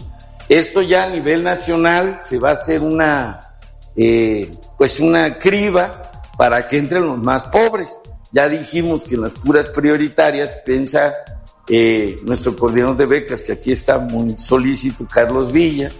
Esto 0.47 0.81
ya 0.81 1.03
a 1.03 1.09
nivel 1.09 1.43
nacional 1.43 2.19
se 2.25 2.39
va 2.39 2.51
a 2.51 2.53
hacer 2.53 2.79
una, 2.79 3.59
eh, 3.97 4.49
pues 4.77 5.01
una 5.01 5.37
criba 5.37 6.01
para 6.37 6.69
que 6.69 6.77
entren 6.77 7.05
los 7.05 7.17
más 7.17 7.43
pobres. 7.43 7.99
Ya 8.31 8.47
dijimos 8.47 9.03
que 9.03 9.15
en 9.15 9.23
las 9.23 9.33
puras 9.33 9.67
prioritarias 9.67 10.55
piensa 10.65 11.15
eh, 11.67 12.15
nuestro 12.23 12.55
coordinador 12.55 12.95
de 12.95 13.07
becas, 13.07 13.43
que 13.43 13.51
aquí 13.51 13.73
está 13.73 13.99
muy 13.99 14.37
solícito, 14.37 15.05
Carlos 15.05 15.51
Villa, 15.51 15.91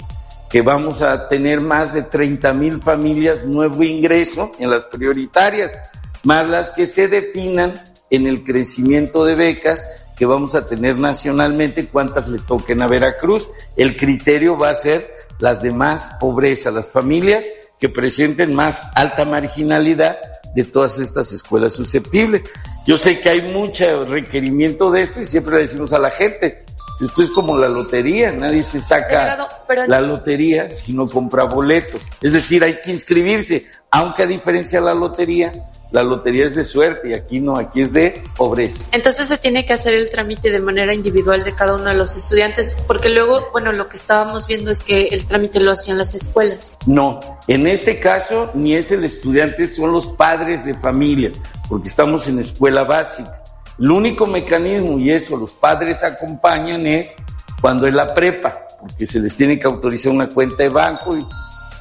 que 0.50 0.62
vamos 0.62 1.02
a 1.02 1.30
tener 1.30 1.62
más 1.62 1.94
de 1.94 2.04
30 2.04 2.54
mil 2.54 2.82
familias 2.82 3.46
nuevo 3.46 3.84
ingreso 3.84 4.52
en 4.60 4.70
las 4.70 4.86
prioritarias, 4.86 5.78
más 6.24 6.48
las 6.48 6.72
que 6.72 6.86
se 6.86 7.08
definan 7.08 7.74
en 8.10 8.26
el 8.26 8.44
crecimiento 8.44 9.24
de 9.26 9.36
becas 9.36 9.88
que 10.18 10.26
vamos 10.26 10.54
a 10.56 10.66
tener 10.66 11.00
nacionalmente, 11.00 11.88
cuántas 11.88 12.28
le 12.28 12.40
toquen 12.40 12.82
a 12.82 12.88
Veracruz. 12.88 13.48
El 13.78 13.96
criterio 13.96 14.58
va 14.58 14.72
a 14.72 14.76
ser 14.76 15.10
las 15.40 15.62
de 15.62 15.72
más 15.72 16.12
pobreza, 16.20 16.72
las 16.72 16.90
familias 16.90 17.46
que 17.80 17.88
presenten 17.88 18.54
más 18.54 18.82
alta 18.96 19.24
marginalidad 19.24 20.18
de 20.54 20.64
todas 20.66 21.00
estas 21.00 21.32
escuelas 21.32 21.74
susceptibles. 21.74 22.42
Yo 22.86 22.98
sé 22.98 23.22
que 23.22 23.30
hay 23.30 23.54
mucho 23.54 24.04
requerimiento 24.06 24.92
de 24.92 25.04
esto 25.04 25.22
y 25.22 25.26
siempre 25.26 25.56
le 25.56 25.62
decimos 25.62 25.94
a 25.94 26.00
la 26.00 26.12
gente, 26.12 26.66
esto 27.02 27.24
es 27.24 27.32
como 27.32 27.58
la 27.58 27.70
lotería, 27.70 28.32
nadie 28.32 28.64
se 28.64 28.82
saca 28.82 29.48
la 29.88 30.02
lotería 30.02 30.70
si 30.70 30.94
no 30.94 31.06
compra 31.06 31.46
boletos. 31.46 32.02
Es 32.22 32.34
decir, 32.34 32.64
hay 32.64 32.80
que 32.82 32.92
inscribirse, 32.92 33.66
aunque 33.92 34.24
a 34.24 34.26
diferencia 34.26 34.80
de 34.80 34.86
la 34.86 34.94
lotería, 34.94 35.52
la 35.92 36.04
lotería 36.04 36.46
es 36.46 36.56
de 36.56 36.64
suerte 36.64 37.10
y 37.10 37.14
aquí 37.14 37.40
no, 37.40 37.58
aquí 37.58 37.82
es 37.82 37.94
de 37.94 38.22
pobreza. 38.36 38.84
Entonces 38.92 39.28
se 39.28 39.38
tiene 39.38 39.66
que 39.66 39.74
hacer 39.74 39.94
el 39.94 40.12
trámite 40.12 40.52
de 40.52 40.60
manera 40.60 40.94
individual 40.94 41.44
de 41.44 41.54
cada 41.54 41.76
uno 41.76 41.86
de 41.86 41.96
los 41.96 42.16
estudiantes, 42.16 42.76
porque 42.86 43.10
luego, 43.10 43.50
bueno, 43.52 43.72
lo 43.72 43.88
que 43.90 43.98
estábamos 43.98 44.46
viendo 44.46 44.70
es 44.70 44.84
que 44.84 45.08
el 45.08 45.26
trámite 45.26 45.60
lo 45.60 45.72
hacían 45.72 45.98
las 45.98 46.14
escuelas. 46.14 46.78
No, 46.86 47.20
en 47.48 47.66
este 47.66 48.00
caso 48.00 48.52
ni 48.54 48.76
es 48.76 48.92
el 48.92 49.04
estudiante, 49.04 49.68
son 49.68 49.92
los 49.92 50.08
padres 50.08 50.66
de 50.66 50.76
familia, 50.76 51.32
porque 51.68 51.88
estamos 51.88 52.28
en 52.28 52.40
escuela 52.40 52.84
básica. 52.84 53.42
El 53.80 53.91
único 53.91 54.27
mecanismo, 54.27 54.99
y 54.99 55.11
eso 55.11 55.38
los 55.38 55.53
padres 55.53 56.03
acompañan, 56.03 56.85
es 56.85 57.15
cuando 57.61 57.88
es 57.88 57.93
la 57.93 58.14
prepa, 58.14 58.68
porque 58.80 59.07
se 59.07 59.19
les 59.19 59.34
tiene 59.35 59.57
que 59.57 59.68
autorizar 59.68 60.11
una 60.11 60.27
cuenta 60.27 60.64
de 60.64 60.69
banco 60.69 61.18
y 61.18 61.26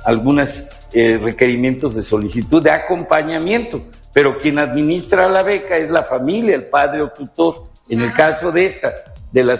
algunas 0.04 0.86
eh, 0.92 1.18
requerimientos 1.20 1.94
de 1.94 2.02
solicitud 2.02 2.62
de 2.62 2.70
acompañamiento, 2.70 3.82
pero 4.12 4.38
quien 4.38 4.58
administra 4.58 5.28
la 5.28 5.42
beca 5.42 5.76
es 5.76 5.90
la 5.90 6.04
familia, 6.04 6.54
el 6.54 6.66
padre 6.66 7.02
o 7.02 7.10
tutor, 7.10 7.64
en 7.88 8.00
el 8.02 8.12
caso 8.12 8.52
de 8.52 8.64
esta, 8.64 8.94
de 9.32 9.44
la, 9.44 9.58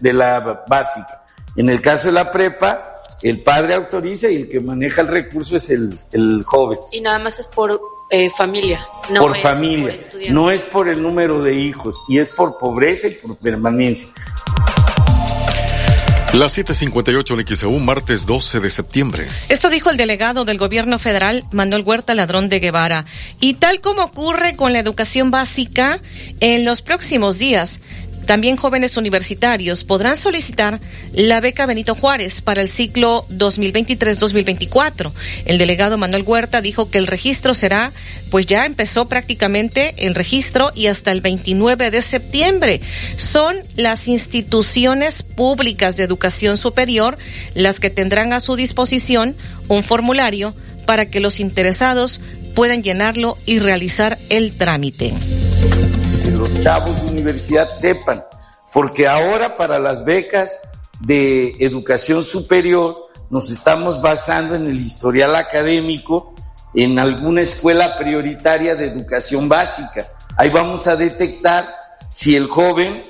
de 0.00 0.12
la 0.12 0.64
básica. 0.68 1.24
En 1.56 1.68
el 1.68 1.80
caso 1.80 2.08
de 2.08 2.12
la 2.12 2.30
prepa, 2.30 3.02
el 3.22 3.42
padre 3.42 3.74
autoriza 3.74 4.28
y 4.28 4.36
el 4.36 4.48
que 4.48 4.60
maneja 4.60 5.02
el 5.02 5.08
recurso 5.08 5.56
es 5.56 5.70
el, 5.70 5.98
el 6.12 6.42
joven. 6.44 6.78
Y 6.92 7.00
nada 7.00 7.18
más 7.18 7.38
es 7.38 7.48
por 7.48 7.80
eh, 8.10 8.30
familia. 8.30 8.80
No 9.10 9.20
por 9.20 9.38
familia, 9.38 9.96
no 10.30 10.50
es 10.50 10.62
por 10.62 10.88
el 10.88 11.02
número 11.02 11.42
de 11.42 11.54
hijos 11.54 11.96
y 12.08 12.18
es 12.18 12.28
por 12.30 12.58
pobreza 12.58 13.08
y 13.08 13.12
por 13.12 13.36
permanencia. 13.36 14.08
Las 16.34 16.58
7:58 16.58 17.40
en 17.40 17.56
XEU, 17.56 17.78
martes 17.78 18.26
12 18.26 18.60
de 18.60 18.68
septiembre. 18.68 19.28
Esto 19.48 19.70
dijo 19.70 19.88
el 19.88 19.96
delegado 19.96 20.44
del 20.44 20.58
gobierno 20.58 20.98
federal, 20.98 21.44
Manuel 21.52 21.82
Huerta 21.82 22.14
Ladrón 22.14 22.50
de 22.50 22.60
Guevara. 22.60 23.06
Y 23.40 23.54
tal 23.54 23.80
como 23.80 24.04
ocurre 24.04 24.54
con 24.54 24.74
la 24.74 24.78
educación 24.78 25.30
básica, 25.30 26.02
en 26.40 26.66
los 26.66 26.82
próximos 26.82 27.38
días 27.38 27.80
también 28.28 28.56
jóvenes 28.56 28.98
universitarios 28.98 29.84
podrán 29.84 30.18
solicitar 30.18 30.80
la 31.14 31.40
beca 31.40 31.64
Benito 31.64 31.94
Juárez 31.94 32.42
para 32.42 32.60
el 32.60 32.68
ciclo 32.68 33.24
2023-2024. 33.30 35.12
El 35.46 35.56
delegado 35.56 35.96
Manuel 35.96 36.24
Huerta 36.26 36.60
dijo 36.60 36.90
que 36.90 36.98
el 36.98 37.06
registro 37.06 37.54
será, 37.54 37.90
pues 38.30 38.44
ya 38.44 38.66
empezó 38.66 39.08
prácticamente 39.08 39.94
el 40.06 40.14
registro 40.14 40.72
y 40.74 40.88
hasta 40.88 41.10
el 41.10 41.22
29 41.22 41.90
de 41.90 42.02
septiembre. 42.02 42.82
Son 43.16 43.56
las 43.76 44.08
instituciones 44.08 45.22
públicas 45.22 45.96
de 45.96 46.04
educación 46.04 46.58
superior 46.58 47.16
las 47.54 47.80
que 47.80 47.88
tendrán 47.88 48.34
a 48.34 48.40
su 48.40 48.56
disposición 48.56 49.38
un 49.68 49.82
formulario 49.82 50.54
para 50.84 51.08
que 51.08 51.20
los 51.20 51.40
interesados 51.40 52.20
puedan 52.54 52.82
llenarlo 52.82 53.38
y 53.46 53.58
realizar 53.58 54.18
el 54.28 54.52
trámite 54.52 55.14
los 56.30 56.62
chavos 56.62 57.02
de 57.02 57.12
universidad 57.12 57.68
sepan, 57.70 58.24
porque 58.72 59.06
ahora 59.06 59.56
para 59.56 59.78
las 59.78 60.04
becas 60.04 60.60
de 61.00 61.54
educación 61.60 62.24
superior 62.24 63.08
nos 63.30 63.50
estamos 63.50 64.00
basando 64.00 64.54
en 64.54 64.66
el 64.66 64.78
historial 64.78 65.36
académico 65.36 66.34
en 66.74 66.98
alguna 66.98 67.42
escuela 67.42 67.96
prioritaria 67.96 68.74
de 68.74 68.86
educación 68.88 69.48
básica. 69.48 70.06
Ahí 70.36 70.50
vamos 70.50 70.86
a 70.86 70.96
detectar 70.96 71.68
si 72.10 72.36
el 72.36 72.46
joven 72.46 73.02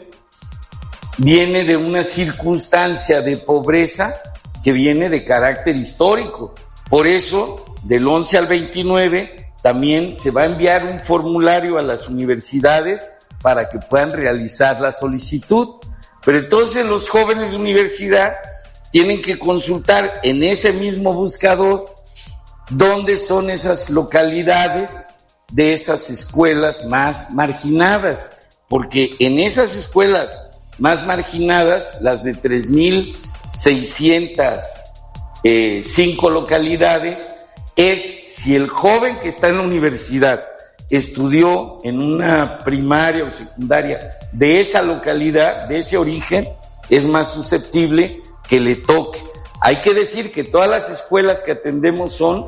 viene 1.19 1.65
de 1.65 1.77
una 1.77 2.05
circunstancia 2.05 3.20
de 3.20 3.36
pobreza 3.36 4.15
que 4.62 4.73
viene 4.73 5.09
de 5.09 5.24
carácter 5.24 5.77
histórico. 5.77 6.55
Por 6.89 7.07
eso, 7.07 7.65
del 7.85 8.07
11 8.07 8.39
al 8.39 8.47
29, 8.47 9.48
también 9.62 10.18
se 10.18 10.30
va 10.30 10.43
a 10.43 10.47
enviar 10.47 10.86
un 10.86 11.01
formulario 11.01 11.78
a 11.78 11.82
las 11.82 12.09
universidades 12.09 13.06
para 13.43 13.68
que 13.68 13.78
puedan 13.78 14.12
realizar 14.12 14.80
la 14.80 14.93
solicitud. 14.93 15.68
Pero 16.24 16.39
entonces 16.39 16.86
los 16.86 17.09
jóvenes 17.09 17.51
de 17.51 17.56
universidad 17.56 18.35
tienen 18.90 19.22
que 19.22 19.39
consultar 19.39 20.20
en 20.22 20.43
ese 20.43 20.72
mismo 20.72 21.12
buscador 21.12 21.94
dónde 22.70 23.16
son 23.16 23.51
esas 23.51 23.90
localidades 23.90 25.06
de 25.52 25.72
esas 25.72 26.10
escuelas 26.10 26.85
más 26.85 27.30
marginadas, 27.30 28.30
porque 28.68 29.10
en 29.18 29.39
esas 29.39 29.74
escuelas 29.74 30.44
más 30.78 31.06
marginadas, 31.06 31.98
las 32.01 32.22
de 32.22 32.32
3.605 32.32 34.62
eh, 35.44 35.82
localidades, 36.30 37.26
es 37.76 38.27
si 38.39 38.55
el 38.55 38.69
joven 38.69 39.19
que 39.19 39.28
está 39.28 39.48
en 39.48 39.56
la 39.56 39.62
universidad 39.62 40.47
estudió 40.89 41.78
en 41.82 42.01
una 42.01 42.60
primaria 42.60 43.24
o 43.24 43.31
secundaria 43.32 44.10
de 44.32 44.60
esa 44.60 44.81
localidad, 44.81 45.69
de 45.69 45.78
ese 45.78 45.97
origen, 45.97 46.48
es 46.89 47.05
más 47.05 47.32
susceptible 47.32 48.23
que 48.48 48.60
le 48.60 48.77
toque. 48.77 49.19
Hay 49.60 49.81
que 49.81 49.93
decir 49.93 50.32
que 50.32 50.44
todas 50.44 50.70
las 50.70 50.89
escuelas 50.89 51.43
que 51.43 51.52
atendemos 51.52 52.15
son 52.15 52.47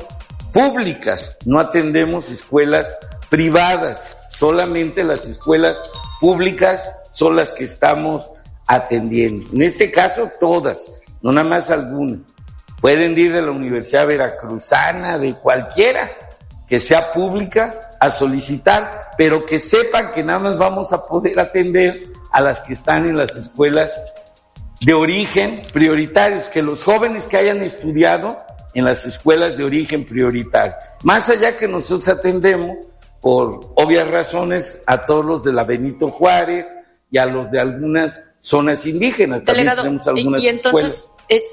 públicas, 0.53 1.37
no 1.45 1.59
atendemos 1.59 2.31
escuelas 2.31 2.87
privadas, 3.29 4.15
solamente 4.29 5.03
las 5.03 5.25
escuelas 5.25 5.77
públicas 6.21 6.93
son 7.11 7.35
las 7.35 7.51
que 7.51 7.65
estamos 7.65 8.31
atendiendo. 8.65 9.45
En 9.51 9.61
este 9.61 9.91
caso, 9.91 10.31
todas, 10.39 10.89
no 11.21 11.33
nada 11.33 11.47
más 11.47 11.69
algunas. 11.69 12.19
Pueden 12.81 13.17
ir 13.17 13.31
de 13.31 13.41
la 13.41 13.51
Universidad 13.51 14.07
Veracruzana, 14.07 15.17
de 15.17 15.35
cualquiera 15.35 16.09
que 16.67 16.79
sea 16.79 17.11
pública, 17.11 17.91
a 17.99 18.09
solicitar, 18.09 19.11
pero 19.17 19.45
que 19.45 19.59
sepan 19.59 20.11
que 20.11 20.23
nada 20.23 20.39
más 20.39 20.57
vamos 20.57 20.91
a 20.93 21.05
poder 21.05 21.39
atender 21.39 22.07
a 22.31 22.41
las 22.41 22.61
que 22.61 22.73
están 22.73 23.05
en 23.07 23.17
las 23.17 23.35
escuelas 23.35 23.91
de 24.79 24.93
origen 24.93 25.61
prioritarios, 25.73 26.45
que 26.45 26.61
los 26.61 26.81
jóvenes 26.81 27.27
que 27.27 27.37
hayan 27.37 27.61
estudiado 27.61 28.37
en 28.73 28.85
las 28.85 29.05
escuelas 29.05 29.57
de 29.57 29.63
origen 29.63 30.05
prioritario. 30.05 30.73
Más 31.03 31.29
allá 31.29 31.57
que 31.57 31.67
nosotros 31.67 32.07
atendemos, 32.07 32.77
por 33.19 33.73
obvias 33.75 34.07
razones, 34.07 34.81
a 34.87 35.05
todos 35.05 35.25
los 35.25 35.43
de 35.43 35.53
la 35.53 35.63
Benito 35.63 36.09
Juárez 36.09 36.67
y 37.11 37.17
a 37.17 37.25
los 37.25 37.51
de 37.51 37.59
algunas 37.59 38.23
zonas 38.39 38.85
indígenas. 38.85 39.43
Delegado, 39.45 39.85
y, 40.15 40.47
entonces 40.47 41.05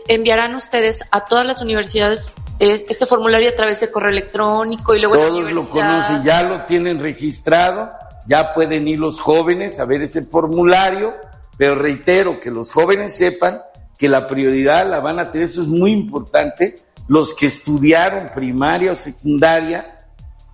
enviarán 0.08 0.54
ustedes 0.54 1.04
a 1.10 1.24
todas 1.24 1.46
las 1.46 1.62
universidades 1.62 2.32
este 2.58 3.06
formulario 3.06 3.50
a 3.50 3.54
través 3.54 3.80
de 3.80 3.90
correo 3.90 4.10
electrónico 4.10 4.94
y 4.94 5.00
luego 5.00 5.14
Todos 5.14 5.52
lo 5.52 5.68
conocen, 5.68 6.22
ya 6.22 6.42
lo 6.42 6.64
tienen 6.64 6.98
registrado, 6.98 7.90
ya 8.26 8.50
pueden 8.52 8.88
ir 8.88 8.98
los 8.98 9.20
jóvenes 9.20 9.78
a 9.78 9.84
ver 9.84 10.02
ese 10.02 10.22
formulario, 10.22 11.14
pero 11.56 11.76
reitero 11.76 12.40
que 12.40 12.50
los 12.50 12.72
jóvenes 12.72 13.14
sepan 13.14 13.62
que 13.96 14.08
la 14.08 14.26
prioridad 14.26 14.88
la 14.88 15.00
van 15.00 15.18
a 15.18 15.30
tener, 15.30 15.48
eso 15.48 15.62
es 15.62 15.68
muy 15.68 15.92
importante, 15.92 16.76
los 17.06 17.32
que 17.34 17.46
estudiaron 17.46 18.30
primaria 18.34 18.92
o 18.92 18.96
secundaria 18.96 19.94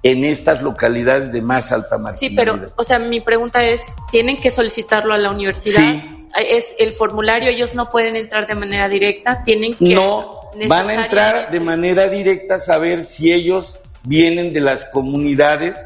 en 0.03 0.25
estas 0.25 0.63
localidades 0.63 1.33
de 1.33 1.41
más 1.41 1.73
alta 1.73 1.97
marginalidad. 1.97 2.19
Sí, 2.19 2.37
pero, 2.37 2.73
o 2.77 2.85
sea, 2.85 2.99
mi 2.99 3.21
pregunta 3.21 3.65
es, 3.65 3.93
¿tienen 4.11 4.39
que 4.39 4.51
solicitarlo 4.51 5.15
a 5.15 5.19
la 5.19 5.31
universidad? 5.31 5.81
Sí, 5.81 6.24
es 6.35 6.75
el 6.79 6.93
formulario, 6.93 7.51
ellos 7.51 7.75
no 7.75 7.91
pueden 7.91 8.17
entrar 8.17 8.47
de 8.47 8.55
manera 8.55 8.89
directa, 8.89 9.43
tienen 9.45 9.75
que... 9.75 9.95
No, 9.95 10.51
van 10.69 10.89
a 10.89 11.05
entrar 11.05 11.51
de 11.51 11.61
manera 11.61 12.09
directa 12.09 12.57
a 12.57 12.59
saber 12.59 13.05
si 13.05 13.33
ellos 13.33 13.81
vienen 14.05 14.53
de 14.53 14.61
las 14.61 14.87
comunidades, 14.87 15.77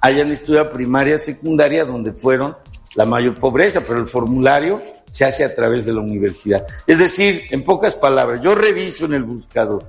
hayan 0.00 0.32
estudiado 0.32 0.70
primaria, 0.70 1.18
secundaria, 1.18 1.84
donde 1.84 2.12
fueron 2.12 2.56
la 2.94 3.06
mayor 3.06 3.34
pobreza, 3.34 3.80
pero 3.86 4.00
el 4.00 4.08
formulario 4.08 4.82
se 5.10 5.24
hace 5.24 5.44
a 5.44 5.54
través 5.54 5.84
de 5.84 5.92
la 5.92 6.00
universidad. 6.00 6.66
Es 6.86 6.98
decir, 6.98 7.44
en 7.50 7.64
pocas 7.64 7.94
palabras, 7.94 8.40
yo 8.40 8.54
reviso 8.54 9.04
en 9.04 9.14
el 9.14 9.22
buscador, 9.22 9.84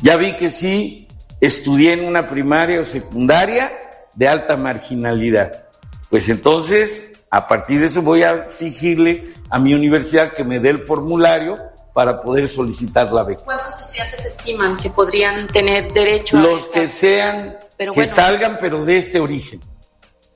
ya 0.00 0.16
vi 0.16 0.34
que 0.36 0.50
sí 0.50 1.06
estudié 1.40 1.94
en 1.94 2.04
una 2.04 2.28
primaria 2.28 2.80
o 2.80 2.84
secundaria 2.84 3.70
de 4.14 4.28
alta 4.28 4.56
marginalidad. 4.56 5.66
Pues 6.08 6.28
entonces 6.28 7.09
a 7.30 7.46
partir 7.46 7.78
de 7.78 7.86
eso 7.86 8.02
voy 8.02 8.24
a 8.24 8.32
exigirle 8.32 9.24
a 9.48 9.58
mi 9.58 9.72
universidad 9.72 10.32
que 10.32 10.42
me 10.42 10.58
dé 10.58 10.70
el 10.70 10.80
formulario 10.80 11.56
para 11.94 12.20
poder 12.20 12.48
solicitar 12.48 13.12
la 13.12 13.22
beca. 13.22 13.42
¿Cuántos 13.44 13.80
estudiantes 13.80 14.26
estiman 14.26 14.76
que 14.76 14.90
podrían 14.90 15.46
tener 15.46 15.92
derecho 15.92 16.38
a 16.38 16.40
Los 16.40 16.66
que 16.66 16.88
sean, 16.88 17.56
que 17.94 18.06
salgan, 18.06 18.58
pero 18.60 18.84
de 18.84 18.96
este 18.96 19.20
origen. 19.20 19.60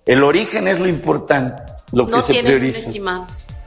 El 0.06 0.22
origen 0.22 0.68
es 0.68 0.78
lo 0.78 0.88
importante, 0.88 1.62
lo 1.92 2.06
que 2.06 2.20
se 2.20 2.42
prioriza. 2.42 2.90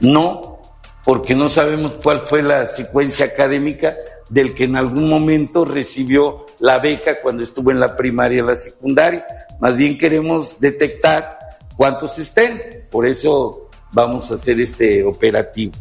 No, 0.00 0.60
porque 1.04 1.34
no 1.34 1.48
sabemos 1.48 1.92
cuál 2.02 2.20
fue 2.20 2.42
la 2.42 2.66
secuencia 2.66 3.26
académica 3.26 3.94
del 4.28 4.54
que 4.54 4.64
en 4.64 4.76
algún 4.76 5.08
momento 5.08 5.64
recibió 5.64 6.46
la 6.60 6.78
beca 6.78 7.20
cuando 7.20 7.42
estuvo 7.42 7.70
en 7.70 7.80
la 7.80 7.96
primaria 7.96 8.42
y 8.42 8.46
la 8.46 8.54
secundaria. 8.54 9.26
Más 9.58 9.76
bien 9.76 9.98
queremos 9.98 10.60
detectar 10.60 11.37
cuántos 11.78 12.18
estén. 12.18 12.60
Por 12.90 13.08
eso 13.08 13.70
vamos 13.92 14.30
a 14.30 14.34
hacer 14.34 14.60
este 14.60 15.02
operativo. 15.04 15.72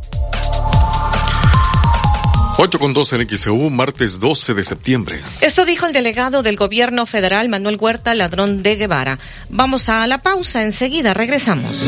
8 2.59 2.79
con 2.79 2.93
12 2.93 3.17
en 3.17 3.29
XEU, 3.29 3.69
martes 3.69 4.19
12 4.19 4.53
de 4.53 4.63
septiembre. 4.63 5.19
Esto 5.41 5.65
dijo 5.65 5.85
el 5.85 5.93
delegado 5.93 6.41
del 6.41 6.55
gobierno 6.55 7.05
federal, 7.05 7.49
Manuel 7.49 7.77
Huerta 7.79 8.15
Ladrón 8.15 8.63
de 8.63 8.75
Guevara. 8.77 9.19
Vamos 9.49 9.89
a 9.89 10.07
la 10.07 10.19
pausa, 10.19 10.63
enseguida 10.63 11.13
regresamos. 11.13 11.83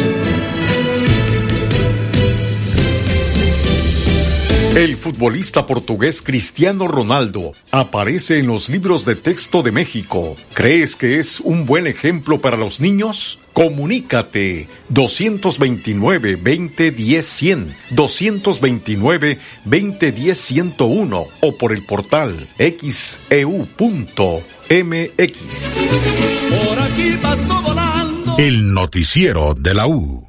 El 4.76 4.96
futbolista 4.98 5.66
portugués 5.66 6.22
Cristiano 6.22 6.88
Ronaldo 6.88 7.54
aparece 7.72 8.38
en 8.38 8.46
los 8.46 8.70
libros 8.70 9.04
de 9.04 9.16
texto 9.16 9.64
de 9.64 9.72
México. 9.72 10.36
¿Crees 10.54 10.96
que 10.96 11.18
es 11.18 11.40
un 11.40 11.66
buen 11.66 11.88
ejemplo 11.88 12.40
para 12.40 12.56
los 12.56 12.80
niños? 12.80 13.40
Comunícate 13.60 14.70
229 14.88 16.38
2010 16.38 17.26
100, 17.26 17.76
229 17.90 19.38
2010 19.66 20.38
101 20.40 21.26
o 21.42 21.58
por 21.58 21.74
el 21.74 21.84
portal 21.84 22.48
xeu.mx. 22.58 23.20
Por 26.50 26.80
aquí 26.80 27.18
pasó 27.22 27.62
volando. 27.62 28.38
El 28.38 28.74
noticiero 28.74 29.54
de 29.56 29.74
la 29.74 29.88
U. 29.88 30.29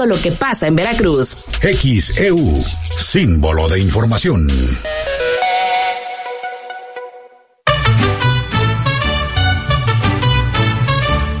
lo 0.05 0.21
que 0.21 0.31
pasa 0.31 0.67
en 0.67 0.75
Veracruz. 0.75 1.35
XEU, 1.61 2.63
símbolo 2.97 3.69
de 3.69 3.79
información. 3.79 4.47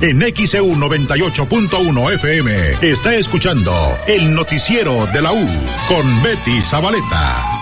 En 0.01 0.19
XEU 0.19 0.75
98.1 0.75 2.13
FM 2.13 2.51
está 2.81 3.13
escuchando 3.13 3.71
el 4.07 4.33
noticiero 4.33 5.05
de 5.13 5.21
la 5.21 5.31
U 5.31 5.47
con 5.87 6.23
Betty 6.23 6.59
Zabaleta. 6.59 7.60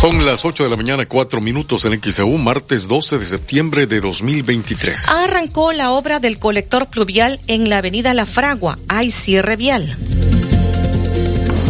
Son 0.00 0.24
las 0.24 0.44
8 0.44 0.62
de 0.62 0.70
la 0.70 0.76
mañana, 0.76 1.06
4 1.06 1.40
minutos 1.40 1.84
en 1.84 2.00
XEU, 2.00 2.38
martes 2.38 2.86
12 2.86 3.18
de 3.18 3.26
septiembre 3.26 3.88
de 3.88 4.00
2023. 4.00 5.08
Arrancó 5.08 5.72
la 5.72 5.90
obra 5.90 6.20
del 6.20 6.38
colector 6.38 6.86
pluvial 6.86 7.40
en 7.48 7.68
la 7.68 7.78
avenida 7.78 8.14
La 8.14 8.24
Fragua. 8.24 8.78
Hay 8.86 9.10
cierre 9.10 9.56
vial. 9.56 9.96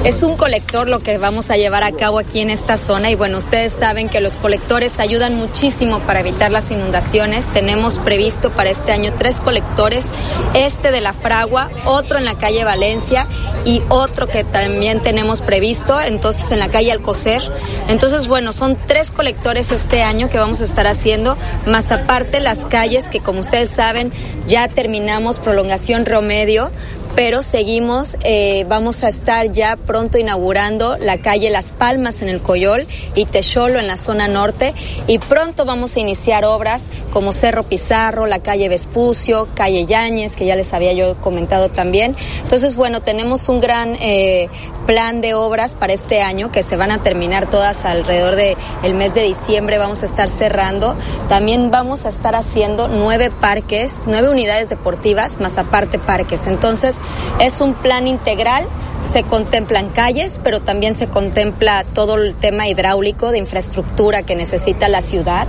Es 0.04 0.22
un 0.22 0.36
colector 0.36 0.88
lo 0.88 1.00
que 1.00 1.18
vamos 1.18 1.50
a 1.50 1.56
llevar 1.56 1.82
a 1.82 1.92
cabo 1.92 2.18
aquí 2.18 2.40
en 2.40 2.50
esta 2.50 2.76
zona 2.76 3.10
y 3.10 3.14
bueno, 3.14 3.36
ustedes 3.38 3.72
saben 3.72 4.08
que 4.08 4.20
los 4.20 4.36
colectores 4.36 5.00
ayudan 5.00 5.34
muchísimo 5.34 5.98
para 6.00 6.20
evitar 6.20 6.52
las 6.52 6.70
inundaciones. 6.70 7.46
Tenemos 7.52 7.98
previsto 7.98 8.50
para 8.50 8.70
este 8.70 8.92
año 8.92 9.12
tres 9.18 9.40
colectores, 9.40 10.06
este 10.54 10.92
de 10.92 11.00
la 11.00 11.12
Fragua, 11.12 11.68
otro 11.84 12.16
en 12.16 12.24
la 12.24 12.38
calle 12.38 12.64
Valencia 12.64 13.26
y 13.64 13.82
otro 13.88 14.28
que 14.28 14.44
también 14.44 15.00
tenemos 15.00 15.42
previsto, 15.42 16.00
entonces 16.00 16.52
en 16.52 16.60
la 16.60 16.70
calle 16.70 16.92
Alcocer. 16.92 17.42
Entonces 17.88 18.28
bueno, 18.28 18.52
son 18.52 18.76
tres 18.86 19.10
colectores 19.10 19.72
este 19.72 20.02
año 20.02 20.30
que 20.30 20.38
vamos 20.38 20.60
a 20.60 20.64
estar 20.64 20.86
haciendo, 20.86 21.36
más 21.66 21.90
aparte 21.90 22.40
las 22.40 22.64
calles 22.66 23.06
que 23.06 23.20
como 23.20 23.40
ustedes 23.40 23.68
saben 23.68 24.12
ya 24.46 24.68
terminamos 24.68 25.38
prolongación 25.38 26.06
Romedio 26.06 26.70
pero 27.18 27.42
seguimos, 27.42 28.16
eh, 28.22 28.64
vamos 28.68 29.02
a 29.02 29.08
estar 29.08 29.50
ya 29.50 29.74
pronto 29.74 30.18
inaugurando 30.18 30.96
la 30.98 31.18
calle 31.18 31.50
Las 31.50 31.72
Palmas 31.72 32.22
en 32.22 32.28
el 32.28 32.40
Coyol 32.40 32.86
y 33.16 33.24
Techolo 33.24 33.80
en 33.80 33.88
la 33.88 33.96
zona 33.96 34.28
norte 34.28 34.72
y 35.08 35.18
pronto 35.18 35.64
vamos 35.64 35.96
a 35.96 35.98
iniciar 35.98 36.44
obras 36.44 36.84
como 37.12 37.32
Cerro 37.32 37.64
Pizarro, 37.64 38.26
la 38.26 38.38
calle 38.38 38.68
Vespucio, 38.68 39.48
calle 39.54 39.84
Yáñez, 39.84 40.36
que 40.36 40.46
ya 40.46 40.54
les 40.54 40.72
había 40.72 40.92
yo 40.92 41.16
comentado 41.16 41.70
también. 41.70 42.14
Entonces, 42.42 42.76
bueno, 42.76 43.00
tenemos 43.00 43.48
un 43.48 43.58
gran 43.58 43.96
eh, 44.00 44.48
plan 44.86 45.20
de 45.20 45.34
obras 45.34 45.74
para 45.74 45.92
este 45.92 46.22
año 46.22 46.52
que 46.52 46.62
se 46.62 46.76
van 46.76 46.92
a 46.92 47.02
terminar 47.02 47.50
todas 47.50 47.84
alrededor 47.84 48.36
del 48.36 48.56
el 48.84 48.94
mes 48.94 49.14
de 49.14 49.22
diciembre, 49.22 49.78
vamos 49.78 50.02
a 50.04 50.06
estar 50.06 50.28
cerrando. 50.28 50.94
También 51.28 51.72
vamos 51.72 52.06
a 52.06 52.10
estar 52.10 52.36
haciendo 52.36 52.86
nueve 52.86 53.30
parques, 53.30 54.04
nueve 54.06 54.28
unidades 54.28 54.68
deportivas, 54.68 55.40
más 55.40 55.58
aparte 55.58 55.98
parques. 55.98 56.46
Entonces, 56.46 57.00
es 57.40 57.60
un 57.60 57.74
plan 57.74 58.06
integral 58.06 58.66
se 59.00 59.22
contemplan 59.22 59.90
calles, 59.90 60.40
pero 60.42 60.60
también 60.60 60.94
se 60.94 61.06
contempla 61.06 61.84
todo 61.84 62.16
el 62.16 62.34
tema 62.34 62.68
hidráulico 62.68 63.30
de 63.30 63.38
infraestructura 63.38 64.22
que 64.22 64.36
necesita 64.36 64.88
la 64.88 65.00
ciudad 65.00 65.46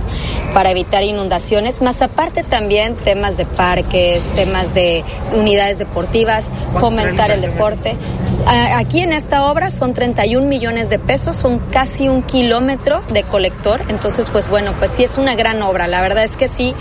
para 0.54 0.70
evitar 0.70 1.02
inundaciones, 1.02 1.82
más 1.82 2.02
aparte 2.02 2.42
también 2.42 2.94
temas 2.96 3.36
de 3.36 3.46
parques, 3.46 4.24
temas 4.34 4.74
de 4.74 5.04
unidades 5.36 5.78
deportivas, 5.78 6.50
fomentar 6.78 7.30
el 7.30 7.40
deporte. 7.40 7.96
Aquí 8.46 9.00
en 9.00 9.12
esta 9.12 9.50
obra 9.50 9.70
son 9.70 9.94
31 9.94 10.46
millones 10.46 10.88
de 10.88 10.98
pesos, 10.98 11.36
son 11.36 11.58
casi 11.70 12.08
un 12.08 12.22
kilómetro 12.22 13.02
de 13.12 13.22
colector, 13.22 13.82
entonces 13.88 14.30
pues 14.30 14.48
bueno, 14.48 14.72
pues 14.78 14.92
sí 14.92 15.04
es 15.04 15.18
una 15.18 15.34
gran 15.34 15.62
obra, 15.62 15.86
la 15.86 16.00
verdad 16.00 16.24
es 16.24 16.36
que 16.36 16.48
sí 16.48 16.74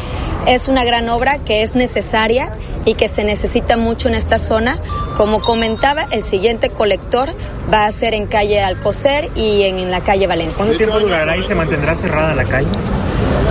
es 0.48 0.68
una 0.68 0.84
gran 0.84 1.10
obra 1.10 1.38
que 1.40 1.62
es 1.62 1.76
necesaria 1.76 2.52
y 2.86 2.96
que 2.96 3.08
se 3.08 3.24
necesita 3.24 3.78
mucho 3.78 4.08
en 4.08 4.16
esta 4.16 4.38
zona. 4.38 4.80
Como 5.18 5.42
comentaba, 5.42 6.06
el 6.12 6.24
siguiente 6.24 6.59
colector 6.68 7.30
va 7.72 7.86
a 7.86 7.92
ser 7.94 8.14
en 8.14 8.28
calle 8.28 8.62
Alcocer 8.62 9.30
y 9.36 9.64
en, 9.64 9.90
la 9.90 10.02
calle 10.02 10.28
Valencia. 10.28 10.58
¿Cuánto 10.58 10.78
tiempo 10.78 11.00
durará 11.00 11.38
y 11.38 11.44
se 11.44 11.56
mantendrá 11.56 11.96
cerrada 11.96 12.36
la 12.36 12.44
calle? 12.44 12.68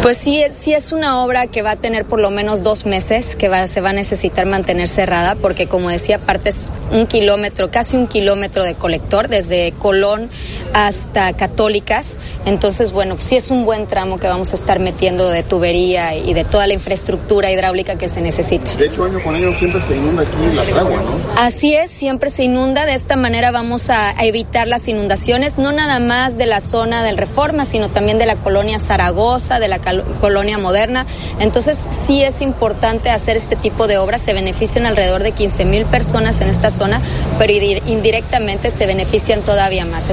Pues 0.02 0.16
sí, 0.16 0.42
sí 0.56 0.72
es 0.72 0.92
una 0.92 1.22
obra 1.22 1.48
que 1.48 1.60
va 1.60 1.72
a 1.72 1.76
tener 1.76 2.04
por 2.04 2.20
lo 2.20 2.30
menos 2.30 2.62
dos 2.62 2.86
meses, 2.86 3.36
que 3.36 3.48
va, 3.48 3.66
se 3.66 3.80
va 3.80 3.90
a 3.90 3.92
necesitar 3.92 4.46
mantener 4.46 4.88
cerrada, 4.88 5.34
porque 5.34 5.66
como 5.66 5.90
decía, 5.90 6.16
aparte 6.16 6.50
es 6.50 6.70
un 6.92 7.06
kilómetro, 7.06 7.70
casi 7.70 7.96
un 7.96 8.06
kilómetro 8.06 8.64
de 8.64 8.74
colector, 8.74 9.28
desde 9.28 9.72
Colón 9.72 10.30
hasta 10.72 11.32
Católicas. 11.34 12.18
Entonces, 12.46 12.92
bueno, 12.92 13.16
sí 13.18 13.36
es 13.36 13.50
un 13.50 13.64
buen 13.64 13.86
tramo 13.86 14.18
que 14.18 14.26
vamos 14.26 14.52
a 14.52 14.56
estar 14.56 14.78
metiendo 14.78 15.28
de 15.28 15.42
tubería 15.42 16.14
y 16.14 16.32
de 16.32 16.44
toda 16.44 16.66
la 16.66 16.74
infraestructura 16.74 17.50
hidráulica 17.50 17.96
que 17.96 18.08
se 18.08 18.20
necesita. 18.20 18.72
De 18.76 18.86
hecho, 18.86 19.04
año 19.04 19.22
con 19.22 19.34
año 19.34 19.52
siempre 19.58 19.80
se 19.86 19.96
inunda 19.96 20.22
aquí 20.22 20.54
la 20.54 20.62
fragua, 20.62 21.02
¿no? 21.02 21.18
Así 21.36 21.74
es, 21.74 21.90
siempre 21.90 22.30
se 22.30 22.44
inunda. 22.44 22.86
De 22.86 22.94
esta 22.94 23.16
manera 23.16 23.50
vamos 23.50 23.90
a, 23.90 24.18
a 24.18 24.24
evitar 24.24 24.68
las 24.68 24.88
inundaciones, 24.88 25.58
no 25.58 25.72
nada 25.72 25.98
más 25.98 26.38
de 26.38 26.46
la 26.46 26.60
zona 26.60 27.02
del 27.02 27.18
Reforma, 27.18 27.64
sino 27.64 27.90
también 27.90 28.18
de 28.18 28.26
la 28.26 28.36
colonia 28.36 28.78
Zaragoza, 28.78 29.58
de 29.58 29.67
la 29.68 29.78
colonia 30.20 30.58
moderna. 30.58 31.06
Entonces 31.38 31.78
sí 32.06 32.22
es 32.22 32.42
importante 32.42 33.10
hacer 33.10 33.36
este 33.36 33.56
tipo 33.56 33.86
de 33.86 33.98
obras. 33.98 34.20
Se 34.20 34.32
benefician 34.32 34.86
alrededor 34.86 35.22
de 35.22 35.32
15 35.32 35.64
mil 35.64 35.84
personas 35.84 36.40
en 36.40 36.48
esta 36.48 36.70
zona, 36.70 37.00
pero 37.38 37.52
indirectamente 37.86 38.70
se 38.70 38.86
benefician 38.86 39.42
todavía 39.42 39.84
más. 39.84 40.10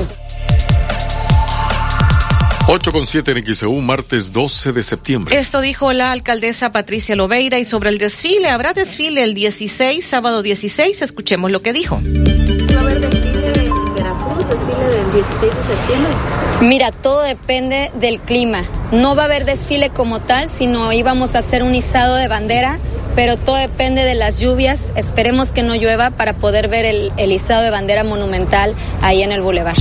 8 2.68 2.92
con 2.92 3.06
7 3.06 3.32
en 3.32 3.46
XEU, 3.46 3.74
martes 3.82 4.32
12 4.32 4.74
de 4.74 4.82
septiembre. 4.82 5.38
Esto 5.38 5.62
dijo 5.62 5.94
la 5.94 6.12
alcaldesa 6.12 6.72
Patricia 6.72 7.16
Loveira 7.16 7.60
y 7.60 7.66
sobre 7.66 7.90
el 7.92 8.00
desfile, 8.00 8.50
habrá 8.50 8.74
desfile 8.74 9.24
el 9.24 9.36
16, 9.36 10.04
sábado 10.04 10.42
16, 10.42 11.04
escuchemos 11.04 11.52
lo 11.52 11.62
que 11.62 11.74
dijo. 11.74 12.02
¿Va 12.02 12.78
a 12.78 12.82
haber 12.82 13.02
desfile 13.02 13.66
en 13.66 13.96
Veracruz, 13.96 14.50
desfile 14.50 14.84
del 14.84 15.12
16 15.14 15.56
de 15.56 15.64
septiembre? 15.64 16.12
Mira, 16.62 16.92
todo 16.92 17.22
depende 17.22 17.92
del 17.96 18.20
clima. 18.20 18.64
No 18.92 19.16
va 19.16 19.24
a 19.24 19.26
haber 19.26 19.46
desfile 19.46 19.90
como 19.90 20.22
tal, 20.22 20.48
sino 20.48 20.94
íbamos 20.94 21.36
a 21.36 21.40
hacer 21.40 21.64
un 21.64 21.76
izado 21.76 22.16
de 22.16 22.28
bandera, 22.28 22.80
pero 23.16 23.38
todo 23.38 23.58
depende 23.58 24.04
de 24.04 24.16
las 24.16 24.40
lluvias. 24.40 24.94
Esperemos 24.96 25.52
que 25.52 25.64
no 25.64 25.76
llueva 25.76 26.12
para 26.12 26.34
poder 26.34 26.70
ver 26.70 26.86
el, 26.86 27.12
el 27.18 27.32
izado 27.34 27.62
de 27.62 27.72
bandera 27.72 28.04
monumental 28.04 28.74
ahí 29.02 29.22
en 29.22 29.34
el 29.34 29.42
bulevar. 29.42 29.76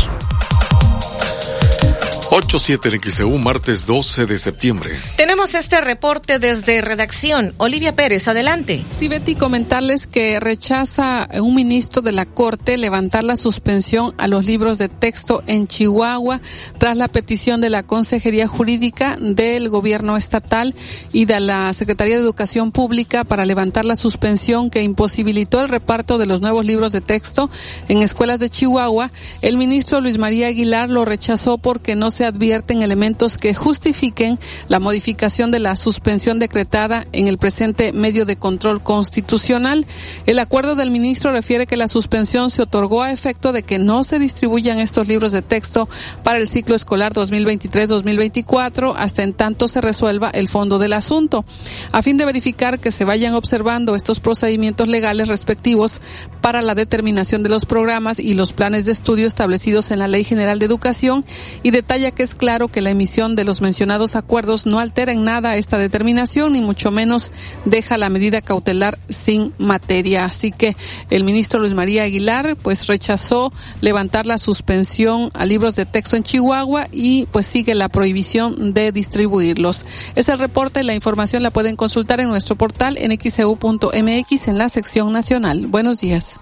8-7 2.35 2.93
en 2.93 3.12
XEU, 3.12 3.39
martes 3.39 3.86
12 3.86 4.27
de 4.27 4.39
septiembre. 4.39 5.01
Tenemos 5.16 5.55
este 5.55 5.81
reporte 5.81 6.40
desde 6.40 6.81
redacción. 6.81 7.55
Olivia 7.59 7.94
Pérez, 7.94 8.27
adelante. 8.27 8.85
Sí, 8.90 9.06
Betty, 9.06 9.36
comentarles 9.36 10.09
que 10.09 10.40
rechaza 10.40 11.28
un 11.40 11.55
ministro 11.55 12.02
de 12.02 12.11
la 12.11 12.27
Corte 12.27 12.77
levantar 12.77 13.23
la 13.23 13.36
suspensión 13.36 14.15
a 14.19 14.27
los 14.27 14.47
libros 14.47 14.78
de 14.78 14.89
texto 14.89 15.44
en 15.47 15.69
Chihuahua 15.69 16.40
tras 16.78 16.97
la 16.97 17.06
petición 17.06 17.61
de 17.61 17.70
la 17.70 17.85
Consejería 17.85 18.48
Jurídica 18.48 19.16
del 19.20 19.69
Gobierno 19.69 20.16
Estatal 20.16 20.74
y 21.12 21.27
de 21.27 21.39
la 21.39 21.73
Secretaría 21.73 22.16
de 22.16 22.23
Educación 22.23 22.73
Pública 22.73 23.23
para 23.23 23.44
levantar 23.44 23.85
la 23.85 23.94
suspensión 23.94 24.70
que 24.70 24.82
imposibilitó 24.82 25.61
el 25.61 25.69
reparto 25.69 26.19
de 26.19 26.27
los 26.27 26.40
nuevos 26.40 26.65
libros 26.65 26.90
de 26.90 27.01
texto 27.01 27.48
en 27.86 28.02
escuelas 28.02 28.40
de 28.40 28.51
Chihuahua. 28.51 29.12
El 29.40 29.56
ministro 29.56 30.01
Luis 30.01 30.19
María 30.19 30.48
Aguilar 30.48 30.90
lo 30.90 31.05
rechazó 31.05 31.59
porque 31.59 31.94
no 31.94 32.11
se 32.11 32.23
advierten 32.24 32.82
elementos 32.82 33.38
que 33.38 33.55
justifiquen 33.55 34.38
la 34.68 34.80
modificación 34.80 35.51
de 35.51 35.59
la 35.59 35.76
suspensión 35.76 36.38
decretada 36.38 37.06
en 37.12 37.26
el 37.26 37.38
presente 37.38 37.92
medio 37.92 38.24
de 38.26 38.36
control 38.36 38.82
constitucional. 38.82 39.86
El 40.26 40.38
acuerdo 40.38 40.74
del 40.74 40.90
ministro 40.90 41.32
refiere 41.32 41.66
que 41.66 41.76
la 41.76 41.88
suspensión 41.88 42.51
se 42.51 42.62
otorgó 42.62 43.02
a 43.02 43.12
efecto 43.12 43.52
de 43.52 43.62
que 43.62 43.78
no 43.78 44.05
se 44.05 44.18
distribuyan 44.18 44.78
estos 44.78 45.09
libros 45.09 45.32
de 45.32 45.42
texto 45.42 45.88
para 46.22 46.38
el 46.38 46.48
ciclo 46.48 46.74
escolar 46.74 47.12
2023-2024 47.12 48.94
hasta 48.96 49.22
en 49.22 49.32
tanto 49.32 49.68
se 49.68 49.80
resuelva 49.80 50.30
el 50.30 50.48
fondo 50.48 50.78
del 50.78 50.92
asunto. 50.92 51.44
A 51.92 52.02
fin 52.02 52.16
de 52.16 52.24
verificar 52.24 52.78
que 52.80 52.90
se 52.90 53.05
vayan 53.05 53.34
observando 53.34 53.94
estos 53.94 54.20
procedimientos 54.20 54.88
legales 54.88 55.28
respectivos 55.28 56.01
para 56.40 56.62
la 56.62 56.74
determinación 56.74 57.42
de 57.42 57.48
los 57.48 57.66
programas 57.66 58.18
y 58.18 58.34
los 58.34 58.52
planes 58.52 58.84
de 58.84 58.92
estudio 58.92 59.26
establecidos 59.26 59.90
en 59.90 59.98
la 59.98 60.09
Ley 60.09 60.24
General 60.24 60.59
de 60.59 60.66
Educación 60.66 61.24
y 61.62 61.70
detalla 61.70 62.12
que 62.15 62.23
es 62.23 62.35
claro 62.35 62.69
que 62.69 62.81
la 62.81 62.91
emisión 62.91 63.36
de 63.36 63.45
los 63.45 63.61
mencionados 63.61 64.16
acuerdos 64.16 64.66
no 64.66 64.78
altera 64.78 65.12
en 65.12 65.24
nada 65.24 65.57
esta 65.57 65.78
determinación, 65.78 66.53
ni 66.53 66.61
mucho 66.61 66.91
menos 66.91 67.32
deja 67.65 67.99
la 67.99 68.09
medida 68.09 68.41
cautelar 68.41 68.99
sin 69.09 69.53
materia. 69.59 70.24
Así 70.24 70.53
que 70.53 70.77
el 71.11 71.24
ministro 71.24 71.61
Luis 71.61 71.74
María 71.74 72.05
Aguilar 72.05 72.57
pues 72.57 72.86
rechazó 72.86 73.53
levantar 73.81 74.27
la 74.27 74.39
suspensión 74.39 75.31
a 75.35 75.47
libros 75.47 75.77
de 75.77 75.86
texto 75.86 76.16
en 76.16 76.23
Chihuahua 76.23 76.89
y 76.93 77.27
pues 77.27 77.47
sigue 77.47 77.74
la 77.74 77.89
prohibición 77.89 78.74
de 78.74 78.93
distribuirlos. 78.93 79.85
Es 80.15 80.28
el 80.28 80.39
reporte, 80.39 80.85
la 80.85 80.95
información 80.95 81.43
la 81.43 81.51
pueden 81.51 81.77
consultar 81.77 82.20
en 82.20 82.28
nuestro 82.28 82.57
portal 82.57 82.97
en 82.99 83.19
xeu.mx 83.19 84.49
en 84.49 84.59
la 84.59 84.69
sección 84.69 85.12
nacional. 85.12 85.66
Buenos 85.66 86.01
días. 86.01 86.41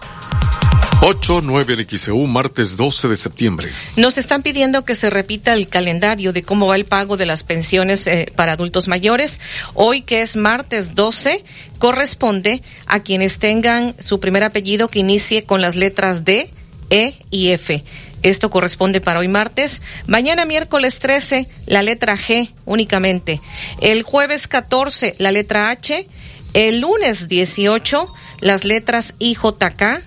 8, 1.04 1.40
9 1.42 1.74
en 1.74 1.98
XEU, 1.98 2.26
martes 2.28 2.76
12 2.76 3.08
de 3.08 3.16
septiembre. 3.16 3.72
Nos 3.96 4.18
están 4.18 4.42
pidiendo 4.42 4.84
que 4.84 4.94
se 4.94 5.10
repita 5.10 5.51
el 5.54 5.68
calendario 5.68 6.32
de 6.32 6.42
cómo 6.42 6.66
va 6.66 6.76
el 6.76 6.84
pago 6.84 7.16
de 7.16 7.26
las 7.26 7.42
pensiones 7.42 8.06
eh, 8.06 8.30
para 8.34 8.52
adultos 8.52 8.88
mayores. 8.88 9.40
Hoy, 9.74 10.02
que 10.02 10.22
es 10.22 10.36
martes 10.36 10.94
12, 10.94 11.44
corresponde 11.78 12.62
a 12.86 13.00
quienes 13.00 13.38
tengan 13.38 13.94
su 13.98 14.20
primer 14.20 14.44
apellido 14.44 14.88
que 14.88 15.00
inicie 15.00 15.44
con 15.44 15.60
las 15.60 15.76
letras 15.76 16.24
D, 16.24 16.50
E 16.90 17.14
y 17.30 17.50
F. 17.50 17.84
Esto 18.22 18.50
corresponde 18.50 19.00
para 19.00 19.20
hoy 19.20 19.28
martes. 19.28 19.82
Mañana 20.06 20.44
miércoles 20.44 20.98
13, 20.98 21.48
la 21.66 21.82
letra 21.82 22.16
G 22.16 22.50
únicamente. 22.64 23.40
El 23.80 24.02
jueves 24.02 24.46
14, 24.46 25.16
la 25.18 25.32
letra 25.32 25.70
H. 25.70 26.06
El 26.54 26.80
lunes 26.80 27.28
18, 27.28 28.12
las 28.40 28.64
letras 28.64 29.14
IJK 29.18 30.02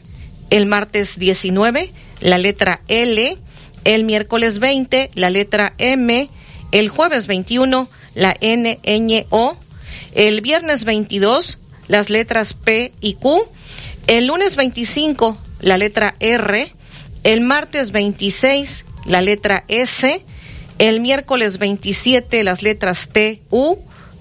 el 0.52 0.68
martes 0.68 1.18
19 1.18 1.92
la 2.22 2.38
letra 2.38 2.82
L, 2.88 3.38
el 3.86 4.04
miércoles 4.04 4.60
20 4.60 5.12
la 5.16 5.30
letra 5.30 5.74
M, 5.78 6.30
el 6.72 6.90
jueves 6.90 7.28
21 7.28 7.88
la 8.16 8.36
N, 8.42 8.80
Ñ, 8.84 9.26
O, 9.30 9.58
el 10.14 10.42
viernes 10.42 10.84
22 10.84 11.60
las 11.88 12.10
letras 12.10 12.54
P 12.54 12.92
y 13.00 13.14
Q, 13.14 13.48
el 14.08 14.28
lunes 14.28 14.58
25 14.58 15.38
la 15.62 15.78
letra 15.78 16.16
R, 16.20 16.74
el 17.24 17.42
martes 17.42 17.92
26 17.92 18.86
la 19.06 19.22
letra 19.22 19.64
S, 19.68 20.26
el 20.80 21.00
miércoles 21.00 21.60
27 21.60 22.44
las 22.44 22.62
letras 22.62 23.10
T, 23.10 23.42
U 23.50 23.78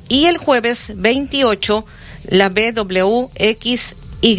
y 0.08 0.26
el 0.26 0.38
jueves 0.38 0.92
28 0.94 1.86
la 2.28 2.48
B, 2.48 2.72
W, 2.72 3.28
X, 3.34 3.96
Y 4.20 4.36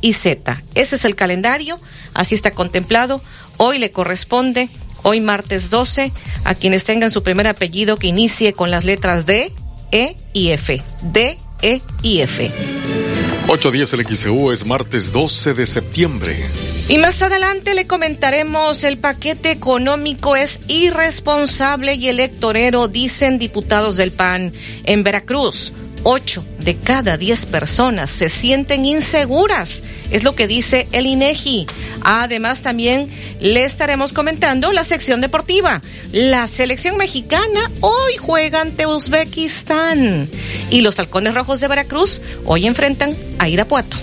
y 0.00 0.12
Z. 0.12 0.62
Ese 0.74 0.96
es 0.96 1.04
el 1.04 1.14
calendario, 1.14 1.80
así 2.12 2.34
está 2.34 2.50
contemplado. 2.50 3.22
Hoy 3.56 3.78
le 3.78 3.90
corresponde, 3.90 4.68
hoy 5.02 5.20
martes 5.20 5.70
12, 5.70 6.12
a 6.44 6.54
quienes 6.54 6.84
tengan 6.84 7.10
su 7.10 7.22
primer 7.22 7.46
apellido 7.46 7.96
que 7.96 8.08
inicie 8.08 8.52
con 8.52 8.70
las 8.70 8.84
letras 8.84 9.26
D, 9.26 9.52
E 9.90 10.16
y 10.32 10.50
F. 10.50 10.82
D, 11.02 11.38
E 11.62 11.80
y 12.02 12.20
F. 12.20 12.50
810 13.48 13.92
el 13.94 14.16
XEU 14.16 14.52
es 14.52 14.64
martes 14.64 15.12
12 15.12 15.54
de 15.54 15.66
septiembre. 15.66 16.36
Y 16.88 16.98
más 16.98 17.22
adelante 17.22 17.74
le 17.74 17.86
comentaremos 17.86 18.84
el 18.84 18.98
paquete 18.98 19.50
económico 19.50 20.36
es 20.36 20.60
irresponsable 20.68 21.94
y 21.94 22.08
electorero, 22.08 22.88
dicen 22.88 23.38
diputados 23.38 23.96
del 23.96 24.12
PAN 24.12 24.52
en 24.84 25.02
Veracruz. 25.02 25.72
8 26.04 26.44
de 26.58 26.76
cada 26.76 27.16
10 27.16 27.46
personas 27.46 28.10
se 28.10 28.28
sienten 28.28 28.84
inseguras, 28.84 29.82
es 30.10 30.24
lo 30.24 30.34
que 30.34 30.46
dice 30.46 30.86
el 30.92 31.06
INEGI. 31.06 31.66
Además, 32.02 32.60
también 32.60 33.08
le 33.40 33.64
estaremos 33.64 34.12
comentando 34.12 34.72
la 34.72 34.84
sección 34.84 35.20
deportiva. 35.20 35.80
La 36.12 36.46
selección 36.46 36.96
mexicana 36.96 37.70
hoy 37.80 38.16
juega 38.18 38.60
ante 38.60 38.86
Uzbekistán 38.86 40.28
y 40.70 40.80
los 40.80 40.98
halcones 40.98 41.34
rojos 41.34 41.60
de 41.60 41.68
Veracruz 41.68 42.20
hoy 42.44 42.66
enfrentan 42.66 43.16
a 43.38 43.48
Irapuato. 43.48 43.96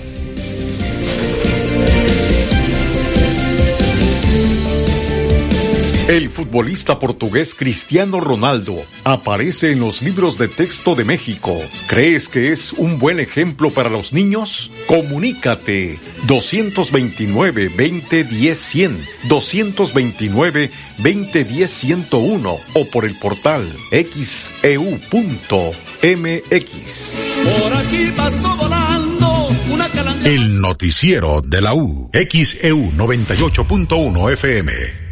El 6.09 6.31
futbolista 6.31 6.97
portugués 6.97 7.53
Cristiano 7.53 8.19
Ronaldo 8.19 8.73
aparece 9.03 9.71
en 9.73 9.79
los 9.79 10.01
libros 10.01 10.39
de 10.39 10.47
texto 10.47 10.95
de 10.95 11.03
México. 11.03 11.55
¿Crees 11.85 12.27
que 12.29 12.51
es 12.51 12.73
un 12.73 12.97
buen 12.97 13.19
ejemplo 13.19 13.69
para 13.69 13.91
los 13.91 14.11
niños? 14.11 14.71
Comunícate 14.87 15.99
229 16.25 17.69
2010 17.69 18.57
100, 18.57 19.05
229 19.27 20.71
2010 20.97 21.69
101 21.69 22.57
o 22.73 22.85
por 22.85 23.05
el 23.05 23.13
portal 23.13 23.71
xeu.mx. 23.91 25.09
Por 27.61 27.73
aquí 27.77 28.11
pasó 28.17 28.57
volando 28.57 29.49
una 29.71 29.87
El 30.25 30.59
noticiero 30.59 31.41
de 31.41 31.61
la 31.61 31.75
U, 31.75 32.09
XEU 32.11 32.93
98.1 32.93 34.33
FM. 34.33 35.08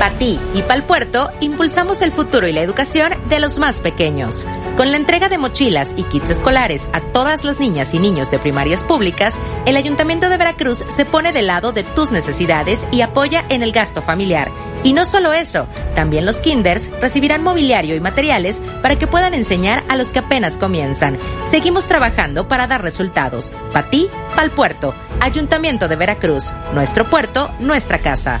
Para 0.00 0.16
ti 0.16 0.40
y 0.54 0.62
para 0.62 0.76
el 0.76 0.84
puerto, 0.84 1.30
impulsamos 1.40 2.00
el 2.00 2.10
futuro 2.10 2.48
y 2.48 2.52
la 2.54 2.62
educación 2.62 3.12
de 3.28 3.38
los 3.38 3.58
más 3.58 3.82
pequeños. 3.82 4.46
Con 4.78 4.90
la 4.92 4.96
entrega 4.96 5.28
de 5.28 5.36
mochilas 5.36 5.92
y 5.94 6.04
kits 6.04 6.30
escolares 6.30 6.88
a 6.94 7.02
todas 7.02 7.44
las 7.44 7.60
niñas 7.60 7.92
y 7.92 7.98
niños 7.98 8.30
de 8.30 8.38
primarias 8.38 8.82
públicas, 8.82 9.38
el 9.66 9.76
Ayuntamiento 9.76 10.30
de 10.30 10.38
Veracruz 10.38 10.86
se 10.88 11.04
pone 11.04 11.34
del 11.34 11.48
lado 11.48 11.72
de 11.72 11.84
tus 11.84 12.12
necesidades 12.12 12.86
y 12.92 13.02
apoya 13.02 13.44
en 13.50 13.62
el 13.62 13.72
gasto 13.72 14.00
familiar. 14.00 14.50
Y 14.84 14.94
no 14.94 15.04
solo 15.04 15.34
eso, 15.34 15.68
también 15.94 16.24
los 16.24 16.40
kinders 16.40 16.90
recibirán 17.02 17.42
mobiliario 17.42 17.94
y 17.94 18.00
materiales 18.00 18.62
para 18.80 18.98
que 18.98 19.06
puedan 19.06 19.34
enseñar 19.34 19.84
a 19.90 19.96
los 19.96 20.12
que 20.12 20.20
apenas 20.20 20.56
comienzan. 20.56 21.18
Seguimos 21.42 21.86
trabajando 21.86 22.48
para 22.48 22.66
dar 22.66 22.80
resultados. 22.80 23.52
Para 23.70 23.90
ti, 23.90 24.08
para 24.30 24.44
el 24.44 24.50
puerto. 24.50 24.94
Ayuntamiento 25.20 25.88
de 25.88 25.96
Veracruz. 25.96 26.52
Nuestro 26.72 27.04
puerto, 27.04 27.50
nuestra 27.58 27.98
casa. 27.98 28.40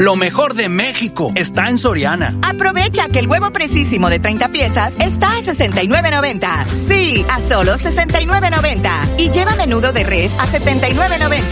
Lo 0.00 0.16
mejor 0.16 0.54
de 0.54 0.70
México 0.70 1.30
está 1.34 1.68
en 1.68 1.76
Soriana. 1.76 2.38
Aprovecha 2.40 3.10
que 3.10 3.18
el 3.18 3.28
huevo 3.28 3.50
precisísimo 3.50 4.08
de 4.08 4.18
30 4.18 4.48
piezas 4.48 4.96
está 4.98 5.36
a 5.36 5.40
69.90. 5.40 6.64
Sí, 6.68 7.22
a 7.28 7.38
solo 7.42 7.74
69.90. 7.74 9.18
Y 9.18 9.28
lleva 9.28 9.56
menudo 9.56 9.92
de 9.92 10.02
res 10.04 10.32
a 10.38 10.46
79.90. 10.46 11.42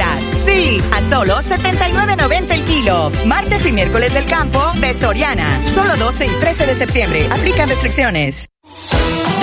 Sí, 0.46 0.80
a 0.94 1.02
solo 1.10 1.36
79.90 1.42 2.50
el 2.52 2.64
kilo. 2.64 3.12
Martes 3.26 3.66
y 3.66 3.72
miércoles 3.72 4.14
del 4.14 4.24
campo 4.24 4.64
de 4.80 4.94
Soriana. 4.94 5.46
Solo 5.74 5.94
12 5.98 6.24
y 6.24 6.40
13 6.40 6.66
de 6.68 6.74
septiembre. 6.74 7.28
Aplican 7.30 7.68
restricciones. 7.68 8.48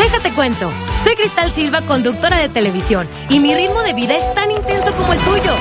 Déjate 0.06 0.34
cuento. 0.34 0.72
Soy 1.04 1.16
Cristal 1.16 1.50
Silva, 1.50 1.82
conductora 1.82 2.38
de 2.38 2.48
televisión, 2.48 3.10
y 3.28 3.40
mi 3.40 3.56
ritmo 3.56 3.82
de 3.82 3.94
vida 3.94 4.16
es 4.16 4.36
tan 4.36 4.52
intenso 4.52 4.96
como 4.96 5.12
el 5.14 5.20
tuyo. 5.20 5.56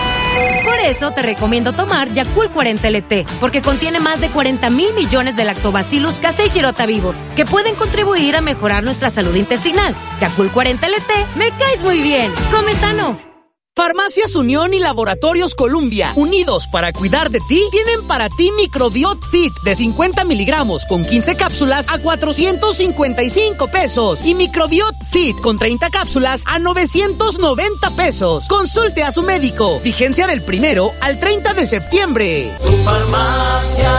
Por 0.65 0.79
eso 0.81 1.13
te 1.13 1.23
recomiendo 1.23 1.73
tomar 1.73 2.13
Yakult 2.13 2.53
40 2.53 2.91
LT, 2.91 3.27
porque 3.41 3.63
contiene 3.63 4.01
más 4.01 4.21
de 4.21 4.29
40 4.29 4.69
mil 4.69 4.93
millones 4.93 5.35
de 5.35 5.47
lactobacillus 5.47 6.19
casei 6.19 6.49
shirota 6.49 6.85
vivos, 6.85 7.25
que 7.37 7.47
pueden 7.47 7.75
contribuir 7.75 8.37
a 8.37 8.43
mejorar 8.43 8.85
nuestra 8.85 9.09
salud 9.09 9.35
intestinal. 9.35 9.95
Yakult 10.21 10.53
40 10.53 10.89
LT, 10.89 11.37
me 11.37 11.51
caes 11.53 11.83
muy 11.83 12.03
bien. 12.03 12.31
Come 12.53 12.75
sano. 12.75 13.34
Farmacias 13.77 14.37
Unión 14.37 14.73
y 14.73 14.79
Laboratorios 14.79 15.57
Columbia, 15.57 16.13
unidos 16.15 16.69
para 16.69 16.93
cuidar 16.93 17.31
de 17.31 17.41
ti, 17.41 17.61
tienen 17.73 18.07
para 18.07 18.29
ti 18.29 18.53
Microbiot 18.57 19.21
Fit 19.33 19.53
de 19.65 19.75
50 19.75 20.23
miligramos 20.25 20.87
con 20.87 21.05
15 21.05 21.35
cápsulas 21.35 21.89
a 21.89 21.99
455 21.99 23.67
pesos 23.67 24.21
y 24.23 24.37
Microbiot 24.37 24.95
Fit 25.11 25.41
con 25.41 25.59
30 25.59 25.91
cápsulas 25.91 26.45
a 26.47 26.61
990 26.61 27.97
pesos. 27.97 28.47
Consulte 28.47 29.03
a 29.03 29.11
su 29.11 29.23
médico. 29.23 29.81
Vigencia 29.81 30.29
del 30.29 30.45
primero 30.45 30.93
al 31.01 31.19
30 31.19 31.55
de 31.55 31.67
septiembre. 31.67 32.57
Tu 32.65 32.77
farmacia. 32.85 33.93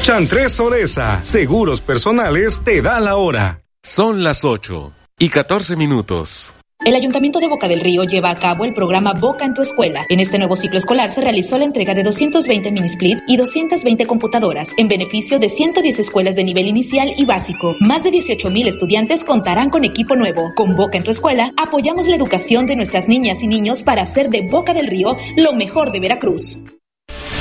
Chantres 0.00 0.52
Soresa, 0.52 1.22
Seguros 1.22 1.82
Personales 1.82 2.62
te 2.64 2.80
da 2.80 2.98
la 2.98 3.16
hora. 3.16 3.60
Son 3.82 4.24
las 4.24 4.42
8 4.42 4.90
y 5.18 5.28
14 5.28 5.76
minutos. 5.76 6.54
El 6.88 6.96
Ayuntamiento 6.96 7.38
de 7.38 7.48
Boca 7.48 7.68
del 7.68 7.82
Río 7.82 8.04
lleva 8.04 8.30
a 8.30 8.34
cabo 8.34 8.64
el 8.64 8.72
programa 8.72 9.12
Boca 9.12 9.44
en 9.44 9.52
tu 9.52 9.60
escuela. 9.60 10.06
En 10.08 10.20
este 10.20 10.38
nuevo 10.38 10.56
ciclo 10.56 10.78
escolar 10.78 11.10
se 11.10 11.20
realizó 11.20 11.58
la 11.58 11.66
entrega 11.66 11.92
de 11.92 12.02
220 12.02 12.72
mini 12.72 12.86
split 12.86 13.18
y 13.28 13.36
220 13.36 14.06
computadoras 14.06 14.70
en 14.78 14.88
beneficio 14.88 15.38
de 15.38 15.50
110 15.50 15.98
escuelas 15.98 16.34
de 16.34 16.44
nivel 16.44 16.66
inicial 16.66 17.12
y 17.14 17.26
básico. 17.26 17.76
Más 17.80 18.04
de 18.04 18.10
18 18.10 18.48
mil 18.48 18.66
estudiantes 18.66 19.22
contarán 19.22 19.68
con 19.68 19.84
equipo 19.84 20.16
nuevo. 20.16 20.54
Con 20.54 20.76
Boca 20.76 20.96
en 20.96 21.04
tu 21.04 21.10
escuela 21.10 21.52
apoyamos 21.58 22.08
la 22.08 22.16
educación 22.16 22.66
de 22.66 22.76
nuestras 22.76 23.06
niñas 23.06 23.42
y 23.42 23.48
niños 23.48 23.82
para 23.82 24.00
hacer 24.00 24.30
de 24.30 24.48
Boca 24.48 24.72
del 24.72 24.86
Río 24.86 25.14
lo 25.36 25.52
mejor 25.52 25.92
de 25.92 26.00
Veracruz. 26.00 26.62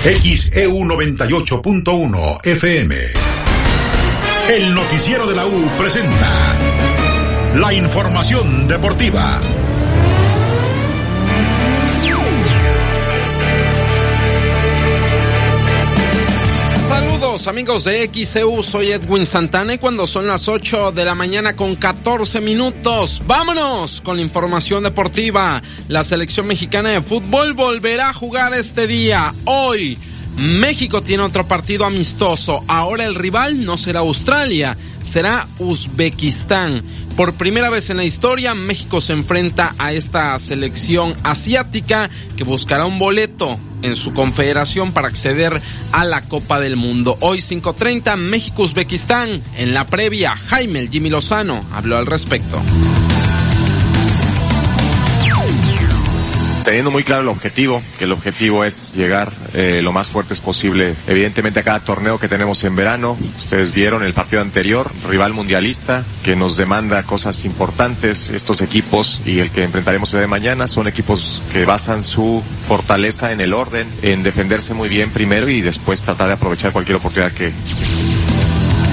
XEU 0.03 0.73
98.1 0.73 2.45
FM. 2.45 2.95
El 4.49 4.73
noticiero 4.73 5.25
de 5.25 5.35
la 5.35 5.45
U 5.45 5.67
presenta 5.77 6.76
la 7.59 7.73
información 7.73 8.67
deportiva. 8.67 9.41
Saludos 16.87 17.47
amigos 17.47 17.83
de 17.85 18.09
XEU, 18.13 18.61
soy 18.61 18.91
Edwin 18.91 19.25
Santana 19.25 19.73
y 19.73 19.77
cuando 19.79 20.05
son 20.05 20.27
las 20.27 20.47
8 20.47 20.91
de 20.91 21.03
la 21.03 21.15
mañana 21.15 21.55
con 21.55 21.75
14 21.75 22.41
minutos, 22.41 23.23
vámonos 23.25 24.01
con 24.01 24.17
la 24.17 24.21
información 24.21 24.83
deportiva. 24.83 25.61
La 25.87 26.03
selección 26.03 26.45
mexicana 26.45 26.91
de 26.91 27.01
fútbol 27.01 27.53
volverá 27.53 28.09
a 28.09 28.13
jugar 28.13 28.53
este 28.53 28.85
día, 28.85 29.33
hoy. 29.45 29.97
México 30.37 31.01
tiene 31.01 31.23
otro 31.23 31.47
partido 31.47 31.83
amistoso. 31.85 32.63
Ahora 32.67 33.05
el 33.05 33.15
rival 33.15 33.65
no 33.65 33.75
será 33.75 34.01
Australia, 34.01 34.77
será 35.01 35.47
Uzbekistán. 35.57 36.83
Por 37.17 37.33
primera 37.33 37.71
vez 37.71 37.89
en 37.89 37.97
la 37.97 38.03
historia, 38.05 38.53
México 38.53 39.01
se 39.01 39.11
enfrenta 39.11 39.73
a 39.79 39.91
esta 39.91 40.37
selección 40.37 41.15
asiática 41.23 42.11
que 42.35 42.43
buscará 42.43 42.85
un 42.85 42.99
boleto 42.99 43.59
en 43.81 43.95
su 43.95 44.13
confederación 44.13 44.91
para 44.91 45.07
acceder 45.07 45.59
a 45.91 46.05
la 46.05 46.29
Copa 46.29 46.59
del 46.59 46.75
Mundo. 46.75 47.17
Hoy 47.19 47.39
5.30, 47.39 48.17
México-Uzbekistán. 48.17 49.41
En 49.57 49.73
la 49.73 49.87
previa, 49.87 50.35
Jaime 50.35 50.77
el 50.77 50.91
Jimmy 50.91 51.09
Lozano 51.09 51.65
habló 51.73 51.97
al 51.97 52.05
respecto. 52.05 52.61
Teniendo 56.67 56.91
muy 56.91 57.05
claro 57.05 57.21
el 57.21 57.29
objetivo, 57.29 57.81
que 57.97 58.03
el 58.03 58.11
objetivo 58.11 58.65
es 58.65 58.91
llegar 58.91 59.31
eh, 59.53 59.79
lo 59.81 59.93
más 59.93 60.09
fuertes 60.09 60.41
posible, 60.41 60.95
evidentemente 61.07 61.61
a 61.61 61.63
cada 61.63 61.79
torneo 61.79 62.19
que 62.19 62.27
tenemos 62.27 62.61
en 62.65 62.75
verano. 62.75 63.17
Ustedes 63.37 63.71
vieron 63.71 64.03
el 64.03 64.13
partido 64.13 64.41
anterior, 64.41 64.91
rival 65.07 65.31
mundialista, 65.31 66.03
que 66.23 66.35
nos 66.35 66.57
demanda 66.57 67.03
cosas 67.03 67.45
importantes. 67.45 68.31
Estos 68.31 68.61
equipos 68.61 69.21
y 69.25 69.39
el 69.39 69.49
que 69.49 69.63
enfrentaremos 69.63 70.13
el 70.13 70.19
de 70.19 70.27
mañana 70.27 70.67
son 70.67 70.89
equipos 70.89 71.41
que 71.53 71.63
basan 71.63 72.03
su 72.03 72.43
fortaleza 72.67 73.31
en 73.31 73.39
el 73.39 73.53
orden, 73.53 73.87
en 74.01 74.21
defenderse 74.23 74.73
muy 74.73 74.89
bien 74.89 75.11
primero 75.11 75.47
y 75.47 75.61
después 75.61 76.01
tratar 76.01 76.27
de 76.27 76.33
aprovechar 76.33 76.73
cualquier 76.73 76.97
oportunidad 76.97 77.31
que 77.31 77.53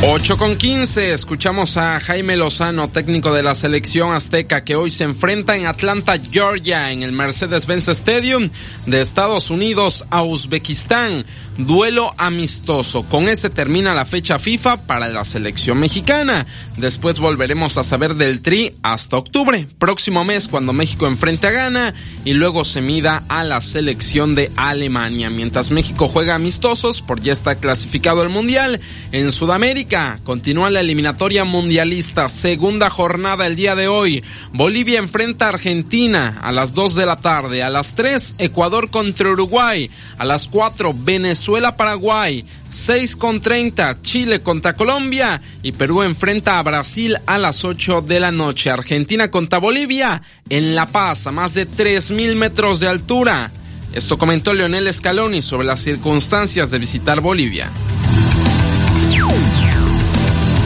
8 0.03 0.37
con 0.37 0.57
15, 0.57 1.13
escuchamos 1.13 1.77
a 1.77 1.99
Jaime 2.01 2.37
Lozano, 2.37 2.89
técnico 2.89 3.33
de 3.33 3.43
la 3.43 3.55
selección 3.55 4.13
azteca, 4.13 4.65
que 4.65 4.77
hoy 4.77 4.91
se 4.91 5.05
enfrenta 5.05 5.57
en 5.57 5.67
Atlanta, 5.67 6.19
Georgia, 6.19 6.91
en 6.91 7.03
el 7.03 7.13
Mercedes-Benz 7.13 7.89
Stadium 7.89 8.51
de 8.87 9.01
Estados 9.01 9.51
Unidos 9.51 10.05
a 10.11 10.23
Uzbekistán. 10.23 11.25
Duelo 11.57 12.13
amistoso. 12.19 13.05
Con 13.05 13.29
ese 13.29 13.49
termina 13.49 13.95
la 13.95 14.05
fecha 14.05 14.41
FIFA 14.41 14.89
para 14.89 15.09
la 15.09 15.23
selección 15.23 15.79
mexicana. 15.79 16.47
Después 16.77 17.21
volveremos 17.21 17.79
a 17.79 17.85
saber 17.85 18.17
del 18.17 18.43
Tri 18.43 18.75
hasta 18.83 19.17
octubre, 19.17 19.69
próximo 19.79 20.25
mes 20.25 20.49
cuando 20.49 20.73
México 20.73 21.07
enfrente 21.07 21.47
a 21.47 21.53
Ghana 21.53 21.95
y 22.25 22.33
luego 22.33 22.65
se 22.65 22.81
mida 22.81 23.23
a 23.29 23.45
la 23.45 23.61
selección 23.61 24.35
de 24.35 24.51
Alemania. 24.57 25.31
Mientras 25.31 25.71
México 25.71 26.09
juega 26.09 26.35
amistosos, 26.35 27.03
por 27.03 27.21
ya 27.21 27.33
está 27.33 27.55
clasificado 27.55 28.25
el 28.25 28.31
Mundial, 28.31 28.81
en 29.13 29.31
Sudamérica 29.31 30.19
continúa 30.25 30.71
la 30.71 30.81
eliminatoria 30.81 31.45
mundialista, 31.45 32.29
segunda 32.29 32.91
jornada 32.91 33.47
el 33.47 33.55
día 33.55 33.77
de 33.77 33.87
hoy. 33.87 34.25
Bolivia 34.53 34.99
enfrenta 34.99 35.47
a 35.47 35.51
Argentina 35.51 36.41
a 36.43 36.51
las 36.51 36.75
2 36.75 36.97
de 36.97 37.07
la 37.07 37.21
tarde, 37.21 37.63
a 37.63 37.71
las 37.71 37.95
3 37.95 38.35
Ecuador 38.39 38.91
contra 38.91 39.31
Uruguay, 39.31 39.89
a 40.19 40.25
las 40.25 40.49
4 40.49 40.93
Venezuela 40.99 41.44
Venezuela-Paraguay, 41.45 42.43
6 42.71 43.17
con 43.17 43.43
30, 43.43 44.01
Chile 44.01 44.41
contra 44.41 44.73
Colombia 44.73 45.43
y 45.63 45.73
Perú 45.73 46.03
enfrenta 46.03 46.59
a 46.59 46.63
Brasil 46.63 47.19
a 47.27 47.37
las 47.37 47.67
8 47.67 48.01
de 48.01 48.19
la 48.19 48.33
noche. 48.33 48.71
Argentina 48.71 49.31
contra 49.31 49.59
Bolivia 49.59 50.23
en 50.49 50.75
La 50.75 50.87
Paz 50.87 51.27
a 51.27 51.33
más 51.33 51.53
de 51.53 51.69
3.000 51.69 52.35
metros 52.35 52.81
de 52.81 52.89
altura. 52.89 53.51
Esto 53.93 54.17
comentó 54.17 54.55
Leonel 54.55 54.93
Scaloni 54.93 55.43
sobre 55.43 55.67
las 55.67 55.81
circunstancias 55.81 56.71
de 56.71 56.79
visitar 56.79 57.21
Bolivia. 57.21 57.71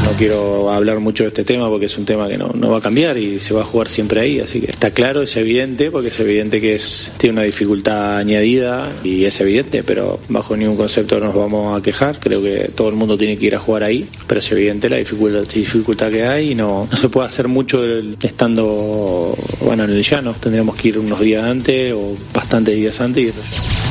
No 0.05 0.13
quiero 0.17 0.73
hablar 0.73 1.01
mucho 1.01 1.25
de 1.25 1.29
este 1.29 1.45
tema 1.45 1.69
porque 1.69 1.87
es 1.87 1.99
un 1.99 2.05
tema 2.05 2.29
que 2.29 2.39
no, 2.39 2.49
no, 2.55 2.71
va 2.71 2.79
a 2.79 2.81
cambiar 2.81 3.17
y 3.19 3.39
se 3.41 3.55
va 3.55 3.63
a 3.63 3.65
jugar 3.65 3.89
siempre 3.89 4.21
ahí. 4.21 4.41
Así 4.41 4.61
que 4.61 4.71
está 4.71 4.91
claro, 4.91 5.23
es 5.23 5.37
evidente, 5.37 5.91
porque 5.91 6.09
es 6.09 6.21
evidente 6.21 6.61
que 6.61 6.75
es, 6.75 7.13
tiene 7.19 7.35
una 7.35 7.43
dificultad 7.43 8.17
añadida 8.19 8.91
y 9.05 9.25
es 9.25 9.41
evidente, 9.41 9.83
pero 9.83 10.21
bajo 10.29 10.57
ningún 10.57 10.77
concepto 10.77 11.21
nos 11.21 11.35
vamos 11.35 11.79
a 11.79 11.83
quejar. 11.83 12.19
Creo 12.19 12.43
que 12.43 12.71
todo 12.75 12.89
el 12.89 12.95
mundo 12.95 13.17
tiene 13.17 13.37
que 13.37 13.47
ir 13.47 13.57
a 13.57 13.59
jugar 13.59 13.83
ahí, 13.83 14.09
pero 14.27 14.41
es 14.41 14.51
evidente 14.53 14.89
la 14.89 14.97
dificultad, 14.97 15.43
dificultad 15.43 16.11
que 16.11 16.25
hay 16.25 16.53
y 16.53 16.55
no, 16.55 16.89
no 16.91 16.97
se 16.97 17.09
puede 17.09 17.27
hacer 17.29 17.49
mucho 17.49 17.85
estando 18.23 19.37
bueno 19.61 19.85
en 19.85 19.91
el 19.91 20.03
llano. 20.03 20.35
Tendríamos 20.41 20.77
que 20.77 20.89
ir 20.89 20.99
unos 20.99 21.21
días 21.21 21.45
antes 21.45 21.93
o 21.93 22.17
bastantes 22.33 22.77
días 22.77 23.01
antes 23.01 23.25
y 23.25 23.27
eso. 23.29 23.88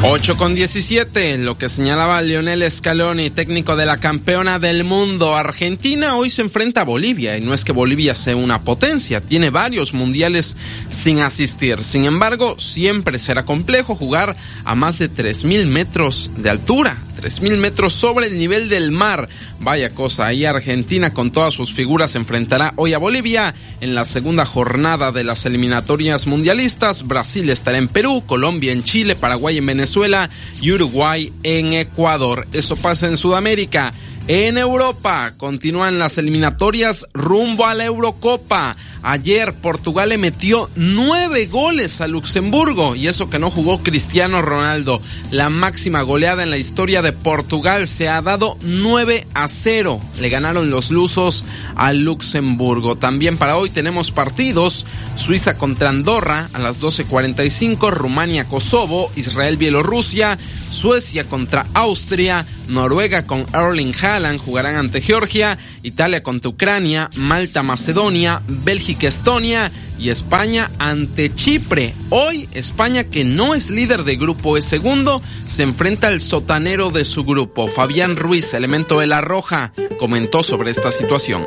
8 0.00 0.36
con 0.36 0.54
17, 0.54 1.38
lo 1.38 1.58
que 1.58 1.68
señalaba 1.68 2.22
Lionel 2.22 2.70
Scaloni, 2.70 3.30
técnico 3.30 3.74
de 3.74 3.84
la 3.84 3.96
campeona 3.96 4.60
del 4.60 4.84
mundo. 4.84 5.34
Argentina 5.34 6.16
hoy 6.16 6.30
se 6.30 6.42
enfrenta 6.42 6.82
a 6.82 6.84
Bolivia 6.84 7.36
y 7.36 7.40
no 7.40 7.52
es 7.52 7.64
que 7.64 7.72
Bolivia 7.72 8.14
sea 8.14 8.36
una 8.36 8.62
potencia, 8.62 9.20
tiene 9.20 9.50
varios 9.50 9.94
mundiales 9.94 10.56
sin 10.88 11.18
asistir. 11.18 11.82
Sin 11.82 12.04
embargo, 12.04 12.54
siempre 12.58 13.18
será 13.18 13.44
complejo 13.44 13.96
jugar 13.96 14.36
a 14.64 14.74
más 14.76 15.00
de 15.00 15.10
3.000 15.10 15.66
metros 15.66 16.30
de 16.36 16.50
altura. 16.50 16.96
3.000 17.18 17.56
metros 17.58 17.92
sobre 17.92 18.28
el 18.28 18.38
nivel 18.38 18.68
del 18.68 18.92
mar. 18.92 19.28
Vaya 19.60 19.90
cosa, 19.90 20.26
ahí 20.26 20.44
Argentina 20.44 21.12
con 21.12 21.30
todas 21.30 21.54
sus 21.54 21.72
figuras 21.72 22.14
enfrentará 22.14 22.72
hoy 22.76 22.92
a 22.92 22.98
Bolivia 22.98 23.54
en 23.80 23.94
la 23.94 24.04
segunda 24.04 24.44
jornada 24.44 25.10
de 25.10 25.24
las 25.24 25.44
eliminatorias 25.44 26.26
mundialistas. 26.26 27.06
Brasil 27.06 27.50
estará 27.50 27.78
en 27.78 27.88
Perú, 27.88 28.22
Colombia 28.26 28.72
en 28.72 28.84
Chile, 28.84 29.16
Paraguay 29.16 29.58
en 29.58 29.66
Venezuela 29.66 30.30
y 30.60 30.70
Uruguay 30.72 31.32
en 31.42 31.72
Ecuador. 31.72 32.46
Eso 32.52 32.76
pasa 32.76 33.08
en 33.08 33.16
Sudamérica. 33.16 33.92
En 34.30 34.58
Europa 34.58 35.32
continúan 35.38 35.98
las 35.98 36.18
eliminatorias 36.18 37.06
rumbo 37.14 37.64
a 37.64 37.72
la 37.72 37.86
Eurocopa. 37.86 38.76
Ayer 39.02 39.54
Portugal 39.54 40.10
le 40.10 40.18
metió 40.18 40.68
nueve 40.76 41.46
goles 41.46 42.02
a 42.02 42.08
Luxemburgo 42.08 42.94
y 42.94 43.08
eso 43.08 43.30
que 43.30 43.38
no 43.38 43.48
jugó 43.48 43.82
Cristiano 43.82 44.42
Ronaldo. 44.42 45.00
La 45.30 45.48
máxima 45.48 46.02
goleada 46.02 46.42
en 46.42 46.50
la 46.50 46.58
historia 46.58 47.00
de 47.00 47.14
Portugal 47.14 47.88
se 47.88 48.10
ha 48.10 48.20
dado 48.20 48.58
9 48.60 49.26
a 49.32 49.48
0. 49.48 49.98
Le 50.20 50.28
ganaron 50.28 50.68
los 50.68 50.90
lusos 50.90 51.46
a 51.74 51.94
Luxemburgo. 51.94 52.96
También 52.96 53.38
para 53.38 53.56
hoy 53.56 53.70
tenemos 53.70 54.10
partidos. 54.10 54.84
Suiza 55.14 55.56
contra 55.56 55.88
Andorra 55.88 56.50
a 56.52 56.58
las 56.58 56.82
12.45. 56.82 57.90
Rumania 57.92 58.46
Kosovo. 58.46 59.10
Israel 59.16 59.56
Bielorrusia. 59.56 60.36
Suecia 60.70 61.24
contra 61.24 61.66
Austria. 61.72 62.44
Noruega 62.68 63.26
con 63.26 63.46
Erling 63.54 63.94
Haaland 63.94 64.17
jugarán 64.38 64.76
ante 64.76 65.00
Georgia. 65.00 65.58
Italia 65.82 66.22
contra 66.22 66.50
Ucrania. 66.50 67.10
Malta 67.16 67.62
Macedonia. 67.62 68.42
Bélgica 68.48 69.08
Estonia 69.08 69.70
y 69.98 70.10
España 70.10 70.70
ante 70.78 71.34
Chipre. 71.34 71.94
Hoy 72.10 72.48
España, 72.52 73.04
que 73.04 73.24
no 73.24 73.54
es 73.54 73.70
líder 73.70 74.04
de 74.04 74.16
grupo, 74.16 74.56
es 74.56 74.64
segundo, 74.64 75.20
se 75.46 75.64
enfrenta 75.64 76.08
al 76.08 76.20
sotanero 76.20 76.90
de 76.90 77.04
su 77.04 77.24
grupo. 77.24 77.66
Fabián 77.68 78.16
Ruiz, 78.16 78.54
elemento 78.54 79.00
de 79.00 79.06
la 79.06 79.20
Roja, 79.20 79.72
comentó 79.98 80.42
sobre 80.42 80.70
esta 80.70 80.90
situación. 80.90 81.44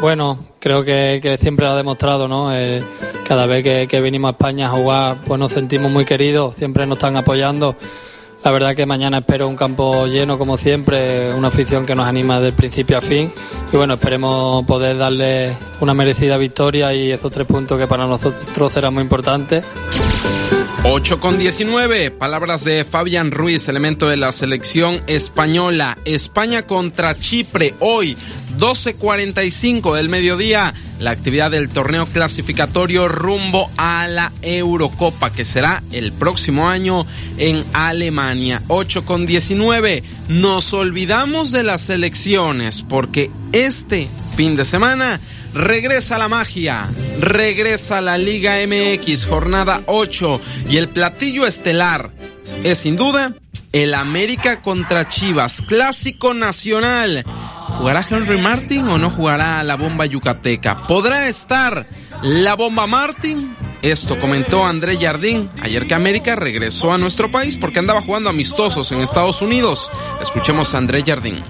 Bueno, 0.00 0.38
creo 0.60 0.84
que, 0.84 1.38
siempre 1.40 1.66
ha 1.66 1.74
demostrado, 1.74 2.28
¿no? 2.28 2.54
Eh, 2.54 2.84
cada 3.26 3.46
vez 3.46 3.64
que, 3.64 3.86
que 3.88 4.00
venimos 4.00 4.28
a 4.28 4.32
España 4.32 4.66
a 4.66 4.70
jugar, 4.70 5.16
pues 5.24 5.40
nos 5.40 5.52
sentimos 5.52 5.90
muy 5.90 6.04
queridos, 6.04 6.54
siempre 6.54 6.86
nos 6.86 6.98
están 6.98 7.16
apoyando. 7.16 7.76
La 8.44 8.52
verdad 8.52 8.74
que 8.74 8.86
mañana 8.86 9.18
espero 9.18 9.48
un 9.48 9.56
campo 9.56 10.06
lleno 10.06 10.38
como 10.38 10.56
siempre, 10.56 11.32
una 11.34 11.48
afición 11.48 11.84
que 11.84 11.94
nos 11.94 12.06
anima 12.06 12.40
de 12.40 12.52
principio 12.52 12.96
a 12.98 13.00
fin 13.00 13.32
y 13.72 13.76
bueno, 13.76 13.94
esperemos 13.94 14.64
poder 14.64 14.96
darle 14.96 15.54
una 15.80 15.92
merecida 15.92 16.36
victoria 16.38 16.94
y 16.94 17.10
esos 17.12 17.30
tres 17.30 17.46
puntos 17.46 17.78
que 17.78 17.86
para 17.86 18.06
nosotros 18.06 18.72
serán 18.72 18.94
muy 18.94 19.02
importantes. 19.02 19.64
8 20.90 21.20
con 21.20 21.36
19, 21.38 22.10
palabras 22.10 22.64
de 22.64 22.82
Fabián 22.82 23.30
Ruiz, 23.30 23.68
elemento 23.68 24.08
de 24.08 24.16
la 24.16 24.32
selección 24.32 25.02
española. 25.06 25.98
España 26.06 26.62
contra 26.62 27.14
Chipre 27.14 27.74
hoy, 27.78 28.16
12.45 28.56 29.94
del 29.94 30.08
mediodía, 30.08 30.72
la 30.98 31.10
actividad 31.10 31.50
del 31.50 31.68
torneo 31.68 32.06
clasificatorio 32.06 33.06
rumbo 33.06 33.70
a 33.76 34.08
la 34.08 34.32
Eurocopa, 34.40 35.30
que 35.30 35.44
será 35.44 35.82
el 35.92 36.10
próximo 36.12 36.70
año 36.70 37.04
en 37.36 37.62
Alemania. 37.74 38.62
8 38.68 39.04
con 39.04 39.26
19, 39.26 40.02
nos 40.28 40.72
olvidamos 40.72 41.50
de 41.52 41.64
las 41.64 41.90
elecciones 41.90 42.80
porque 42.80 43.30
este 43.52 44.08
fin 44.36 44.56
de 44.56 44.64
semana 44.64 45.20
regresa 45.58 46.18
la 46.18 46.28
magia, 46.28 46.88
regresa 47.20 48.00
la 48.00 48.16
Liga 48.16 48.56
MX, 48.64 49.26
jornada 49.26 49.82
8 49.86 50.40
y 50.70 50.76
el 50.76 50.88
platillo 50.88 51.46
estelar 51.46 52.10
es 52.62 52.78
sin 52.78 52.96
duda 52.96 53.34
el 53.72 53.92
América 53.92 54.62
contra 54.62 55.08
Chivas, 55.08 55.62
clásico 55.62 56.32
nacional. 56.32 57.24
¿Jugará 57.76 58.04
Henry 58.08 58.38
Martin 58.38 58.88
o 58.88 58.98
no 58.98 59.10
jugará 59.10 59.62
la 59.64 59.76
bomba 59.76 60.06
yucateca? 60.06 60.86
¿Podrá 60.86 61.28
estar 61.28 61.88
la 62.22 62.54
bomba 62.54 62.86
Martin? 62.86 63.54
Esto 63.82 64.18
comentó 64.18 64.64
André 64.64 64.96
Jardín 64.98 65.50
ayer 65.60 65.86
que 65.86 65.94
América 65.94 66.36
regresó 66.36 66.92
a 66.92 66.98
nuestro 66.98 67.30
país 67.30 67.58
porque 67.58 67.80
andaba 67.80 68.00
jugando 68.00 68.30
amistosos 68.30 68.90
en 68.92 69.00
Estados 69.00 69.42
Unidos. 69.42 69.90
Escuchemos 70.20 70.74
a 70.74 70.78
André 70.78 71.02
Jardín. 71.04 71.42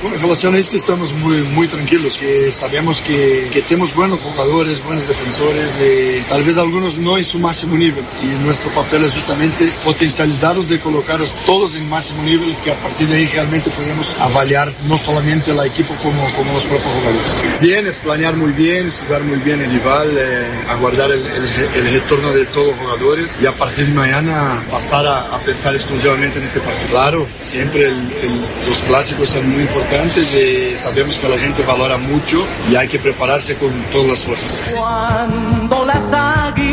Con 0.00 0.12
relación 0.12 0.54
a 0.54 0.58
esto 0.58 0.76
estamos 0.76 1.12
muy, 1.12 1.38
muy 1.42 1.66
tranquilos, 1.66 2.16
que 2.16 2.52
sabemos 2.52 3.00
que, 3.00 3.48
que 3.52 3.62
tenemos 3.62 3.92
buenos 3.94 4.20
jugadores, 4.20 4.82
buenos 4.84 5.08
defensores, 5.08 5.76
de, 5.78 6.24
tal 6.28 6.44
vez 6.44 6.56
algunos 6.56 6.98
no 6.98 7.18
en 7.18 7.24
su 7.24 7.38
máximo 7.38 7.76
nivel. 7.76 8.04
Y 8.22 8.26
nuestro 8.44 8.70
papel 8.70 9.04
es 9.04 9.14
justamente 9.14 9.72
potencializarlos 9.84 10.70
y 10.70 10.78
colocarlos 10.78 11.34
todos 11.46 11.74
en 11.74 11.88
máximo 11.88 12.22
nivel, 12.22 12.56
que 12.58 12.70
a 12.70 12.76
partir 12.76 13.08
de 13.08 13.16
ahí 13.16 13.26
realmente 13.26 13.70
podemos 13.70 14.14
avaliar 14.20 14.72
no 14.86 14.96
solamente 14.98 15.52
la 15.52 15.66
equipo 15.66 15.94
como, 15.96 16.24
como 16.34 16.52
los 16.52 16.62
propios 16.62 16.94
jugadores. 16.94 17.60
Bien, 17.60 17.86
es 17.86 17.98
planear 17.98 18.36
muy 18.36 18.52
bien, 18.52 18.88
estudiar 18.88 19.24
muy 19.24 19.38
bien 19.40 19.62
el 19.62 19.70
rival, 19.70 20.16
eh, 20.16 20.64
aguardar 20.68 21.10
el, 21.10 21.26
el, 21.26 21.44
el, 21.74 21.92
retorno 21.92 22.32
de 22.32 22.44
todos 22.46 22.68
los 22.68 22.76
jugadores 22.76 23.36
y 23.40 23.46
a 23.46 23.52
partir 23.52 23.86
de 23.86 23.94
mañana 23.94 24.64
pasar 24.70 25.06
a, 25.06 25.34
a 25.34 25.38
pensar 25.40 25.74
exclusivamente 25.74 26.38
en 26.38 26.44
este 26.44 26.60
partido. 26.60 26.88
Claro, 26.90 27.28
siempre 27.40 27.90
los 28.68 28.78
clásicos 28.82 29.28
son 29.28 29.50
muy 29.50 29.66
importantes 29.72 30.34
y 30.34 30.78
sabemos 30.78 31.18
que 31.18 31.28
la 31.28 31.38
gente 31.38 31.62
valora 31.62 31.96
mucho 31.96 32.46
y 32.70 32.76
hay 32.76 32.88
que 32.88 32.98
prepararse 32.98 33.56
con 33.56 33.72
todas 33.90 34.08
las 34.08 34.18
fuerzas. 34.22 34.74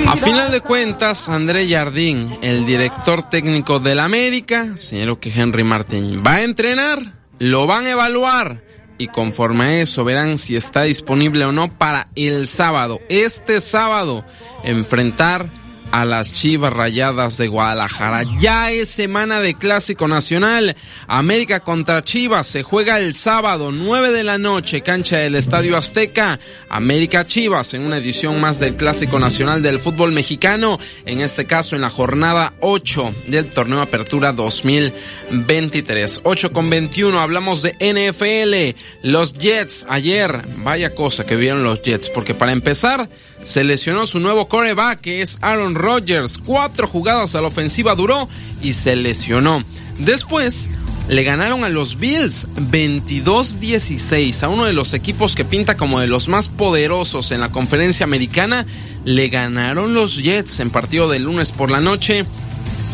A 0.07 0.15
final 0.17 0.51
de 0.51 0.59
cuentas, 0.59 1.29
André 1.29 1.69
Jardín, 1.69 2.37
el 2.41 2.65
director 2.65 3.29
técnico 3.29 3.79
del 3.79 4.01
América, 4.01 4.75
señaló 4.75 5.19
que 5.19 5.31
Henry 5.31 5.63
Martin 5.63 6.21
va 6.25 6.35
a 6.35 6.41
entrenar, 6.43 7.13
lo 7.39 7.67
van 7.67 7.85
a 7.85 7.91
evaluar 7.91 8.63
y 8.97 9.07
conforme 9.07 9.63
a 9.63 9.81
eso 9.81 10.03
verán 10.03 10.37
si 10.37 10.57
está 10.57 10.83
disponible 10.83 11.45
o 11.45 11.53
no 11.53 11.71
para 11.77 12.07
el 12.15 12.47
sábado, 12.47 12.99
este 13.07 13.61
sábado, 13.61 14.25
enfrentar 14.63 15.49
a 15.91 16.05
las 16.05 16.33
Chivas 16.33 16.73
Rayadas 16.73 17.37
de 17.37 17.47
Guadalajara. 17.47 18.23
Ya 18.39 18.71
es 18.71 18.89
semana 18.89 19.39
de 19.39 19.53
Clásico 19.53 20.07
Nacional. 20.07 20.75
América 21.07 21.61
contra 21.61 22.01
Chivas 22.01 22.47
se 22.47 22.63
juega 22.63 22.99
el 22.99 23.15
sábado 23.15 23.71
9 23.71 24.11
de 24.11 24.23
la 24.23 24.37
noche, 24.37 24.81
cancha 24.81 25.17
del 25.17 25.35
Estadio 25.35 25.77
Azteca. 25.77 26.39
América 26.69 27.25
Chivas 27.25 27.73
en 27.73 27.81
una 27.81 27.97
edición 27.97 28.39
más 28.39 28.59
del 28.59 28.75
Clásico 28.75 29.19
Nacional 29.19 29.61
del 29.61 29.79
fútbol 29.79 30.11
mexicano, 30.11 30.79
en 31.05 31.21
este 31.21 31.45
caso 31.45 31.75
en 31.75 31.81
la 31.81 31.89
jornada 31.89 32.53
8 32.61 33.13
del 33.27 33.47
torneo 33.47 33.81
Apertura 33.81 34.33
2023. 34.33 36.21
8 36.23 36.51
con 36.51 36.69
21 36.69 37.19
hablamos 37.19 37.61
de 37.61 37.73
NFL. 37.79 38.77
Los 39.07 39.33
Jets 39.33 39.85
ayer, 39.89 40.41
vaya 40.57 40.93
cosa 40.93 41.25
que 41.25 41.35
vieron 41.35 41.63
los 41.63 41.81
Jets, 41.81 42.09
porque 42.09 42.33
para 42.33 42.51
empezar 42.51 43.09
se 43.43 43.63
lesionó 43.63 44.05
su 44.05 44.19
nuevo 44.19 44.47
coreback 44.47 45.01
que 45.01 45.21
es 45.21 45.37
Aaron 45.41 45.75
Rodgers. 45.75 46.37
Cuatro 46.37 46.87
jugadas 46.87 47.35
a 47.35 47.41
la 47.41 47.47
ofensiva 47.47 47.95
duró 47.95 48.27
y 48.61 48.73
se 48.73 48.95
lesionó. 48.95 49.63
Después 49.97 50.69
le 51.07 51.23
ganaron 51.23 51.63
a 51.63 51.69
los 51.69 51.97
Bills 51.97 52.47
22-16 52.55 54.43
a 54.43 54.49
uno 54.49 54.65
de 54.65 54.73
los 54.73 54.93
equipos 54.93 55.35
que 55.35 55.43
pinta 55.43 55.75
como 55.75 55.99
de 55.99 56.07
los 56.07 56.27
más 56.27 56.49
poderosos 56.49 57.31
en 57.31 57.41
la 57.41 57.51
conferencia 57.51 58.03
americana. 58.03 58.65
Le 59.05 59.29
ganaron 59.29 59.93
los 59.93 60.21
Jets 60.21 60.59
en 60.59 60.69
partido 60.69 61.09
de 61.09 61.19
lunes 61.19 61.51
por 61.51 61.71
la 61.71 61.79
noche 61.79 62.25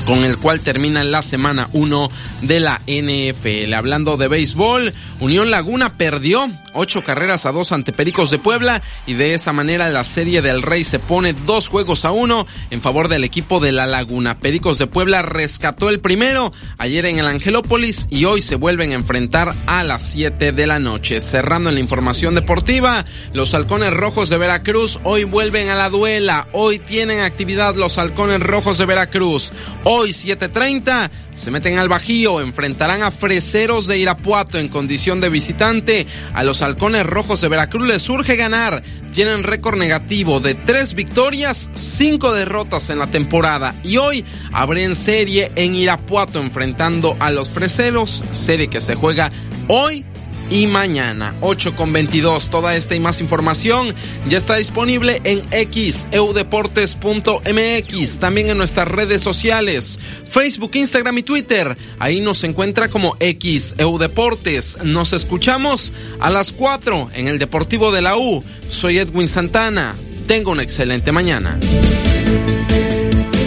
con 0.05 0.23
el 0.23 0.37
cual 0.37 0.61
termina 0.61 1.03
la 1.03 1.21
semana 1.21 1.69
1 1.73 2.11
de 2.43 2.59
la 2.59 2.81
NFL. 2.87 3.73
Hablando 3.73 4.17
de 4.17 4.27
béisbol, 4.27 4.93
Unión 5.19 5.51
Laguna 5.51 5.97
perdió 5.97 6.49
ocho 6.73 7.03
carreras 7.03 7.45
a 7.45 7.51
dos 7.51 7.71
ante 7.71 7.93
Pericos 7.93 8.29
de 8.29 8.37
Puebla 8.37 8.81
y 9.07 9.13
de 9.13 9.33
esa 9.33 9.53
manera 9.53 9.89
la 9.89 10.03
serie 10.03 10.41
del 10.41 10.61
Rey 10.61 10.83
se 10.83 10.99
pone 10.99 11.33
dos 11.33 11.69
juegos 11.69 12.05
a 12.05 12.11
uno 12.11 12.45
en 12.69 12.81
favor 12.81 13.07
del 13.07 13.23
equipo 13.23 13.59
de 13.59 13.71
La 13.71 13.87
Laguna. 13.87 14.39
Pericos 14.39 14.77
de 14.77 14.87
Puebla 14.87 15.21
rescató 15.21 15.89
el 15.89 15.99
primero 15.99 16.51
ayer 16.77 17.05
en 17.05 17.17
el 17.17 17.27
Angelópolis 17.27 18.07
y 18.09 18.25
hoy 18.25 18.41
se 18.41 18.55
vuelven 18.55 18.91
a 18.91 18.95
enfrentar 18.95 19.55
a 19.65 19.83
las 19.83 20.03
7 20.11 20.51
de 20.51 20.67
la 20.67 20.79
noche. 20.79 21.21
Cerrando 21.21 21.69
en 21.69 21.75
la 21.75 21.81
información 21.81 22.35
deportiva, 22.35 23.05
los 23.33 23.53
halcones 23.53 23.93
rojos 23.93 24.29
de 24.29 24.37
Veracruz 24.37 24.99
hoy 25.03 25.23
vuelven 25.23 25.69
a 25.69 25.75
la 25.75 25.89
duela. 25.89 26.47
Hoy 26.51 26.79
tienen 26.79 27.21
actividad 27.21 27.75
los 27.75 27.97
halcones 27.97 28.41
rojos 28.41 28.77
de 28.77 28.85
Veracruz. 28.85 29.53
Hoy 29.85 29.94
7.30 30.03 31.09
se 31.35 31.51
meten 31.51 31.77
al 31.77 31.89
Bajío, 31.89 32.39
enfrentarán 32.39 33.03
a 33.03 33.11
Freseros 33.11 33.87
de 33.87 33.97
Irapuato 33.97 34.57
en 34.57 34.69
condición 34.69 35.19
de 35.19 35.29
visitante. 35.29 36.07
A 36.33 36.43
los 36.43 36.61
halcones 36.61 37.05
rojos 37.05 37.41
de 37.41 37.49
Veracruz 37.49 37.87
les 37.87 38.01
surge 38.01 38.37
ganar. 38.37 38.81
Tienen 39.11 39.43
récord 39.43 39.77
negativo 39.77 40.39
de 40.39 40.55
tres 40.55 40.93
victorias, 40.93 41.69
cinco 41.75 42.33
derrotas 42.33 42.89
en 42.89 42.99
la 42.99 43.07
temporada. 43.07 43.75
Y 43.83 43.97
hoy 43.97 44.23
abren 44.53 44.95
serie 44.95 45.51
en 45.55 45.75
Irapuato 45.75 46.39
enfrentando 46.39 47.17
a 47.19 47.31
los 47.31 47.49
Freseros, 47.49 48.23
serie 48.31 48.69
que 48.69 48.81
se 48.81 48.95
juega 48.95 49.31
hoy 49.67 50.05
y 50.49 50.67
mañana. 50.67 51.35
8 51.41 51.75
con 51.75 51.91
22. 51.93 52.49
Toda 52.49 52.75
esta 52.75 52.95
y 52.95 52.99
más 52.99 53.21
información 53.21 53.93
ya 54.27 54.37
está 54.37 54.55
disponible 54.55 55.21
en 55.23 55.43
xeudeportes.mx. 55.49 58.19
También 58.19 58.49
en 58.49 58.57
nuestras 58.57 58.87
redes 58.87 59.21
sociales, 59.21 59.99
Facebook, 60.27 60.71
Instagram 60.75 61.19
y 61.19 61.23
Twitter. 61.23 61.77
Ahí 61.99 62.21
nos 62.21 62.43
encuentra 62.43 62.89
como 62.89 63.17
xeudeportes. 63.19 64.79
Nos 64.83 65.13
escuchamos 65.13 65.93
a 66.19 66.29
las 66.29 66.51
4 66.51 67.09
en 67.13 67.27
el 67.27 67.39
Deportivo 67.39 67.91
de 67.91 68.01
la 68.01 68.17
U. 68.17 68.43
Soy 68.69 68.99
Edwin 68.99 69.27
Santana. 69.27 69.95
Tengo 70.27 70.51
una 70.51 70.63
excelente 70.63 71.11
mañana. 71.11 71.59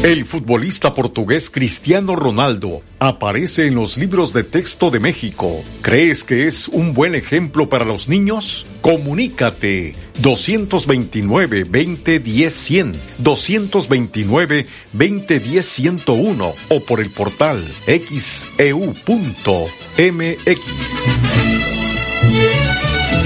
El 0.02 0.26
futbolista 0.26 0.92
portugués 0.92 1.50
Cristiano 1.50 2.14
Ronaldo 2.14 2.82
aparece 3.00 3.66
en 3.66 3.74
los 3.74 3.96
libros 3.96 4.32
de 4.32 4.44
texto 4.44 4.92
de 4.92 5.00
México. 5.00 5.60
¿Crees 5.82 6.22
que 6.22 6.46
es 6.46 6.68
un 6.68 6.94
buen 6.94 7.16
ejemplo 7.16 7.68
para 7.68 7.84
los 7.84 8.08
niños? 8.08 8.64
Comunícate 8.80 9.96
229 10.20 11.64
2010 11.64 12.54
100, 12.54 12.92
229 13.18 14.66
2010 14.92 15.66
101 15.66 16.52
o 16.68 16.80
por 16.84 17.00
el 17.00 17.10
portal 17.10 17.60
xeu.mx. 17.86 19.00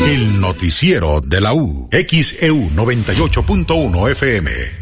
El 0.07 0.41
noticiero 0.41 1.21
de 1.21 1.41
la 1.43 1.53
U, 1.53 1.91
XEU 1.93 2.71
98.1 2.71 4.11
FM. 4.13 4.82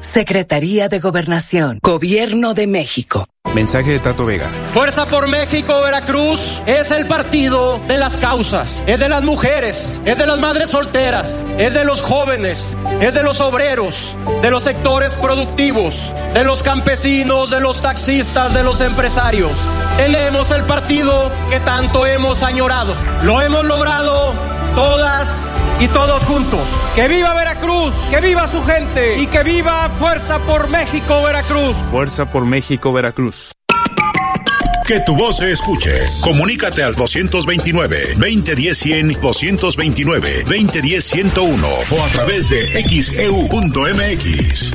Secretaría 0.00 0.88
de 0.88 0.98
Gobernación, 0.98 1.78
Gobierno 1.82 2.54
de 2.54 2.66
México. 2.66 3.26
Mensaje 3.54 3.90
de 3.90 3.98
Tato 3.98 4.24
Vega. 4.24 4.48
Fuerza 4.72 5.06
por 5.06 5.28
México, 5.28 5.80
Veracruz 5.82 6.62
es 6.66 6.90
el 6.90 7.06
partido 7.06 7.78
de 7.86 7.98
las 7.98 8.16
causas, 8.16 8.82
es 8.86 9.00
de 9.00 9.08
las 9.08 9.22
mujeres, 9.22 10.00
es 10.04 10.18
de 10.18 10.26
las 10.26 10.38
madres 10.38 10.70
solteras, 10.70 11.44
es 11.58 11.74
de 11.74 11.84
los 11.84 12.00
jóvenes, 12.00 12.76
es 13.00 13.12
de 13.12 13.22
los 13.22 13.40
obreros, 13.40 14.16
de 14.40 14.50
los 14.50 14.62
sectores 14.62 15.14
productivos, 15.16 15.96
de 16.32 16.44
los 16.44 16.62
campesinos, 16.62 17.50
de 17.50 17.60
los 17.60 17.80
taxistas, 17.82 18.54
de 18.54 18.62
los 18.62 18.80
empresarios. 18.80 19.52
Tenemos 19.96 20.50
el 20.50 20.64
partido 20.64 21.30
que 21.50 21.60
tanto 21.60 22.06
hemos 22.06 22.42
añorado. 22.42 22.94
Lo 23.22 23.42
hemos 23.42 23.64
logrado 23.64 24.32
todas 24.74 25.38
y 25.80 25.88
todos 25.88 26.24
juntos. 26.24 26.60
Que 26.94 27.08
viva 27.08 27.34
Veracruz, 27.34 27.92
que 28.10 28.20
viva 28.20 28.46
su 28.50 28.62
gente 28.62 29.18
y 29.18 29.26
que 29.26 29.42
viva 29.42 29.90
Fuerza 29.98 30.38
por 30.40 30.68
México 30.68 31.22
Veracruz. 31.22 31.76
Fuerza 31.90 32.30
por 32.30 32.44
México 32.46 32.92
Veracruz. 32.92 33.52
Que 34.86 35.00
tu 35.00 35.14
voz 35.14 35.36
se 35.36 35.52
escuche. 35.52 35.92
Comunícate 36.20 36.82
al 36.82 36.96
229-2010-100, 36.96 39.20
229-2010-101 39.20 41.64
o 41.90 42.02
a 42.02 42.08
través 42.08 42.48
de 42.50 42.82
xeu.mx. 42.82 44.74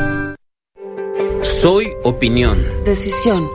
Soy 1.41 1.91
opinión. 2.03 2.63
Decisión. 2.85 3.49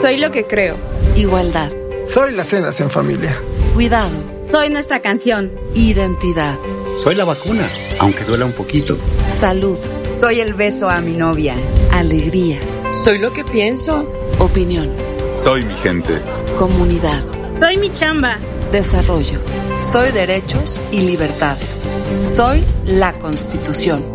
Soy 0.00 0.16
lo 0.16 0.30
que 0.30 0.44
creo. 0.44 0.76
Igualdad. 1.16 1.72
Soy 2.06 2.32
las 2.32 2.46
cenas 2.46 2.80
en 2.80 2.88
familia. 2.88 3.36
Cuidado. 3.74 4.12
Soy 4.46 4.70
nuestra 4.70 5.02
canción. 5.02 5.50
Identidad. 5.74 6.56
Soy 7.02 7.16
la 7.16 7.24
vacuna, 7.24 7.68
aunque 7.98 8.22
duela 8.22 8.44
un 8.44 8.52
poquito. 8.52 8.96
Salud. 9.28 9.76
Soy 10.12 10.38
el 10.38 10.54
beso 10.54 10.88
a 10.88 11.00
mi 11.00 11.16
novia. 11.16 11.56
Alegría. 11.90 12.60
Soy 12.92 13.18
lo 13.18 13.32
que 13.32 13.42
pienso. 13.42 14.08
Opinión. 14.38 14.90
Soy 15.34 15.64
mi 15.64 15.74
gente. 15.74 16.20
Comunidad. 16.56 17.24
Soy 17.58 17.76
mi 17.76 17.90
chamba. 17.90 18.38
Desarrollo. 18.70 19.40
Soy 19.80 20.12
derechos 20.12 20.80
y 20.92 21.00
libertades. 21.00 21.88
Soy 22.22 22.64
la 22.86 23.18
Constitución. 23.18 24.14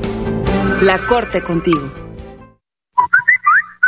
La 0.81 0.97
Corte 0.97 1.43
contigo. 1.43 2.06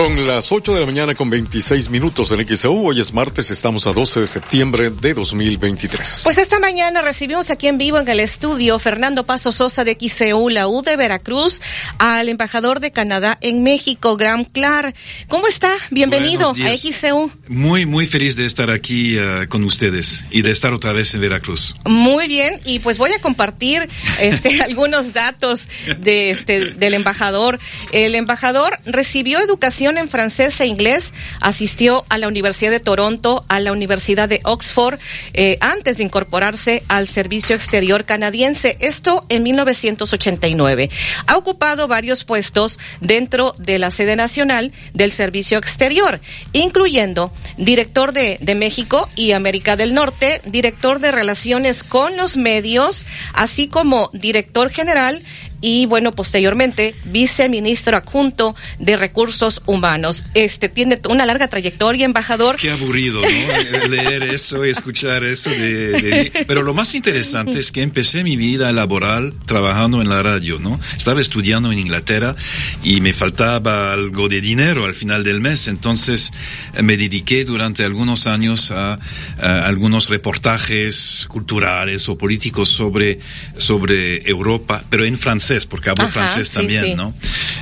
Son 0.00 0.26
las 0.26 0.50
8 0.50 0.72
de 0.72 0.80
la 0.80 0.86
mañana 0.86 1.14
con 1.14 1.28
26 1.28 1.90
minutos 1.90 2.30
en 2.30 2.56
XEU. 2.56 2.86
Hoy 2.86 3.02
es 3.02 3.12
martes, 3.12 3.50
estamos 3.50 3.86
a 3.86 3.92
12 3.92 4.20
de 4.20 4.26
septiembre 4.26 4.88
de 4.88 5.12
2023. 5.12 6.22
Pues 6.24 6.38
esta 6.38 6.58
mañana 6.58 7.02
recibimos 7.02 7.50
aquí 7.50 7.66
en 7.66 7.76
vivo 7.76 7.98
en 7.98 8.08
el 8.08 8.20
estudio 8.20 8.78
Fernando 8.78 9.26
Paso 9.26 9.52
Sosa 9.52 9.84
de 9.84 9.98
XEU, 10.00 10.48
la 10.48 10.68
U 10.68 10.80
de 10.80 10.96
Veracruz, 10.96 11.60
al 11.98 12.30
embajador 12.30 12.80
de 12.80 12.92
Canadá 12.92 13.36
en 13.42 13.62
México, 13.62 14.16
Graham 14.16 14.46
Clark. 14.46 14.94
¿Cómo 15.28 15.46
está? 15.46 15.70
Bienvenido 15.90 16.50
a 16.50 16.76
XEU. 16.78 17.30
Muy, 17.48 17.84
muy 17.84 18.06
feliz 18.06 18.36
de 18.36 18.46
estar 18.46 18.70
aquí 18.70 19.18
uh, 19.18 19.46
con 19.50 19.64
ustedes 19.64 20.24
y 20.30 20.40
de 20.40 20.50
estar 20.50 20.72
otra 20.72 20.92
vez 20.92 21.12
en 21.12 21.20
Veracruz. 21.20 21.74
Muy 21.84 22.26
bien, 22.26 22.58
y 22.64 22.78
pues 22.78 22.96
voy 22.96 23.12
a 23.12 23.20
compartir 23.20 23.86
este, 24.18 24.62
algunos 24.62 25.12
datos 25.12 25.68
de 25.98 26.30
este, 26.30 26.70
del 26.70 26.94
embajador. 26.94 27.58
El 27.92 28.14
embajador 28.14 28.78
recibió 28.86 29.40
educación 29.40 29.89
en 29.98 30.08
francés 30.08 30.60
e 30.60 30.66
inglés, 30.66 31.12
asistió 31.40 32.04
a 32.08 32.18
la 32.18 32.28
Universidad 32.28 32.70
de 32.70 32.80
Toronto, 32.80 33.44
a 33.48 33.60
la 33.60 33.72
Universidad 33.72 34.28
de 34.28 34.40
Oxford, 34.44 34.98
eh, 35.34 35.58
antes 35.60 35.96
de 35.96 36.04
incorporarse 36.04 36.82
al 36.88 37.08
Servicio 37.08 37.54
Exterior 37.56 38.04
Canadiense, 38.04 38.76
esto 38.80 39.20
en 39.28 39.42
1989. 39.42 40.90
Ha 41.26 41.36
ocupado 41.36 41.88
varios 41.88 42.24
puestos 42.24 42.78
dentro 43.00 43.54
de 43.58 43.78
la 43.78 43.90
sede 43.90 44.16
nacional 44.16 44.72
del 44.94 45.12
Servicio 45.12 45.58
Exterior, 45.58 46.20
incluyendo 46.52 47.32
director 47.56 48.12
de, 48.12 48.38
de 48.40 48.54
México 48.54 49.08
y 49.16 49.32
América 49.32 49.76
del 49.76 49.94
Norte, 49.94 50.40
director 50.44 51.00
de 51.00 51.10
Relaciones 51.10 51.82
con 51.82 52.16
los 52.16 52.36
Medios, 52.36 53.06
así 53.32 53.68
como 53.68 54.10
director 54.12 54.70
general 54.70 55.22
y 55.60 55.86
bueno, 55.86 56.12
posteriormente 56.12 56.94
viceministro 57.04 57.96
adjunto 57.96 58.56
de 58.78 58.96
Recursos 58.96 59.62
Humanos. 59.66 60.24
Este 60.34 60.68
tiene 60.68 60.98
una 61.08 61.26
larga 61.26 61.48
trayectoria, 61.48 62.04
embajador. 62.04 62.56
Qué 62.56 62.70
aburrido, 62.70 63.20
¿no? 63.20 63.88
Leer 63.88 64.22
eso 64.22 64.64
y 64.64 64.70
escuchar 64.70 65.24
eso 65.24 65.50
de, 65.50 65.92
de, 65.92 66.44
Pero 66.46 66.62
lo 66.62 66.74
más 66.74 66.94
interesante 66.94 67.58
es 67.58 67.72
que 67.72 67.82
empecé 67.82 68.24
mi 68.24 68.36
vida 68.36 68.72
laboral 68.72 69.34
trabajando 69.46 70.00
en 70.00 70.08
la 70.08 70.22
radio, 70.22 70.58
¿no? 70.58 70.80
Estaba 70.96 71.20
estudiando 71.20 71.72
en 71.72 71.78
Inglaterra 71.78 72.34
y 72.82 73.00
me 73.00 73.12
faltaba 73.12 73.92
algo 73.92 74.28
de 74.28 74.40
dinero 74.40 74.84
al 74.84 74.94
final 74.94 75.24
del 75.24 75.40
mes, 75.40 75.68
entonces 75.68 76.32
eh, 76.74 76.82
me 76.82 76.96
dediqué 76.96 77.44
durante 77.44 77.84
algunos 77.84 78.26
años 78.26 78.70
a, 78.70 78.94
a 78.94 79.66
algunos 79.66 80.08
reportajes 80.08 81.26
culturales 81.28 82.08
o 82.08 82.16
políticos 82.16 82.68
sobre, 82.68 83.18
sobre 83.56 84.28
Europa, 84.28 84.82
pero 84.88 85.04
en 85.04 85.18
francés, 85.18 85.49
porque 85.66 85.90
hablo 85.90 86.04
Ajá, 86.04 86.12
francés 86.12 86.48
sí, 86.48 86.54
también, 86.54 86.84
sí. 86.84 86.94
¿no? 86.94 87.14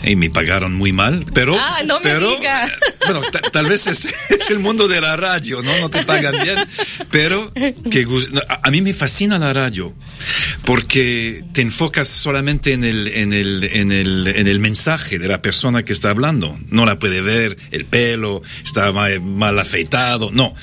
Y 0.03 0.17
me 0.17 0.31
pagaron 0.31 0.75
muy 0.75 0.93
mal, 0.93 1.25
pero... 1.33 1.57
Ah, 1.59 1.79
no 1.87 1.99
me 2.01 2.05
pero, 2.11 2.37
diga. 2.37 2.71
Bueno, 3.09 3.23
ta- 3.31 3.41
tal 3.41 3.67
vez 3.67 3.87
es 3.87 4.13
el 4.51 4.59
mundo 4.59 4.87
de 4.87 5.01
la 5.01 5.17
radio, 5.17 5.63
¿no? 5.63 5.79
No 5.79 5.89
te 5.89 6.05
pagan 6.05 6.35
bien, 6.43 6.59
pero 7.11 7.51
que 7.91 8.07
a, 8.63 8.71
mí 8.71 8.83
me 8.83 8.93
fascina 8.93 9.39
la 9.39 9.53
radio 9.55 9.95
porque 10.65 11.45
te 11.53 11.63
enfocas 11.63 12.09
solamente 12.09 12.73
en 12.73 12.85
el, 12.85 13.07
en 13.09 13.33
el, 13.33 13.65
en 13.65 13.93
el, 13.93 14.27
en 14.29 14.47
el 14.47 14.61
mensaje 14.61 15.19
de 15.19 15.27
la 15.29 15.41
persona 15.41 15.83
que 15.85 15.93
está 15.95 16.11
hablando. 16.11 16.59
No 16.69 16.85
la 16.85 16.99
puede 16.99 17.23
ver, 17.23 17.57
el 17.71 17.85
pelo, 17.87 18.43
está 18.65 18.93
ma- 18.93 19.19
mal 19.21 19.59
afeitado, 19.59 20.31
no. 20.33 20.55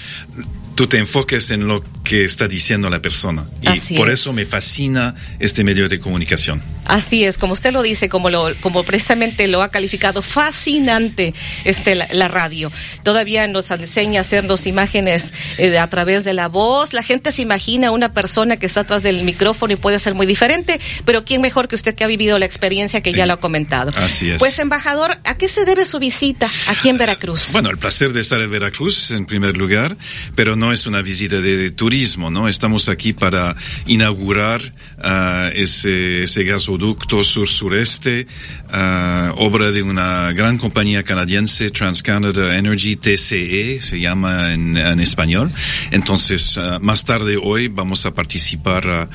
Tú 0.75 0.87
te 0.87 0.97
enfoques 0.97 1.51
en 1.51 1.67
lo 1.67 1.83
que 2.03 2.23
está 2.25 2.47
diciendo 2.47 2.89
la 2.89 3.01
persona. 3.01 3.45
Y 3.61 3.67
Así 3.67 3.95
por 3.95 4.09
es. 4.09 4.19
eso 4.19 4.33
me 4.33 4.45
fascina 4.45 5.15
este 5.39 5.63
medio 5.63 5.89
de 5.89 5.99
comunicación. 5.99 6.61
Así 6.85 7.23
es, 7.23 7.39
como 7.39 7.53
usted 7.53 7.73
lo 7.73 7.81
dice, 7.81 8.09
como 8.09 8.29
lo, 8.29 8.53
como 8.61 8.83
precisamente 8.83 9.47
lo 9.47 9.63
ha 9.63 9.69
calificado, 9.69 10.21
fascinante 10.21 11.33
este 11.63 11.95
la, 11.95 12.07
la 12.11 12.27
radio. 12.27 12.71
Todavía 13.03 13.47
nos 13.47 13.71
enseña 13.71 14.19
a 14.19 14.21
hacernos 14.21 14.67
imágenes 14.67 15.33
eh, 15.57 15.79
a 15.79 15.89
través 15.89 16.23
de 16.23 16.33
la 16.33 16.47
voz. 16.47 16.93
La 16.93 17.01
gente 17.01 17.31
se 17.31 17.41
imagina 17.41 17.89
una 17.91 18.13
persona 18.13 18.57
que 18.57 18.67
está 18.67 18.81
atrás 18.81 19.01
del 19.01 19.23
micrófono 19.23 19.73
y 19.73 19.77
puede 19.77 19.97
ser 19.97 20.13
muy 20.13 20.27
diferente, 20.27 20.79
pero 21.05 21.23
quién 21.23 21.41
mejor 21.41 21.67
que 21.67 21.75
usted 21.75 21.95
que 21.95 22.03
ha 22.03 22.07
vivido 22.07 22.37
la 22.37 22.45
experiencia 22.45 23.01
que 23.01 23.13
ya 23.13 23.25
lo 23.25 23.33
ha 23.33 23.37
comentado. 23.37 23.91
Así 23.95 24.29
es. 24.29 24.37
Pues 24.37 24.59
embajador, 24.59 25.17
¿a 25.23 25.37
qué 25.37 25.49
se 25.49 25.65
debe 25.65 25.85
su 25.85 25.97
visita 25.97 26.49
aquí 26.67 26.89
en 26.89 26.97
Veracruz? 26.99 27.47
Bueno, 27.51 27.71
el 27.71 27.77
placer 27.77 28.13
de 28.13 28.21
estar 28.21 28.39
en 28.41 28.51
Veracruz 28.51 29.09
en 29.09 29.25
primer 29.25 29.57
lugar, 29.57 29.97
pero 30.35 30.55
no 30.55 30.64
es 30.71 30.85
una 30.87 31.01
visita 31.01 31.41
de, 31.41 31.71
turismo, 31.71 32.29
¿no? 32.29 32.47
Estamos 32.47 32.89
aquí 32.89 33.13
para 33.13 33.55
inaugurar 33.85 34.61
ah, 34.99 35.49
ese, 35.53 36.25
gasoducto 36.43 37.23
sur-sureste, 37.23 38.27
ah, 38.71 39.33
obra 39.37 39.71
de 39.71 39.81
una 39.81 40.31
gran 40.33 40.57
compañía 40.57 41.03
canadiense, 41.03 41.69
TransCanada 41.71 42.57
Energy, 42.57 42.95
TCE, 42.95 43.81
se 43.81 43.99
llama 43.99 44.53
en, 44.53 44.75
español. 44.99 45.51
Entonces, 45.91 46.57
ah, 46.57 46.79
más 46.81 47.05
tarde 47.05 47.37
hoy 47.41 47.67
vamos 47.67 48.05
a 48.05 48.13
participar 48.13 48.87
a, 48.87 49.09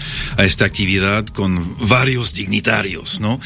esta 0.45 0.65
actividad 0.65 1.27
con 1.27 1.77
varios 1.89 2.35
dignitarios, 2.35 3.21
¿no? 3.21 3.41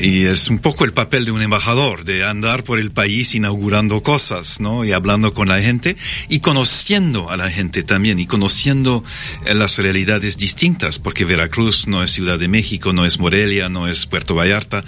Y 0.00 0.24
es 0.24 0.48
un 0.48 0.58
poco 0.58 0.84
el 0.84 0.92
papel 0.92 1.24
de 1.24 1.32
un 1.32 1.42
embajador, 1.42 2.04
de 2.04 2.24
andar 2.24 2.64
por 2.64 2.78
el 2.78 2.90
país 2.90 3.34
inaugurando 3.34 4.02
cosas, 4.02 4.60
¿no? 4.60 4.84
Y 4.84 4.92
hablando 4.92 5.34
con 5.34 5.48
la 5.48 5.60
gente 5.60 5.96
y 6.28 6.40
conociendo 6.64 7.28
a 7.28 7.36
la 7.36 7.50
gente 7.50 7.82
también 7.82 8.18
y 8.18 8.26
conociendo 8.26 9.04
eh, 9.44 9.52
las 9.52 9.76
realidades 9.76 10.38
distintas, 10.38 10.98
porque 10.98 11.26
Veracruz 11.26 11.86
no 11.86 12.02
es 12.02 12.10
Ciudad 12.10 12.38
de 12.38 12.48
México, 12.48 12.94
no 12.94 13.04
es 13.04 13.18
Morelia, 13.18 13.68
no 13.68 13.86
es 13.86 14.06
Puerto 14.06 14.34
Vallarta. 14.34 14.82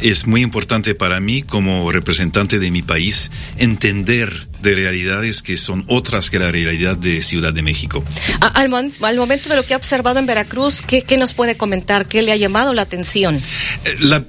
Es 0.00 0.28
muy 0.28 0.42
importante 0.42 0.94
para 0.94 1.18
mí 1.18 1.42
como 1.42 1.90
representante 1.90 2.60
de 2.60 2.70
mi 2.70 2.82
país 2.82 3.32
entender 3.58 4.46
de 4.62 4.76
realidades 4.76 5.42
que 5.42 5.56
son 5.56 5.82
otras 5.88 6.30
que 6.30 6.38
la 6.38 6.52
realidad 6.52 6.96
de 6.96 7.20
Ciudad 7.22 7.52
de 7.52 7.62
México. 7.62 8.04
Al, 8.40 8.72
al 9.00 9.16
momento 9.16 9.48
de 9.48 9.56
lo 9.56 9.66
que 9.66 9.74
ha 9.74 9.76
observado 9.76 10.20
en 10.20 10.26
Veracruz, 10.26 10.80
¿qué, 10.80 11.02
¿qué 11.02 11.16
nos 11.16 11.34
puede 11.34 11.56
comentar? 11.56 12.06
¿Qué 12.06 12.22
le 12.22 12.30
ha 12.30 12.36
llamado 12.36 12.72
la 12.72 12.82
atención? 12.82 13.42
Eh, 13.84 13.96
La, 13.98 14.24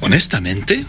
honestamente, 0.00 0.84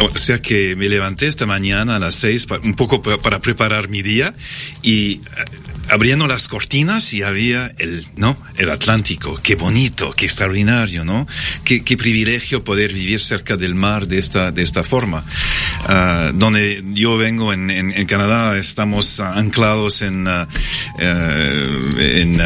o 0.00 0.18
sea 0.18 0.40
que 0.40 0.76
me 0.76 0.88
levanté 0.88 1.26
esta 1.26 1.46
mañana 1.46 1.96
a 1.96 1.98
las 1.98 2.14
seis 2.16 2.46
un 2.62 2.74
poco 2.74 3.02
pa- 3.02 3.18
para 3.18 3.40
preparar 3.40 3.88
mi 3.88 4.02
día 4.02 4.34
y 4.82 5.12
eh, 5.14 5.20
abriendo 5.88 6.26
las 6.26 6.48
cortinas 6.48 7.12
y 7.14 7.22
había 7.22 7.72
el, 7.78 8.06
¿no? 8.16 8.36
El 8.56 8.70
Atlántico. 8.70 9.38
Qué 9.42 9.54
bonito, 9.54 10.12
qué 10.16 10.26
extraordinario, 10.26 11.04
¿no? 11.04 11.26
Qué, 11.64 11.82
qué 11.84 11.96
privilegio 11.96 12.64
poder 12.64 12.92
vivir 12.92 13.20
cerca 13.20 13.56
del 13.56 13.74
mar 13.74 14.06
de 14.08 14.18
esta, 14.18 14.50
de 14.52 14.62
esta 14.62 14.82
forma. 14.82 15.24
Ah, 15.84 16.32
donde 16.34 16.82
yo 16.92 17.16
vengo 17.16 17.52
en, 17.52 17.70
en, 17.70 17.92
en 17.92 18.06
Canadá 18.06 18.58
estamos 18.58 19.20
ah, 19.20 19.34
anclados 19.38 20.02
en, 20.02 20.26
ah, 20.26 20.48
eh, 20.98 22.20
en, 22.22 22.40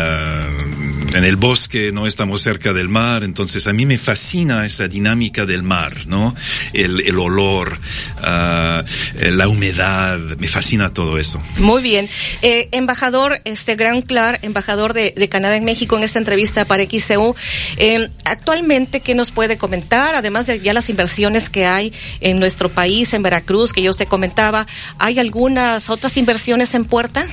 en 1.14 1.24
el 1.24 1.36
bosque, 1.36 1.92
no 1.92 2.06
estamos 2.06 2.40
cerca 2.42 2.72
del 2.72 2.88
mar, 2.88 3.24
entonces 3.24 3.66
a 3.66 3.72
mí 3.72 3.86
me 3.86 3.98
fascina 3.98 4.64
esa 4.64 4.88
dinámica 4.88 5.46
del 5.46 5.62
mar, 5.62 6.06
¿no? 6.06 6.34
El, 6.72 7.00
el 7.00 7.18
olor, 7.18 7.78
ah, 8.22 8.84
la 9.20 9.48
humedad, 9.48 10.18
me 10.38 10.48
fascina 10.48 10.92
todo 10.92 11.18
eso. 11.18 11.40
Muy 11.58 11.82
bien. 11.82 12.08
Eh, 12.42 12.68
embajador, 12.72 13.40
este 13.44 13.74
Gran 13.74 14.02
Clark, 14.02 14.40
embajador 14.42 14.92
de, 14.92 15.12
de 15.16 15.28
Canadá 15.28 15.56
en 15.56 15.64
México, 15.64 15.96
en 15.96 16.04
esta 16.04 16.18
entrevista 16.18 16.64
para 16.64 16.84
XCU, 16.84 17.34
eh, 17.76 18.08
actualmente, 18.24 19.00
¿qué 19.00 19.14
nos 19.14 19.30
puede 19.30 19.58
comentar? 19.58 20.14
Además 20.14 20.46
de 20.46 20.60
ya 20.60 20.72
las 20.72 20.88
inversiones 20.90 21.50
que 21.50 21.66
hay 21.66 21.92
en 22.20 22.38
nuestro 22.38 22.68
país, 22.68 23.12
en 23.14 23.22
Veracruz, 23.22 23.72
que 23.72 23.82
yo 23.82 23.90
usted 23.90 24.06
comentaba, 24.06 24.66
¿hay 24.98 25.18
algunas 25.18 25.90
otras 25.90 26.16
inversiones 26.16 26.74
en 26.74 26.84
puerta? 26.84 27.26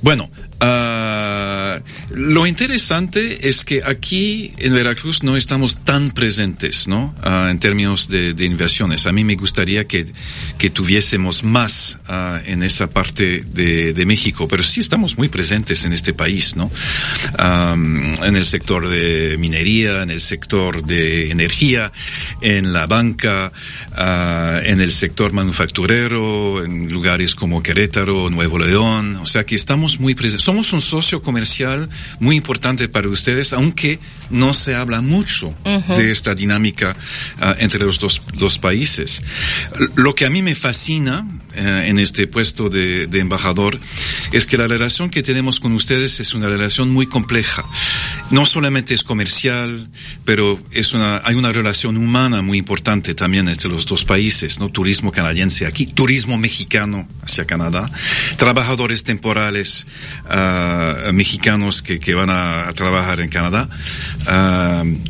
Bueno, 0.00 0.30
ah, 0.62 1.80
lo 2.10 2.46
interesante 2.46 3.48
es 3.48 3.64
que 3.64 3.82
aquí 3.84 4.52
en 4.58 4.74
Veracruz 4.74 5.22
no 5.22 5.36
estamos 5.36 5.76
tan 5.84 6.10
presentes, 6.10 6.88
¿no? 6.88 7.14
Ah, 7.22 7.48
en 7.50 7.58
términos 7.58 8.08
de, 8.08 8.34
de 8.34 8.44
inversiones. 8.44 9.06
A 9.06 9.12
mí 9.12 9.24
me 9.24 9.34
gustaría 9.34 9.86
que, 9.86 10.12
que 10.58 10.70
tuviésemos 10.70 11.42
más 11.42 11.98
ah, 12.06 12.40
en 12.46 12.62
esa 12.62 12.88
parte 12.88 13.42
de, 13.42 14.02
México, 14.02 14.48
pero 14.48 14.64
sí 14.64 14.80
estamos 14.80 15.16
muy 15.16 15.28
presentes 15.28 15.84
en 15.84 15.92
este 15.92 16.12
país, 16.12 16.56
¿no? 16.56 16.70
En 17.38 18.36
el 18.36 18.44
sector 18.44 18.88
de 18.88 19.36
minería, 19.38 20.02
en 20.02 20.10
el 20.10 20.20
sector 20.20 20.84
de 20.84 21.30
energía, 21.30 21.92
en 22.40 22.72
la 22.72 22.86
banca, 22.86 23.52
en 23.96 24.80
el 24.80 24.90
sector 24.90 25.32
manufacturero, 25.32 26.64
en 26.64 26.92
lugares 26.92 27.36
como 27.36 27.62
Querétaro, 27.62 28.28
Nuevo 28.28 28.58
León, 28.58 29.16
o 29.16 29.26
sea 29.26 29.44
que 29.44 29.54
estamos 29.54 30.00
muy 30.00 30.14
presentes. 30.16 30.44
Somos 30.52 30.74
un 30.74 30.82
socio 30.82 31.22
comercial 31.22 31.88
muy 32.20 32.36
importante 32.36 32.86
para 32.86 33.08
ustedes, 33.08 33.54
aunque 33.54 33.98
no 34.28 34.52
se 34.52 34.74
habla 34.74 35.00
mucho 35.00 35.54
de 35.64 36.10
esta 36.10 36.34
dinámica 36.34 36.94
ah, 37.40 37.56
entre 37.58 37.80
los 37.80 37.98
dos, 37.98 38.20
dos 38.34 38.58
países. 38.58 39.22
Lo 39.94 40.14
que 40.14 40.26
a 40.26 40.30
mí 40.30 40.42
me 40.42 40.54
fascina 40.54 41.26
eh, 41.54 41.84
en 41.86 41.98
este 41.98 42.26
puesto 42.26 42.68
de, 42.68 43.06
de 43.06 43.20
embajador 43.20 43.78
es 44.30 44.44
que 44.44 44.58
la 44.58 44.66
relación 44.66 45.08
que 45.08 45.22
tenemos 45.22 45.58
con 45.58 45.72
ustedes 45.72 46.20
es 46.20 46.34
una 46.34 46.48
relación 46.48 46.90
muy 46.90 47.06
compleja. 47.06 47.64
No 48.30 48.44
solamente 48.44 48.92
es 48.92 49.02
comercial, 49.04 49.88
pero 50.26 50.60
es 50.70 50.92
una, 50.92 51.22
hay 51.24 51.34
una 51.34 51.52
relación 51.52 51.96
humana 51.96 52.42
muy 52.42 52.58
importante 52.58 53.14
también 53.14 53.48
entre 53.48 53.70
los 53.70 53.86
dos 53.86 54.04
países, 54.04 54.58
¿no? 54.58 54.68
Turismo 54.68 55.12
canadiense 55.12 55.64
aquí, 55.66 55.86
turismo 55.86 56.36
mexicano 56.36 57.08
hacia 57.22 57.46
Canadá, 57.46 57.90
trabajadores 58.36 59.02
temporales 59.02 59.86
mexicanos 61.12 61.82
que, 61.82 62.00
que 62.00 62.14
van 62.14 62.30
a, 62.30 62.72
trabajar 62.74 63.20
en 63.20 63.28
Canadá, 63.28 63.68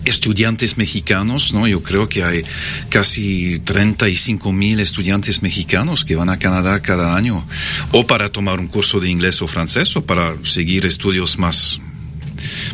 estudiantes 0.05 0.77
mexicanos, 0.77 1.53
¿no? 1.53 1.67
Yo 1.67 1.83
creo 1.83 2.09
que 2.09 2.25
hay 2.25 2.45
casi 2.89 3.61
35 3.61 4.53
mil 4.53 4.81
estudiantes 4.81 5.43
mexicanos 5.43 6.05
que 6.05 6.17
van 6.17 6.29
a 6.29 6.39
Canadá 6.39 6.81
cada 6.81 7.17
año, 7.17 7.47
o 7.93 8.07
para 8.07 8.31
tomar 8.31 8.61
un 8.61 8.69
curso 8.69 9.01
de 9.01 9.09
inglés 9.09 9.43
o 9.43 9.49
francés, 9.49 9.97
o 9.97 10.05
para 10.05 10.37
seguir 10.45 10.87
estudios 10.87 11.39
más, 11.39 11.81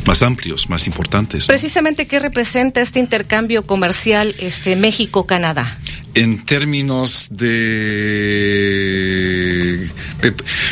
más 0.05 0.21
amplios, 0.21 0.69
más 0.69 0.87
importantes. 0.87 1.45
Precisamente, 1.45 2.07
¿qué 2.07 2.19
representa 2.19 2.81
este 2.81 2.99
intercambio 2.99 3.65
comercial 3.65 4.35
este 4.39 4.75
México-Canadá? 4.75 5.77
En 6.15 6.43
términos 6.43 7.27
de, 7.29 7.49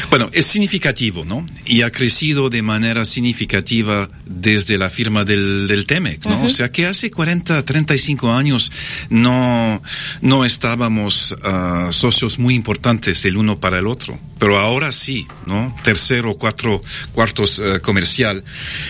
Bueno, 0.10 0.30
es 0.34 0.48
significativo, 0.48 1.24
¿no? 1.26 1.46
Y 1.66 1.84
ha 1.84 1.92
crecido 1.92 2.50
de 2.50 2.64
manera 2.64 3.06
significativa 3.06 4.10
desde 4.26 4.78
la 4.78 4.90
firma 4.90 5.24
del, 5.24 5.68
del 5.68 5.86
TEMEC, 5.86 6.26
¿no? 6.26 6.44
O 6.46 6.50
sea 6.50 6.72
que 6.72 6.88
hace 6.88 7.12
40, 7.12 7.64
35 7.64 8.34
años 8.34 8.72
no, 9.10 9.82
no 10.22 10.44
estábamos 10.44 11.34
uh, 11.34 11.92
socios 11.92 12.40
muy 12.40 12.56
importantes 12.56 13.24
el 13.26 13.38
uno 13.38 13.60
para 13.60 13.80
el 13.80 13.88
otro, 13.88 14.20
pero 14.40 14.58
ahora 14.58 14.92
sí, 14.92 15.28
¿no? 15.46 15.76
Tercero, 15.84 16.36
cuatro, 16.36 16.82
cuartos 17.14 17.60
uh, 17.60 17.80
comercial. 17.82 18.44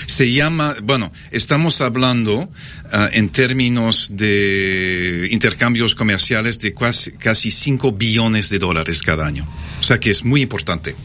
Se 0.05 0.31
llama, 0.31 0.75
bueno, 0.81 1.11
estamos 1.31 1.81
hablando 1.81 2.39
uh, 2.39 2.49
en 3.11 3.29
términos 3.29 4.09
de 4.11 5.27
intercambios 5.31 5.93
comerciales 5.93 6.36
de 6.43 6.73
casi, 6.73 7.11
casi 7.11 7.51
5 7.51 7.91
billones 7.91 8.49
de 8.49 8.59
dólares 8.59 9.01
cada 9.01 9.25
año. 9.25 9.47
O 9.79 9.83
sea 9.83 9.99
que 9.99 10.11
es 10.11 10.23
muy 10.23 10.41
importante. 10.41 10.95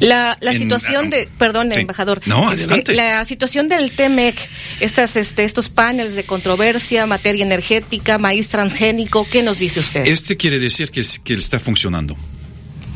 La, 0.00 0.36
la 0.40 0.52
en, 0.52 0.58
situación 0.58 1.10
de, 1.10 1.28
perdón, 1.38 1.70
sí. 1.72 1.80
embajador. 1.80 2.20
No, 2.26 2.52
este. 2.52 2.94
La 2.94 3.24
situación 3.24 3.68
del 3.68 3.92
TEMEC, 3.92 4.36
estas, 4.80 5.16
este, 5.16 5.44
estos 5.44 5.68
paneles 5.68 6.16
de 6.16 6.24
controversia, 6.24 7.06
materia 7.06 7.44
energética, 7.44 8.18
maíz 8.18 8.48
transgénico, 8.48 9.26
¿qué 9.30 9.42
nos 9.42 9.58
dice 9.58 9.80
usted? 9.80 10.06
Este 10.06 10.36
quiere 10.36 10.58
decir 10.58 10.90
que, 10.90 11.02
que 11.24 11.34
está 11.34 11.58
funcionando. 11.58 12.16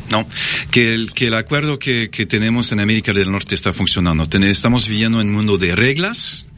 No, 0.09 0.27
que 0.71 0.93
el, 0.93 1.13
que 1.13 1.27
el 1.27 1.35
acuerdo 1.35 1.77
que, 1.77 2.09
que 2.09 2.25
tenemos 2.25 2.71
en 2.71 2.79
América 2.79 3.13
del 3.13 3.31
Norte 3.31 3.55
está 3.55 3.73
funcionando. 3.73 4.27
Estamos 4.41 4.87
viviendo 4.87 5.21
en 5.21 5.27
un 5.27 5.33
mundo 5.33 5.57
de 5.57 5.75
reglas, 5.75 6.49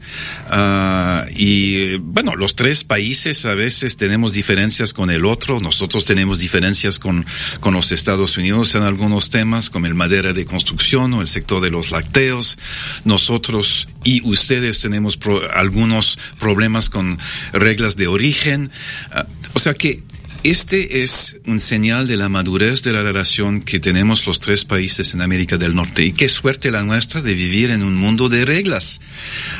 Uh, 0.50 1.28
y 1.34 1.96
bueno, 1.96 2.36
los 2.36 2.54
tres 2.54 2.84
países 2.84 3.46
a 3.46 3.54
veces 3.54 3.96
tenemos 3.96 4.32
diferencias 4.32 4.92
con 4.92 5.10
el 5.10 5.24
otro, 5.24 5.60
nosotros 5.60 6.04
tenemos 6.04 6.38
diferencias 6.38 6.98
con, 6.98 7.24
con 7.60 7.74
los 7.74 7.92
Estados 7.92 8.36
Unidos 8.36 8.74
en 8.74 8.82
algunos 8.82 9.30
temas, 9.30 9.70
como 9.70 9.86
el 9.86 9.94
madera 9.94 10.32
de 10.32 10.44
construcción 10.44 11.14
o 11.14 11.22
el 11.22 11.28
sector 11.28 11.60
de 11.60 11.70
los 11.70 11.90
lácteos. 11.90 12.58
Nosotros 13.04 13.88
y 14.04 14.26
ustedes 14.26 14.80
tenemos 14.80 15.16
pro, 15.16 15.40
algunos 15.54 16.18
problemas 16.38 16.90
con 16.90 17.18
reglas 17.52 17.96
de 17.96 18.08
origen. 18.08 18.70
Uh, 19.14 19.22
o 19.54 19.58
sea 19.58 19.74
que 19.74 20.02
este 20.44 21.02
es 21.02 21.36
un 21.46 21.60
señal 21.60 22.08
de 22.08 22.16
la 22.16 22.28
madurez 22.28 22.82
de 22.82 22.92
la 22.92 23.02
relación 23.02 23.60
que 23.60 23.78
tenemos 23.78 24.26
los 24.26 24.40
tres 24.40 24.64
países 24.64 25.14
en 25.14 25.22
América 25.22 25.56
del 25.56 25.74
Norte. 25.74 26.04
Y 26.04 26.12
qué 26.12 26.28
suerte 26.28 26.70
la 26.70 26.82
nuestra 26.82 27.22
de 27.22 27.34
vivir 27.34 27.70
en 27.70 27.82
un 27.82 27.94
mundo 27.94 28.28
de 28.28 28.44
reglas, 28.44 29.00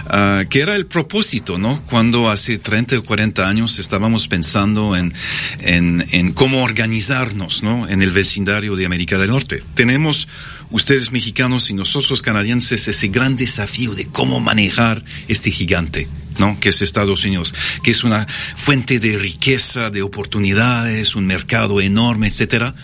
uh, 0.07 0.49
que 0.49 0.61
era 0.61 0.75
el 0.75 0.87
propósito, 0.87 1.59
¿no? 1.59 1.85
Cuando 1.85 2.31
hace 2.31 2.59
30 2.59 2.99
o 2.99 3.05
40 3.05 3.49
años 3.49 3.79
estábamos 3.79 4.27
pensando 4.27 4.97
en, 4.97 5.13
en, 5.61 6.05
en 6.11 6.33
cómo 6.33 6.63
organizarnos, 6.63 7.63
¿no? 7.63 7.89
En 7.89 8.03
el 8.03 8.11
vecindario 8.11 8.75
de 8.75 8.87
América 8.87 9.19
del 9.19 9.31
Norte. 9.31 9.63
Tenemos 9.75 10.29
ustedes 10.71 11.13
mexicanos 11.13 11.71
y 11.71 11.75
nosotros 11.75 12.23
canadienses 12.23 12.89
ese 12.89 13.09
gran 13.09 13.37
desafío 13.37 13.95
de 13.95 14.07
cómo 14.07 14.41
manejar 14.41 15.05
este 15.29 15.51
gigante, 15.51 16.09
¿no? 16.39 16.59
Que 16.61 16.71
es 16.71 16.83
Estados 16.83 17.25
Unidos, 17.25 17.55
que 17.83 17.91
es 17.91 18.05
una 18.05 18.27
fuente 18.57 18.99
de 18.99 19.19
riqueza, 19.19 19.91
de 19.91 20.03
oportunidades, 20.03 21.17
un 21.17 21.27
mercado 21.27 21.81
enorme, 21.81 22.29
etcétera. 22.29 22.75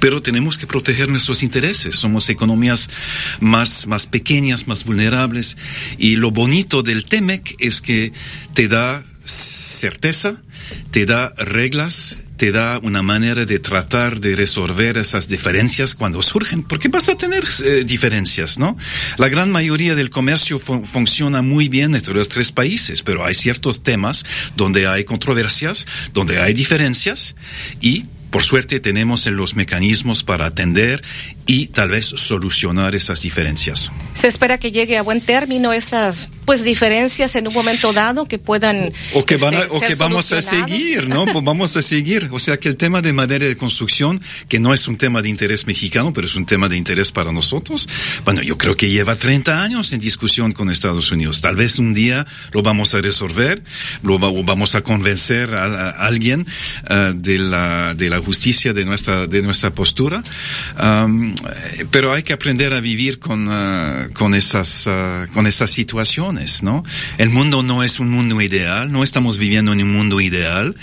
Pero 0.00 0.22
tenemos 0.22 0.56
que 0.56 0.66
proteger 0.66 1.08
nuestros 1.08 1.42
intereses. 1.42 1.96
Somos 1.96 2.28
economías 2.28 2.88
más, 3.40 3.86
más 3.86 4.06
pequeñas, 4.06 4.68
más 4.68 4.84
vulnerables. 4.84 5.56
Y 5.98 6.16
lo 6.16 6.30
bonito 6.30 6.82
del 6.82 7.04
TEMEC 7.04 7.56
es 7.58 7.80
que 7.80 8.12
te 8.54 8.68
da 8.68 9.02
certeza, 9.24 10.36
te 10.92 11.04
da 11.04 11.32
reglas, 11.36 12.18
te 12.38 12.52
da 12.52 12.78
una 12.78 13.02
manera 13.02 13.44
de 13.44 13.58
tratar 13.58 14.20
de 14.20 14.36
resolver 14.36 14.96
esas 14.96 15.28
diferencias 15.28 15.94
cuando 15.94 16.22
surgen, 16.22 16.62
porque 16.62 16.88
vas 16.88 17.08
a 17.08 17.16
tener 17.16 17.44
eh, 17.64 17.82
diferencias, 17.84 18.58
¿no? 18.58 18.76
La 19.18 19.28
gran 19.28 19.50
mayoría 19.50 19.96
del 19.96 20.08
comercio 20.08 20.58
fu 20.58 20.84
funciona 20.84 21.42
muy 21.42 21.68
bien 21.68 21.96
entre 21.96 22.14
los 22.14 22.28
tres 22.28 22.52
países, 22.52 23.02
pero 23.02 23.24
hay 23.24 23.34
ciertos 23.34 23.82
temas 23.82 24.24
donde 24.56 24.86
hay 24.86 25.04
controversias, 25.04 25.86
donde 26.14 26.40
hay 26.40 26.54
diferencias 26.54 27.34
y 27.80 28.06
por 28.30 28.42
suerte 28.42 28.78
tenemos 28.78 29.26
los 29.26 29.54
mecanismos 29.54 30.22
para 30.22 30.46
atender 30.46 31.02
y 31.48 31.68
tal 31.68 31.88
vez 31.90 32.04
solucionar 32.04 32.94
esas 32.94 33.22
diferencias. 33.22 33.90
Se 34.12 34.28
espera 34.28 34.58
que 34.58 34.70
llegue 34.70 34.98
a 34.98 35.02
buen 35.02 35.22
término 35.22 35.72
estas 35.72 36.28
pues 36.44 36.64
diferencias 36.64 37.36
en 37.36 37.46
un 37.46 37.52
momento 37.52 37.92
dado 37.92 38.26
que 38.26 38.38
puedan 38.38 38.90
o 39.12 39.24
que 39.24 39.36
van 39.36 39.54
a, 39.54 39.58
este, 39.60 39.76
o 39.76 39.80
que 39.80 39.94
vamos 39.96 40.32
a 40.32 40.40
seguir, 40.40 41.06
¿no? 41.06 41.26
pues 41.26 41.44
vamos 41.44 41.76
a 41.76 41.82
seguir, 41.82 42.28
o 42.32 42.38
sea 42.38 42.58
que 42.58 42.70
el 42.70 42.76
tema 42.76 43.02
de 43.02 43.12
madera 43.12 43.46
de 43.46 43.56
construcción 43.56 44.20
que 44.48 44.58
no 44.58 44.72
es 44.72 44.88
un 44.88 44.96
tema 44.96 45.20
de 45.20 45.28
interés 45.28 45.66
mexicano, 45.66 46.12
pero 46.12 46.26
es 46.26 46.36
un 46.36 46.46
tema 46.46 46.68
de 46.68 46.76
interés 46.76 47.12
para 47.12 47.32
nosotros. 47.32 47.88
Bueno, 48.24 48.42
yo 48.42 48.56
creo 48.56 48.76
que 48.76 48.88
lleva 48.88 49.16
30 49.16 49.62
años 49.62 49.92
en 49.92 50.00
discusión 50.00 50.52
con 50.52 50.70
Estados 50.70 51.10
Unidos. 51.12 51.40
Tal 51.40 51.56
vez 51.56 51.78
un 51.78 51.92
día 51.92 52.26
lo 52.52 52.62
vamos 52.62 52.94
a 52.94 53.00
resolver, 53.02 53.62
lo 54.02 54.18
va, 54.18 54.30
vamos 54.42 54.74
a 54.74 54.82
convencer 54.82 55.52
a, 55.54 55.64
a 55.64 55.90
alguien 56.06 56.46
uh, 56.90 57.12
de 57.14 57.38
la 57.38 57.94
de 57.94 58.08
la 58.08 58.20
justicia 58.20 58.72
de 58.72 58.84
nuestra 58.86 59.26
de 59.26 59.42
nuestra 59.42 59.70
postura. 59.70 60.22
Um, 60.82 61.34
pero 61.90 62.12
hay 62.12 62.22
que 62.22 62.32
aprender 62.32 62.74
a 62.74 62.80
vivir 62.80 63.18
con 63.18 63.48
uh, 63.48 64.12
con 64.12 64.34
esas 64.34 64.86
uh, 64.86 65.32
con 65.32 65.46
esas 65.46 65.70
situaciones. 65.70 66.62
¿no? 66.62 66.84
El 67.18 67.30
mundo 67.30 67.62
no 67.62 67.82
es 67.82 68.00
un 68.00 68.10
mundo 68.10 68.40
ideal, 68.40 68.90
no 68.90 69.02
estamos 69.02 69.38
viviendo 69.38 69.72
en 69.72 69.82
un 69.82 69.92
mundo 69.92 70.20
ideal, 70.20 70.76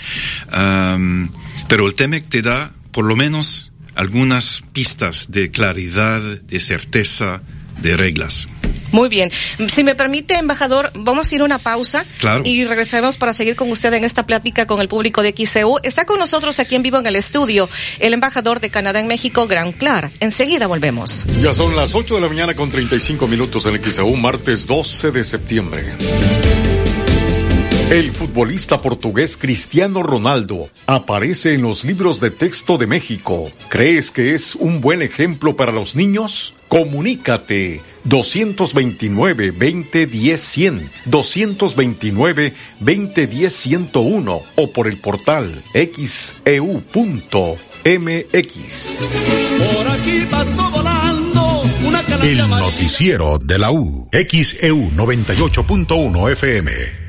pero 1.68 1.86
el 1.86 1.94
TEMEC 1.94 2.28
te 2.28 2.42
da 2.42 2.72
por 2.92 3.04
lo 3.04 3.16
menos 3.16 3.72
algunas 3.94 4.62
pistas 4.72 5.30
de 5.30 5.50
claridad, 5.50 6.20
de 6.20 6.60
certeza, 6.60 7.42
de 7.80 7.96
reglas. 7.96 8.48
Muy 8.92 9.08
bien. 9.08 9.30
Si 9.68 9.84
me 9.84 9.94
permite, 9.94 10.34
embajador, 10.34 10.90
vamos 10.94 11.30
a 11.30 11.34
ir 11.34 11.40
a 11.40 11.44
una 11.44 11.58
pausa 11.58 12.04
claro. 12.18 12.42
y 12.44 12.64
regresaremos 12.64 13.16
para 13.16 13.32
seguir 13.32 13.56
con 13.56 13.70
usted 13.70 13.92
en 13.94 14.04
esta 14.04 14.26
plática 14.26 14.66
con 14.66 14.80
el 14.80 14.88
público 14.88 15.22
de 15.22 15.34
XCU. 15.36 15.78
Está 15.82 16.04
con 16.04 16.18
nosotros 16.18 16.58
aquí 16.60 16.74
en 16.74 16.82
vivo 16.82 16.98
en 16.98 17.06
el 17.06 17.16
estudio 17.16 17.68
el 17.98 18.14
embajador 18.14 18.60
de 18.60 18.70
Canadá 18.70 19.00
en 19.00 19.06
México, 19.06 19.46
Gran 19.46 19.72
Clar. 19.72 20.10
Enseguida 20.20 20.66
volvemos. 20.66 21.24
Ya 21.40 21.52
son 21.52 21.76
las 21.76 21.94
8 21.94 22.16
de 22.16 22.20
la 22.20 22.28
mañana 22.28 22.54
con 22.54 22.70
35 22.70 23.26
minutos 23.26 23.66
en 23.66 23.82
XCU, 23.82 24.16
martes 24.16 24.66
12 24.66 25.10
de 25.10 25.24
septiembre. 25.24 25.94
El 27.90 28.10
futbolista 28.10 28.78
portugués 28.78 29.36
Cristiano 29.36 30.02
Ronaldo 30.02 30.70
aparece 30.86 31.54
en 31.54 31.62
los 31.62 31.84
libros 31.84 32.18
de 32.18 32.32
texto 32.32 32.78
de 32.78 32.88
México. 32.88 33.48
¿Crees 33.68 34.10
que 34.10 34.34
es 34.34 34.56
un 34.56 34.80
buen 34.80 35.02
ejemplo 35.02 35.54
para 35.54 35.70
los 35.70 35.94
niños? 35.94 36.55
Comunícate 36.68 37.80
229 38.04 39.52
2010 39.52 40.40
100, 40.40 40.90
229 41.06 42.54
2010 42.80 43.52
101 43.52 44.42
o 44.56 44.72
por 44.72 44.86
el 44.86 44.96
portal 44.98 45.62
xeu.mx. 45.72 46.86
Por 49.74 49.88
aquí 49.88 50.26
pasó 50.30 50.70
volando 50.70 51.62
una 51.84 52.02
El 52.22 52.38
noticiero 52.48 53.38
de 53.38 53.58
la 53.58 53.70
U, 53.70 54.08
XEU 54.12 54.90
98.1 54.90 56.32
FM. 56.32 57.05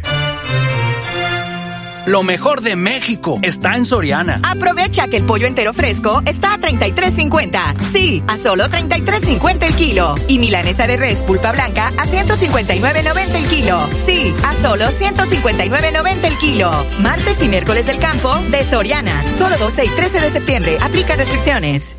Lo 2.07 2.23
mejor 2.23 2.61
de 2.61 2.77
México 2.77 3.38
está 3.41 3.75
en 3.75 3.85
Soriana. 3.85 4.39
Aprovecha 4.41 5.09
que 5.09 5.17
el 5.17 5.25
pollo 5.25 5.45
entero 5.45 5.73
fresco 5.73 6.21
está 6.25 6.53
a 6.53 6.57
33.50. 6.57 7.91
Sí, 7.91 8.23
a 8.25 8.38
solo 8.38 8.63
33.50 8.69 9.63
el 9.63 9.75
kilo. 9.75 10.15
Y 10.29 10.39
milanesa 10.39 10.88
de 10.88 10.95
res 10.95 11.21
pulpa 11.23 11.51
blanca 11.51 11.88
a 11.97 12.05
159.90 12.05 13.35
el 13.35 13.45
kilo. 13.47 13.89
Sí, 14.05 14.34
a 14.45 14.53
solo 14.53 14.85
159.90 14.85 16.23
el 16.23 16.38
kilo. 16.38 16.71
Martes 17.01 17.43
y 17.43 17.49
miércoles 17.49 17.85
del 17.88 17.99
campo 17.99 18.34
de 18.51 18.63
Soriana. 18.63 19.27
Solo 19.38 19.57
12 19.57 19.84
y 19.84 19.89
13 19.89 20.21
de 20.21 20.29
septiembre. 20.29 20.77
Aplica 20.79 21.17
restricciones. 21.17 21.93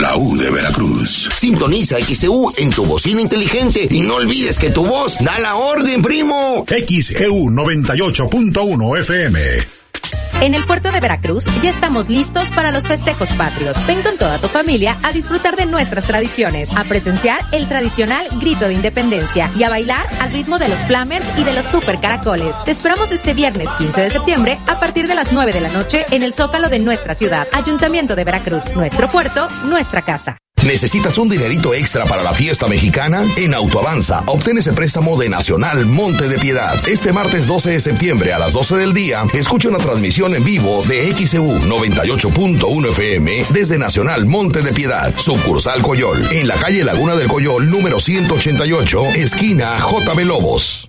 La 0.00 0.16
U 0.16 0.36
de 0.36 0.50
Veracruz. 0.50 1.28
Sintoniza 1.38 1.96
XEU 2.00 2.52
en 2.56 2.70
tu 2.70 2.84
bocina 2.84 3.20
inteligente 3.20 3.86
y 3.90 4.00
no 4.00 4.16
olvides 4.16 4.58
que 4.58 4.70
tu 4.70 4.84
voz 4.84 5.16
da 5.20 5.38
la 5.38 5.54
orden, 5.54 6.02
primo. 6.02 6.64
XEU 6.66 7.50
98.1 7.50 8.98
FM. 9.00 9.75
En 10.42 10.54
el 10.54 10.64
puerto 10.64 10.92
de 10.92 11.00
Veracruz 11.00 11.46
ya 11.62 11.70
estamos 11.70 12.08
listos 12.08 12.48
para 12.50 12.70
los 12.70 12.86
festejos 12.86 13.32
patrios. 13.32 13.84
Ven 13.86 14.02
con 14.02 14.16
toda 14.16 14.38
tu 14.38 14.48
familia 14.48 14.98
a 15.02 15.12
disfrutar 15.12 15.56
de 15.56 15.66
nuestras 15.66 16.06
tradiciones, 16.06 16.72
a 16.76 16.84
presenciar 16.84 17.40
el 17.52 17.68
tradicional 17.68 18.26
grito 18.38 18.68
de 18.68 18.74
independencia 18.74 19.50
y 19.56 19.64
a 19.64 19.70
bailar 19.70 20.06
al 20.20 20.32
ritmo 20.32 20.58
de 20.58 20.68
los 20.68 20.84
flamers 20.86 21.26
y 21.38 21.44
de 21.44 21.54
los 21.54 21.66
super 21.66 22.00
caracoles. 22.00 22.54
Te 22.64 22.70
esperamos 22.70 23.12
este 23.12 23.34
viernes 23.34 23.68
15 23.78 24.00
de 24.00 24.10
septiembre 24.10 24.58
a 24.66 24.78
partir 24.78 25.08
de 25.08 25.14
las 25.14 25.32
9 25.32 25.52
de 25.52 25.60
la 25.60 25.70
noche 25.70 26.04
en 26.10 26.22
el 26.22 26.34
Zócalo 26.34 26.68
de 26.68 26.78
nuestra 26.78 27.14
ciudad. 27.14 27.48
Ayuntamiento 27.52 28.14
de 28.14 28.24
Veracruz, 28.24 28.74
nuestro 28.76 29.08
puerto, 29.08 29.48
nuestra 29.64 30.02
casa. 30.02 30.36
¿Necesitas 30.66 31.16
un 31.18 31.28
dinerito 31.28 31.74
extra 31.74 32.04
para 32.06 32.24
la 32.24 32.34
fiesta 32.34 32.66
mexicana? 32.66 33.24
En 33.36 33.54
Autoavanza, 33.54 34.24
obtén 34.26 34.58
ese 34.58 34.72
préstamo 34.72 35.16
de 35.16 35.28
Nacional 35.28 35.86
Monte 35.86 36.26
de 36.28 36.38
Piedad. 36.38 36.76
Este 36.88 37.12
martes 37.12 37.46
12 37.46 37.70
de 37.70 37.80
septiembre 37.80 38.32
a 38.32 38.38
las 38.38 38.52
12 38.52 38.76
del 38.76 38.92
día, 38.92 39.24
escucha 39.32 39.68
una 39.68 39.78
transmisión 39.78 40.34
en 40.34 40.44
vivo 40.44 40.82
de 40.88 41.14
XEU 41.14 41.60
98.1 41.60 42.88
FM 42.88 43.44
desde 43.50 43.78
Nacional 43.78 44.26
Monte 44.26 44.60
de 44.60 44.72
Piedad, 44.72 45.14
sucursal 45.16 45.82
Coyol, 45.82 46.26
en 46.32 46.48
la 46.48 46.56
calle 46.56 46.82
Laguna 46.82 47.14
del 47.14 47.28
Coyol, 47.28 47.70
número 47.70 48.00
188, 48.00 49.04
esquina 49.14 49.78
JB 49.78 50.24
Lobos. 50.24 50.88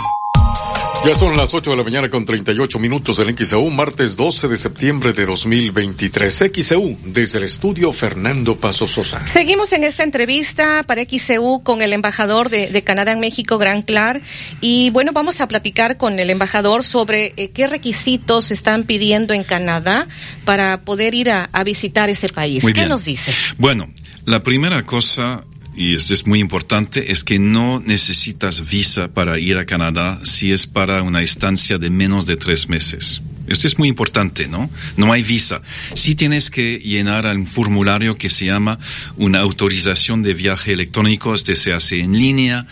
Ya 1.03 1.15
son 1.15 1.35
las 1.35 1.51
8 1.51 1.71
de 1.71 1.77
la 1.77 1.83
mañana 1.83 2.11
con 2.11 2.25
38 2.27 2.77
minutos 2.77 3.17
en 3.17 3.35
XEU, 3.35 3.71
martes 3.71 4.15
12 4.15 4.47
de 4.47 4.55
septiembre 4.55 5.13
de 5.13 5.25
2023. 5.25 6.51
XEU, 6.53 6.95
desde 7.05 7.39
el 7.39 7.45
estudio 7.45 7.91
Fernando 7.91 8.55
Paso 8.55 8.85
Sosa. 8.85 9.25
Seguimos 9.25 9.73
en 9.73 9.83
esta 9.83 10.03
entrevista 10.03 10.83
para 10.83 11.03
XEU 11.03 11.63
con 11.63 11.81
el 11.81 11.93
embajador 11.93 12.49
de, 12.49 12.67
de 12.67 12.83
Canadá 12.83 13.13
en 13.13 13.19
México, 13.19 13.57
Gran 13.57 13.81
Clar. 13.81 14.21
Y 14.61 14.91
bueno, 14.91 15.11
vamos 15.11 15.41
a 15.41 15.47
platicar 15.47 15.97
con 15.97 16.19
el 16.19 16.29
embajador 16.29 16.83
sobre 16.83 17.33
eh, 17.35 17.49
qué 17.49 17.65
requisitos 17.65 18.51
están 18.51 18.83
pidiendo 18.83 19.33
en 19.33 19.43
Canadá 19.43 20.07
para 20.45 20.81
poder 20.81 21.15
ir 21.15 21.31
a, 21.31 21.49
a 21.51 21.63
visitar 21.63 22.11
ese 22.11 22.29
país. 22.29 22.61
Muy 22.61 22.73
¿Qué 22.73 22.81
bien. 22.81 22.89
nos 22.89 23.05
dice? 23.05 23.33
Bueno, 23.57 23.91
la 24.25 24.43
primera 24.43 24.85
cosa, 24.85 25.45
y 25.75 25.93
esto 25.93 26.13
es 26.13 26.27
muy 26.27 26.39
importante, 26.39 27.11
es 27.11 27.23
que 27.23 27.39
no 27.39 27.79
necesitas 27.79 28.69
visa 28.69 29.07
para 29.07 29.39
ir 29.39 29.57
a 29.57 29.65
Canadá 29.65 30.19
si 30.23 30.51
es 30.51 30.67
para 30.67 31.01
una 31.01 31.21
estancia 31.21 31.77
de 31.77 31.89
menos 31.89 32.25
de 32.25 32.37
tres 32.37 32.67
meses. 32.67 33.21
Esto 33.47 33.67
es 33.67 33.77
muy 33.77 33.89
importante, 33.89 34.47
¿no? 34.47 34.69
No 34.95 35.11
hay 35.11 35.23
visa. 35.23 35.61
Sí 35.93 36.15
tienes 36.15 36.49
que 36.49 36.79
llenar 36.79 37.25
un 37.25 37.47
formulario 37.47 38.17
que 38.17 38.29
se 38.29 38.45
llama 38.45 38.79
una 39.17 39.39
autorización 39.39 40.23
de 40.23 40.33
viaje 40.33 40.71
electrónico. 40.71 41.33
Este 41.33 41.55
se 41.55 41.73
hace 41.73 41.99
en 41.99 42.13
línea. 42.13 42.65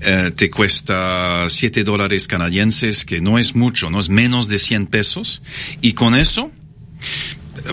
eh, 0.00 0.30
te 0.34 0.48
cuesta 0.48 1.46
siete 1.48 1.82
dólares 1.82 2.28
canadienses, 2.28 3.04
que 3.04 3.20
no 3.20 3.38
es 3.38 3.56
mucho, 3.56 3.90
no 3.90 3.98
es 3.98 4.10
menos 4.10 4.48
de 4.48 4.58
100 4.58 4.86
pesos. 4.86 5.42
Y 5.80 5.94
con 5.94 6.14
eso, 6.14 6.52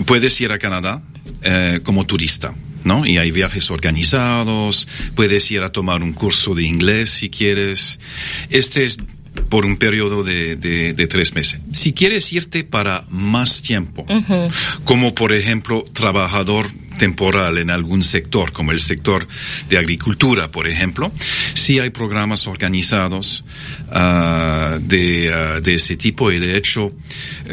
puedes 0.06 0.40
ir 0.40 0.50
a 0.50 0.58
Canadá 0.58 1.02
eh, 1.42 1.80
como 1.84 2.04
turista, 2.04 2.54
¿no? 2.84 3.06
Y 3.06 3.18
hay 3.18 3.30
viajes 3.30 3.70
organizados, 3.70 4.88
puedes 5.14 5.50
ir 5.50 5.62
a 5.62 5.70
tomar 5.70 6.02
un 6.02 6.12
curso 6.12 6.54
de 6.54 6.64
inglés 6.64 7.10
si 7.10 7.30
quieres. 7.30 8.00
Este 8.48 8.84
es 8.84 8.98
por 9.48 9.66
un 9.66 9.76
periodo 9.76 10.22
de, 10.22 10.56
de, 10.56 10.92
de 10.92 11.06
tres 11.06 11.34
meses. 11.34 11.60
Si 11.72 11.92
quieres 11.92 12.32
irte 12.32 12.64
para 12.64 13.04
más 13.08 13.62
tiempo, 13.62 14.04
como 14.84 15.14
por 15.14 15.32
ejemplo 15.32 15.84
trabajador 15.92 16.66
temporal 17.00 17.56
en 17.56 17.70
algún 17.70 18.04
sector, 18.04 18.52
como 18.52 18.72
el 18.72 18.78
sector 18.78 19.26
de 19.70 19.78
agricultura, 19.78 20.50
por 20.50 20.68
ejemplo, 20.68 21.10
sí 21.54 21.78
hay 21.78 21.88
programas 21.88 22.46
organizados 22.46 23.42
ah, 23.90 24.76
de, 24.82 25.32
ah, 25.32 25.60
de 25.60 25.74
ese 25.76 25.96
tipo 25.96 26.30
y 26.30 26.38
de 26.38 26.58
hecho 26.58 26.92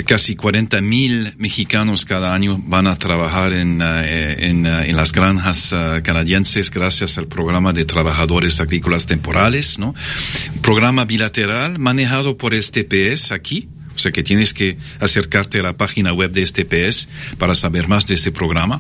casi 0.06 0.36
40 0.36 0.82
mil 0.82 1.34
mexicanos 1.38 2.04
cada 2.04 2.36
año 2.36 2.62
van 2.62 2.88
a 2.88 2.98
trabajar 2.98 3.54
en, 3.54 3.82
ah, 3.82 4.06
eh, 4.06 4.50
en, 4.50 4.66
en 4.66 4.98
las 4.98 5.14
granjas 5.14 5.74
canadienses 6.04 6.70
gracias 6.70 7.18
al 7.18 7.28
programa 7.28 7.72
de 7.72 7.86
trabajadores 7.86 8.60
agrícolas 8.60 9.06
temporales, 9.06 9.80
¿no? 9.80 9.96
Programa 10.62 11.06
bilateral 11.06 11.80
manejado 11.80 12.38
por 12.38 12.54
STPS 12.54 13.32
aquí, 13.32 13.70
o 13.98 14.00
sea 14.00 14.12
que 14.12 14.22
tienes 14.22 14.54
que 14.54 14.78
acercarte 15.00 15.60
a 15.60 15.64
la 15.64 15.76
página 15.76 16.14
web 16.14 16.32
de 16.32 16.46
STPS 16.46 17.10
para 17.40 17.56
saber 17.56 17.88
más 17.88 18.06
de 18.06 18.14
este 18.14 18.32
programa. 18.32 18.80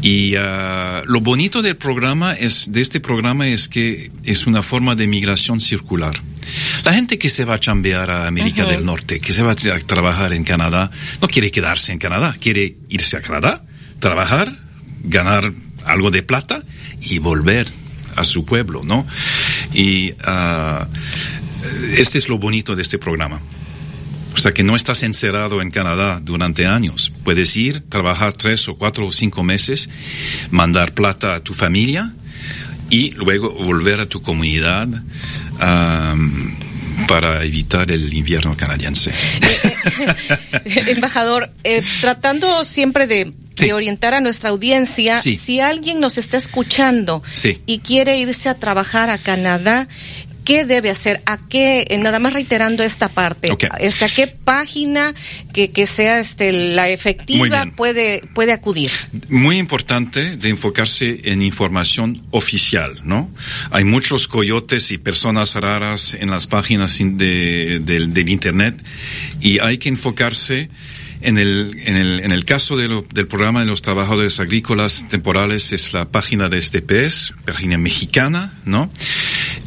Y 0.00 0.36
ah, 0.36 1.02
lo 1.06 1.20
bonito 1.20 1.60
del 1.60 1.76
programa 1.76 2.34
es, 2.34 2.70
de 2.70 2.80
este 2.80 3.00
programa 3.00 3.48
es 3.48 3.66
que 3.66 4.12
es 4.24 4.46
una 4.46 4.62
forma 4.62 4.94
de 4.94 5.08
migración 5.08 5.60
circular. 5.60 6.22
La 6.84 6.92
gente 6.92 7.18
que 7.18 7.28
se 7.28 7.44
va 7.44 7.54
a 7.54 7.60
chambear 7.60 8.10
a 8.10 8.28
América 8.28 8.64
del 8.64 8.84
Norte, 8.84 9.18
que 9.18 9.32
se 9.32 9.42
va 9.42 9.50
a 9.52 9.56
tra- 9.56 9.84
trabajar 9.84 10.32
en 10.32 10.44
Canadá, 10.44 10.90
no 11.20 11.26
quiere 11.26 11.50
quedarse 11.50 11.90
en 11.92 11.98
Canadá, 11.98 12.36
quiere 12.40 12.76
irse 12.88 13.16
a 13.16 13.20
Canadá, 13.20 13.64
trabajar, 13.98 14.56
ganar 15.02 15.52
algo 15.84 16.12
de 16.12 16.22
plata 16.22 16.62
y 17.00 17.18
volver 17.18 17.66
a 18.14 18.22
su 18.22 18.44
pueblo, 18.44 18.82
¿no? 18.84 19.04
Y 19.74 20.12
ah, 20.24 20.86
este 21.96 22.18
es 22.18 22.28
lo 22.28 22.38
bonito 22.38 22.74
de 22.76 22.82
este 22.82 22.98
programa. 22.98 23.40
O 24.38 24.40
sea 24.40 24.52
que 24.52 24.62
no 24.62 24.76
estás 24.76 25.02
encerrado 25.02 25.60
en 25.60 25.72
Canadá 25.72 26.20
durante 26.22 26.64
años. 26.64 27.12
Puedes 27.24 27.56
ir, 27.56 27.82
trabajar 27.88 28.34
tres 28.34 28.68
o 28.68 28.76
cuatro 28.76 29.04
o 29.08 29.10
cinco 29.12 29.42
meses, 29.42 29.90
mandar 30.52 30.92
plata 30.94 31.34
a 31.34 31.40
tu 31.40 31.54
familia 31.54 32.12
y 32.88 33.10
luego 33.10 33.50
volver 33.50 34.00
a 34.00 34.06
tu 34.06 34.22
comunidad 34.22 34.86
para 37.08 37.42
evitar 37.44 37.90
el 37.90 38.12
invierno 38.14 38.56
canadiense. 38.56 39.12
Embajador, 40.64 41.50
eh, 41.64 41.82
tratando 42.00 42.62
siempre 42.62 43.06
de, 43.08 43.32
Sí. 43.56 43.64
de 43.66 43.72
orientar 43.72 44.14
a 44.14 44.20
nuestra 44.20 44.50
audiencia, 44.50 45.18
Sí. 45.18 45.36
si 45.36 45.58
alguien 45.58 45.98
nos 45.98 46.16
está 46.16 46.36
escuchando 46.36 47.24
Sí. 47.34 47.60
y 47.66 47.80
quiere 47.80 48.16
irse 48.16 48.48
a 48.48 48.54
trabajar 48.54 49.10
a 49.10 49.18
Canadá, 49.18 49.88
¿qué 50.48 50.64
debe 50.64 50.88
hacer? 50.88 51.20
¿A 51.26 51.36
qué? 51.46 51.84
eh, 51.90 51.98
Nada 51.98 52.18
más 52.18 52.32
reiterando 52.32 52.82
esta 52.82 53.10
parte. 53.10 53.52
Ok. 53.52 53.64
Este, 53.80 54.06
¿A 54.06 54.08
qué 54.08 54.26
página 54.26 55.14
que, 55.52 55.70
que 55.72 55.84
sea 55.84 56.18
este, 56.20 56.52
la 56.74 56.88
efectiva 56.88 57.66
puede, 57.76 58.24
puede 58.34 58.52
acudir? 58.54 58.90
Muy 59.28 59.58
importante 59.58 60.38
de 60.38 60.48
enfocarse 60.48 61.20
en 61.30 61.42
información 61.42 62.24
oficial, 62.30 62.98
¿no? 63.04 63.30
Hay 63.70 63.84
muchos 63.84 64.26
coyotes 64.26 64.90
y 64.90 64.96
personas 64.96 65.54
raras 65.54 66.14
en 66.14 66.30
las 66.30 66.46
páginas 66.46 66.98
in- 67.00 67.18
de- 67.18 67.80
del, 67.84 68.14
del 68.14 68.28
Internet 68.30 68.82
y 69.40 69.58
hay 69.58 69.76
que 69.76 69.90
enfocarse 69.90 70.70
en 71.20 71.36
el, 71.36 71.74
en 71.84 71.96
el, 71.96 72.20
en 72.20 72.32
el 72.32 72.44
caso 72.46 72.76
de 72.76 72.88
lo- 72.88 73.04
del 73.12 73.26
programa 73.26 73.60
de 73.60 73.66
los 73.66 73.82
trabajadores 73.82 74.40
agrícolas 74.40 75.06
temporales 75.08 75.72
es 75.72 75.92
la 75.92 76.06
página 76.10 76.48
de 76.48 76.62
STPS, 76.62 77.34
página 77.44 77.76
mexicana, 77.76 78.58
¿no? 78.64 78.90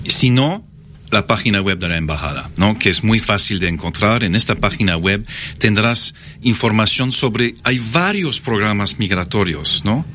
Si 0.08 0.30
no, 0.32 0.66
la 1.11 1.27
página 1.27 1.61
web 1.61 1.77
de 1.79 1.89
la 1.89 1.97
embajada, 1.97 2.49
¿no? 2.57 2.77
Que 2.79 2.89
es 2.89 3.03
muy 3.03 3.19
fácil 3.19 3.59
de 3.59 3.67
encontrar. 3.67 4.23
En 4.23 4.35
esta 4.35 4.55
página 4.55 4.97
web 4.97 5.25
tendrás 5.57 6.13
información 6.41 7.11
sobre, 7.11 7.55
hay 7.63 7.81
varios 7.91 8.39
programas 8.39 8.97
migratorios, 8.99 9.83
¿no? 9.83 10.05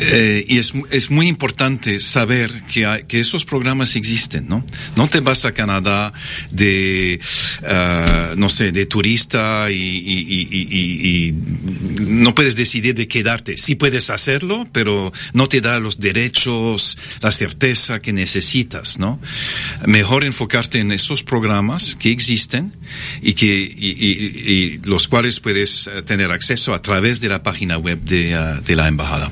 Eh, 0.00 0.44
y 0.48 0.58
es, 0.58 0.74
es 0.92 1.10
muy 1.10 1.26
importante 1.26 1.98
saber 1.98 2.62
que, 2.72 3.04
que 3.08 3.18
esos 3.18 3.44
programas 3.44 3.96
existen, 3.96 4.46
¿no? 4.48 4.64
No 4.94 5.08
te 5.08 5.18
vas 5.18 5.44
a 5.44 5.50
Canadá 5.52 6.12
de, 6.52 7.18
ah, 7.66 8.34
no 8.36 8.48
sé, 8.48 8.70
de 8.70 8.86
turista 8.86 9.68
y- 9.72 9.74
y- 9.74 10.48
y- 10.50 11.28
y 11.28 11.32
no 12.06 12.32
puedes 12.32 12.54
decidir 12.54 12.94
de 12.94 13.08
quedarte. 13.08 13.56
Sí 13.56 13.74
puedes 13.74 14.08
hacerlo, 14.10 14.68
pero 14.70 15.12
no 15.32 15.48
te 15.48 15.60
da 15.60 15.80
los 15.80 15.98
derechos, 15.98 16.96
la 17.20 17.32
certeza 17.32 18.00
que 18.00 18.12
necesitas, 18.12 19.00
¿no? 19.00 19.20
Mejor 19.86 20.24
enfocarte 20.24 20.78
en 20.80 20.92
esos 20.92 21.22
programas 21.22 21.96
que 21.96 22.10
existen 22.10 22.72
y 23.22 23.34
que, 23.34 23.46
y, 23.46 23.90
y- 23.90 24.52
y 24.52 24.78
los 24.84 25.08
cuales 25.08 25.40
puedes 25.40 25.86
eh, 25.88 26.02
tener 26.02 26.30
acceso 26.30 26.74
a 26.74 26.80
través 26.80 27.20
de 27.20 27.28
la 27.28 27.42
página 27.42 27.76
web 27.78 28.00
de, 28.00 28.34
ah, 28.34 28.60
de 28.64 28.76
la 28.76 28.88
embajada. 28.88 29.30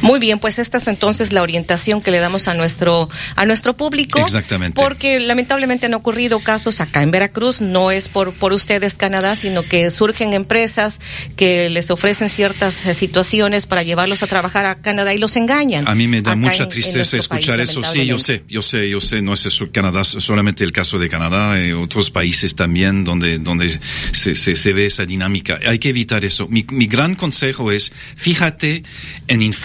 Muy 0.00 0.18
bien, 0.20 0.38
pues 0.38 0.58
esta 0.58 0.78
es 0.78 0.88
entonces 0.88 1.32
la 1.32 1.42
orientación 1.42 2.02
que 2.02 2.10
le 2.10 2.18
damos 2.18 2.48
a 2.48 2.54
nuestro 2.54 3.08
a 3.36 3.44
nuestro 3.46 3.74
público. 3.76 4.18
Exactamente. 4.20 4.80
Porque 4.80 5.20
lamentablemente 5.20 5.86
han 5.86 5.94
ocurrido 5.94 6.40
casos 6.40 6.80
acá 6.80 7.02
en 7.02 7.10
Veracruz, 7.10 7.60
no 7.60 7.90
es 7.90 8.08
por 8.08 8.32
por 8.32 8.52
ustedes 8.52 8.94
Canadá, 8.94 9.36
sino 9.36 9.62
que 9.62 9.90
surgen 9.90 10.32
empresas 10.32 11.00
que 11.36 11.70
les 11.70 11.90
ofrecen 11.90 12.30
ciertas 12.30 12.86
eh, 12.86 12.94
situaciones 12.94 13.66
para 13.66 13.82
llevarlos 13.82 14.22
a 14.22 14.26
trabajar 14.26 14.66
a 14.66 14.76
Canadá 14.76 15.14
y 15.14 15.18
los 15.18 15.36
engañan. 15.36 15.88
A 15.88 15.94
mí 15.94 16.08
me 16.08 16.22
da 16.22 16.32
acá 16.32 16.40
mucha 16.40 16.64
en- 16.64 16.68
tristeza 16.68 17.16
escuchar 17.16 17.56
país, 17.56 17.70
eso. 17.70 17.82
Sí, 17.84 18.06
yo 18.06 18.18
sé, 18.18 18.42
yo 18.48 18.62
sé, 18.62 18.88
yo 18.88 19.00
sé. 19.00 19.22
No 19.22 19.32
es 19.34 19.46
eso 19.46 19.70
Canadá, 19.72 20.04
solamente 20.04 20.64
el 20.64 20.72
caso 20.72 20.98
de 20.98 21.08
Canadá, 21.08 21.60
eh, 21.60 21.74
otros 21.74 22.10
países 22.10 22.54
también 22.54 23.04
donde 23.04 23.38
donde 23.38 23.68
se, 24.12 24.34
se, 24.34 24.54
se 24.56 24.72
ve 24.72 24.86
esa 24.86 25.04
dinámica. 25.04 25.58
Hay 25.66 25.78
que 25.78 25.88
evitar 25.90 26.24
eso. 26.24 26.48
Mi, 26.48 26.64
mi 26.70 26.86
gran 26.86 27.14
consejo 27.14 27.70
es 27.72 27.92
fíjate 28.16 28.82
en 29.28 29.42
información 29.42 29.61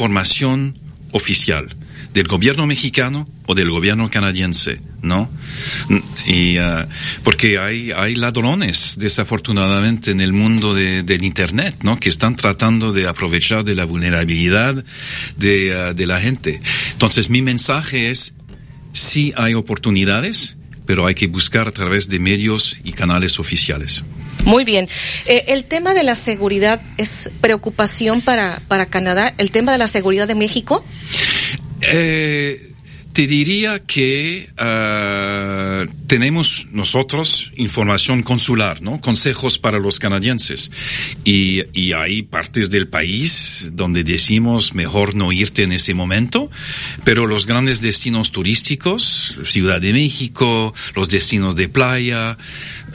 oficial 1.11 1.76
del 2.14 2.28
gobierno 2.28 2.65
mexicano 2.65 3.28
o 3.45 3.53
del 3.53 3.69
gobierno 3.69 4.10
canadiense, 4.10 4.82
¿no? 5.02 5.30
Y 6.26 6.57
ah, 6.57 6.88
porque 7.24 7.60
hay 7.60 7.91
hay 7.91 8.15
ladrones 8.15 8.95
desafortunadamente 8.98 10.11
en 10.11 10.22
el 10.22 10.34
mundo 10.34 10.74
de, 10.74 11.03
del 11.03 11.24
internet, 11.24 11.76
¿no? 11.84 11.99
Que 11.99 12.10
están 12.10 12.36
tratando 12.36 12.91
de 12.91 13.07
aprovechar 13.07 13.64
de 13.64 13.76
la 13.76 13.86
vulnerabilidad 13.86 14.84
de, 15.38 15.74
ah, 15.76 15.94
de 15.94 16.06
la 16.07 16.19
gente. 16.19 16.61
Entonces 16.94 17.30
mi 17.30 17.41
mensaje 17.41 18.10
es 18.10 18.34
sí 18.94 19.34
hay 19.38 19.53
oportunidades, 19.53 20.57
pero 20.86 21.06
hay 21.06 21.14
que 21.14 21.28
buscar 21.28 21.68
a 21.68 21.72
través 21.72 22.10
de 22.10 22.19
medios 22.19 22.80
y 22.84 22.94
canales 22.94 23.40
oficiales. 23.40 24.03
Muy 24.48 24.64
bien. 24.64 24.88
Eh, 25.26 25.44
el 25.49 25.65
tema 25.65 25.94
de 25.94 26.03
la 26.03 26.15
seguridad 26.15 26.80
es 26.98 27.30
preocupación 27.41 28.22
para 28.22 28.61
para 28.69 28.86
Canadá. 28.86 29.34
El 29.38 29.52
tema 29.52 29.74
de 29.74 29.78
la 29.78 29.88
seguridad 29.88 30.26
de 30.26 30.36
México. 30.36 30.86
Eh, 31.82 32.72
te 33.18 33.26
diría 33.26 33.80
que 33.80 34.48
ah, 34.60 35.88
tenemos 36.06 36.68
nosotros 36.69 37.52
información 37.56 38.22
consular, 38.22 38.84
¿no? 38.84 39.02
Consejos 39.02 39.57
para 39.57 39.80
los 39.80 39.98
canadienses. 39.98 40.69
Y, 41.26 41.64
y 41.73 41.94
hay 41.94 42.22
partes 42.22 42.69
del 42.69 42.89
país 42.89 43.72
donde 43.73 44.03
decimos 44.03 44.76
mejor 44.76 45.15
no 45.15 45.31
irte 45.31 45.64
en 45.64 45.72
ese 45.72 45.95
momento, 45.95 46.52
pero 47.06 47.26
los 47.26 47.48
grandes 47.48 47.81
destinos 47.81 48.31
turísticos, 48.31 49.39
Ciudad 49.45 49.81
de 49.81 49.94
México, 49.94 50.76
los 50.94 51.10
destinos 51.10 51.56
de 51.56 51.69
playa, 51.69 52.38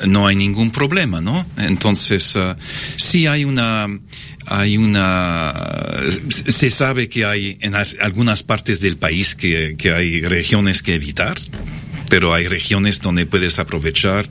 no 0.07 0.29
hay 0.29 0.37
ningún 0.37 0.71
problema, 0.71 1.21
¿no? 1.21 1.45
Entonces, 1.57 2.37
ah, 2.37 2.57
sí 2.95 3.27
hay 3.27 3.45
una, 3.45 3.89
hay 4.47 4.77
una, 4.77 5.55
se 6.49 6.71
sabe 6.71 7.09
que 7.09 7.25
hay 7.25 7.57
en 7.61 7.75
as- 7.75 7.97
algunas 8.01 8.43
partes 8.43 8.81
del 8.81 8.97
país 8.97 9.35
que, 9.35 9.75
que 9.77 9.93
hay 9.93 10.21
regiones 10.23 10.83
que 10.83 10.95
evitar, 10.95 11.39
pero 12.09 12.35
hay 12.35 12.47
regiones 12.47 13.01
donde 13.01 13.25
puedes 13.25 13.59
aprovechar 13.59 14.29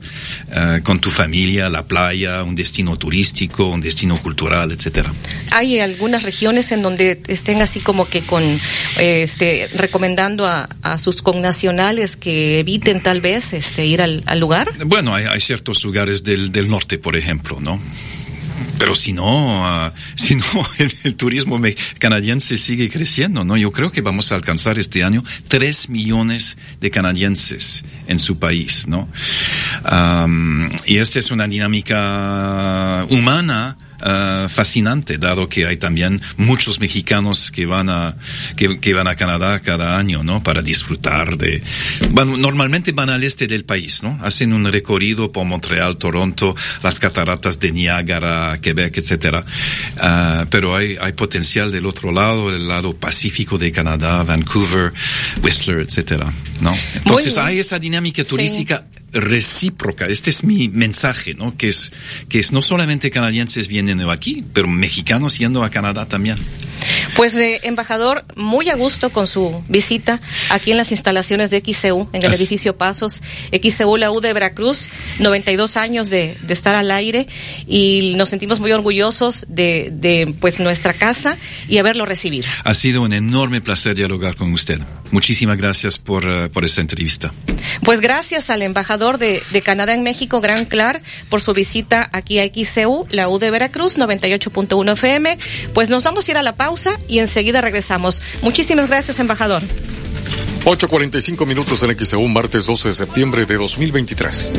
eh, 0.54 0.80
con 0.84 1.00
tu 1.00 1.10
familia 1.10 1.68
la 1.68 1.84
playa, 1.84 2.44
un 2.44 2.54
destino 2.54 2.96
turístico, 2.96 3.66
un 3.66 3.80
destino 3.80 4.18
cultural, 4.18 4.70
etcétera. 4.70 5.12
Hay 5.50 5.80
algunas 5.80 6.22
regiones 6.22 6.70
en 6.70 6.82
donde 6.82 7.20
estén 7.26 7.60
así 7.60 7.80
como 7.80 8.06
que 8.08 8.20
con, 8.20 8.44
eh, 8.44 9.22
este, 9.24 9.68
recomendando 9.74 10.46
a, 10.46 10.68
a 10.82 10.96
sus 10.98 11.22
connacionales 11.22 12.14
que 12.16 12.60
eviten 12.60 13.00
tal 13.02 13.20
vez, 13.20 13.52
este, 13.52 13.84
ir 13.84 14.00
al, 14.00 14.22
al 14.26 14.38
lugar. 14.38 14.70
Bueno, 14.86 15.12
hay, 15.16 15.24
hay 15.24 15.40
ciertos 15.40 15.82
lugares 15.82 16.22
del, 16.22 16.52
del 16.52 16.68
norte, 16.68 16.98
por 16.98 17.16
ejemplo, 17.16 17.58
¿no? 17.60 17.80
Pero 18.78 18.94
si 18.94 19.12
no, 19.12 19.66
ah, 19.66 19.92
si 20.14 20.36
no, 20.36 20.44
el, 20.78 20.92
el 21.04 21.14
turismo 21.14 21.60
canadiense 21.98 22.56
sigue 22.56 22.90
creciendo, 22.90 23.44
¿no? 23.44 23.56
Yo 23.56 23.72
creo 23.72 23.92
que 23.92 24.00
vamos 24.00 24.32
a 24.32 24.34
alcanzar 24.34 24.78
este 24.78 25.04
año 25.04 25.24
tres 25.48 25.88
millones 25.88 26.58
de 26.80 26.90
canadienses 26.90 27.84
en 28.06 28.18
su 28.18 28.38
país, 28.38 28.86
¿no? 28.88 29.08
Am, 29.84 30.70
y 30.86 30.98
esta 30.98 31.18
es 31.18 31.30
una 31.30 31.46
dinámica 31.46 33.06
humana 33.10 33.76
ah, 34.02 34.46
fascinante, 34.48 35.18
dado 35.18 35.48
que 35.48 35.66
hay 35.66 35.76
también 35.76 36.20
muchos 36.36 36.80
mexicanos 36.80 37.50
que 37.50 37.66
van 37.66 37.88
a 37.88 38.16
que, 38.56 38.78
que 38.80 38.94
van 38.94 39.08
a 39.08 39.14
Canadá 39.14 39.60
cada 39.60 39.98
año, 39.98 40.22
¿no? 40.22 40.42
Para 40.42 40.62
disfrutar 40.62 41.36
de. 41.36 41.62
Van, 42.10 42.40
normalmente 42.40 42.92
van 42.92 43.10
al 43.10 43.24
este 43.24 43.46
del 43.46 43.64
país, 43.64 44.02
¿no? 44.02 44.18
Hacen 44.22 44.52
un 44.52 44.64
recorrido 44.70 45.32
por 45.32 45.44
Montreal, 45.44 45.96
Toronto, 45.96 46.54
las 46.82 46.98
cataratas 46.98 47.58
de 47.58 47.72
Niágara, 47.72 48.60
Quebec, 48.60 48.96
etcétera. 48.98 49.44
Ah, 49.98 50.46
pero 50.50 50.76
hay 50.76 50.96
hay 51.00 51.12
potencial 51.12 51.70
del 51.70 51.86
otro 51.86 52.12
lado, 52.12 52.54
el 52.54 52.68
lado 52.68 52.94
pacífico 52.94 53.58
de 53.58 53.72
Canadá, 53.72 54.22
Vancouver, 54.24 54.92
Whistler, 55.42 55.80
etcétera, 55.80 56.32
¿no? 56.60 56.74
Entonces 56.94 57.36
hay 57.36 57.58
esa 57.58 57.78
dinámica 57.78 58.24
turística 58.24 58.86
recíproca. 59.12 60.06
Este 60.06 60.30
es 60.30 60.42
mi 60.42 60.68
mensaje, 60.68 61.34
¿no? 61.34 61.54
Que 61.56 61.68
es, 61.68 61.92
que 62.28 62.38
es 62.38 62.52
no 62.52 62.62
solamente 62.62 63.10
canadienses 63.10 63.68
vienen 63.68 63.91
aquí, 64.10 64.44
pero 64.52 64.68
mexicanos 64.68 65.38
yendo 65.38 65.62
a 65.62 65.70
Canadá 65.70 66.06
también. 66.06 66.36
Pues, 67.16 67.34
eh, 67.36 67.60
embajador, 67.64 68.24
muy 68.36 68.68
a 68.68 68.74
gusto 68.74 69.10
con 69.10 69.26
su 69.26 69.62
visita 69.68 70.20
aquí 70.50 70.72
en 70.72 70.76
las 70.76 70.90
instalaciones 70.90 71.50
de 71.50 71.60
XCU, 71.60 72.08
en 72.12 72.22
el 72.22 72.34
edificio 72.34 72.76
Pasos. 72.76 73.22
XCU, 73.52 73.96
la 73.96 74.10
U 74.10 74.20
de 74.20 74.32
Veracruz, 74.32 74.88
92 75.18 75.76
años 75.76 76.10
de, 76.10 76.36
de 76.42 76.52
estar 76.52 76.74
al 76.74 76.90
aire 76.90 77.28
y 77.66 78.14
nos 78.16 78.30
sentimos 78.30 78.60
muy 78.60 78.72
orgullosos 78.72 79.46
de, 79.48 79.90
de, 79.92 80.34
pues, 80.40 80.58
nuestra 80.60 80.92
casa 80.92 81.36
y 81.68 81.78
haberlo 81.78 82.06
recibido. 82.06 82.46
Ha 82.64 82.74
sido 82.74 83.02
un 83.02 83.12
enorme 83.12 83.60
placer 83.60 83.94
dialogar 83.94 84.36
con 84.36 84.52
usted. 84.52 84.80
Muchísimas 85.12 85.58
gracias 85.58 85.98
por, 85.98 86.24
eh, 86.26 86.48
por 86.48 86.64
esta 86.64 86.80
entrevista. 86.80 87.32
Pues 87.84 88.00
gracias 88.00 88.50
al 88.50 88.62
embajador 88.62 89.18
de, 89.18 89.42
de 89.50 89.62
Canadá 89.62 89.94
en 89.94 90.02
México, 90.02 90.40
Gran 90.40 90.64
Clar, 90.64 91.02
por 91.28 91.40
su 91.40 91.52
visita 91.52 92.08
aquí 92.12 92.38
a 92.38 92.44
XCU, 92.44 93.06
la 93.10 93.28
U 93.28 93.38
de 93.38 93.50
Veracruz, 93.50 93.98
98.1 93.98 94.92
FM. 94.92 95.38
Pues 95.74 95.90
nos 95.90 96.02
vamos 96.02 96.26
a 96.26 96.30
ir 96.30 96.38
a 96.38 96.42
la 96.42 96.56
pausa 96.56 96.98
y 97.08 97.18
enseguida 97.18 97.60
regresamos. 97.60 98.22
Muchísimas 98.40 98.88
gracias, 98.88 99.20
embajador. 99.20 99.62
8.45 100.64 101.46
minutos 101.46 101.82
en 101.82 101.94
XEU, 101.94 102.26
martes 102.28 102.66
12 102.66 102.88
de 102.88 102.94
septiembre 102.94 103.44
de 103.44 103.56
2023. 103.56 104.52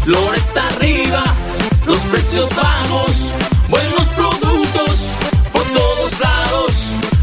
Flores 0.05 0.57
arriba, 0.59 1.25
los 1.87 1.99
precios 2.01 2.55
bajos, 2.55 3.33
buenos 3.71 4.07
productos 4.09 4.99
por 5.51 5.63
todos 5.63 6.21
lados, 6.21 6.73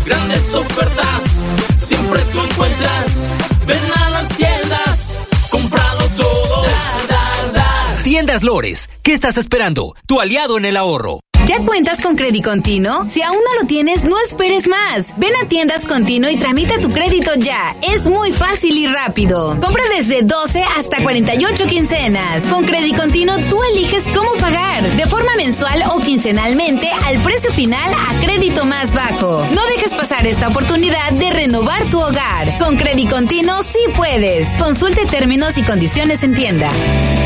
grandes 0.04 0.56
ofertas, 0.56 1.46
siempre 1.78 2.20
tú 2.34 2.42
encuentras. 2.42 3.30
Ven 3.68 3.80
a 3.98 4.10
las 4.10 4.36
tiendas, 4.36 5.28
comprado 5.52 6.08
todo. 6.18 6.64
Dar, 6.64 7.08
dar, 7.08 7.54
dar. 7.54 8.04
Tiendas 8.04 8.42
Lores, 8.42 8.90
¿qué 9.04 9.14
estás 9.14 9.38
esperando? 9.38 9.96
Tu 10.08 10.20
aliado 10.20 10.58
en 10.58 10.66
el 10.66 10.76
ahorro. 10.76 11.20
¿Ya 11.52 11.58
cuentas 11.66 12.00
con 12.00 12.16
Crédito 12.16 12.50
Continuo? 12.50 13.10
Si 13.10 13.22
aún 13.22 13.36
no 13.36 13.62
lo 13.62 13.68
tienes, 13.68 14.06
no 14.06 14.18
esperes 14.26 14.70
más. 14.70 15.14
Ven 15.18 15.34
a 15.44 15.50
Tiendas 15.50 15.86
Continuo 15.86 16.30
y 16.30 16.38
tramita 16.38 16.80
tu 16.80 16.94
crédito 16.94 17.32
ya. 17.36 17.76
Es 17.82 18.08
muy 18.08 18.32
fácil 18.32 18.78
y 18.78 18.88
rápido. 18.88 19.60
Compra 19.60 19.84
desde 19.94 20.22
12 20.22 20.64
hasta 20.64 21.04
48 21.04 21.66
quincenas. 21.66 22.44
Con 22.44 22.64
Crédito 22.64 23.02
Continuo 23.02 23.36
tú 23.50 23.62
eliges 23.64 24.06
cómo 24.16 24.32
pagar, 24.40 24.96
de 24.96 25.06
forma 25.08 25.36
mensual 25.36 25.84
o 25.94 26.00
quincenalmente 26.00 26.90
al 26.90 27.18
precio 27.18 27.52
final 27.52 27.94
a 27.94 28.22
crédito 28.22 28.64
más 28.64 28.94
bajo. 28.94 29.46
No 29.54 29.66
dejes 29.76 29.94
pasar 29.94 30.26
esta 30.26 30.48
oportunidad 30.48 31.12
de 31.12 31.32
renovar 31.32 31.84
tu 31.88 32.00
hogar. 32.00 32.60
Con 32.60 32.78
Crédito 32.78 33.16
Continuo 33.16 33.62
sí 33.64 33.80
puedes. 33.98 34.48
Consulte 34.58 35.06
términos 35.06 35.58
y 35.58 35.64
condiciones 35.64 36.24
en 36.24 36.34
tienda. 36.34 36.70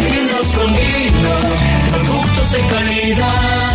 Tiendas 0.09 0.55
productos 1.91 2.51
de 2.53 2.59
calidad 2.73 3.74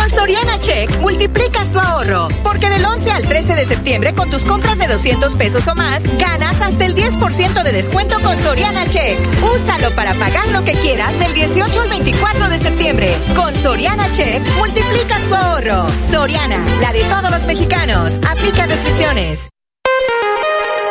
Con 0.00 0.10
Soriana 0.12 0.58
Check 0.58 0.98
multiplicas 1.00 1.70
tu 1.72 1.78
ahorro, 1.78 2.28
porque 2.42 2.70
del 2.70 2.82
11 2.82 3.10
al 3.10 3.22
13 3.22 3.54
de 3.54 3.66
septiembre 3.66 4.14
con 4.14 4.30
tus 4.30 4.40
compras 4.42 4.78
de 4.78 4.86
200 4.86 5.34
pesos 5.34 5.68
o 5.68 5.74
más, 5.74 6.02
ganas 6.16 6.58
hasta 6.58 6.86
el 6.86 6.94
10% 6.94 7.62
de 7.62 7.72
descuento 7.72 8.18
con 8.22 8.38
Soriana 8.38 8.88
Check. 8.88 9.18
Úsalo 9.42 9.90
para 9.94 10.14
pagar 10.14 10.48
lo 10.52 10.64
que 10.64 10.72
quieras 10.72 11.18
del 11.18 11.34
18 11.34 11.82
al 11.82 11.90
24 11.90 12.48
de 12.48 12.58
septiembre. 12.58 13.14
Con 13.36 13.54
Soriana 13.56 14.10
Check 14.12 14.42
multiplicas 14.56 15.22
tu 15.24 15.34
ahorro. 15.34 15.86
Soriana, 16.10 16.64
la 16.80 16.92
de 16.94 17.04
todos 17.04 17.30
los 17.30 17.44
mexicanos. 17.44 18.18
Aplica 18.26 18.64
restricciones. 18.64 19.50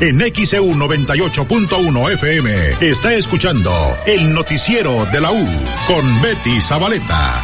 En 0.00 0.20
XEU 0.20 0.74
98.1 0.74 2.12
FM 2.12 2.88
está 2.88 3.14
escuchando 3.14 3.72
el 4.06 4.32
noticiero 4.32 5.06
de 5.06 5.20
la 5.20 5.32
U 5.32 5.44
con 5.88 6.22
Betty 6.22 6.60
Zabaleta. 6.60 7.42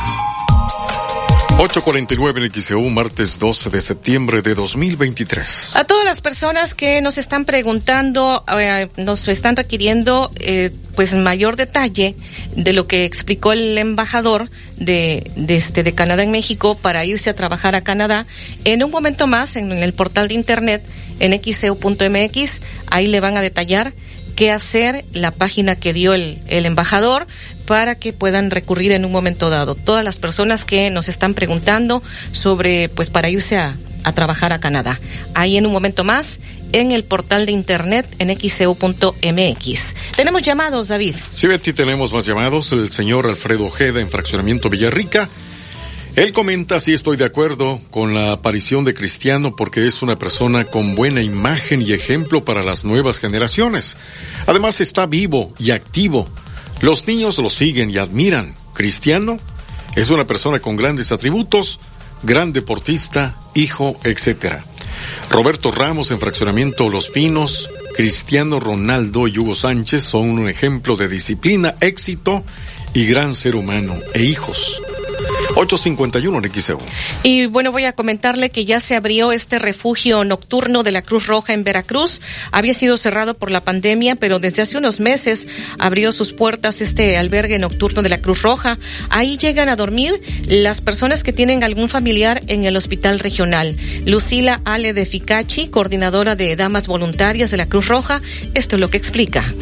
849 1.58 2.47
en 2.47 2.62
XEU, 2.62 2.81
martes 2.91 3.41
12 3.41 3.70
de 3.70 3.81
septiembre 3.81 4.41
de 4.41 4.55
2023. 4.55 5.74
A 5.74 5.83
todas 5.83 6.05
las 6.05 6.20
personas 6.20 6.74
que 6.74 7.00
nos 7.02 7.18
están 7.18 7.44
preguntando, 7.44 8.44
eh, 8.57 8.89
nos 8.99 9.26
están 9.26 9.57
requiriendo 9.57 10.31
eh, 10.39 10.70
pues 10.94 11.12
mayor 11.15 11.57
detalle 11.57 12.15
de 12.55 12.73
lo 12.73 12.86
que 12.86 13.05
explicó 13.05 13.52
el 13.52 13.76
embajador 13.78 14.49
de, 14.76 15.28
de, 15.34 15.57
este, 15.57 15.83
de 15.83 15.92
Canadá 15.92 16.23
en 16.23 16.31
México 16.31 16.76
para 16.76 17.05
irse 17.05 17.31
a 17.31 17.34
trabajar 17.34 17.74
a 17.74 17.83
Canadá. 17.83 18.26
En 18.65 18.84
un 18.84 18.92
momento 18.92 19.26
más, 19.26 19.57
en 19.57 19.73
el 19.73 19.92
portal 19.92 20.28
de 20.28 20.34
internet, 20.34 20.84
en 21.20 21.39
xeu.mx, 21.41 22.60
ahí 22.86 23.07
le 23.07 23.20
van 23.20 23.36
a 23.36 23.41
detallar 23.41 23.93
qué 24.36 24.51
hacer, 24.51 25.05
la 25.12 25.31
página 25.31 25.76
que 25.76 25.93
dio 25.93 26.12
el, 26.15 26.39
el 26.49 26.67
embajador 26.67 27.26
para 27.67 27.94
que 27.94 28.12
puedan 28.12 28.51
recurrir 28.51 28.93
en 28.93 29.05
un 29.05 29.12
momento 29.12 29.49
dado. 29.49 29.75
Todas 29.75 30.05
las 30.05 30.18
personas 30.18 30.65
que 30.65 30.91
nos 30.91 31.09
están 31.09 31.34
preguntando 31.34 32.02
sobre, 32.33 32.89
pues 32.89 33.10
para 33.10 33.31
irse 33.31 33.57
a, 33.57 33.76
a 34.05 34.12
trabajar 34.12 34.52
a 34.52 34.60
Canadá. 34.60 35.01
Ahí 35.34 35.57
en 35.57 35.67
un 35.67 35.73
momento 35.73 36.05
más, 36.05 36.39
en 36.73 36.93
el 36.93 37.05
portal 37.05 37.47
de 37.47 37.52
internet 37.52 38.07
en. 38.18 39.94
Tenemos 40.17 40.43
llamados, 40.43 40.89
David. 40.89 41.15
Sí, 41.33 41.47
Betty, 41.47 41.73
tenemos 41.73 42.12
más 42.12 42.26
llamados. 42.26 42.73
El 42.73 42.91
señor 42.91 43.26
Alfredo 43.26 43.65
Ojeda 43.65 44.01
en 44.01 44.09
Fraccionamiento 44.09 44.68
Villarrica. 44.68 45.28
Él 46.17 46.33
comenta 46.33 46.78
si 46.78 46.94
estoy 46.94 47.17
de 47.17 47.25
acuerdo 47.25 47.81
con 47.91 48.15
la 48.15 48.31
aparición 48.31 48.84
de 48.84 48.94
Cristiano 48.94 49.57
porque 49.57 49.84
es 49.84 50.01
una 50.01 50.17
persona 50.17 50.65
con 50.65 50.94
buena 50.94 51.23
imagen 51.23 51.83
y 51.83 51.93
ejemplo 51.93 52.44
para 52.44 52.62
las 52.62 52.84
nuevas 52.84 53.18
generaciones. 53.18 53.97
Además 54.47 54.81
está 54.81 55.07
vivo 55.07 55.52
y 55.59 55.73
activo. 55.73 56.28
Los 56.81 57.09
niños 57.09 57.39
lo 57.39 57.51
siguen 57.51 57.91
y 57.91 57.99
admiran. 57.99 58.55
Cristiano 58.75 59.39
es 59.97 60.10
una 60.10 60.25
persona 60.25 60.60
con 60.60 60.76
grandes 60.76 61.10
atributos, 61.10 61.81
gran 62.23 62.52
deportista, 62.52 63.36
hijo, 63.55 63.99
etc. 64.05 64.59
Roberto 65.31 65.73
Ramos 65.73 66.12
en 66.12 66.20
Fraccionamiento 66.20 66.89
Los 66.91 67.09
Pinos, 67.09 67.68
Cristiano 67.97 68.60
Ronaldo 68.60 69.26
y 69.26 69.36
Hugo 69.36 69.57
Sánchez 69.57 70.05
son 70.05 70.31
un 70.31 70.49
ejemplo 70.49 70.94
de 70.94 71.09
disciplina, 71.09 71.75
éxito 71.81 72.44
y 72.93 73.05
gran 73.07 73.34
ser 73.34 73.57
humano 73.57 73.97
e 74.15 74.23
hijos. 74.23 74.81
851 75.55 76.39
en 76.39 76.52
XEU. 76.52 76.78
Y 77.23 77.47
bueno, 77.47 77.73
voy 77.73 77.84
a 77.84 77.92
comentarle 77.92 78.50
que 78.50 78.65
ya 78.65 78.81
se 78.81 78.97
abrió 78.97 79.33
este 79.33 79.58
refugio 79.58 80.24
nocturno 80.24 80.83
de 80.83 80.92
la 80.92 81.02
Cruz 81.02 81.26
Roja 81.26 81.52
en 81.52 81.65
Veracruz. 81.65 82.20
Había 82.50 82.74
sido 82.74 82.97
cerrado 82.97 83.34
por 83.34 83.50
la 83.50 83.62
pandemia, 83.62 84.16
pero 84.16 84.41
desde 84.41 84.62
hace 84.62 84.78
unos 84.78 85.00
meses 85.00 85.47
abrió 85.78 86.12
sus 86.12 86.33
puertas 86.33 86.81
este 86.81 87.16
albergue 87.16 87.58
nocturno 87.58 88.02
de 88.02 88.08
la 88.08 88.20
Cruz 88.20 88.42
Roja. 88.42 88.78
Ahí 89.10 89.39
llegan 89.39 89.68
a 89.68 89.76
dormir 89.76 90.20
las 90.47 90.81
personas 90.81 91.23
que 91.23 91.33
tienen 91.33 91.65
algún 91.65 91.89
familiar 91.89 92.41
en 92.49 92.65
el 92.65 92.76
hospital 92.76 93.20
regional. 93.20 93.76
Lucila 94.05 94.60
Ale 94.65 94.92
de 94.92 95.07
Ficachi, 95.07 95.68
coordinadora 95.68 96.36
de 96.36 96.57
Damas 96.57 96.89
Voluntarias 96.89 97.50
de 97.50 97.57
la 97.57 97.66
Cruz 97.66 97.89
Roja, 97.89 98.20
esto 98.55 98.76
es 98.76 98.81
lo 98.81 98.91
que 98.91 98.97
explica. 98.97 99.52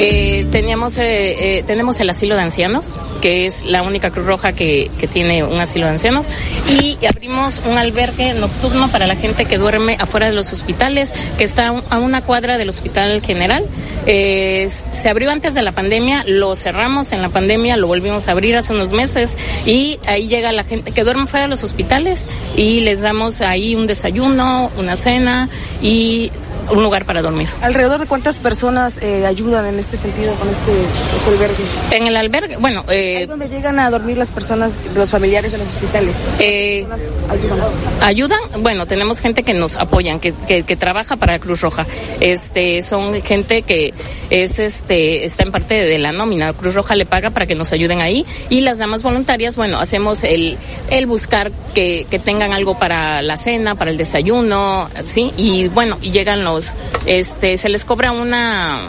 Eh, 0.00 0.46
teníamos, 0.52 0.96
eh, 0.98 1.58
eh, 1.58 1.64
tenemos 1.66 1.98
el 1.98 2.08
asilo 2.08 2.36
de 2.36 2.42
ancianos, 2.42 2.96
que 3.20 3.46
es 3.46 3.64
la 3.64 3.82
única 3.82 4.10
Cruz 4.10 4.26
Roja 4.26 4.52
que, 4.52 4.88
que, 4.98 5.08
tiene 5.08 5.42
un 5.42 5.58
asilo 5.58 5.86
de 5.86 5.92
ancianos, 5.92 6.26
y 6.68 6.98
abrimos 7.06 7.62
un 7.66 7.78
albergue 7.78 8.34
nocturno 8.34 8.88
para 8.88 9.06
la 9.06 9.16
gente 9.16 9.46
que 9.46 9.56
duerme 9.56 9.96
afuera 9.98 10.26
de 10.26 10.32
los 10.32 10.52
hospitales, 10.52 11.12
que 11.38 11.44
está 11.44 11.68
a 11.68 11.98
una 11.98 12.20
cuadra 12.22 12.58
del 12.58 12.68
Hospital 12.68 13.22
General. 13.22 13.64
Eh, 14.06 14.68
se 14.92 15.08
abrió 15.08 15.30
antes 15.30 15.54
de 15.54 15.62
la 15.62 15.72
pandemia, 15.72 16.24
lo 16.26 16.54
cerramos 16.56 17.12
en 17.12 17.22
la 17.22 17.30
pandemia, 17.30 17.76
lo 17.76 17.86
volvimos 17.86 18.28
a 18.28 18.32
abrir 18.32 18.56
hace 18.56 18.72
unos 18.74 18.92
meses, 18.92 19.36
y 19.64 19.98
ahí 20.06 20.28
llega 20.28 20.52
la 20.52 20.64
gente 20.64 20.92
que 20.92 21.04
duerme 21.04 21.26
fuera 21.26 21.44
de 21.44 21.50
los 21.50 21.62
hospitales 21.62 22.26
y 22.56 22.80
les 22.80 23.02
damos 23.02 23.40
ahí 23.40 23.74
un 23.74 23.86
desayuno, 23.86 24.70
una 24.76 24.96
cena 24.96 25.48
y 25.82 26.30
un 26.70 26.82
lugar 26.82 27.04
para 27.04 27.22
dormir. 27.22 27.48
¿Alrededor 27.62 28.00
de 28.00 28.06
cuántas 28.06 28.38
personas 28.38 28.98
eh, 29.02 29.26
ayudan 29.26 29.66
en 29.66 29.78
este 29.78 29.96
sentido 29.96 30.32
con 30.34 30.48
este, 30.48 30.72
este 31.16 31.30
albergue? 31.30 31.64
En 31.92 32.06
el 32.06 32.16
albergue, 32.16 32.56
bueno... 32.56 32.84
Eh, 32.88 33.26
¿Dónde 33.26 33.48
llegan 33.48 33.78
a 33.78 33.90
dormir 33.90 34.18
las 34.18 34.30
personas, 34.30 34.72
los 34.94 35.10
familiares 35.10 35.52
de 35.52 35.58
los 35.58 35.68
hospitales? 35.68 36.14
Eh, 36.38 36.86
ayudan? 37.30 37.68
¿Ayudan? 38.00 38.40
Bueno, 38.62 38.86
tenemos 38.86 39.20
gente 39.20 39.42
que 39.42 39.54
nos 39.54 39.76
apoyan, 39.76 40.20
que, 40.20 40.32
que, 40.46 40.62
que, 40.62 40.76
trabaja 40.76 41.16
para 41.16 41.38
Cruz 41.38 41.60
Roja. 41.60 41.86
Este, 42.20 42.82
son 42.82 43.20
gente 43.22 43.62
que 43.62 43.94
es 44.30 44.58
este, 44.58 45.24
está 45.24 45.42
en 45.42 45.52
parte 45.52 45.74
de 45.74 45.98
la 45.98 46.12
nómina. 46.12 46.52
Cruz 46.52 46.74
Roja 46.74 46.94
le 46.94 47.06
paga 47.06 47.30
para 47.30 47.46
que 47.46 47.54
nos 47.54 47.72
ayuden 47.72 48.00
ahí. 48.00 48.26
Y 48.48 48.60
las 48.60 48.78
damas 48.78 49.02
voluntarias, 49.02 49.56
bueno, 49.56 49.78
hacemos 49.80 50.24
el, 50.24 50.56
el 50.90 51.06
buscar 51.06 51.50
que, 51.74 52.06
que 52.10 52.18
tengan 52.18 52.52
algo 52.52 52.78
para 52.78 53.22
la 53.22 53.36
cena, 53.36 53.74
para 53.74 53.90
el 53.90 53.96
desayuno, 53.96 54.88
¿sí? 55.02 55.32
Y 55.36 55.68
bueno, 55.68 55.98
y 56.02 56.10
llegan 56.10 56.44
los 56.44 56.57
este, 57.06 57.56
se 57.56 57.68
les 57.68 57.84
cobra 57.84 58.12
una 58.12 58.82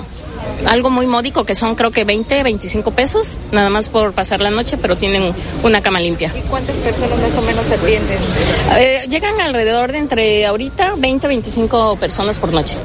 algo 0.65 0.89
muy 0.89 1.07
módico 1.07 1.45
que 1.45 1.55
son 1.55 1.75
creo 1.75 1.91
que 1.91 2.03
20, 2.03 2.43
25 2.43 2.91
pesos 2.91 3.39
nada 3.51 3.69
más 3.69 3.89
por 3.89 4.13
pasar 4.13 4.41
la 4.41 4.51
noche, 4.51 4.77
pero 4.77 4.97
tienen 4.97 5.33
una 5.63 5.81
cama 5.81 5.99
limpia. 5.99 6.33
¿Y 6.35 6.41
cuántas 6.41 6.75
personas 6.77 7.19
más 7.19 7.35
o 7.37 7.41
menos 7.41 7.65
se 7.65 7.75
atienden? 7.75 8.17
Eh, 8.77 9.05
llegan 9.09 9.39
alrededor 9.41 9.91
de 9.91 9.97
entre 9.99 10.45
ahorita 10.45 10.95
20, 10.97 11.27
25 11.27 11.97
personas 11.97 12.37
por 12.37 12.53
noche. 12.53 12.75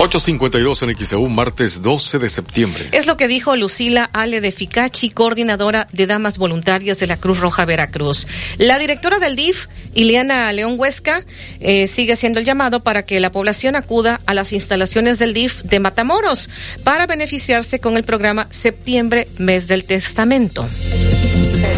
852 0.00 0.82
en 0.82 0.96
XEU, 0.96 1.28
martes 1.28 1.82
12 1.82 2.18
de 2.18 2.30
septiembre. 2.30 2.88
Es 2.92 3.06
lo 3.06 3.18
que 3.18 3.28
dijo 3.28 3.54
Lucila 3.54 4.08
Ale 4.14 4.40
de 4.40 4.50
Ficachi, 4.50 5.10
coordinadora 5.10 5.88
de 5.92 6.06
Damas 6.06 6.38
Voluntarias 6.38 6.98
de 7.00 7.06
la 7.06 7.18
Cruz 7.18 7.38
Roja 7.38 7.66
Veracruz. 7.66 8.26
La 8.56 8.78
directora 8.78 9.18
del 9.18 9.36
DIF, 9.36 9.66
Ileana 9.92 10.50
León 10.54 10.76
Huesca, 10.78 11.26
eh, 11.60 11.86
sigue 11.86 12.14
haciendo 12.14 12.38
el 12.38 12.46
llamado 12.46 12.82
para 12.82 13.04
que 13.04 13.20
la 13.20 13.30
población 13.30 13.76
acuda 13.76 14.22
a 14.24 14.32
las 14.32 14.54
instalaciones 14.54 15.18
del 15.18 15.34
DIF 15.34 15.64
de 15.64 15.80
Matamoros 15.80 16.48
para 16.82 17.06
beneficiarse 17.06 17.78
con 17.78 17.98
el 17.98 18.04
programa 18.04 18.46
Septiembre, 18.48 19.28
Mes 19.36 19.68
del 19.68 19.84
Testamento. 19.84 20.66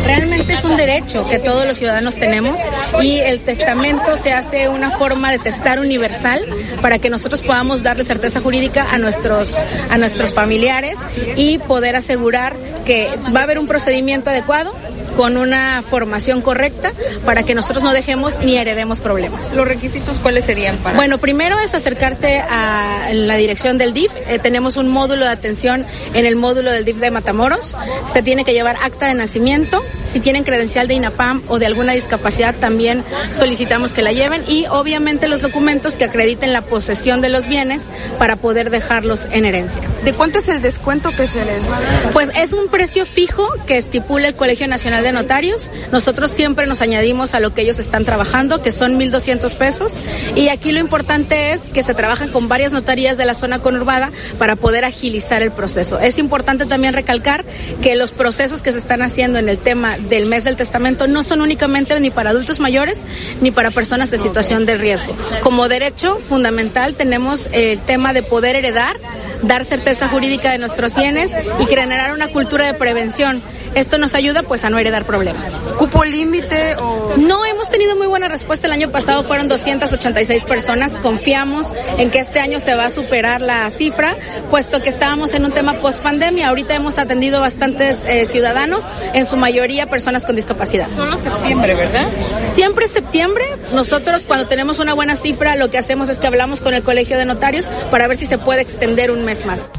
Realmente 0.06 0.31
es 0.48 0.64
un 0.64 0.76
derecho 0.76 1.28
que 1.28 1.38
todos 1.38 1.66
los 1.66 1.78
ciudadanos 1.78 2.16
tenemos 2.16 2.58
y 3.00 3.18
el 3.18 3.40
testamento 3.40 4.16
se 4.16 4.32
hace 4.32 4.68
una 4.68 4.90
forma 4.90 5.30
de 5.30 5.38
testar 5.38 5.80
universal 5.80 6.44
para 6.80 6.98
que 6.98 7.10
nosotros 7.10 7.42
podamos 7.42 7.82
darle 7.82 8.04
certeza 8.04 8.40
jurídica 8.40 8.88
a 8.90 8.98
nuestros 8.98 9.56
a 9.90 9.98
nuestros 9.98 10.32
familiares 10.32 11.00
y 11.36 11.58
poder 11.58 11.96
asegurar 11.96 12.54
que 12.84 13.10
va 13.34 13.40
a 13.40 13.42
haber 13.44 13.58
un 13.58 13.66
procedimiento 13.66 14.30
adecuado 14.30 14.74
con 15.16 15.36
una 15.36 15.82
formación 15.82 16.40
correcta 16.40 16.92
para 17.24 17.42
que 17.42 17.54
nosotros 17.54 17.84
no 17.84 17.92
dejemos 17.92 18.40
ni 18.40 18.56
heredemos 18.56 19.00
problemas. 19.00 19.52
¿Los 19.52 19.68
requisitos 19.68 20.18
cuáles 20.18 20.44
serían 20.44 20.76
para? 20.78 20.96
Bueno, 20.96 21.18
primero 21.18 21.58
es 21.58 21.74
acercarse 21.74 22.38
a 22.38 23.10
la 23.12 23.36
dirección 23.36 23.78
del 23.78 23.92
DIF. 23.92 24.10
Eh, 24.28 24.38
tenemos 24.38 24.76
un 24.76 24.88
módulo 24.88 25.24
de 25.24 25.30
atención 25.30 25.86
en 26.14 26.26
el 26.26 26.36
módulo 26.36 26.70
del 26.70 26.84
DIF 26.84 26.96
de 26.96 27.10
Matamoros. 27.10 27.76
Se 28.06 28.22
tiene 28.22 28.44
que 28.44 28.52
llevar 28.52 28.76
acta 28.82 29.06
de 29.06 29.14
nacimiento. 29.14 29.84
Si 30.04 30.20
tienen 30.32 30.44
credencial 30.44 30.88
de 30.88 30.94
INAPAM 30.94 31.42
o 31.48 31.58
de 31.58 31.66
alguna 31.66 31.92
discapacidad, 31.92 32.54
también 32.54 33.04
solicitamos 33.32 33.92
que 33.92 34.00
la 34.00 34.12
lleven 34.12 34.42
y 34.48 34.64
obviamente 34.64 35.28
los 35.28 35.42
documentos 35.42 35.98
que 35.98 36.06
acrediten 36.06 36.54
la 36.54 36.62
posesión 36.62 37.20
de 37.20 37.28
los 37.28 37.48
bienes 37.48 37.90
para 38.18 38.36
poder 38.36 38.70
dejarlos 38.70 39.28
en 39.30 39.44
herencia. 39.44 39.82
¿De 40.06 40.14
cuánto 40.14 40.38
es 40.38 40.48
el 40.48 40.62
descuento 40.62 41.10
que 41.10 41.26
se 41.26 41.44
les 41.44 41.68
va 41.70 41.76
a 41.76 41.80
dar? 41.82 42.12
Pues 42.14 42.30
es 42.34 42.54
un 42.54 42.68
precio 42.68 43.04
fijo 43.04 43.46
que 43.66 43.76
estipula 43.76 44.26
el 44.26 44.34
Colegio 44.34 44.66
Nacional 44.68 45.02
de 45.02 45.12
Notarios. 45.12 45.70
Nosotros 45.90 46.30
siempre 46.30 46.66
nos 46.66 46.80
añadimos 46.80 47.34
a 47.34 47.40
lo 47.40 47.52
que 47.52 47.60
ellos 47.60 47.78
están 47.78 48.06
trabajando, 48.06 48.62
que 48.62 48.72
son 48.72 48.98
1.200 48.98 49.54
pesos. 49.56 50.00
Y 50.34 50.48
aquí 50.48 50.72
lo 50.72 50.80
importante 50.80 51.52
es 51.52 51.68
que 51.68 51.82
se 51.82 51.92
trabajan 51.92 52.30
con 52.30 52.48
varias 52.48 52.72
notarías 52.72 53.18
de 53.18 53.26
la 53.26 53.34
zona 53.34 53.58
conurbada 53.58 54.10
para 54.38 54.56
poder 54.56 54.86
agilizar 54.86 55.42
el 55.42 55.50
proceso. 55.50 55.98
Es 55.98 56.18
importante 56.18 56.64
también 56.64 56.94
recalcar 56.94 57.44
que 57.82 57.96
los 57.96 58.12
procesos 58.12 58.62
que 58.62 58.72
se 58.72 58.78
están 58.78 59.02
haciendo 59.02 59.38
en 59.38 59.50
el 59.50 59.58
tema 59.58 59.98
del 59.98 60.21
mes 60.26 60.44
del 60.44 60.56
testamento 60.56 61.06
no 61.06 61.22
son 61.22 61.40
únicamente 61.40 61.98
ni 62.00 62.10
para 62.10 62.30
adultos 62.30 62.60
mayores 62.60 63.06
ni 63.40 63.50
para 63.50 63.70
personas 63.70 64.10
de 64.10 64.18
situación 64.18 64.66
de 64.66 64.76
riesgo. 64.76 65.14
Como 65.42 65.68
derecho 65.68 66.18
fundamental 66.18 66.94
tenemos 66.94 67.48
el 67.52 67.78
tema 67.78 68.12
de 68.12 68.22
poder 68.22 68.56
heredar, 68.56 68.96
dar 69.42 69.64
certeza 69.64 70.08
jurídica 70.08 70.50
de 70.50 70.58
nuestros 70.58 70.94
bienes 70.94 71.32
y 71.60 71.66
generar 71.66 72.12
una 72.12 72.28
cultura 72.28 72.66
de 72.66 72.74
prevención. 72.74 73.42
Esto 73.74 73.96
nos 73.96 74.14
ayuda 74.14 74.42
pues 74.42 74.64
a 74.64 74.70
no 74.70 74.78
heredar 74.78 75.06
problemas. 75.06 75.50
¿Cupo 75.78 76.04
límite 76.04 76.76
o...? 76.76 77.14
No, 77.16 77.44
hemos 77.46 77.70
tenido 77.70 77.96
muy 77.96 78.06
buena 78.06 78.28
respuesta. 78.28 78.66
El 78.66 78.72
año 78.74 78.90
pasado 78.90 79.22
fueron 79.22 79.48
286 79.48 80.44
personas. 80.44 80.98
Confiamos 80.98 81.72
en 81.96 82.10
que 82.10 82.18
este 82.18 82.40
año 82.40 82.60
se 82.60 82.74
va 82.74 82.86
a 82.86 82.90
superar 82.90 83.40
la 83.40 83.70
cifra, 83.70 84.16
puesto 84.50 84.82
que 84.82 84.90
estábamos 84.90 85.32
en 85.32 85.46
un 85.46 85.52
tema 85.52 85.74
post 85.74 86.02
pandemia. 86.02 86.48
Ahorita 86.48 86.74
hemos 86.74 86.98
atendido 86.98 87.40
bastantes 87.40 88.04
eh, 88.04 88.26
ciudadanos, 88.26 88.84
en 89.14 89.24
su 89.24 89.38
mayoría 89.38 89.88
personas 89.88 90.11
con 90.20 90.36
discapacidad. 90.36 90.88
Solo 90.94 91.16
septiembre, 91.16 91.74
¿verdad? 91.74 92.06
Siempre 92.52 92.86
septiembre. 92.86 93.44
Nosotros 93.72 94.24
cuando 94.26 94.46
tenemos 94.46 94.78
una 94.78 94.94
buena 94.94 95.16
cifra, 95.16 95.56
lo 95.56 95.70
que 95.70 95.78
hacemos 95.78 96.08
es 96.08 96.18
que 96.18 96.26
hablamos 96.26 96.60
con 96.60 96.74
el 96.74 96.82
Colegio 96.82 97.16
de 97.16 97.24
Notarios 97.24 97.66
para 97.90 98.06
ver 98.06 98.16
si 98.16 98.26
se 98.26 98.38
puede 98.38 98.60
extender 98.60 99.10
un 99.10 99.24
mes 99.24 99.46
más. 99.46 99.70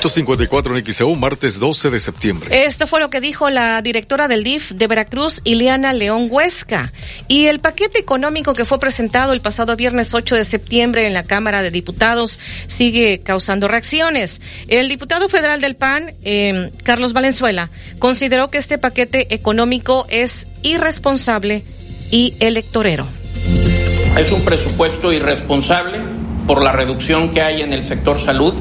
854 0.00 0.78
en 0.78 0.84
XEU, 0.86 1.14
martes 1.14 1.60
12 1.60 1.90
de 1.90 2.00
septiembre. 2.00 2.64
Esto 2.64 2.86
fue 2.86 3.00
lo 3.00 3.10
que 3.10 3.20
dijo 3.20 3.50
la 3.50 3.82
directora 3.82 4.28
del 4.28 4.42
DIF 4.42 4.70
de 4.70 4.86
Veracruz, 4.86 5.42
Ileana 5.44 5.92
León 5.92 6.28
Huesca. 6.30 6.90
Y 7.28 7.46
el 7.46 7.60
paquete 7.60 7.98
económico 7.98 8.54
que 8.54 8.64
fue 8.64 8.78
presentado 8.78 9.34
el 9.34 9.42
pasado 9.42 9.76
viernes 9.76 10.14
8 10.14 10.36
de 10.36 10.44
septiembre 10.44 11.06
en 11.06 11.12
la 11.12 11.22
Cámara 11.22 11.60
de 11.60 11.70
Diputados 11.70 12.38
sigue 12.66 13.20
causando 13.20 13.68
reacciones. 13.68 14.40
El 14.68 14.88
diputado 14.88 15.28
federal 15.28 15.60
del 15.60 15.76
PAN, 15.76 16.14
eh, 16.22 16.70
Carlos 16.82 17.12
Valenzuela, 17.12 17.68
consideró 17.98 18.48
que 18.48 18.56
este 18.56 18.78
paquete 18.78 19.34
económico 19.34 20.06
es 20.08 20.46
irresponsable 20.62 21.62
y 22.10 22.34
electorero. 22.40 23.06
Es 24.18 24.32
un 24.32 24.42
presupuesto 24.46 25.12
irresponsable 25.12 26.00
por 26.46 26.64
la 26.64 26.72
reducción 26.72 27.32
que 27.32 27.42
hay 27.42 27.60
en 27.60 27.74
el 27.74 27.84
sector 27.84 28.18
salud 28.18 28.54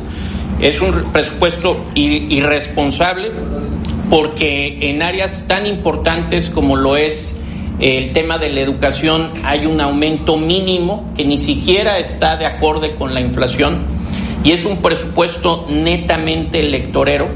es 0.61 0.81
un 0.81 1.11
presupuesto 1.11 1.81
irresponsable 1.95 3.31
porque 4.09 4.89
en 4.89 5.01
áreas 5.01 5.45
tan 5.47 5.65
importantes 5.65 6.49
como 6.49 6.75
lo 6.75 6.97
es 6.97 7.39
el 7.79 8.11
tema 8.11 8.37
de 8.37 8.49
la 8.49 8.59
educación 8.59 9.31
hay 9.43 9.65
un 9.65 9.79
aumento 9.79 10.35
mínimo 10.35 11.11
que 11.15 11.23
ni 11.23 11.37
siquiera 11.37 11.97
está 11.97 12.35
de 12.35 12.45
acorde 12.45 12.95
con 12.95 13.13
la 13.13 13.21
inflación 13.21 13.85
y 14.43 14.51
es 14.51 14.65
un 14.65 14.77
presupuesto 14.77 15.65
netamente 15.69 16.59
electorero, 16.59 17.29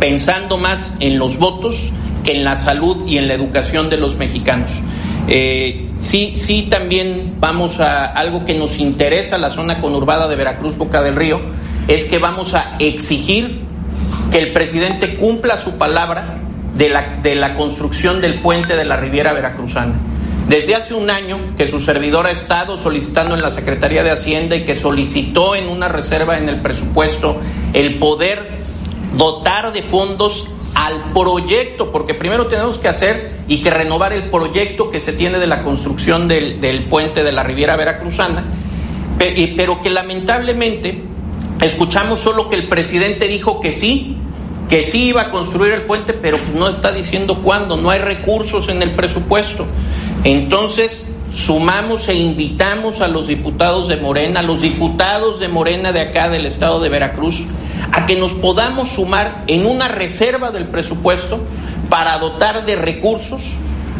pensando 0.00 0.56
más 0.56 0.96
en 1.00 1.18
los 1.18 1.38
votos 1.38 1.92
que 2.24 2.32
en 2.32 2.44
la 2.44 2.56
salud 2.56 3.06
y 3.06 3.18
en 3.18 3.28
la 3.28 3.34
educación 3.34 3.90
de 3.90 3.96
los 3.96 4.16
mexicanos. 4.16 4.80
Eh, 5.28 5.90
sí, 5.94 6.32
sí, 6.34 6.68
también 6.70 7.34
vamos 7.38 7.80
a 7.80 8.06
algo 8.06 8.44
que 8.44 8.54
nos 8.54 8.78
interesa, 8.78 9.38
la 9.38 9.50
zona 9.50 9.80
conurbada 9.80 10.28
de 10.28 10.36
Veracruz, 10.36 10.76
Boca 10.76 11.02
del 11.02 11.16
Río, 11.16 11.40
es 11.88 12.06
que 12.06 12.18
vamos 12.18 12.54
a 12.54 12.76
exigir 12.78 13.62
que 14.30 14.38
el 14.38 14.52
presidente 14.52 15.16
cumpla 15.16 15.56
su 15.56 15.72
palabra 15.72 16.36
de 16.74 16.88
la, 16.88 17.18
de 17.22 17.34
la 17.34 17.54
construcción 17.54 18.20
del 18.20 18.40
puente 18.40 18.76
de 18.76 18.84
la 18.84 18.96
Riviera 18.96 19.32
Veracruzana. 19.32 19.94
Desde 20.48 20.74
hace 20.74 20.94
un 20.94 21.10
año 21.10 21.38
que 21.56 21.68
su 21.70 21.78
servidor 21.80 22.26
ha 22.26 22.30
estado 22.30 22.76
solicitando 22.76 23.34
en 23.34 23.42
la 23.42 23.50
Secretaría 23.50 24.02
de 24.02 24.10
Hacienda 24.10 24.56
y 24.56 24.64
que 24.64 24.74
solicitó 24.74 25.54
en 25.54 25.68
una 25.68 25.88
reserva 25.88 26.38
en 26.38 26.48
el 26.48 26.60
presupuesto 26.60 27.40
el 27.72 27.96
poder 27.96 28.48
dotar 29.16 29.72
de 29.72 29.82
fondos 29.82 30.48
al 30.74 31.12
proyecto, 31.12 31.92
porque 31.92 32.14
primero 32.14 32.46
tenemos 32.46 32.78
que 32.78 32.88
hacer 32.88 33.40
y 33.46 33.62
que 33.62 33.70
renovar 33.70 34.12
el 34.12 34.24
proyecto 34.24 34.90
que 34.90 35.00
se 35.00 35.12
tiene 35.12 35.38
de 35.38 35.46
la 35.46 35.62
construcción 35.62 36.28
del, 36.28 36.60
del 36.60 36.84
puente 36.84 37.22
de 37.22 37.32
la 37.32 37.42
Riviera 37.42 37.76
Veracruzana, 37.76 38.44
pero 39.56 39.80
que 39.80 39.90
lamentablemente 39.90 41.02
escuchamos 41.62 42.20
solo 42.20 42.48
que 42.48 42.56
el 42.56 42.68
presidente 42.68 43.28
dijo 43.28 43.60
que 43.60 43.72
sí, 43.72 44.16
que 44.68 44.84
sí 44.84 45.06
iba 45.08 45.22
a 45.22 45.30
construir 45.30 45.72
el 45.72 45.82
puente, 45.82 46.12
pero 46.12 46.38
no 46.56 46.68
está 46.68 46.92
diciendo 46.92 47.40
cuándo, 47.42 47.76
no 47.76 47.90
hay 47.90 48.00
recursos 48.00 48.68
en 48.68 48.82
el 48.82 48.90
presupuesto. 48.90 49.66
Entonces, 50.24 51.16
sumamos 51.32 52.08
e 52.08 52.14
invitamos 52.14 53.00
a 53.00 53.08
los 53.08 53.26
diputados 53.26 53.88
de 53.88 53.96
Morena, 53.96 54.40
a 54.40 54.42
los 54.42 54.60
diputados 54.60 55.40
de 55.40 55.48
Morena 55.48 55.92
de 55.92 56.00
acá 56.00 56.28
del 56.28 56.46
estado 56.46 56.80
de 56.80 56.88
Veracruz, 56.88 57.42
a 57.92 58.06
que 58.06 58.16
nos 58.16 58.32
podamos 58.32 58.90
sumar 58.90 59.44
en 59.46 59.66
una 59.66 59.88
reserva 59.88 60.50
del 60.50 60.66
presupuesto 60.66 61.40
para 61.88 62.18
dotar 62.18 62.64
de 62.64 62.76
recursos 62.76 63.42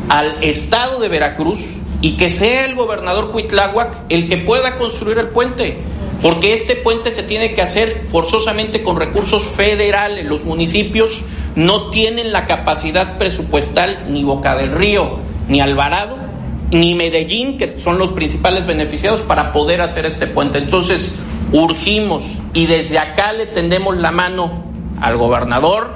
al 0.09 0.43
estado 0.43 1.01
de 1.01 1.09
Veracruz 1.09 1.61
y 2.01 2.17
que 2.17 2.31
sea 2.31 2.65
el 2.65 2.75
gobernador 2.75 3.31
Cuitláhuac 3.31 3.95
el 4.09 4.29
que 4.29 4.39
pueda 4.39 4.77
construir 4.77 5.19
el 5.19 5.29
puente, 5.29 5.79
porque 6.23 6.55
este 6.55 6.77
puente 6.77 7.11
se 7.11 7.25
tiene 7.25 7.53
que 7.53 7.63
hacer 7.63 8.07
forzosamente 8.11 8.83
con 8.83 8.97
recursos 8.97 9.43
federales. 9.43 10.25
Los 10.25 10.45
municipios 10.45 11.23
no 11.57 11.91
tienen 11.91 12.33
la 12.33 12.47
capacidad 12.47 13.19
presupuestal 13.19 14.07
ni 14.09 14.23
Boca 14.23 14.57
del 14.57 14.71
Río, 14.73 15.19
ni 15.49 15.61
Alvarado, 15.61 16.17
ni 16.71 16.95
Medellín, 16.95 17.59
que 17.59 17.81
son 17.81 17.99
los 17.99 18.13
principales 18.13 18.67
beneficiados 18.67 19.21
para 19.23 19.53
poder 19.53 19.81
hacer 19.81 20.07
este 20.07 20.29
puente. 20.29 20.59
Entonces, 20.59 21.13
urgimos 21.53 22.39
y 22.55 22.67
desde 22.67 23.01
acá 23.01 23.33
le 23.33 23.47
tendemos 23.47 23.97
la 23.97 24.13
mano 24.13 24.63
al 25.01 25.17
gobernador, 25.17 25.93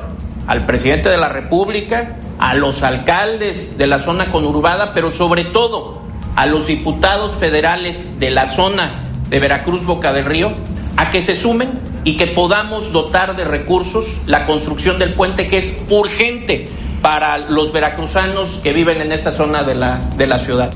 al 0.49 0.67
presidente 0.67 1.09
de 1.09 1.19
la 1.19 1.29
República, 1.29 2.17
a 2.41 2.55
los 2.55 2.83
alcaldes 2.83 3.79
de 3.79 3.87
la 3.87 4.01
zona 4.01 4.33
conurbada, 4.33 4.93
pero 4.93 5.13
sobre 5.13 5.45
todo 5.45 6.03
a 6.35 6.47
los 6.47 6.67
diputados 6.67 7.37
federales 7.37 8.19
de 8.19 8.31
la 8.31 8.47
zona 8.47 9.06
de 9.29 9.39
Veracruz 9.39 9.85
Boca 9.85 10.13
del 10.13 10.25
Río, 10.25 10.55
a 10.97 11.11
que 11.11 11.23
se 11.23 11.37
sumen 11.37 11.71
y 12.05 12.17
que 12.17 12.27
podamos 12.29 12.93
dotar 12.93 13.37
de 13.37 13.45
recursos 13.45 14.21
la 14.27 14.47
construcción 14.47 14.99
del 14.99 15.15
puente 15.15 15.49
que 15.49 15.59
es 15.59 15.77
urgente 15.89 16.69
para 17.03 17.39
los 17.39 17.73
veracruzanos 17.73 18.61
que 18.63 18.73
viven 18.73 19.01
en 19.01 19.13
esa 19.13 19.33
zona 19.33 19.63
de 19.63 19.75
la, 19.75 19.99
de 20.17 20.27
la 20.27 20.39
ciudad. 20.39 20.73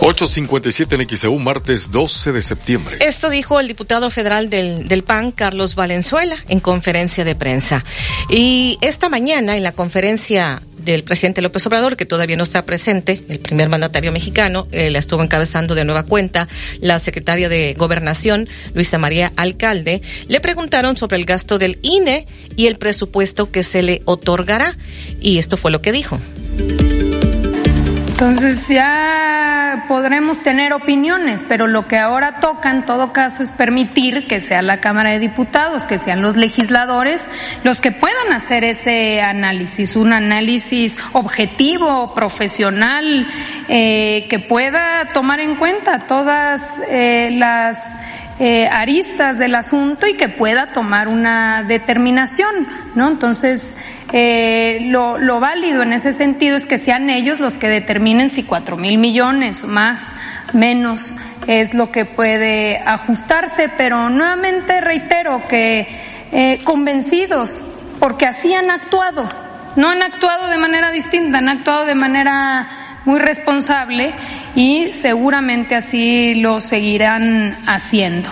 8.57 0.00 1.00
en 1.00 1.08
XEU, 1.08 1.36
martes 1.38 1.90
12 1.90 2.30
de 2.30 2.40
septiembre. 2.40 2.98
Esto 3.00 3.28
dijo 3.28 3.58
el 3.58 3.66
diputado 3.66 4.08
federal 4.10 4.48
del, 4.50 4.86
del, 4.86 5.02
PAN, 5.02 5.32
Carlos 5.32 5.74
Valenzuela, 5.74 6.36
en 6.48 6.60
conferencia 6.60 7.24
de 7.24 7.34
prensa. 7.34 7.82
Y 8.28 8.78
esta 8.82 9.08
mañana, 9.08 9.56
en 9.56 9.64
la 9.64 9.72
conferencia 9.72 10.62
del 10.86 11.02
presidente 11.02 11.42
López 11.42 11.66
Obrador, 11.66 11.96
que 11.96 12.06
todavía 12.06 12.36
no 12.36 12.44
está 12.44 12.64
presente, 12.64 13.20
el 13.28 13.40
primer 13.40 13.68
mandatario 13.68 14.12
mexicano, 14.12 14.68
eh, 14.70 14.90
la 14.90 15.00
estuvo 15.00 15.22
encabezando 15.22 15.74
de 15.74 15.84
nueva 15.84 16.04
cuenta 16.04 16.48
la 16.80 16.98
secretaria 16.98 17.48
de 17.48 17.74
Gobernación, 17.76 18.48
Luisa 18.72 18.96
María 18.96 19.32
Alcalde, 19.36 20.00
le 20.28 20.40
preguntaron 20.40 20.96
sobre 20.96 21.18
el 21.18 21.24
gasto 21.24 21.58
del 21.58 21.78
INE 21.82 22.26
y 22.54 22.68
el 22.68 22.76
presupuesto 22.76 23.50
que 23.50 23.62
se 23.64 23.82
le 23.82 24.02
otorgará. 24.04 24.76
Y 25.20 25.38
esto 25.38 25.56
fue 25.56 25.70
lo 25.70 25.82
que 25.82 25.92
dijo. 25.92 26.20
Entonces 28.08 28.68
ya 28.68 29.25
podremos 29.88 30.42
tener 30.42 30.72
opiniones, 30.72 31.44
pero 31.46 31.66
lo 31.66 31.86
que 31.86 31.98
ahora 31.98 32.40
toca 32.40 32.70
en 32.70 32.84
todo 32.84 33.12
caso 33.12 33.42
es 33.42 33.50
permitir 33.50 34.26
que 34.26 34.40
sea 34.40 34.62
la 34.62 34.80
Cámara 34.80 35.10
de 35.10 35.18
Diputados, 35.18 35.84
que 35.84 35.98
sean 35.98 36.22
los 36.22 36.36
legisladores 36.36 37.30
los 37.64 37.80
que 37.80 37.92
puedan 37.92 38.32
hacer 38.32 38.64
ese 38.64 39.20
análisis, 39.20 39.96
un 39.96 40.12
análisis 40.12 40.98
objetivo, 41.12 42.14
profesional, 42.14 43.26
eh, 43.68 44.26
que 44.28 44.38
pueda 44.38 45.08
tomar 45.12 45.40
en 45.40 45.56
cuenta 45.56 46.06
todas 46.06 46.80
eh, 46.88 47.30
las 47.32 47.98
eh, 48.38 48.68
aristas 48.70 49.38
del 49.38 49.54
asunto 49.54 50.06
y 50.06 50.14
que 50.14 50.28
pueda 50.28 50.66
tomar 50.66 51.08
una 51.08 51.62
determinación, 51.62 52.66
¿no? 52.94 53.08
Entonces, 53.08 53.78
eh, 54.12 54.80
lo, 54.90 55.18
lo, 55.18 55.40
válido 55.40 55.82
en 55.82 55.92
ese 55.92 56.12
sentido 56.12 56.56
es 56.56 56.66
que 56.66 56.76
sean 56.78 57.08
ellos 57.08 57.40
los 57.40 57.56
que 57.56 57.68
determinen 57.68 58.28
si 58.28 58.42
cuatro 58.42 58.76
mil 58.76 58.98
millones 58.98 59.64
más, 59.64 60.14
menos 60.52 61.16
es 61.46 61.74
lo 61.74 61.90
que 61.90 62.04
puede 62.04 62.78
ajustarse, 62.78 63.70
pero 63.76 64.10
nuevamente 64.10 64.80
reitero 64.80 65.42
que 65.48 65.88
eh, 66.32 66.60
convencidos, 66.64 67.70
porque 68.00 68.26
así 68.26 68.52
han 68.52 68.70
actuado, 68.70 69.28
no 69.76 69.88
han 69.88 70.02
actuado 70.02 70.48
de 70.48 70.58
manera 70.58 70.90
distinta, 70.90 71.38
han 71.38 71.48
actuado 71.48 71.86
de 71.86 71.94
manera 71.94 72.68
muy 73.06 73.20
responsable 73.20 74.12
y 74.54 74.92
seguramente 74.92 75.76
así 75.76 76.34
lo 76.34 76.60
seguirán 76.60 77.56
haciendo. 77.66 78.28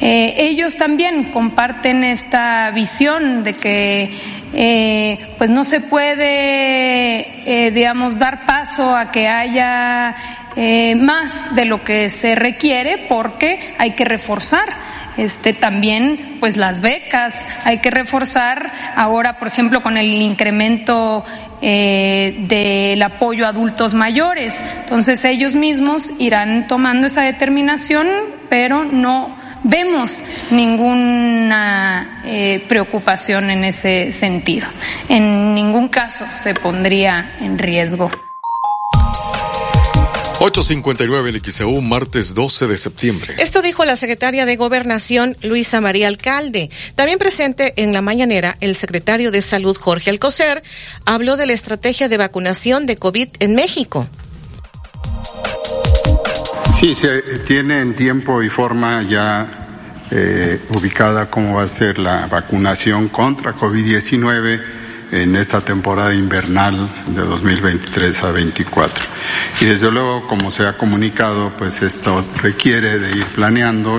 Eh, 0.00 0.34
ellos 0.36 0.76
también 0.76 1.32
comparten 1.32 2.04
esta 2.04 2.70
visión 2.70 3.42
de 3.42 3.54
que 3.54 4.10
eh, 4.52 5.34
pues 5.38 5.50
no 5.50 5.64
se 5.64 5.80
puede, 5.80 7.66
eh, 7.66 7.70
digamos, 7.70 8.18
dar 8.18 8.46
paso 8.46 8.94
a 8.94 9.10
que 9.10 9.26
haya 9.26 10.14
más 10.96 11.54
de 11.54 11.64
lo 11.64 11.82
que 11.84 12.10
se 12.10 12.34
requiere 12.34 13.06
porque 13.08 13.72
hay 13.78 13.92
que 13.92 14.04
reforzar 14.04 14.68
este 15.16 15.52
también 15.52 16.38
pues 16.40 16.56
las 16.56 16.80
becas 16.80 17.48
hay 17.64 17.78
que 17.78 17.90
reforzar 17.90 18.72
ahora 18.96 19.38
por 19.38 19.48
ejemplo 19.48 19.80
con 19.80 19.96
el 19.96 20.06
incremento 20.06 21.24
eh, 21.62 22.44
del 22.48 23.02
apoyo 23.02 23.46
a 23.46 23.50
adultos 23.50 23.94
mayores. 23.94 24.62
Entonces 24.80 25.24
ellos 25.24 25.54
mismos 25.54 26.12
irán 26.18 26.66
tomando 26.66 27.06
esa 27.06 27.22
determinación 27.22 28.08
pero 28.48 28.84
no 28.84 29.36
vemos 29.62 30.24
ninguna 30.50 32.22
eh, 32.24 32.64
preocupación 32.68 33.50
en 33.50 33.64
ese 33.64 34.12
sentido. 34.12 34.68
En 35.08 35.54
ningún 35.54 35.88
caso 35.88 36.26
se 36.34 36.54
pondría 36.54 37.36
en 37.40 37.58
riesgo 37.58 38.10
859 40.42 41.28
el 41.28 41.42
XEU, 41.42 41.82
martes 41.82 42.32
12 42.32 42.66
de 42.66 42.78
septiembre. 42.78 43.34
Esto 43.36 43.60
dijo 43.60 43.84
la 43.84 43.96
secretaria 43.96 44.46
de 44.46 44.56
Gobernación, 44.56 45.36
Luisa 45.42 45.82
María 45.82 46.08
Alcalde. 46.08 46.70
También 46.94 47.18
presente 47.18 47.74
en 47.76 47.92
la 47.92 48.00
mañanera, 48.00 48.56
el 48.62 48.74
secretario 48.74 49.30
de 49.30 49.42
Salud, 49.42 49.76
Jorge 49.76 50.08
Alcocer, 50.08 50.62
habló 51.04 51.36
de 51.36 51.44
la 51.44 51.52
estrategia 51.52 52.08
de 52.08 52.16
vacunación 52.16 52.86
de 52.86 52.96
COVID 52.96 53.28
en 53.38 53.54
México. 53.54 54.08
Sí, 56.74 56.94
se 56.94 57.20
tiene 57.40 57.80
en 57.80 57.94
tiempo 57.94 58.42
y 58.42 58.48
forma 58.48 59.06
ya 59.06 60.06
eh, 60.10 60.58
ubicada 60.74 61.28
cómo 61.28 61.56
va 61.56 61.64
a 61.64 61.68
ser 61.68 61.98
la 61.98 62.26
vacunación 62.28 63.10
contra 63.10 63.54
COVID-19 63.54 64.79
en 65.12 65.36
esta 65.36 65.60
temporada 65.60 66.14
invernal 66.14 66.88
de 67.08 67.22
2023 67.22 68.22
a 68.22 68.30
24. 68.30 69.04
Y 69.60 69.64
desde 69.64 69.90
luego, 69.90 70.26
como 70.26 70.50
se 70.50 70.66
ha 70.66 70.76
comunicado, 70.76 71.50
pues 71.56 71.82
esto 71.82 72.24
requiere 72.42 72.98
de 72.98 73.16
ir 73.16 73.26
planeando 73.26 73.98